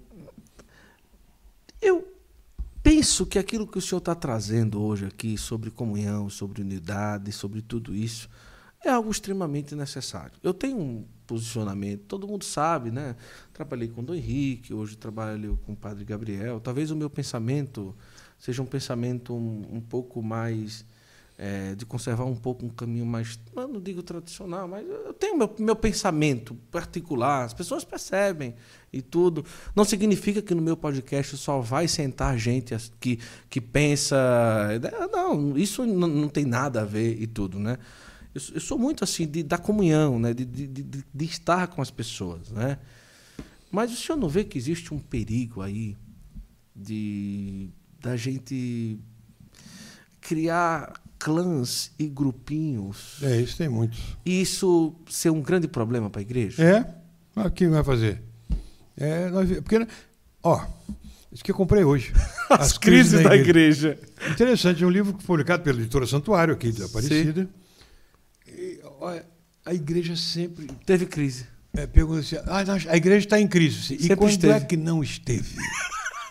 eu 1.83 2.09
penso 2.83 3.27
que 3.27 3.39
aquilo 3.39 3.67
que 3.67 3.77
o 3.77 3.83
senhor 3.83 3.99
está 3.99 4.15
trazendo 4.15 4.81
hoje 4.81 5.05
aqui 5.05 5.37
sobre 5.37 5.71
comunhão, 5.71 6.31
sobre 6.31 6.63
unidade, 6.63 7.31
sobre 7.33 7.61
tudo 7.61 7.95
isso, 7.95 8.31
é 8.83 8.89
algo 8.89 9.11
extremamente 9.11 9.75
necessário. 9.75 10.33
Eu 10.43 10.55
tenho 10.55 10.79
um 10.79 11.05
posicionamento, 11.27 12.05
todo 12.07 12.27
mundo 12.27 12.45
sabe, 12.45 12.91
né? 12.91 13.17
Trabalhei 13.53 13.89
com 13.89 14.01
o 14.01 14.05
Dom 14.05 14.15
Henrique, 14.15 14.73
hoje 14.73 14.97
trabalho 14.97 15.59
com 15.67 15.73
o 15.73 15.77
Padre 15.77 16.05
Gabriel. 16.05 16.61
Talvez 16.61 16.91
o 16.91 16.97
meu 16.97 17.11
pensamento 17.11 17.95
seja 18.39 18.63
um 18.63 18.67
pensamento 18.67 19.35
um, 19.35 19.77
um 19.77 19.81
pouco 19.81 20.23
mais 20.23 20.85
é, 21.39 21.75
de 21.75 21.85
conservar 21.85 22.25
um 22.25 22.35
pouco 22.35 22.65
um 22.65 22.69
caminho 22.69 23.05
mais, 23.05 23.39
não 23.55 23.81
digo 23.81 24.03
tradicional, 24.03 24.67
mas 24.67 24.87
eu 24.89 25.13
tenho 25.13 25.37
meu, 25.37 25.55
meu 25.59 25.77
pensamento 25.77 26.55
particular, 26.71 27.45
as 27.45 27.53
pessoas 27.53 27.85
percebem 27.85 28.55
e 28.93 29.03
tudo. 29.03 29.45
Não 29.75 29.85
significa 29.85 30.41
que 30.41 30.55
no 30.55 30.63
meu 30.63 30.77
podcast 30.77 31.37
só 31.37 31.61
vai 31.61 31.89
sentar 31.89 32.39
gente 32.39 32.75
que, 32.99 33.19
que 33.51 33.61
pensa. 33.61 34.17
Não, 35.13 35.57
isso 35.59 35.85
não, 35.85 36.09
não 36.09 36.29
tem 36.29 36.45
nada 36.45 36.83
a 36.83 36.85
ver 36.85 37.21
e 37.21 37.27
tudo, 37.27 37.59
né? 37.59 37.79
Eu, 38.37 38.43
eu 38.57 38.61
sou 38.61 38.79
muito 38.79 39.03
assim 39.03 39.27
de, 39.27 39.43
da 39.43 39.57
comunhão, 39.57 40.19
né? 40.19 40.35
De, 40.35 40.45
de, 40.45 40.67
de, 40.67 41.05
de 41.15 41.25
estar 41.25 41.69
com 41.69 41.81
as 41.81 41.91
pessoas, 41.91 42.51
né? 42.51 42.79
Mas 43.73 43.91
o 43.91 43.97
senhor 43.97 44.19
não 44.19 44.29
vê 44.29 44.45
que 44.45 44.59
existe 44.59 44.93
um 44.93 44.99
perigo 44.99 45.63
aí 45.63 45.97
de 46.75 47.71
da 47.99 48.15
gente 48.15 48.99
criar 50.21 51.01
clãs 51.19 51.91
e 51.99 52.07
grupinhos. 52.07 53.23
É, 53.23 53.41
isso 53.41 53.57
tem 53.57 53.71
muitos. 53.71 53.99
E 54.25 54.43
isso 54.43 54.95
ser 55.09 55.31
um 55.31 55.41
grande 55.41 55.67
problema 55.67 56.11
para 56.11 56.21
a 56.21 56.23
igreja? 56.23 56.63
É. 56.63 56.95
Mas 57.35 57.47
o 57.47 57.51
que 57.51 57.67
vai 57.67 57.83
fazer? 57.83 58.23
É, 58.99 59.31
nós, 59.31 59.51
porque, 59.61 59.87
ó, 60.43 60.63
isso 61.33 61.43
que 61.43 61.51
eu 61.51 61.55
comprei 61.55 61.85
hoje. 61.85 62.13
As, 62.51 62.73
As 62.73 62.79
crises, 62.79 63.13
crises, 63.13 63.25
da, 63.25 63.35
igreja. 63.35 63.99
igreja. 63.99 64.33
Interessante, 64.33 64.85
é 64.85 64.87
um 64.87 64.91
livro 64.91 65.15
publicado 65.15 65.63
pela 65.63 65.81
editora 65.81 66.07
Santuário, 66.07 66.53
aqui 66.53 66.71
de 66.71 66.83
Aparecida. 66.83 67.45
Sim 67.45 67.66
a 69.65 69.75
igreja 69.75 70.17
sempre. 70.17 70.67
Teve 70.85 71.07
crise. 71.07 71.47
É, 71.75 71.87
pergunta 71.87 72.21
assim: 72.21 72.37
ah, 72.47 72.65
a 72.91 72.97
igreja 72.97 73.27
está 73.27 73.41
em 73.41 73.47
crise. 73.47 73.95
E 73.95 74.01
sempre 74.01 74.17
quando 74.17 74.31
esteve. 74.31 74.55
é 74.55 74.61
que 74.61 74.77
não 74.77 75.03
esteve? 75.03 75.57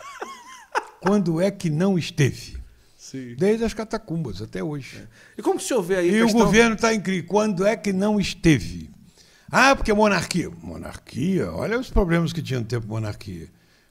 quando 1.01 1.41
é 1.41 1.51
que 1.51 1.69
não 1.69 1.97
esteve? 1.97 2.57
Sim. 2.97 3.35
Desde 3.35 3.63
as 3.63 3.73
catacumbas 3.73 4.41
até 4.41 4.63
hoje. 4.63 4.97
É. 4.97 5.07
E 5.37 5.41
como 5.41 5.57
o 5.57 5.61
senhor 5.61 5.83
vê 5.83 5.97
aí? 5.97 6.09
E 6.09 6.23
questão... 6.23 6.41
o 6.41 6.45
governo 6.45 6.75
está 6.75 6.93
em 6.93 6.99
crise. 6.99 7.23
Quando 7.23 7.65
é 7.65 7.75
que 7.75 7.93
não 7.93 8.19
esteve? 8.19 8.89
Ah, 9.51 9.75
porque 9.75 9.93
monarquia. 9.93 10.49
Monarquia? 10.49 11.51
Olha 11.51 11.79
os 11.79 11.89
problemas 11.89 12.33
que 12.33 12.41
tinha 12.41 12.59
no 12.59 12.65
tempo 12.65 12.87
monarquia. 12.87 13.47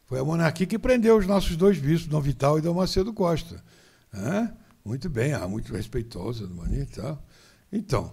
Foi 0.06 0.18
a 0.18 0.24
monarquia 0.24 0.66
que 0.66 0.78
prendeu 0.78 1.16
os 1.16 1.26
nossos 1.26 1.56
dois 1.56 1.78
bispos, 1.78 2.08
Dom 2.08 2.20
Vital 2.20 2.58
e 2.58 2.62
Dom 2.62 2.74
Macedo 2.74 3.12
Costa. 3.12 3.62
Ah, 4.12 4.48
muito 4.84 5.08
bem, 5.08 5.32
ah, 5.32 5.46
muito 5.48 5.72
respeitosa, 5.72 6.48
e 6.72 6.84
tal. 6.86 7.24
Então, 7.72 8.12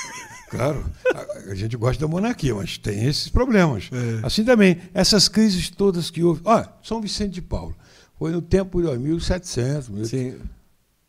claro, 0.50 0.84
a, 1.14 1.50
a, 1.50 1.54
gente 1.54 1.76
gosta 1.76 2.00
da 2.00 2.08
monarquia, 2.08 2.54
mas 2.54 2.76
tem 2.78 3.04
esses 3.04 3.28
problemas. 3.28 3.88
É. 3.92 4.26
Assim 4.26 4.44
também, 4.44 4.80
essas 4.92 5.28
crises 5.28 5.70
todas 5.70 6.10
que 6.10 6.22
houve. 6.22 6.42
Olha, 6.44 6.68
São 6.82 7.00
Vicente 7.00 7.32
de 7.34 7.42
Paulo, 7.42 7.74
foi 8.18 8.32
no 8.32 8.42
tempo 8.42 8.82
de 8.82 8.98
1700. 8.98 10.08
Sim. 10.08 10.38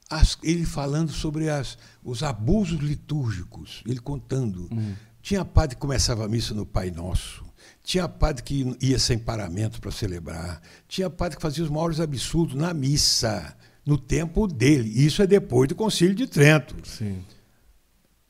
As, 0.09 0.37
ele 0.41 0.65
falando 0.65 1.11
sobre 1.11 1.49
as, 1.49 1.77
os 2.03 2.23
abusos 2.23 2.79
litúrgicos, 2.79 3.83
ele 3.85 3.99
contando. 3.99 4.67
Hum. 4.71 4.93
Tinha 5.21 5.43
padre 5.43 5.75
que 5.75 5.81
começava 5.81 6.25
a 6.25 6.27
missa 6.27 6.53
no 6.53 6.65
Pai 6.65 6.89
Nosso. 6.89 7.43
Tinha 7.83 8.07
padre 8.07 8.43
que 8.43 8.75
ia 8.81 8.99
sem 8.99 9.17
paramento 9.17 9.81
para 9.81 9.91
celebrar. 9.91 10.61
Tinha 10.87 11.09
padre 11.09 11.37
que 11.37 11.41
fazia 11.41 11.63
os 11.63 11.69
maiores 11.69 11.99
absurdos 11.99 12.55
na 12.55 12.73
missa, 12.73 13.55
no 13.85 13.97
tempo 13.97 14.47
dele. 14.47 14.89
Isso 14.89 15.21
é 15.21 15.27
depois 15.27 15.67
do 15.67 15.75
Concílio 15.75 16.15
de 16.15 16.27
Trento. 16.27 16.75
Sim. 16.83 17.23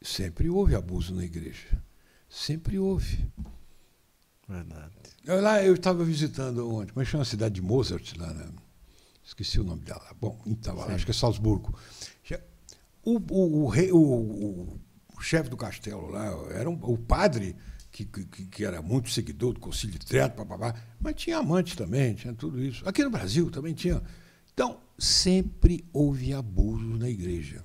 Sempre 0.01 0.49
houve 0.49 0.75
abuso 0.75 1.13
na 1.13 1.23
igreja. 1.23 1.81
Sempre 2.29 2.79
houve. 2.79 3.29
Verdade. 4.47 4.93
Eu, 5.25 5.41
lá 5.41 5.63
eu 5.63 5.75
estava 5.75 6.03
visitando 6.03 6.67
onde? 6.73 6.91
Como 6.91 7.01
é 7.01 7.05
que 7.05 7.11
chama 7.11 7.23
a 7.23 7.25
cidade 7.25 7.55
de 7.55 7.61
Mozart? 7.61 8.15
Lá, 8.17 8.33
né? 8.33 8.47
Esqueci 9.23 9.59
o 9.59 9.63
nome 9.63 9.83
dela. 9.83 10.15
Bom, 10.19 10.41
então, 10.45 10.81
acho 10.81 11.05
que 11.05 11.11
é 11.11 11.13
Salzburgo. 11.13 11.77
O, 13.03 13.17
o, 13.17 13.63
o, 13.63 13.67
rei, 13.67 13.91
o, 13.91 14.79
o 15.15 15.21
chefe 15.21 15.49
do 15.49 15.57
castelo 15.57 16.09
lá 16.09 16.25
era 16.51 16.69
um, 16.69 16.77
o 16.81 16.97
padre, 16.97 17.55
que, 17.91 18.05
que, 18.05 18.45
que, 18.45 18.65
era 18.65 18.81
muito 18.81 19.09
seguidor 19.09 19.53
do 19.53 19.59
Concílio 19.59 19.97
de 19.97 20.05
Trento, 20.05 20.35
papapá, 20.35 20.75
mas 20.99 21.15
tinha 21.15 21.37
amante 21.37 21.77
também, 21.77 22.13
tinha 22.13 22.33
tudo 22.33 22.61
isso. 22.61 22.87
Aqui 22.87 23.03
no 23.03 23.09
Brasil 23.09 23.49
também 23.49 23.73
tinha. 23.73 24.01
Então, 24.53 24.79
sempre 24.97 25.85
houve 25.93 26.33
abuso 26.33 26.97
na 26.97 27.09
igreja. 27.09 27.63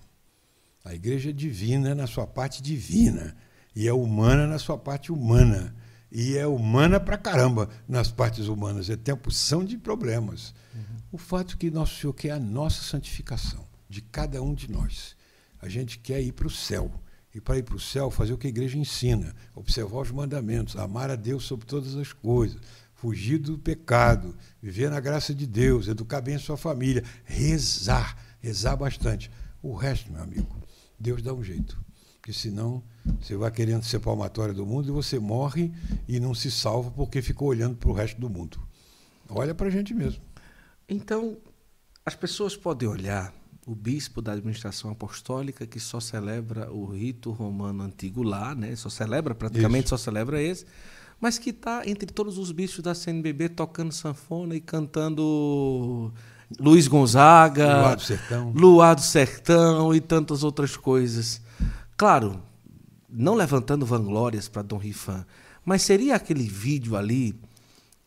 A 0.85 0.95
igreja 0.95 1.31
é 1.31 1.33
divina 1.33 1.95
na 1.95 2.07
sua 2.07 2.27
parte 2.27 2.63
divina 2.63 3.35
e 3.75 3.89
é 3.89 3.93
humana 3.93 4.47
na 4.47 4.59
sua 4.59 4.77
parte 4.77 5.11
humana. 5.11 5.75
E 6.13 6.37
é 6.37 6.47
humana 6.47 7.01
pra 7.01 7.17
caramba 7.17 7.69
nas 7.89 8.11
partes 8.11 8.47
humanas. 8.47 8.89
É 8.91 8.97
tem 8.97 9.15
a 9.15 9.17
porção 9.17 9.65
de 9.65 9.79
problemas. 9.79 10.55
Uhum. 10.75 10.83
O 11.13 11.19
fato 11.19 11.55
é 11.55 11.59
que 11.59 11.71
Nosso 11.71 11.99
Senhor 11.99 12.13
quer 12.13 12.31
a 12.31 12.39
nossa 12.39 12.83
santificação, 12.83 13.67
de 13.89 14.01
cada 14.01 14.41
um 14.43 14.55
de 14.55 14.71
nós. 14.71 15.17
A 15.61 15.69
gente 15.69 15.99
quer 15.99 16.21
ir 16.21 16.33
para 16.33 16.47
o 16.47 16.51
céu. 16.51 16.93
E 17.35 17.41
para 17.41 17.59
ir 17.59 17.65
para 17.65 17.75
o 17.75 17.81
céu, 17.81 18.13
fazer 18.13 18.33
o 18.33 18.39
que 18.39 18.47
a 18.47 18.51
igreja 18.51 18.79
ensina: 18.79 19.35
observar 19.57 20.03
os 20.03 20.11
mandamentos, 20.13 20.77
amar 20.77 21.11
a 21.11 21.17
Deus 21.17 21.45
sobre 21.45 21.67
todas 21.67 21.97
as 21.97 22.13
coisas, 22.13 22.61
fugir 22.95 23.39
do 23.39 23.59
pecado, 23.59 24.37
viver 24.63 24.89
na 24.89 25.01
graça 25.01 25.35
de 25.35 25.47
Deus, 25.47 25.89
educar 25.89 26.21
bem 26.21 26.37
a 26.37 26.39
sua 26.39 26.57
família, 26.57 27.03
rezar, 27.25 28.17
rezar 28.41 28.77
bastante. 28.77 29.31
O 29.61 29.75
resto, 29.75 30.13
meu 30.13 30.23
amigo, 30.23 30.65
Deus 30.99 31.23
dá 31.23 31.33
um 31.33 31.43
jeito. 31.43 31.79
Porque 32.17 32.33
senão 32.33 32.83
você 33.21 33.37
vai 33.37 33.51
querendo 33.51 33.83
ser 33.83 33.99
palmatória 33.99 34.55
do 34.55 34.65
mundo 34.65 34.89
e 34.89 34.93
você 34.93 35.19
morre 35.19 35.73
e 36.09 36.19
não 36.19 36.35
se 36.35 36.51
salva 36.51 36.91
porque 36.91 37.21
ficou 37.21 37.49
olhando 37.49 37.77
para 37.77 37.91
o 37.91 37.93
resto 37.93 38.19
do 38.21 38.31
mundo. 38.31 38.59
Olha 39.29 39.55
para 39.55 39.67
a 39.67 39.71
gente 39.71 39.93
mesmo. 39.93 40.23
Então, 40.89 41.37
as 42.05 42.15
pessoas 42.15 42.57
podem 42.57 42.89
olhar 42.89 43.33
o 43.67 43.75
bispo 43.75 44.21
da 44.21 44.33
administração 44.33 44.91
apostólica 44.91 45.67
que 45.67 45.81
só 45.81 46.01
celebra 46.01 46.71
o 46.71 46.87
rito 46.87 47.31
romano 47.31 47.83
antigo 47.83 48.23
lá, 48.23 48.55
né? 48.55 48.77
Só 48.77 48.89
celebra, 48.89 49.35
praticamente 49.35 49.87
Isso. 49.87 49.97
só 49.97 49.97
celebra 49.97 50.43
esse, 50.43 50.67
mas 51.21 51.39
que 51.39 51.51
está 51.51 51.87
entre 51.87 52.13
todos 52.13 52.37
os 52.37 52.53
bispos 52.53 52.83
da 52.83 52.95
CNBB 52.95 53.51
tocando 53.51 53.93
sanfona 53.93 54.55
e 54.55 54.61
cantando 54.61 56.13
Luiz 56.59 56.87
Gonzaga, 56.87 57.81
Luar 57.81 57.97
do 57.97 58.03
Sertão. 58.03 58.53
Luar 58.55 58.95
do 58.95 59.01
Sertão 59.03 59.95
e 59.95 60.01
tantas 60.01 60.43
outras 60.43 60.77
coisas. 60.77 61.41
Claro, 61.97 62.43
não 63.09 63.35
levantando 63.35 63.87
vanglórias 63.87 64.49
para 64.49 64.63
Dom 64.63 64.79
Rifan, 64.79 65.25
mas 65.65 65.83
seria 65.83 66.17
aquele 66.17 66.45
vídeo 66.49 66.97
ali 66.97 67.35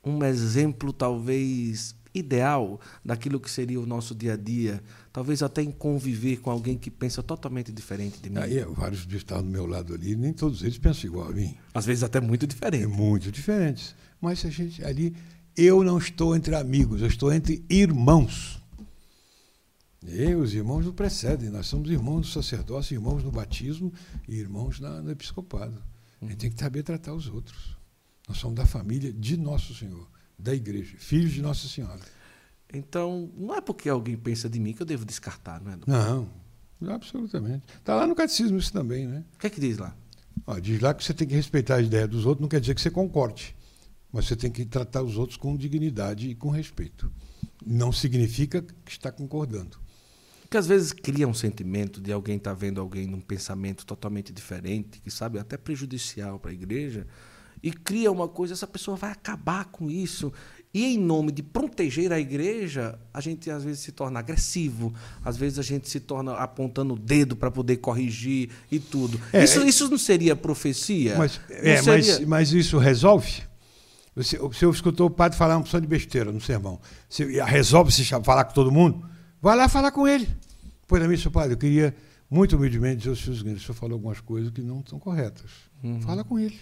um 0.04 0.24
exemplo 0.24 0.94
talvez 0.94 1.96
ideal 2.14 2.80
daquilo 3.04 3.40
que 3.40 3.50
seria 3.50 3.80
o 3.80 3.86
nosso 3.86 4.16
dia 4.16 4.34
a 4.34 4.38
dia, 4.38 4.82
talvez 5.14 5.44
até 5.44 5.62
em 5.62 5.72
conviver 5.72 6.38
com 6.38 6.50
alguém 6.50 6.78
que 6.78 6.90
pensa 6.90 7.22
totalmente 7.22 7.72
diferente 7.72 8.20
de 8.22 8.30
mim. 8.30 8.40
Aí, 8.40 8.64
vários 8.72 9.06
que 9.06 9.16
estão 9.16 9.42
do 9.42 9.50
meu 9.50 9.66
lado 9.66 9.94
ali, 9.94 10.16
nem 10.16 10.34
todos 10.34 10.64
eles 10.64 10.78
pensam 10.78 11.10
igual 11.10 11.30
a 11.30 11.32
mim. 11.32 11.56
Às 11.74 11.86
vezes 11.86 12.04
até 12.04 12.20
muito 12.20 12.48
diferente. 12.48 12.84
É 12.84 12.88
muito 12.88 13.32
diferentes. 13.32 13.96
Mas 14.20 14.44
a 14.46 14.50
gente 14.50 14.84
ali, 14.84 15.16
eu 15.58 15.84
não 15.84 15.98
estou 15.98 16.36
entre 16.36 16.56
amigos, 16.56 17.02
eu 17.02 17.08
estou 17.08 17.34
entre 17.34 17.66
irmãos. 17.68 18.62
E 20.06 20.36
os 20.36 20.54
irmãos 20.54 20.86
não 20.86 20.94
precedem, 20.94 21.50
nós 21.50 21.66
somos 21.66 21.90
irmãos 21.90 22.22
do 22.22 22.28
sacerdócio, 22.28 22.94
irmãos 22.94 23.24
no 23.24 23.32
batismo 23.32 23.92
e 24.28 24.36
irmãos 24.36 24.80
na, 24.80 25.02
no 25.02 25.12
episcopado. 25.12 25.84
A 26.22 26.26
gente 26.26 26.38
tem 26.38 26.52
que 26.52 26.60
saber 26.60 26.84
tratar 26.84 27.14
os 27.14 27.28
outros. 27.28 27.76
Nós 28.28 28.38
somos 28.38 28.56
da 28.56 28.66
família 28.66 29.12
de 29.12 29.36
Nosso 29.36 29.74
Senhor, 29.74 30.08
da 30.38 30.54
igreja, 30.54 30.96
filhos 31.00 31.34
de 31.34 31.42
Nossa 31.42 31.68
Senhora. 31.68 32.00
Então, 32.72 33.32
não 33.36 33.56
é 33.56 33.62
porque 33.62 33.90
alguém 33.90 34.16
pensa 34.16 34.48
de 34.50 34.60
mim 34.60 34.74
que 34.74 34.82
eu 34.82 34.86
devo 34.86 35.06
descartar, 35.06 35.62
não 35.62 35.72
é? 35.72 35.78
Não, 35.88 36.30
absolutamente. 36.94 37.66
Está 37.80 37.96
lá 37.96 38.06
no 38.06 38.16
catecismo 38.16 38.58
isso 38.58 38.72
também, 38.72 39.08
né? 39.08 39.24
O 39.36 39.40
que 39.40 39.48
é 39.48 39.50
que 39.50 39.60
diz 39.60 39.78
lá? 39.78 39.96
Ó, 40.46 40.60
diz 40.60 40.80
lá 40.80 40.94
que 40.94 41.04
você 41.04 41.14
tem 41.14 41.28
que 41.28 41.34
respeitar 41.34 41.76
a 41.76 41.82
ideia 41.82 42.08
dos 42.08 42.26
outros, 42.26 42.42
não 42.42 42.50
quer 42.50 42.60
dizer 42.60 42.76
que 42.76 42.82
você 42.82 42.92
concorde, 42.92 43.56
mas 44.18 44.26
você 44.26 44.36
tem 44.36 44.50
que 44.50 44.66
tratar 44.66 45.04
os 45.04 45.16
outros 45.16 45.38
com 45.38 45.56
dignidade 45.56 46.28
e 46.28 46.34
com 46.34 46.50
respeito. 46.50 47.12
Não 47.64 47.92
significa 47.92 48.64
que 48.64 48.92
está 48.92 49.12
concordando. 49.12 49.78
Porque 50.42 50.58
às 50.58 50.66
vezes 50.66 50.92
cria 50.92 51.28
um 51.28 51.36
sentimento 51.36 52.02
de 52.02 52.12
alguém 52.12 52.38
estar 52.38 52.50
tá 52.50 52.56
vendo 52.56 52.82
alguém 52.82 53.06
num 53.06 53.22
pensamento 53.22 53.86
totalmente 53.86 54.34
diferente, 54.34 55.00
que 55.02 55.12
sabe 55.12 55.38
até 55.38 55.56
prejudicial 55.56 56.40
para 56.40 56.50
a 56.50 56.54
igreja, 56.56 57.06
e 57.62 57.72
cria 57.72 58.12
uma 58.12 58.28
coisa, 58.28 58.56
essa 58.56 58.66
pessoa 58.66 58.98
vai 58.98 59.12
acabar 59.12 59.66
com 59.66 59.88
isso. 59.88 60.34
E 60.74 60.96
em 60.96 60.98
nome 60.98 61.32
de 61.32 61.44
proteger 61.44 62.12
a 62.12 62.20
igreja, 62.20 62.98
a 63.14 63.22
gente 63.22 63.52
às 63.52 63.64
vezes 63.64 63.82
se 63.82 63.92
torna 63.92 64.18
agressivo, 64.18 64.96
às 65.24 65.38
vezes 65.38 65.60
a 65.60 65.64
gente 65.64 65.88
se 65.88 66.00
torna 66.00 66.34
apontando 66.34 66.96
o 66.96 67.00
dedo 67.00 67.36
para 67.36 67.52
poder 67.52 67.78
corrigir 67.78 68.50
e 68.72 68.80
tudo. 68.80 69.22
É, 69.32 69.44
isso, 69.44 69.60
é, 69.60 69.68
isso 69.68 69.88
não 69.92 69.98
seria 70.00 70.36
profecia? 70.36 71.16
Mas, 71.20 71.40
é, 71.52 71.78
seria... 71.84 72.14
Mas, 72.20 72.28
mas 72.28 72.52
isso 72.52 72.80
resolve? 72.80 73.46
O 74.18 74.52
senhor 74.52 74.74
escutou 74.74 75.06
o 75.06 75.12
padre 75.12 75.38
falar 75.38 75.54
uma 75.56 75.62
opção 75.62 75.80
de 75.80 75.86
besteira 75.86 76.32
no 76.32 76.42
sermão. 76.42 76.80
Você 77.08 77.40
resolve 77.44 77.92
se 77.92 78.04
falar 78.24 78.46
com 78.46 78.54
todo 78.54 78.72
mundo? 78.72 79.08
Vai 79.40 79.56
lá 79.56 79.70
falar 79.70 79.92
com 79.92 80.08
ele. 80.08 80.28
Pois 80.88 81.04
a 81.04 81.08
mim, 81.08 81.16
seu 81.16 81.30
padre, 81.30 81.54
eu 81.54 81.58
queria 81.58 81.96
muito 82.28 82.56
humildemente 82.56 82.98
dizer 82.98 83.12
aos 83.12 83.20
senhores 83.20 83.62
o 83.62 83.66
senhor 83.66 83.76
falou 83.76 83.96
algumas 83.96 84.20
coisas 84.20 84.52
que 84.52 84.62
não 84.62 84.84
são 84.90 84.98
corretas. 84.98 85.52
Uhum. 85.84 86.02
Fala 86.02 86.24
com 86.24 86.40
ele. 86.40 86.60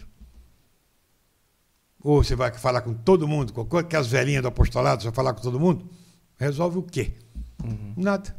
Ou 2.03 2.22
você 2.22 2.36
vai 2.36 2.52
falar 2.53 2.82
com 2.82 2.94
todo 2.94 3.26
mundo, 3.26 3.53
com 3.53 3.77
aquelas 3.77 4.07
velhinhas 4.07 4.41
do 4.41 4.49
apostolado, 4.49 5.02
você 5.02 5.07
vai 5.07 5.15
falar 5.15 5.34
com 5.34 5.41
todo 5.41 5.57
mundo? 5.57 5.90
Resolve 6.38 6.80
o 6.80 6.84
quê? 6.84 7.14
Uhum. 7.64 7.94
Nada. 7.95 8.36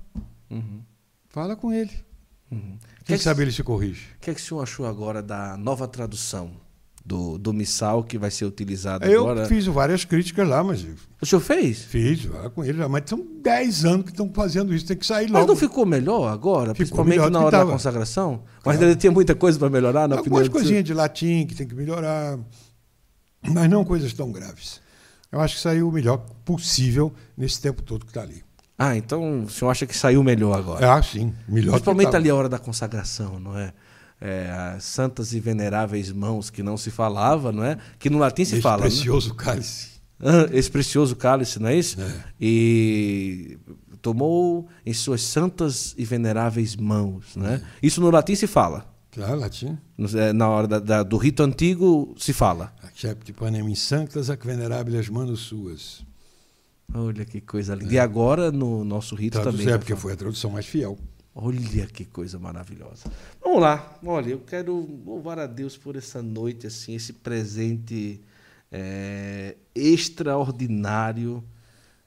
Uhum. 0.51 0.83
Fala 1.31 1.57
com 1.57 1.73
ele. 1.73 2.05
Uhum. 2.51 2.79
Quem 3.03 3.17
que 3.17 3.23
sabe 3.23 3.39
que, 3.39 3.43
ele 3.45 3.53
se 3.53 3.63
corrige. 3.63 4.09
O 4.17 4.21
que, 4.21 4.31
é 4.31 4.35
que 4.35 4.41
o 4.41 4.45
senhor 4.45 4.63
achou 4.63 4.85
agora 4.87 5.23
da 5.23 5.57
nova 5.57 5.89
tradução 5.89 6.66
do, 7.07 7.39
do 7.39 7.53
missal 7.53 8.03
que 8.03 8.19
vai 8.19 8.31
ser 8.31 8.45
utilizado 8.45 9.07
eu 9.07 9.23
agora? 9.23 9.43
Eu 9.43 9.47
fiz 9.47 9.65
várias 9.67 10.05
críticas 10.05 10.49
lá, 10.49 10.65
mas. 10.65 10.85
O 11.23 11.25
senhor 11.25 11.41
fez? 11.41 11.85
Fiz, 11.85 12.25
lá 12.27 12.51
com 12.51 12.65
ele, 12.65 12.87
mas 12.89 13.05
são 13.07 13.25
10 13.43 13.85
anos 13.85 14.05
que 14.05 14.11
estão 14.11 14.29
fazendo 14.35 14.75
isso, 14.75 14.85
tem 14.85 14.97
que 14.97 15.07
sair 15.07 15.27
logo. 15.27 15.39
Mas 15.39 15.47
não 15.47 15.57
ficou 15.57 15.87
melhor 15.87 16.27
agora, 16.27 16.75
ficou 16.75 16.75
principalmente 16.75 17.19
melhor 17.19 17.31
na 17.31 17.41
hora 17.41 17.59
da 17.59 17.67
consagração? 17.67 18.43
Mas 18.65 18.83
ainda 18.83 18.97
tinha 18.97 19.13
muita 19.13 19.35
coisa 19.35 19.59
para 19.59 19.71
melhorar 19.71 20.09
na 20.09 20.17
Algumas 20.17 20.49
coisinhas 20.49 20.83
de 20.83 20.93
latim 20.93 21.47
que 21.47 21.55
tem 21.55 21.67
que 21.67 21.75
melhorar 21.75 22.39
mas 23.49 23.71
não 23.71 23.85
coisas 23.85 24.13
tão 24.13 24.33
graves. 24.33 24.81
Eu 25.31 25.41
acho 25.41 25.57
que 25.57 25.61
saiu 25.61 25.89
o 25.89 25.93
melhor 25.93 26.19
possível 26.45 27.13
nesse 27.37 27.61
tempo 27.61 27.83
todo 27.83 28.05
que 28.05 28.11
está 28.11 28.23
ali. 28.23 28.45
Ah, 28.79 28.97
então 28.97 29.45
o 29.45 29.49
senhor 29.49 29.71
acha 29.71 29.87
que 29.87 29.97
saiu 29.97 30.23
melhor 30.23 30.57
agora? 30.57 30.95
Ah, 30.95 31.03
sim, 31.03 31.33
melhor. 31.49 31.73
Principalmente 31.73 32.15
ali 32.15 32.29
a 32.29 32.35
hora 32.35 32.49
da 32.49 32.59
consagração, 32.59 33.39
não 33.39 33.57
é? 33.59 33.73
É 34.21 34.77
santas 34.81 35.33
e 35.33 35.41
veneráveis 35.41 36.11
mãos 36.11 36.51
que 36.51 36.63
não 36.63 36.77
se 36.77 36.91
falava, 36.91 37.53
não 37.53 37.65
é? 37.65 37.79
Que 37.99 38.09
no 38.09 38.19
latim 38.19 38.45
se 38.45 38.55
esse 38.55 38.63
fala. 38.63 38.87
Esse 38.87 38.97
né? 38.97 39.03
precioso 39.03 39.29
né? 39.31 39.35
cálice. 39.37 39.97
Esse 40.53 40.71
precioso 40.71 41.17
cálice, 41.17 41.59
não 41.61 41.69
é 41.69 41.77
isso? 41.77 42.01
É. 42.01 42.25
E 42.41 43.59
tomou 44.01 44.67
em 44.85 44.93
suas 44.93 45.21
santas 45.21 45.95
e 45.99 46.05
veneráveis 46.05 46.77
mãos, 46.77 47.37
né? 47.37 47.63
É. 47.63 47.87
Isso 47.87 48.01
no 48.01 48.11
latim 48.11 48.35
se 48.35 48.47
fala. 48.47 48.87
Claro, 49.11 49.41
latim. 49.41 49.79
É, 50.15 50.33
na 50.33 50.49
hora 50.49 50.69
da, 50.69 50.79
da, 50.79 51.03
do 51.03 51.17
rito 51.17 51.43
antigo 51.43 52.15
se 52.19 52.33
fala. 52.33 52.73
Accepti 52.83 53.33
panem 53.33 53.75
sanctas 53.75 54.31
ac 54.31 54.47
venerabiles 54.47 55.09
manos 55.09 55.41
suas. 55.41 56.05
Olha 56.95 57.25
que 57.25 57.41
coisa 57.41 57.75
linda. 57.75 57.93
É. 57.93 57.95
E 57.95 57.99
agora 57.99 58.53
no 58.53 58.85
nosso 58.85 59.15
rito 59.15 59.33
Traduz, 59.35 59.57
também. 59.57 59.75
É, 59.75 59.79
porque 59.79 59.97
foi 59.97 60.13
a 60.13 60.17
tradução 60.17 60.51
mais 60.51 60.67
fiel. 60.67 60.99
Olha 61.39 61.87
que 61.87 62.07
coisa 62.07 62.39
maravilhosa. 62.39 63.13
Vamos 63.45 63.61
lá. 63.61 63.99
Olha, 64.03 64.31
eu 64.31 64.39
quero 64.39 64.75
louvar 65.05 65.39
a 65.39 65.47
Deus 65.47 65.77
por 65.77 65.95
essa 65.95 66.23
noite, 66.23 66.67
assim, 66.67 66.95
esse 66.95 67.13
presente 67.13 68.23
é, 68.73 69.55
extraordinário 69.75 71.45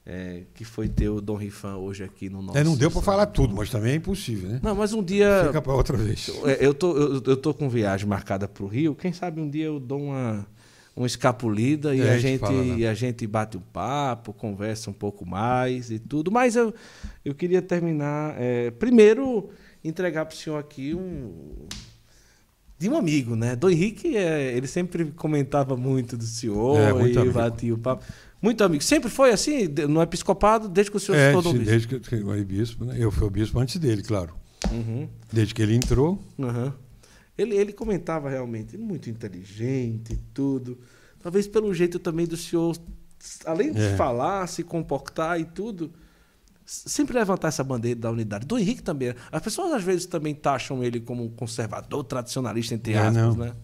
é, 0.04 0.42
que 0.52 0.64
foi 0.64 0.88
ter 0.88 1.08
o 1.10 1.20
Dom 1.20 1.36
Rifan 1.36 1.76
hoje 1.76 2.02
aqui 2.02 2.28
no 2.28 2.42
nosso. 2.42 2.58
É, 2.58 2.64
não 2.64 2.76
deu 2.76 2.90
para 2.90 3.02
falar 3.02 3.26
tudo, 3.26 3.54
mas 3.54 3.70
também 3.70 3.92
é 3.92 3.94
impossível, 3.94 4.48
né? 4.48 4.60
Não, 4.64 4.74
mas 4.74 4.92
um 4.92 5.02
dia. 5.02 5.44
Fica 5.46 5.62
para 5.62 5.74
outra 5.74 5.96
vez. 5.96 6.28
Eu 6.58 6.74
tô, 6.74 6.96
eu, 6.96 7.22
eu 7.24 7.36
tô 7.36 7.54
com 7.54 7.68
viagem 7.68 8.08
marcada 8.08 8.48
para 8.48 8.64
o 8.64 8.66
Rio. 8.66 8.96
Quem 8.96 9.12
sabe 9.12 9.40
um 9.40 9.48
dia 9.48 9.66
eu 9.66 9.78
dou 9.78 10.02
uma, 10.02 10.44
uma 10.96 11.06
escapulida 11.06 11.94
e, 11.94 12.00
é, 12.00 12.10
a, 12.10 12.18
gente, 12.18 12.40
fala, 12.40 12.62
né? 12.62 12.78
e 12.78 12.86
a 12.86 12.94
gente 12.94 13.26
bate 13.26 13.56
um 13.56 13.60
papo, 13.60 14.32
conversa 14.32 14.90
um 14.90 14.92
pouco 14.92 15.24
mais 15.26 15.90
e 15.90 15.98
tudo. 15.98 16.30
Mas 16.30 16.56
eu, 16.56 16.74
eu 17.24 17.34
queria 17.34 17.62
terminar. 17.62 18.34
É, 18.38 18.70
primeiro, 18.70 19.50
entregar 19.84 20.26
para 20.26 20.34
o 20.34 20.36
senhor 20.36 20.58
aqui 20.58 20.94
um 20.94 21.66
de 22.78 22.88
um 22.88 22.96
amigo, 22.96 23.36
né? 23.36 23.54
Do 23.54 23.68
Henrique, 23.68 24.16
é, 24.16 24.56
ele 24.56 24.66
sempre 24.66 25.12
comentava 25.12 25.76
muito 25.76 26.16
do 26.16 26.24
senhor 26.24 26.78
é, 26.78 26.88
e 26.88 27.18
amigo. 27.18 27.32
batia 27.32 27.74
o 27.74 27.78
papo. 27.78 28.02
Muito 28.40 28.64
amigo. 28.64 28.82
Sempre 28.82 29.10
foi 29.10 29.32
assim, 29.32 29.68
no 29.86 30.00
episcopado, 30.00 30.66
desde 30.66 30.90
que 30.90 30.96
o 30.96 31.00
senhor 31.00 31.18
é, 31.18 31.28
se 31.28 31.34
tornou 31.34 31.52
bispo? 31.52 31.66
Desde 31.66 31.88
que 31.88 31.94
eu 31.94 32.00
fui 32.02 32.44
bispo, 32.44 32.84
né? 32.86 32.96
Eu 32.98 33.10
fui 33.10 33.26
o 33.26 33.30
bispo 33.30 33.58
antes 33.58 33.76
dele, 33.76 34.02
claro. 34.02 34.32
Uhum. 34.72 35.06
Desde 35.30 35.52
que 35.52 35.60
ele 35.60 35.74
entrou. 35.74 36.18
Uhum. 36.38 36.72
Ele, 37.36 37.56
ele 37.56 37.72
comentava 37.72 38.28
realmente, 38.28 38.76
muito 38.76 39.08
inteligente 39.08 40.12
e 40.12 40.16
tudo. 40.34 40.78
Talvez 41.22 41.46
pelo 41.46 41.72
jeito 41.72 41.98
também 41.98 42.26
do 42.26 42.36
senhor, 42.36 42.76
além 43.44 43.72
de 43.72 43.80
é. 43.80 43.96
falar, 43.96 44.46
se 44.46 44.62
comportar 44.62 45.40
e 45.40 45.44
tudo, 45.44 45.92
sempre 46.64 47.18
levantar 47.18 47.48
essa 47.48 47.64
bandeira 47.64 47.98
da 47.98 48.10
unidade. 48.10 48.46
Do 48.46 48.58
Henrique 48.58 48.82
também. 48.82 49.14
As 49.30 49.42
pessoas 49.42 49.72
às 49.72 49.82
vezes 49.82 50.06
também 50.06 50.34
taxam 50.34 50.82
ele 50.82 51.00
como 51.00 51.24
um 51.24 51.28
conservador, 51.28 52.04
tradicionalista, 52.04 52.74
entre 52.74 52.92
é, 52.92 52.98
aspas, 52.98 53.36
né? 53.36 53.54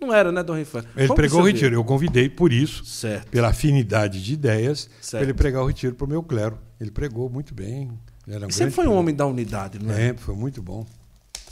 Não 0.00 0.12
era, 0.12 0.32
né, 0.32 0.42
Dom 0.42 0.54
Rifan? 0.54 0.84
Ele 0.96 1.06
Como 1.06 1.16
pregou 1.16 1.42
o 1.42 1.44
retiro. 1.44 1.76
Eu 1.76 1.84
convidei 1.84 2.28
por 2.28 2.52
isso, 2.52 2.84
certo. 2.84 3.30
pela 3.30 3.48
afinidade 3.48 4.22
de 4.22 4.32
ideias, 4.32 4.90
para 5.10 5.22
ele 5.22 5.32
pregar 5.32 5.62
o 5.62 5.66
retiro 5.66 5.94
para 5.94 6.04
o 6.04 6.08
meu 6.08 6.22
clero. 6.24 6.58
Ele 6.80 6.90
pregou 6.90 7.30
muito 7.30 7.54
bem. 7.54 7.88
Um 8.26 8.50
sempre 8.50 8.74
foi 8.74 8.88
um 8.88 8.94
homem 8.94 9.14
da 9.14 9.26
unidade, 9.26 9.78
não 9.78 9.92
é? 9.92 10.08
Sempre, 10.08 10.24
foi 10.24 10.34
muito 10.34 10.60
bom. 10.60 10.84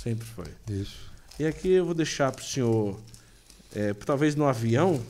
Sempre 0.02 0.26
foi. 0.26 0.46
Isso. 0.68 1.09
E 1.40 1.46
aqui 1.46 1.70
eu 1.70 1.86
vou 1.86 1.94
deixar 1.94 2.30
para 2.30 2.42
o 2.42 2.44
senhor, 2.44 3.00
é, 3.74 3.94
talvez 3.94 4.36
no 4.36 4.46
avião, 4.46 5.00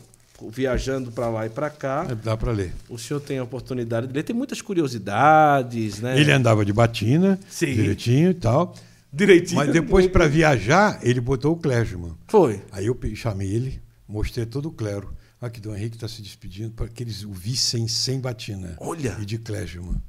viajando 0.49 1.11
para 1.11 1.29
lá 1.29 1.45
e 1.45 1.51
para 1.51 1.69
cá. 1.69 2.07
É, 2.09 2.15
dá 2.15 2.37
para 2.37 2.53
ler. 2.53 2.73
O 2.89 2.97
senhor 2.97 3.19
tem 3.19 3.39
a 3.39 3.43
oportunidade 3.43 4.07
de 4.07 4.13
ler. 4.13 4.23
Tem 4.23 4.37
muitas 4.37 4.63
curiosidades, 4.63 5.99
né? 5.99 6.17
Ele 6.17 6.31
andava 6.31 6.65
de 6.65 6.73
batina, 6.73 7.37
Sim. 7.51 7.75
direitinho 7.75 8.31
e 8.31 8.35
tal 8.35 8.77
direitinho. 9.13 9.57
Mas 9.57 9.73
depois, 9.73 10.07
para 10.07 10.29
viajar, 10.29 11.01
ele 11.03 11.21
botou 11.21 11.53
o 11.53 11.57
clésima. 11.57 12.17
Foi. 12.29 12.63
Aí 12.71 12.87
eu 12.87 12.97
chamei 13.17 13.51
ele, 13.53 13.83
mostrei 14.07 14.47
todo 14.47 14.67
o 14.67 14.73
clero. 14.73 15.13
Aqui, 15.41 15.61
Dom 15.61 15.75
Henrique 15.75 15.97
está 15.97 16.07
se 16.07 16.23
despedindo 16.23 16.71
para 16.71 16.87
que 16.87 17.03
eles 17.03 17.25
o 17.25 17.33
vissem 17.33 17.89
sem 17.89 18.21
batina. 18.21 18.77
Olha! 18.79 19.17
E 19.21 19.25
de 19.25 19.37
clésima. 19.37 20.01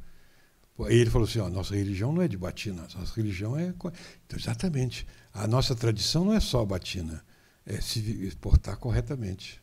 Aí 0.85 0.97
ele 0.97 1.09
falou 1.09 1.27
assim: 1.27 1.39
ó, 1.39 1.49
nossa 1.49 1.75
religião 1.75 2.13
não 2.13 2.21
é 2.21 2.27
de 2.27 2.37
batina, 2.37 2.83
nossa 2.95 3.15
religião 3.15 3.57
é. 3.57 3.69
Então, 3.69 4.37
exatamente. 4.37 5.07
A 5.33 5.47
nossa 5.47 5.75
tradição 5.75 6.25
não 6.25 6.33
é 6.33 6.39
só 6.39 6.63
batina, 6.65 7.23
é 7.65 7.79
se 7.79 8.35
portar 8.41 8.77
corretamente. 8.77 9.61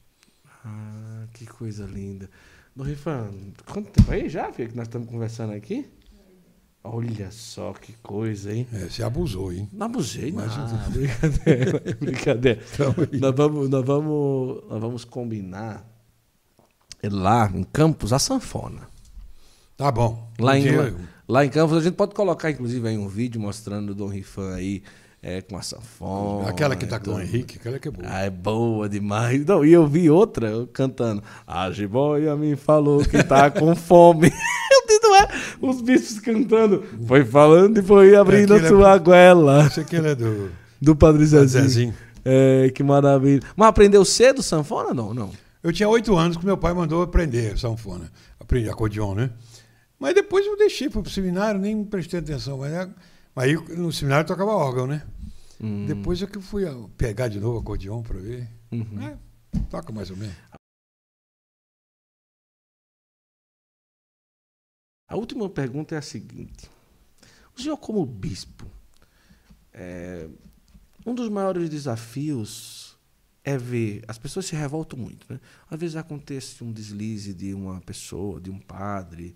Ah, 0.65 1.27
que 1.32 1.47
coisa 1.47 1.85
linda. 1.85 2.31
Dom 2.74 2.85
Rifan, 2.85 3.31
quanto 3.66 3.90
tempo 3.90 4.11
aí 4.11 4.28
já, 4.28 4.53
filho, 4.53 4.70
que 4.70 4.77
nós 4.77 4.86
estamos 4.86 5.09
conversando 5.09 5.53
aqui? 5.53 5.89
Olha 6.82 7.31
só 7.31 7.73
que 7.73 7.93
coisa, 8.03 8.53
hein? 8.53 8.66
É, 8.73 8.89
você 8.89 9.03
abusou, 9.03 9.53
hein? 9.53 9.69
Não 9.73 9.86
abusei, 9.86 10.32
Mas... 10.32 10.57
não. 10.57 10.66
brincadeira, 10.90 11.82
brincadeira. 12.01 12.62
Então, 12.73 12.95
nós, 13.20 13.35
vamos, 13.35 13.69
nós, 13.69 13.85
vamos, 13.85 14.65
nós 14.69 14.81
vamos 14.81 15.05
combinar 15.05 15.85
lá 17.03 17.51
em 17.55 17.65
Campos 17.65 18.12
a 18.12 18.19
sanfona. 18.19 18.89
Tá 19.77 19.93
bom. 19.93 20.32
Lá, 20.39 20.59
em, 20.59 20.70
lá, 20.70 20.95
lá, 21.28 21.45
em 21.45 21.51
Campos 21.51 21.77
a 21.77 21.81
gente 21.81 21.95
pode 21.95 22.15
colocar, 22.15 22.51
inclusive, 22.51 22.89
aí 22.89 22.97
um 22.97 23.09
vídeo 23.09 23.40
mostrando 23.40 23.90
o 23.90 23.95
Dom 23.95 24.09
Rifan 24.09 24.55
aí 24.55 24.82
é, 25.23 25.40
com 25.43 25.57
a 25.57 25.62
sanfona. 25.62 26.49
Aquela 26.49 26.77
que 26.77 26.86
tá 26.86 26.97
é, 26.97 26.99
com 27.01 27.12
o 27.12 27.20
Henrique, 27.20 27.59
aquela 27.59 27.78
que 27.78 27.89
é 27.89 27.90
boa. 27.90 28.09
Ah, 28.09 28.20
é 28.20 28.31
boa 28.31 28.89
demais. 28.89 29.45
Não, 29.45 29.65
e 29.65 29.73
eu 29.73 29.86
vi 29.86 30.11
outra 30.11 30.49
eu 30.49 30.66
cantando. 30.66 31.23
A 31.47 31.70
jiboia 31.70 32.36
me 32.36 32.57
falou 32.57 33.05
que 33.05 33.23
tá 33.23 33.51
com 33.53 33.74
fome. 33.74 34.32
é? 35.19 35.28
Os 35.61 35.81
bichos 35.81 36.20
cantando. 36.20 36.85
Foi 37.07 37.24
falando 37.24 37.78
e 37.78 37.82
foi 37.82 38.15
abrindo 38.15 38.55
a 38.55 38.59
é 38.59 38.69
sua 38.69 38.97
goela. 38.99 39.66
Isso 39.66 39.81
aqui 39.81 39.97
é 39.97 40.15
do 40.15 40.51
Do 40.81 40.95
Padre 40.95 41.24
Zezinho. 41.27 41.65
Zezinho. 41.65 41.95
É, 42.24 42.70
que 42.74 42.82
maravilha. 42.82 43.43
Mas 43.57 43.69
aprendeu 43.69 44.05
cedo 44.05 44.43
sanfona? 44.43 44.93
Não, 44.93 45.12
não. 45.15 45.31
Eu 45.62 45.73
tinha 45.73 45.89
oito 45.89 46.16
anos 46.16 46.36
que 46.36 46.45
meu 46.47 46.57
pai 46.57 46.73
mandou 46.73 47.03
aprender 47.03 47.59
sanfona, 47.59 48.11
aprender 48.39 48.70
acordeon, 48.70 49.15
né? 49.15 49.31
Mas 49.99 50.15
depois 50.15 50.47
eu 50.47 50.57
deixei 50.57 50.89
para 50.89 51.01
o 51.01 51.11
seminário, 51.11 51.61
nem 51.61 51.85
prestei 51.85 52.20
atenção. 52.20 52.59
Mas, 52.59 52.73
é- 52.73 52.86
mas 52.86 52.97
aí 53.39 53.55
no 53.77 53.93
seminário 53.93 54.27
tocava 54.27 54.51
órgão, 54.51 54.86
né? 54.86 55.06
Hum. 55.60 55.86
Depois 55.86 56.23
é 56.23 56.27
que 56.27 56.39
eu 56.39 56.43
fui 56.43 56.66
ah, 56.66 56.89
pegar 56.97 57.28
de 57.28 57.40
novo 57.40 57.59
acordeon 57.59 58.02
para 58.02 58.19
ver. 58.19 58.48
Uhum. 58.70 59.01
É, 59.01 59.19
toca 59.70 59.93
mais 59.93 60.10
ou 60.10 60.16
menos. 60.16 60.36
A 65.09 65.16
última 65.16 65.48
pergunta 65.48 65.94
é 65.94 65.98
a 65.98 66.02
seguinte: 66.02 66.70
o 67.56 67.60
senhor, 67.60 67.77
como 67.78 68.05
bispo, 68.05 68.66
é, 69.73 70.28
um 71.06 71.15
dos 71.15 71.28
maiores 71.28 71.69
desafios 71.70 72.97
é 73.43 73.56
ver. 73.56 74.05
As 74.06 74.19
pessoas 74.19 74.47
se 74.47 74.55
revoltam 74.55 74.98
muito, 74.98 75.27
né? 75.32 75.40
Às 75.70 75.81
vezes 75.81 75.97
acontece 75.97 76.62
um 76.62 76.70
deslize 76.70 77.32
de 77.32 77.55
uma 77.55 77.81
pessoa, 77.81 78.40
de 78.40 78.51
um 78.51 78.59
padre, 78.59 79.35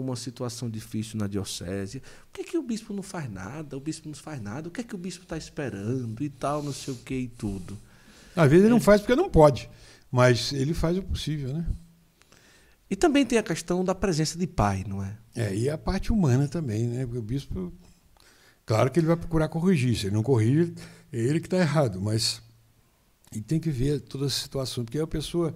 uma 0.00 0.16
situação 0.16 0.68
difícil 0.70 1.18
na 1.18 1.26
diocese. 1.26 2.00
Por 2.32 2.32
que, 2.42 2.44
que 2.44 2.58
o 2.58 2.62
bispo 2.62 2.92
não 2.92 3.02
faz 3.02 3.30
nada? 3.30 3.76
O 3.76 3.80
bispo 3.80 4.08
não 4.08 4.14
faz 4.14 4.40
nada. 4.40 4.68
O 4.68 4.70
que 4.70 4.80
é 4.80 4.84
que 4.84 4.94
o 4.94 4.98
bispo 4.98 5.22
está 5.24 5.36
esperando 5.36 6.22
e 6.22 6.28
tal, 6.28 6.62
não 6.62 6.72
sei 6.72 6.94
o 6.94 6.96
que 6.96 7.14
e 7.14 7.28
tudo. 7.28 7.78
Às 8.36 8.48
vezes 8.48 8.64
ele 8.64 8.72
É. 8.72 8.74
não 8.74 8.80
faz 8.80 9.00
porque 9.00 9.14
não 9.16 9.28
pode, 9.30 9.68
mas 10.10 10.52
ele 10.52 10.72
faz 10.74 10.96
o 10.98 11.02
possível, 11.02 11.52
né? 11.52 11.66
E 12.90 12.96
também 12.96 13.26
tem 13.26 13.38
a 13.38 13.42
questão 13.42 13.84
da 13.84 13.94
presença 13.94 14.38
de 14.38 14.46
pai, 14.46 14.84
não 14.86 15.02
é? 15.04 15.16
É, 15.34 15.54
e 15.54 15.68
a 15.68 15.76
parte 15.76 16.10
humana 16.12 16.48
também, 16.48 16.86
né? 16.86 17.04
Porque 17.04 17.18
o 17.18 17.22
bispo, 17.22 17.72
claro 18.64 18.90
que 18.90 18.98
ele 18.98 19.06
vai 19.06 19.16
procurar 19.16 19.48
corrigir. 19.48 19.94
Se 19.96 20.06
ele 20.06 20.14
não 20.14 20.22
corrige, 20.22 20.72
é 21.12 21.18
ele 21.18 21.38
que 21.40 21.46
está 21.46 21.58
errado, 21.58 22.00
mas 22.00 22.40
e 23.34 23.40
tem 23.42 23.60
que 23.60 23.70
ver 23.70 24.00
toda 24.00 24.24
a 24.26 24.30
situação, 24.30 24.84
porque 24.84 24.98
a 24.98 25.06
pessoa 25.06 25.54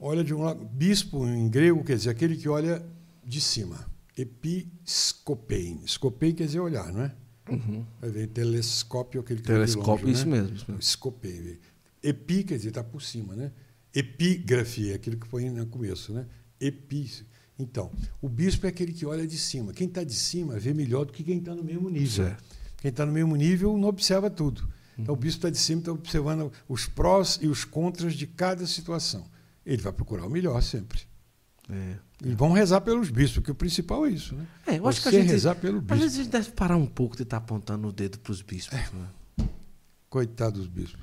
olha 0.00 0.24
de 0.24 0.34
um 0.34 0.42
lado. 0.42 0.64
Bispo 0.64 1.24
em 1.28 1.48
grego 1.48 1.84
quer 1.84 1.96
dizer 1.96 2.10
aquele 2.10 2.36
que 2.36 2.48
olha 2.48 2.84
de 3.26 3.40
cima. 3.40 3.90
Episcopein. 4.16 5.80
Scopein 5.86 6.34
quer 6.34 6.46
dizer 6.46 6.60
olhar, 6.60 6.92
não 6.92 7.02
é? 7.02 7.14
Uhum. 7.50 7.84
Aí 8.00 8.10
vem 8.10 8.26
telescópio, 8.26 9.20
aquele 9.20 9.40
que 9.40 9.46
de 9.46 9.52
Telescópio, 9.52 10.06
longe, 10.06 10.18
isso 10.18 10.28
né? 10.28 10.40
mesmo. 10.40 10.56
Isso 10.56 10.64
mesmo. 10.68 10.80
Escopein. 10.80 11.58
Epi 12.02 12.44
quer 12.44 12.56
dizer 12.56 12.68
está 12.68 12.84
por 12.84 13.02
cima, 13.02 13.34
né? 13.34 13.50
Epigrafia, 13.94 14.92
é 14.92 14.94
aquilo 14.96 15.16
que 15.16 15.28
põe 15.28 15.50
no 15.50 15.66
começo, 15.66 16.12
né? 16.12 16.26
Epi. 16.60 17.10
Então, 17.58 17.90
o 18.20 18.28
bispo 18.28 18.66
é 18.66 18.68
aquele 18.68 18.92
que 18.92 19.06
olha 19.06 19.26
de 19.26 19.38
cima. 19.38 19.72
Quem 19.72 19.86
está 19.86 20.02
de 20.02 20.14
cima 20.14 20.58
vê 20.58 20.74
melhor 20.74 21.04
do 21.04 21.12
que 21.12 21.22
quem 21.22 21.38
está 21.38 21.54
no 21.54 21.62
mesmo 21.62 21.88
nível. 21.88 22.24
Certo. 22.26 22.44
Quem 22.78 22.90
está 22.90 23.06
no 23.06 23.12
mesmo 23.12 23.36
nível 23.36 23.76
não 23.78 23.88
observa 23.88 24.28
tudo. 24.28 24.68
Então, 24.98 25.14
o 25.14 25.16
bispo 25.16 25.38
está 25.38 25.50
de 25.50 25.58
cima, 25.58 25.80
está 25.80 25.92
observando 25.92 26.52
os 26.68 26.86
prós 26.86 27.38
e 27.40 27.48
os 27.48 27.64
contras 27.64 28.14
de 28.14 28.26
cada 28.26 28.66
situação. 28.66 29.24
Ele 29.64 29.82
vai 29.82 29.92
procurar 29.92 30.26
o 30.26 30.30
melhor 30.30 30.62
sempre. 30.62 31.02
É. 31.70 31.96
E 32.24 32.34
vão 32.34 32.52
rezar 32.52 32.80
pelos 32.82 33.10
bispos, 33.10 33.34
porque 33.38 33.50
o 33.50 33.54
principal 33.54 34.04
é 34.06 34.10
isso, 34.10 34.34
né? 34.34 34.46
É, 34.66 34.78
eu 34.78 34.86
acho 34.88 35.00
que 35.02 35.08
a 35.08 35.10
Você 35.10 35.20
gente. 35.22 35.30
rezar 35.30 35.54
pelo 35.54 35.78
Às 35.78 35.84
bispo. 35.84 35.96
vezes 36.02 36.18
a 36.18 36.22
gente 36.22 36.32
deve 36.32 36.50
parar 36.50 36.76
um 36.76 36.86
pouco 36.86 37.16
de 37.16 37.22
estar 37.22 37.38
apontando 37.38 37.88
o 37.88 37.92
dedo 37.92 38.18
para 38.18 38.32
os 38.32 38.42
bispos. 38.42 38.78
né? 38.92 39.48
Coitado 40.08 40.58
dos 40.58 40.68
bispos. 40.68 41.00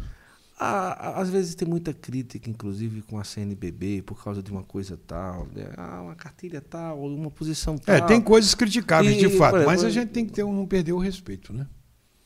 Às 0.63 1.29
vezes 1.29 1.55
tem 1.55 1.67
muita 1.67 1.91
crítica, 1.91 2.47
inclusive 2.47 3.01
com 3.01 3.17
a 3.19 3.23
CNBB, 3.23 4.03
por 4.03 4.23
causa 4.23 4.43
de 4.43 4.51
uma 4.51 4.61
coisa 4.61 4.95
tal, 5.07 5.47
né? 5.47 5.73
ah, 5.75 6.03
uma 6.03 6.15
cartilha 6.15 6.61
tal, 6.61 7.03
uma 7.03 7.31
posição 7.31 7.79
tal. 7.79 7.95
É, 7.95 8.01
tem 8.01 8.21
coisas 8.21 8.53
criticáveis, 8.53 9.15
E, 9.17 9.27
de 9.27 9.37
fato, 9.37 9.55
exemplo, 9.55 9.71
mas 9.71 9.83
a 9.83 9.89
gente 9.89 10.09
tem 10.09 10.23
que 10.23 10.31
ter, 10.31 10.43
um- 10.43 10.53
não 10.53 10.67
perder 10.67 10.93
o 10.93 10.99
respeito, 10.99 11.51
né? 11.51 11.65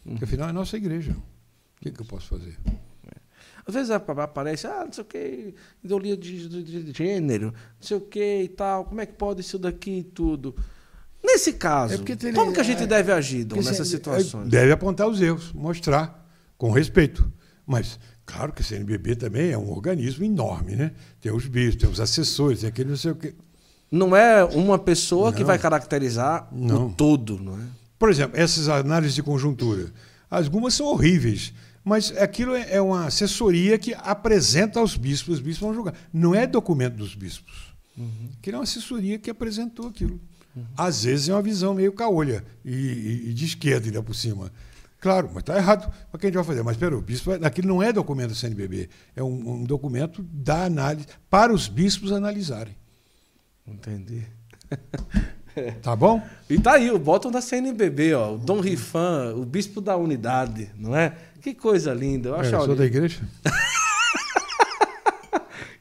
Uhum. 0.06 0.12
Porque 0.12 0.26
afinal 0.26 0.50
é 0.50 0.52
nossa 0.52 0.76
igreja. 0.76 1.14
O 1.14 1.82
que, 1.82 1.92
que 1.92 2.02
eu 2.02 2.06
posso 2.06 2.28
fazer? 2.28 2.58
Às 3.68 3.74
vezes 3.74 3.90
apa- 3.92 4.24
aparece, 4.24 4.68
ah, 4.68 4.84
não 4.86 4.94
sei 4.94 5.02
o 5.04 5.06
que, 5.08 5.56
ideologia 5.84 6.16
de, 6.16 6.48
de- 6.64 6.84
de 6.84 6.92
gênero, 6.96 7.48
não 7.48 7.54
sei 7.82 7.98
o 7.98 8.02
que 8.02 8.42
e 8.44 8.48
tal, 8.50 8.86
como 8.86 9.02
é 9.02 9.06
que 9.06 9.14
pode 9.14 9.42
isso 9.42 9.58
daqui 9.58 10.00
e 10.00 10.04
tudo. 10.04 10.56
Nesse 11.24 11.54
caso, 11.54 11.96
É 11.96 12.16
tem- 12.16 12.32
como 12.34 12.54
que 12.54 12.60
a 12.60 12.64
gente 12.64 12.84
é- 12.84 12.88
deve 12.88 13.12
agir, 13.12 13.44
Dom, 13.44 13.56
nessas 13.56 13.88
se- 13.88 13.96
situações? 13.96 14.48
Deve 14.50 14.72
apontar 14.72 15.08
os 15.08 15.20
erros, 15.20 15.52
mostrar 15.54 16.24
com 16.58 16.70
respeito. 16.70 17.32
Mas, 17.66 18.00
claro 18.24 18.54
que 18.54 18.62
a 18.62 18.66
CNBB 18.66 19.16
também 19.16 19.50
é 19.50 19.58
um 19.58 19.72
organismo 19.72 20.24
enorme, 20.24 20.76
né? 20.76 20.92
Tem 21.20 21.32
os 21.32 21.48
bispos, 21.48 21.82
tem 21.82 21.90
os 21.90 22.00
assessores, 22.00 22.60
tem 22.60 22.70
aquele 22.70 22.92
não 22.92 22.98
sei 22.98 23.12
o 23.12 23.16
quê. 23.16 23.34
Não 23.90 24.16
é 24.16 24.44
uma 24.44 24.78
pessoa 24.78 25.34
que 25.34 25.40
Não. 25.40 25.48
vai 25.48 25.58
caracterizar 25.58 26.48
Não. 26.52 26.88
o 26.88 26.92
todo, 26.94 27.40
não 27.42 27.54
é? 27.56 27.64
Por 27.98 28.12
exemplo, 28.12 28.40
essas 28.40 28.70
análises 28.70 29.16
de 29.16 29.24
conjuntura. 29.24 29.92
Algumas 30.30 30.76
são 30.76 30.86
horríveis, 30.88 31.52
mas 31.86 32.12
aquilo 32.18 32.54
é 32.56 32.74
é 32.74 32.82
uma 32.82 33.06
assessoria 33.06 33.78
que 33.78 33.94
apresenta 33.94 34.80
aos 34.80 34.98
bispos, 34.98 35.36
os 35.36 35.40
bispos 35.40 35.66
vão 35.68 35.74
julgar. 35.74 35.94
Não 36.12 36.34
é 36.36 36.46
documento 36.48 36.96
dos 36.96 37.16
bispos. 37.16 37.74
Aquilo 38.40 38.56
é 38.56 38.60
uma 38.60 38.64
assessoria 38.64 39.18
que 39.18 39.30
apresentou 39.30 39.88
aquilo. 39.88 40.20
Às 40.76 41.04
vezes 41.04 41.30
é 41.30 41.34
uma 41.34 41.42
visão 41.42 41.74
meio 41.74 41.92
caolha 41.94 42.44
e, 42.64 42.72
e- 42.74 43.30
e 43.30 43.34
de 43.34 43.46
esquerda 43.46 43.86
ainda 43.88 44.02
por 44.04 44.16
cima. 44.16 44.52
Claro, 45.00 45.30
mas 45.34 45.44
está 45.44 45.56
errado. 45.58 45.94
Mas 46.12 46.20
que 46.20 46.26
a 46.26 46.30
gente 46.30 46.36
vai 46.36 46.44
fazer? 46.44 46.64
Mas 46.64 46.76
espera, 46.76 46.98
o 46.98 47.02
bispo, 47.02 47.32
aquilo 47.46 47.68
não 47.68 47.84
é 47.84 47.94
documento 47.94 48.30
do 48.30 48.36
CNBB, 48.36 48.90
é 49.16 49.22
um, 49.22 49.52
um 49.62 49.64
documento 49.64 50.24
da 50.24 50.64
análise 50.66 51.06
para 51.30 51.54
os 51.54 51.68
bispos 51.68 52.12
analisarem. 52.12 52.76
Entendi. 53.68 54.24
Tá 55.82 55.96
bom? 55.96 56.22
E 56.50 56.60
tá 56.60 56.74
aí, 56.74 56.92
o 56.92 57.00
bottom 57.00 57.32
da 57.32 57.40
CNBB, 57.40 58.14
ó, 58.14 58.34
o 58.34 58.38
Dom 58.38 58.60
Rifan, 58.60 59.34
o 59.38 59.46
bispo 59.46 59.80
da 59.80 59.96
unidade, 59.96 60.70
não 60.76 60.94
é? 60.94 61.16
Que 61.46 61.54
coisa 61.54 61.94
linda. 61.94 62.30
Eu 62.30 62.36
É, 62.38 62.52
eu 62.52 62.66
sou 62.66 62.76
da 62.76 62.86
igreja. 62.86 63.22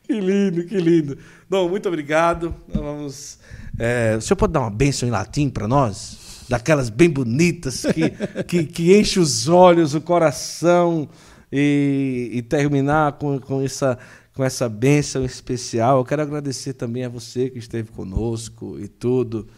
Que 0.06 0.20
lindo, 0.20 0.66
que 0.66 0.76
lindo. 0.76 1.16
Dom, 1.48 1.66
muito 1.70 1.88
obrigado. 1.88 2.54
Nós 2.68 2.84
Vamos, 2.84 3.38
é, 3.78 4.14
o 4.18 4.20
senhor 4.20 4.36
pode 4.36 4.52
dar 4.52 4.60
uma 4.60 4.70
bênção 4.70 5.08
em 5.08 5.10
latim 5.10 5.48
para 5.48 5.66
nós? 5.66 6.44
Daquelas 6.46 6.90
bem 6.90 7.08
bonitas 7.08 7.86
que, 7.86 8.10
que, 8.44 8.66
que 8.66 8.94
enche 8.94 9.18
os 9.18 9.48
olhos, 9.48 9.94
o 9.94 10.02
coração 10.02 11.08
e, 11.50 12.28
e 12.34 12.42
terminar 12.42 13.12
com, 13.12 13.40
com, 13.40 13.62
essa, 13.62 13.98
com 14.34 14.44
essa 14.44 14.68
bênção 14.68 15.24
especial. 15.24 15.96
Eu 15.96 16.04
quero 16.04 16.20
agradecer 16.20 16.74
também 16.74 17.06
a 17.06 17.08
você 17.08 17.48
que 17.48 17.58
esteve 17.58 17.90
conosco 17.90 18.78
e 18.78 18.86
tudo. 18.86 19.48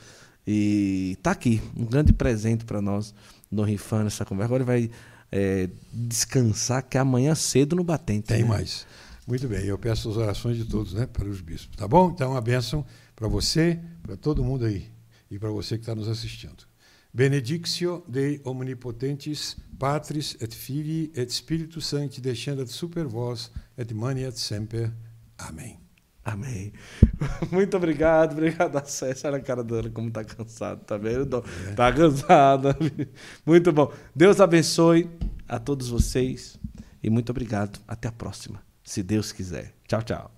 E 0.47 1.19
tá 1.21 1.33
aqui, 1.33 1.61
um 1.77 1.85
grande 1.85 2.13
presente 2.13 2.65
para 2.65 2.81
nós, 2.81 3.13
Dom 3.51 3.65
Rifan, 3.65 4.05
nessa 4.05 4.25
conversa. 4.25 4.55
Agora 4.55 4.63
ele 4.63 4.89
vai 4.89 4.97
é, 5.31 5.69
descansar, 5.93 6.83
que 6.83 6.97
é 6.97 7.01
amanhã 7.01 7.35
cedo 7.35 7.77
no 7.77 7.85
Batente. 7.85 8.29
Tem 8.29 8.43
né? 8.43 8.49
mais. 8.49 8.87
Muito 9.27 9.49
bem, 9.49 9.65
eu 9.65 9.77
peço 9.77 10.09
as 10.11 10.17
orações 10.17 10.57
de 10.57 10.65
todos, 10.65 10.95
né, 10.95 11.05
para 11.05 11.29
os 11.29 11.41
bispos, 11.41 11.77
tá 11.77 11.89
bom? 11.89 12.13
Então, 12.15 12.31
uma 12.31 12.41
bênção 12.41 12.87
para 13.15 13.27
você, 13.27 13.81
para 14.01 14.17
todo 14.17 14.45
mundo 14.45 14.65
aí, 14.65 14.89
e 15.29 15.37
para 15.37 15.51
você 15.51 15.77
que 15.77 15.83
está 15.83 15.97
nos 15.97 16.07
assistindo. 16.07 16.65
Benedictio 17.13 18.05
Dei 18.07 18.41
Omnipotentes, 18.45 19.57
Patris 19.79 20.37
et 20.41 20.55
Filii 20.55 21.11
et 21.15 21.33
Spiritus 21.33 21.87
Sancti, 21.87 22.21
descendat 22.21 22.69
super 22.69 23.07
vos, 23.07 23.51
et 23.77 23.93
maniat 23.93 24.39
semper. 24.39 24.93
Amém. 25.39 25.86
Amém. 26.27 26.73
Muito 27.53 27.77
obrigado, 27.77 28.33
obrigado 28.33 28.77
a 28.77 28.85
César. 28.85 29.29
Olha 29.29 29.37
a 29.37 29.41
cara 29.41 29.63
dela 29.63 29.89
como 29.91 30.11
tá 30.11 30.25
cansado, 30.25 30.81
tá 30.85 30.97
vendo? 30.97 31.41
Tá 31.77 31.93
cansada. 31.93 32.77
Muito 33.47 33.73
bom. 33.73 33.93
Deus 34.13 34.41
abençoe 34.41 35.09
a 35.49 35.61
todos 35.61 35.89
vocês 35.89 36.59
e 37.01 37.09
muito 37.09 37.31
obrigado. 37.31 37.79
Até 37.87 38.09
a 38.09 38.13
próxima, 38.13 38.61
se 38.83 39.05
Deus 39.05 39.31
quiser. 39.31 39.73
Tchau, 39.87 40.03
tchau. 40.03 40.33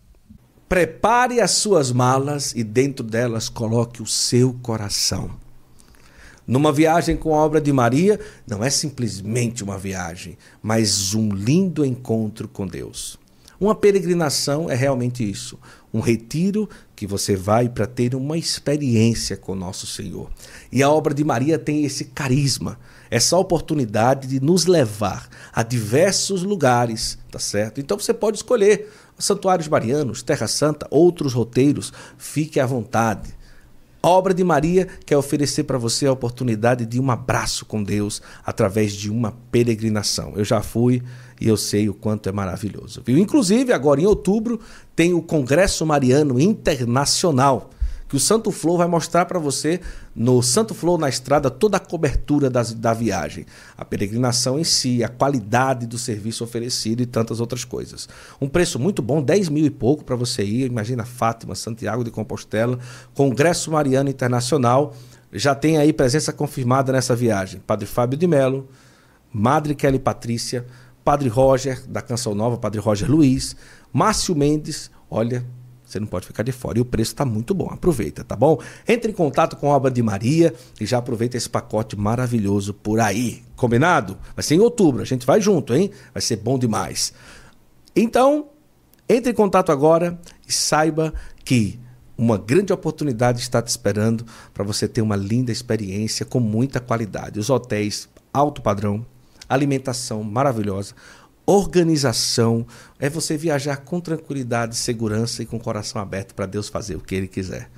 Prepare 0.69 1.41
as 1.41 1.53
suas 1.53 1.91
malas 1.91 2.53
e 2.55 2.63
dentro 2.63 3.03
delas 3.03 3.49
coloque 3.49 4.03
o 4.03 4.07
seu 4.07 4.53
coração. 4.61 5.31
Numa 6.47 6.71
viagem 6.71 7.17
com 7.17 7.35
a 7.35 7.39
obra 7.39 7.63
de 7.63 7.73
Maria, 7.73 8.21
não 8.47 8.63
é 8.63 8.69
simplesmente 8.69 9.65
uma 9.65 9.79
viagem, 9.79 10.37
mas 10.63 11.15
um 11.15 11.31
lindo 11.31 11.83
encontro 11.83 12.47
com 12.47 12.67
Deus. 12.67 13.19
Uma 13.61 13.75
peregrinação 13.75 14.71
é 14.71 14.75
realmente 14.77 15.29
isso, 15.29 15.59
um 15.93 16.01
retiro 16.01 16.69
que 16.95 17.07
você 17.07 17.35
vai 17.35 17.69
para 17.69 17.87
ter 17.87 18.15
uma 18.15 18.37
experiência 18.37 19.37
com 19.37 19.55
nosso 19.55 19.87
Senhor. 19.87 20.31
E 20.71 20.83
a 20.83 20.91
obra 20.91 21.15
de 21.15 21.25
Maria 21.25 21.59
tem 21.59 21.85
esse 21.85 22.07
carisma, 22.07 22.79
essa 23.11 23.37
oportunidade 23.37 24.29
de 24.29 24.41
nos 24.41 24.67
levar 24.67 25.29
a 25.53 25.63
diversos 25.63 26.43
lugares, 26.43 27.19
tá 27.31 27.39
certo? 27.39 27.81
Então 27.81 27.99
você 27.99 28.13
pode 28.13 28.37
escolher 28.37 28.91
santuários 29.19 29.69
marianos, 29.69 30.23
Terra 30.23 30.47
Santa, 30.47 30.87
outros 30.91 31.33
roteiros, 31.33 31.93
fique 32.17 32.61
à 32.61 32.67
vontade. 32.67 33.37
A 34.01 34.09
obra 34.09 34.33
de 34.33 34.45
Maria 34.45 34.87
quer 35.05 35.17
oferecer 35.17 35.65
para 35.65 35.77
você 35.77 36.07
a 36.07 36.13
oportunidade 36.13 36.87
de 36.87 37.01
um 37.01 37.11
abraço 37.11 37.67
com 37.67 37.83
Deus 37.83 38.23
através 38.47 38.93
de 38.93 39.11
uma 39.11 39.33
peregrinação. 39.51 40.35
Eu 40.37 40.45
já 40.45 40.63
fui 40.63 41.03
e 41.41 41.49
eu 41.49 41.57
sei 41.57 41.89
o 41.89 41.95
quanto 41.95 42.29
é 42.29 42.33
maravilhoso. 42.33 43.03
Viu? 43.05 43.19
Inclusive, 43.19 43.73
agora 43.73 44.01
em 44.01 44.07
outubro, 44.07 44.61
tem 44.95 45.15
o 45.15 45.23
Congresso 45.23 45.85
Mariano 45.87 46.41
Internacional 46.41 47.71
que 48.09 48.17
o 48.17 48.21
Santo 48.21 48.51
Flow 48.51 48.79
vai 48.79 48.89
mostrar 48.89 49.27
para 49.27 49.39
você 49.39 49.81
no 50.17 50.43
Santo 50.43 50.75
Flow 50.75 50.97
na 50.97 51.09
estrada 51.09 51.51
toda 51.51 51.77
a 51.77 51.81
cobertura 51.81 52.49
das, 52.49 52.73
da 52.73 52.95
viagem, 52.95 53.45
a 53.77 53.85
peregrinação 53.85 54.59
em 54.59 54.65
si, 54.65 55.05
a 55.05 55.09
qualidade 55.09 55.87
do 55.87 55.99
serviço 55.99 56.43
oferecido 56.43 57.03
e 57.03 57.07
tantas 57.07 57.39
outras 57.39 57.65
coisas. 57.65 58.09
Um 58.41 58.49
preço 58.49 58.79
muito 58.79 59.03
bom, 59.03 59.23
10 59.23 59.51
mil 59.51 59.67
e 59.67 59.71
pouco 59.71 60.03
para 60.05 60.17
você 60.17 60.43
ir. 60.43 60.67
Imagina 60.67 61.05
Fátima, 61.05 61.55
Santiago 61.55 62.03
de 62.03 62.11
Compostela, 62.11 62.79
Congresso 63.15 63.71
Mariano 63.71 64.09
Internacional. 64.09 64.95
Já 65.31 65.55
tem 65.55 65.77
aí 65.77 65.93
presença 65.93 66.33
confirmada 66.33 66.91
nessa 66.91 67.15
viagem. 67.15 67.61
Padre 67.67 67.87
Fábio 67.87 68.19
de 68.19 68.27
Melo, 68.27 68.67
Madre 69.31 69.75
Kelly 69.75 69.99
Patrícia, 69.99 70.65
Padre 71.09 71.31
Roger, 71.31 71.83
da 71.89 72.03
Canção 72.03 72.35
Nova, 72.35 72.59
Padre 72.59 72.81
Roger 72.81 73.11
Luiz, 73.11 73.57
Márcio 73.91 74.37
Mendes, 74.37 74.91
olha, 75.11 75.43
você 75.83 75.99
não 75.99 76.07
pode 76.07 76.27
ficar 76.27 76.43
de 76.43 76.53
fora. 76.53 76.77
E 76.77 76.83
o 76.83 76.85
preço 76.85 77.13
está 77.13 77.25
muito 77.25 77.55
bom. 77.55 77.71
Aproveita, 77.73 78.23
tá 78.23 78.37
bom? 78.37 78.61
Entre 78.87 79.11
em 79.11 79.15
contato 79.15 79.57
com 79.57 79.73
a 79.73 79.77
obra 79.77 79.91
de 79.91 80.03
Maria 80.03 80.53
e 80.79 80.85
já 80.85 80.99
aproveita 80.99 81.35
esse 81.35 81.49
pacote 81.49 81.97
maravilhoso 81.97 82.75
por 82.75 83.01
aí. 83.01 83.43
Combinado? 83.57 84.19
Vai 84.37 84.43
ser 84.43 84.57
em 84.57 84.61
outubro. 84.61 85.01
A 85.01 85.07
gente 85.07 85.25
vai 85.25 85.41
junto, 85.41 85.75
hein? 85.75 85.91
Vai 86.13 86.21
ser 86.21 86.37
bom 86.37 86.59
demais. 86.59 87.15
Então, 87.97 88.49
entre 89.09 89.33
em 89.33 89.35
contato 89.35 89.73
agora 89.73 90.21
e 90.47 90.53
saiba 90.53 91.15
que 91.43 91.81
uma 92.19 92.37
grande 92.37 92.71
oportunidade 92.71 93.41
está 93.41 93.63
te 93.63 93.69
esperando 93.69 94.27
para 94.53 94.63
você 94.63 94.87
ter 94.87 95.01
uma 95.01 95.17
linda 95.17 95.51
experiência 95.51 96.27
com 96.27 96.39
muita 96.39 96.81
qualidade. 96.81 97.41
Os 97.41 97.49
hotéis 97.49 98.11
alto 98.31 98.61
padrão, 98.61 99.07
alimentação 99.49 100.23
maravilhosa, 100.23 100.95
organização, 101.47 102.67
é 102.99 103.09
você 103.09 103.37
viajar 103.37 103.79
com 103.79 104.01
tranquilidade, 104.01 104.77
segurança 104.77 105.43
e 105.43 105.47
com 105.47 105.57
o 105.57 105.61
coração 105.61 106.01
aberto 106.01 106.35
para 106.35 106.45
Deus 106.45 106.69
fazer 106.69 106.97
o 106.97 107.01
que 107.01 107.15
Ele 107.15 107.27
quiser. 107.27 107.71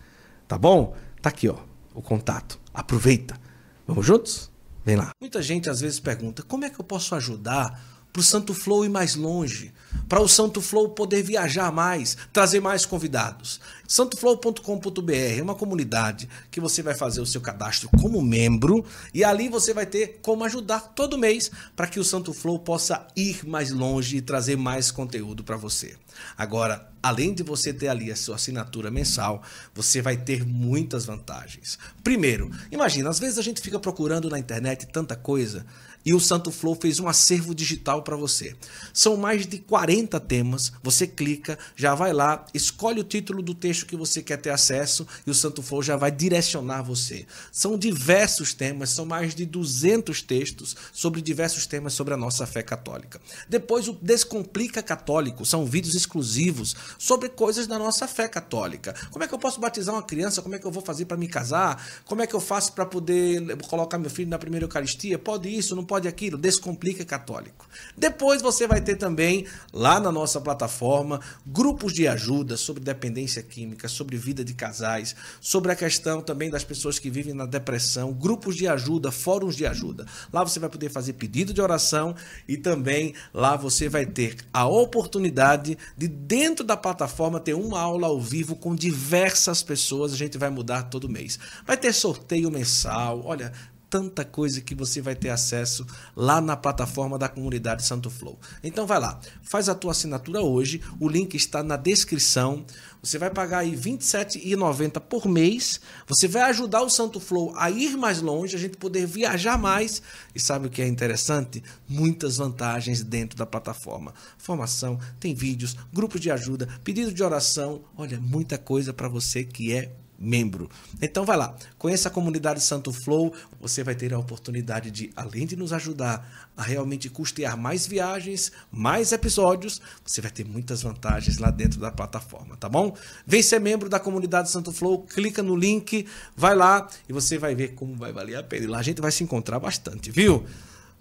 Tá 0.49 0.59
bom? 0.59 0.97
Tá 1.23 1.29
aqui, 1.29 1.49
ó, 1.49 1.57
o 1.95 2.03
contato. 2.03 2.59
Aproveita. 2.75 3.39
Vamos 3.87 4.05
juntos? 4.05 4.51
Vem 4.85 4.97
lá. 4.97 5.13
Muita 5.21 5.41
gente 5.41 5.71
às 5.71 5.81
vezes 5.81 6.01
pergunta: 6.01 6.43
como 6.43 6.65
é 6.65 6.71
que 6.71 6.81
eu 6.81 6.85
posso 6.85 7.15
ajudar 7.15 7.81
para 8.13 8.21
o 8.21 8.25
Santo 8.25 8.55
Flow 8.55 8.85
ir 8.85 8.89
mais 8.89 9.15
longe? 9.15 9.73
Para 10.09 10.21
o 10.21 10.29
Santo 10.29 10.61
Flow 10.61 10.89
poder 10.89 11.23
viajar 11.23 11.71
mais, 11.71 12.17
trazer 12.33 12.61
mais 12.61 12.85
convidados. 12.85 13.61
Santoflow.com.br 13.87 15.13
é 15.39 15.43
uma 15.43 15.55
comunidade 15.55 16.29
que 16.51 16.61
você 16.61 16.83
vai 16.83 16.95
fazer 16.95 17.21
o 17.21 17.27
seu 17.27 17.41
cadastro 17.41 17.89
como 18.01 18.21
membro 18.21 18.85
e 19.15 19.23
ali 19.23 19.49
você 19.49 19.73
vai 19.73 19.87
ter 19.87 20.19
como 20.23 20.45
ajudar 20.45 20.93
todo 20.95 21.19
mês 21.19 21.51
para 21.77 21.87
que 21.87 22.01
o 22.01 22.05
Santo 22.05 22.33
Flow 22.33 22.59
possa 22.59 23.07
ir 23.17 23.47
mais 23.47 23.71
longe 23.71 24.17
e 24.17 24.23
trazer 24.23 24.57
mais 24.57 24.91
conteúdo 24.91 25.45
para 25.45 25.57
você. 25.57 25.97
Agora, 26.37 26.89
além 27.03 27.33
de 27.33 27.43
você 27.43 27.73
ter 27.73 27.89
ali 27.89 28.11
a 28.11 28.17
sua 28.17 28.37
assinatura 28.37 28.91
mensal, 28.91 29.43
você 29.75 30.03
vai 30.03 30.17
ter 30.17 30.45
muitas 30.45 31.05
vantagens. 31.05 31.79
Primeiro, 32.03 32.51
imagina, 32.71 33.11
às 33.11 33.19
vezes 33.19 33.39
a 33.39 33.43
gente 33.43 33.61
fica 33.61 33.79
procurando 33.79 34.29
na 34.29 34.39
internet 34.39 34.87
tanta 34.87 35.17
coisa 35.17 35.65
e 36.05 36.15
o 36.15 36.21
Santo 36.21 36.51
Flow 36.51 36.75
fez 36.75 37.01
um 37.01 37.09
acervo 37.09 37.55
digital 37.55 38.03
para 38.03 38.17
você. 38.17 38.57
São 38.93 39.17
mais 39.17 39.47
de 39.47 39.59
40 39.59 40.19
temas, 40.21 40.73
você 40.83 41.07
clica, 41.07 41.59
já 41.77 41.95
vai 41.95 42.13
lá, 42.13 42.45
escolhe 42.55 43.01
o 43.01 43.05
título 43.05 43.43
do 43.43 43.55
texto 43.55 43.87
que 43.87 43.97
você 43.97 44.23
quer 44.23 44.39
ter 44.39 44.51
acesso 44.51 45.07
e 45.27 45.31
o 45.31 45.35
Santo 45.35 45.63
Flow 45.63 45.83
já 45.83 45.97
vai 45.97 46.11
direcionar 46.11 46.83
você. 46.83 47.27
São 47.53 47.79
diversos 47.79 48.55
temas, 48.55 48.91
são 48.91 49.05
mais 49.05 49.35
de 49.35 49.45
200 49.45 50.23
textos 50.23 50.77
sobre 50.93 51.21
diversos 51.21 51.67
temas 51.67 51.93
sobre 51.93 52.15
a 52.15 52.17
nossa 52.17 52.47
fé 52.47 52.63
católica. 52.63 53.21
Depois 53.49 53.89
o 53.89 53.93
Descomplica 53.93 54.83
Católico, 54.83 55.45
são 55.45 55.67
vídeos 55.67 55.95
exclusivos 55.95 56.75
sobre 56.99 57.29
coisas 57.29 57.67
da 57.67 57.79
nossa 57.79 58.07
fé 58.07 58.29
católica. 58.29 58.95
Como 59.11 59.25
é 59.25 59.29
que 59.29 59.35
eu 59.35 59.39
posso 59.39 59.61
batizar 59.61 59.95
uma 59.95 60.03
criança? 60.03 60.43
Como 60.43 60.55
é 60.55 60.59
que 60.59 60.67
eu 60.67 60.71
vou 60.71 60.83
fazer 60.83 61.05
para 61.05 61.17
me 61.17 61.29
casar? 61.29 61.85
Como 62.05 62.23
é 62.23 62.27
que 62.27 62.35
eu 62.35 62.41
faço 62.41 62.73
para 62.73 62.87
poder 62.87 63.57
colocar 63.69 63.99
meu 63.99 64.11
filho 64.11 64.31
na 64.31 64.39
primeira 64.39 64.65
Eucaristia? 64.65 65.19
Pode 65.19 65.49
isso, 65.49 65.77
não 65.77 65.85
pode 65.91 66.07
aquilo, 66.07 66.39
Descomplica 66.39 67.05
Católico. 67.05 67.69
Depois 67.97 68.41
você 68.41 68.65
vai 68.65 68.81
ter 68.81 68.95
também, 68.95 69.45
lá 69.73 69.99
na 69.99 70.13
nossa 70.13 70.41
plataforma, 70.41 71.21
grupos 71.45 71.93
de 71.93 72.07
ajuda 72.07 72.57
sobre 72.57 72.81
dependência 72.81 73.43
química, 73.43 73.89
sobre 73.89 74.17
vida 74.17 74.45
de 74.45 74.55
casais, 74.55 75.17
sobre 75.41 75.73
a 75.73 75.75
questão 75.75 76.23
também 76.23 76.49
das 76.49 76.63
pessoas 76.63 77.01
que 77.01 77.11
vivem 77.11 77.35
na 77.35 77.45
depressão, 77.45 78.13
grupos 78.13 78.55
de 78.55 78.69
ajuda, 78.69 79.11
fóruns 79.11 79.57
de 79.57 79.67
ajuda. 79.67 80.07
Lá 80.33 80.45
você 80.45 80.61
vai 80.61 80.71
poder 80.71 80.91
fazer 80.91 81.15
pedido 81.15 81.53
de 81.53 81.61
oração 81.61 82.15
e 82.47 82.57
também 82.57 83.13
lá 83.35 83.57
você 83.57 83.89
vai 83.89 84.07
ter 84.07 84.37
a 84.53 84.69
oportunidade 84.69 85.77
de, 85.97 86.07
dentro 86.07 86.65
da 86.65 86.77
plataforma, 86.77 87.41
ter 87.41 87.55
uma 87.55 87.81
aula 87.81 88.07
ao 88.07 88.21
vivo 88.21 88.55
com 88.55 88.77
diversas 88.77 89.61
pessoas. 89.61 90.13
A 90.13 90.17
gente 90.17 90.39
vai 90.39 90.51
mudar 90.51 90.85
todo 90.85 91.09
mês. 91.09 91.37
Vai 91.67 91.77
ter 91.77 91.93
sorteio 91.93 92.49
mensal. 92.49 93.23
Olha, 93.25 93.53
tanta 93.91 94.25
coisa 94.25 94.61
que 94.61 94.75
você 94.75 95.03
vai 95.03 95.17
ter 95.17 95.31
acesso 95.31 95.85
lá 96.15 96.41
na 96.41 96.57
plataforma 96.57 97.19
da 97.19 97.29
comunidade 97.29 97.85
Santo 97.85 98.09
Flow. 98.09 98.39
Então 98.63 98.87
vai 98.87 99.01
lá, 99.01 99.21
faz 99.43 99.69
a 99.69 99.75
tua 99.75 99.91
assinatura 99.91 100.41
hoje, 100.41 100.81
o 101.01 101.09
link 101.09 101.35
está 101.35 101.63
na 101.63 101.77
descrição. 101.77 102.65
Você 103.03 103.19
vai 103.19 103.31
pagar 103.31 103.61
aí 103.61 103.71
R$ 103.71 103.77
27,90 103.77 105.01
por 105.01 105.27
mês. 105.27 105.81
Você 106.07 106.29
vai 106.29 106.43
ajudar 106.43 106.83
o 106.83 106.91
Santo 106.91 107.19
Flow 107.19 107.53
a 107.57 107.71
ir 107.71 107.97
mais 107.97 108.21
longe, 108.21 108.55
a 108.55 108.59
gente 108.59 108.77
poder 108.77 109.07
viajar 109.07 109.59
mais. 109.59 110.03
E 110.35 110.39
sabe 110.39 110.67
o 110.67 110.71
que 110.71 110.83
é 110.83 110.87
interessante? 110.87 111.63
Muitas 111.89 112.37
vantagens 112.37 113.03
dentro 113.03 113.39
da 113.39 113.47
plataforma. 113.47 114.15
Formação, 114.37 115.01
tem 115.19 115.35
vídeos, 115.35 115.75
grupos 115.93 116.21
de 116.21 116.31
ajuda, 116.31 116.69
pedido 116.85 117.13
de 117.13 117.23
oração. 117.23 117.83
Olha, 117.97 118.21
muita 118.21 118.59
coisa 118.59 118.93
para 118.93 119.09
você 119.09 119.45
que 119.45 119.73
é 119.73 119.91
membro. 120.21 120.69
Então 121.01 121.25
vai 121.25 121.37
lá, 121.37 121.57
conheça 121.79 122.09
a 122.09 122.13
comunidade 122.13 122.63
Santo 122.63 122.93
Flow, 122.93 123.33
você 123.59 123.83
vai 123.83 123.95
ter 123.95 124.13
a 124.13 124.19
oportunidade 124.19 124.91
de, 124.91 125.11
além 125.17 125.47
de 125.47 125.57
nos 125.57 125.73
ajudar 125.73 126.51
a 126.55 126.63
realmente 126.63 127.09
custear 127.09 127.57
mais 127.57 127.87
viagens, 127.87 128.53
mais 128.71 129.13
episódios, 129.13 129.81
você 130.05 130.21
vai 130.21 130.31
ter 130.31 130.45
muitas 130.45 130.83
vantagens 130.83 131.39
lá 131.39 131.51
dentro 131.51 131.81
da 131.81 131.91
plataforma, 131.91 132.57
tá 132.57 132.69
bom? 132.69 132.95
Vem 133.27 133.43
ser 133.43 133.59
membro 133.59 133.89
da 133.89 133.99
comunidade 133.99 134.51
Santo 134.51 134.73
Flow, 134.73 135.03
clica 135.05 135.43
no 135.43 135.57
link, 135.57 136.07
vai 136.37 136.55
lá 136.55 136.87
e 137.09 137.13
você 137.13 137.39
vai 137.39 137.55
ver 137.55 137.69
como 137.69 137.97
vai 137.97 138.13
valer 138.13 138.37
a 138.37 138.43
pena. 138.43 138.65
E 138.65 138.69
lá 138.69 138.79
a 138.79 138.83
gente 138.83 139.01
vai 139.01 139.11
se 139.11 139.25
encontrar 139.25 139.59
bastante, 139.59 140.11
viu? 140.11 140.45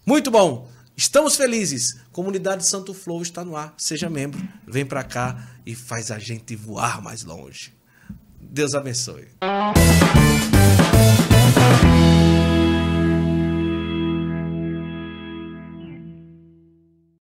Muito 0.05 0.31
bom! 0.31 0.69
Estamos 0.95 1.37
felizes. 1.37 1.97
Comunidade 2.11 2.67
Santo 2.67 2.93
Flow 2.93 3.21
está 3.21 3.45
no 3.45 3.55
ar. 3.55 3.73
Seja 3.77 4.09
membro, 4.09 4.45
vem 4.67 4.85
para 4.85 5.01
cá 5.01 5.47
e 5.65 5.73
faz 5.73 6.11
a 6.11 6.19
gente 6.19 6.57
voar 6.57 7.01
mais 7.01 7.23
longe. 7.23 7.78
Deus 8.41 8.73
abençoe. 8.73 9.27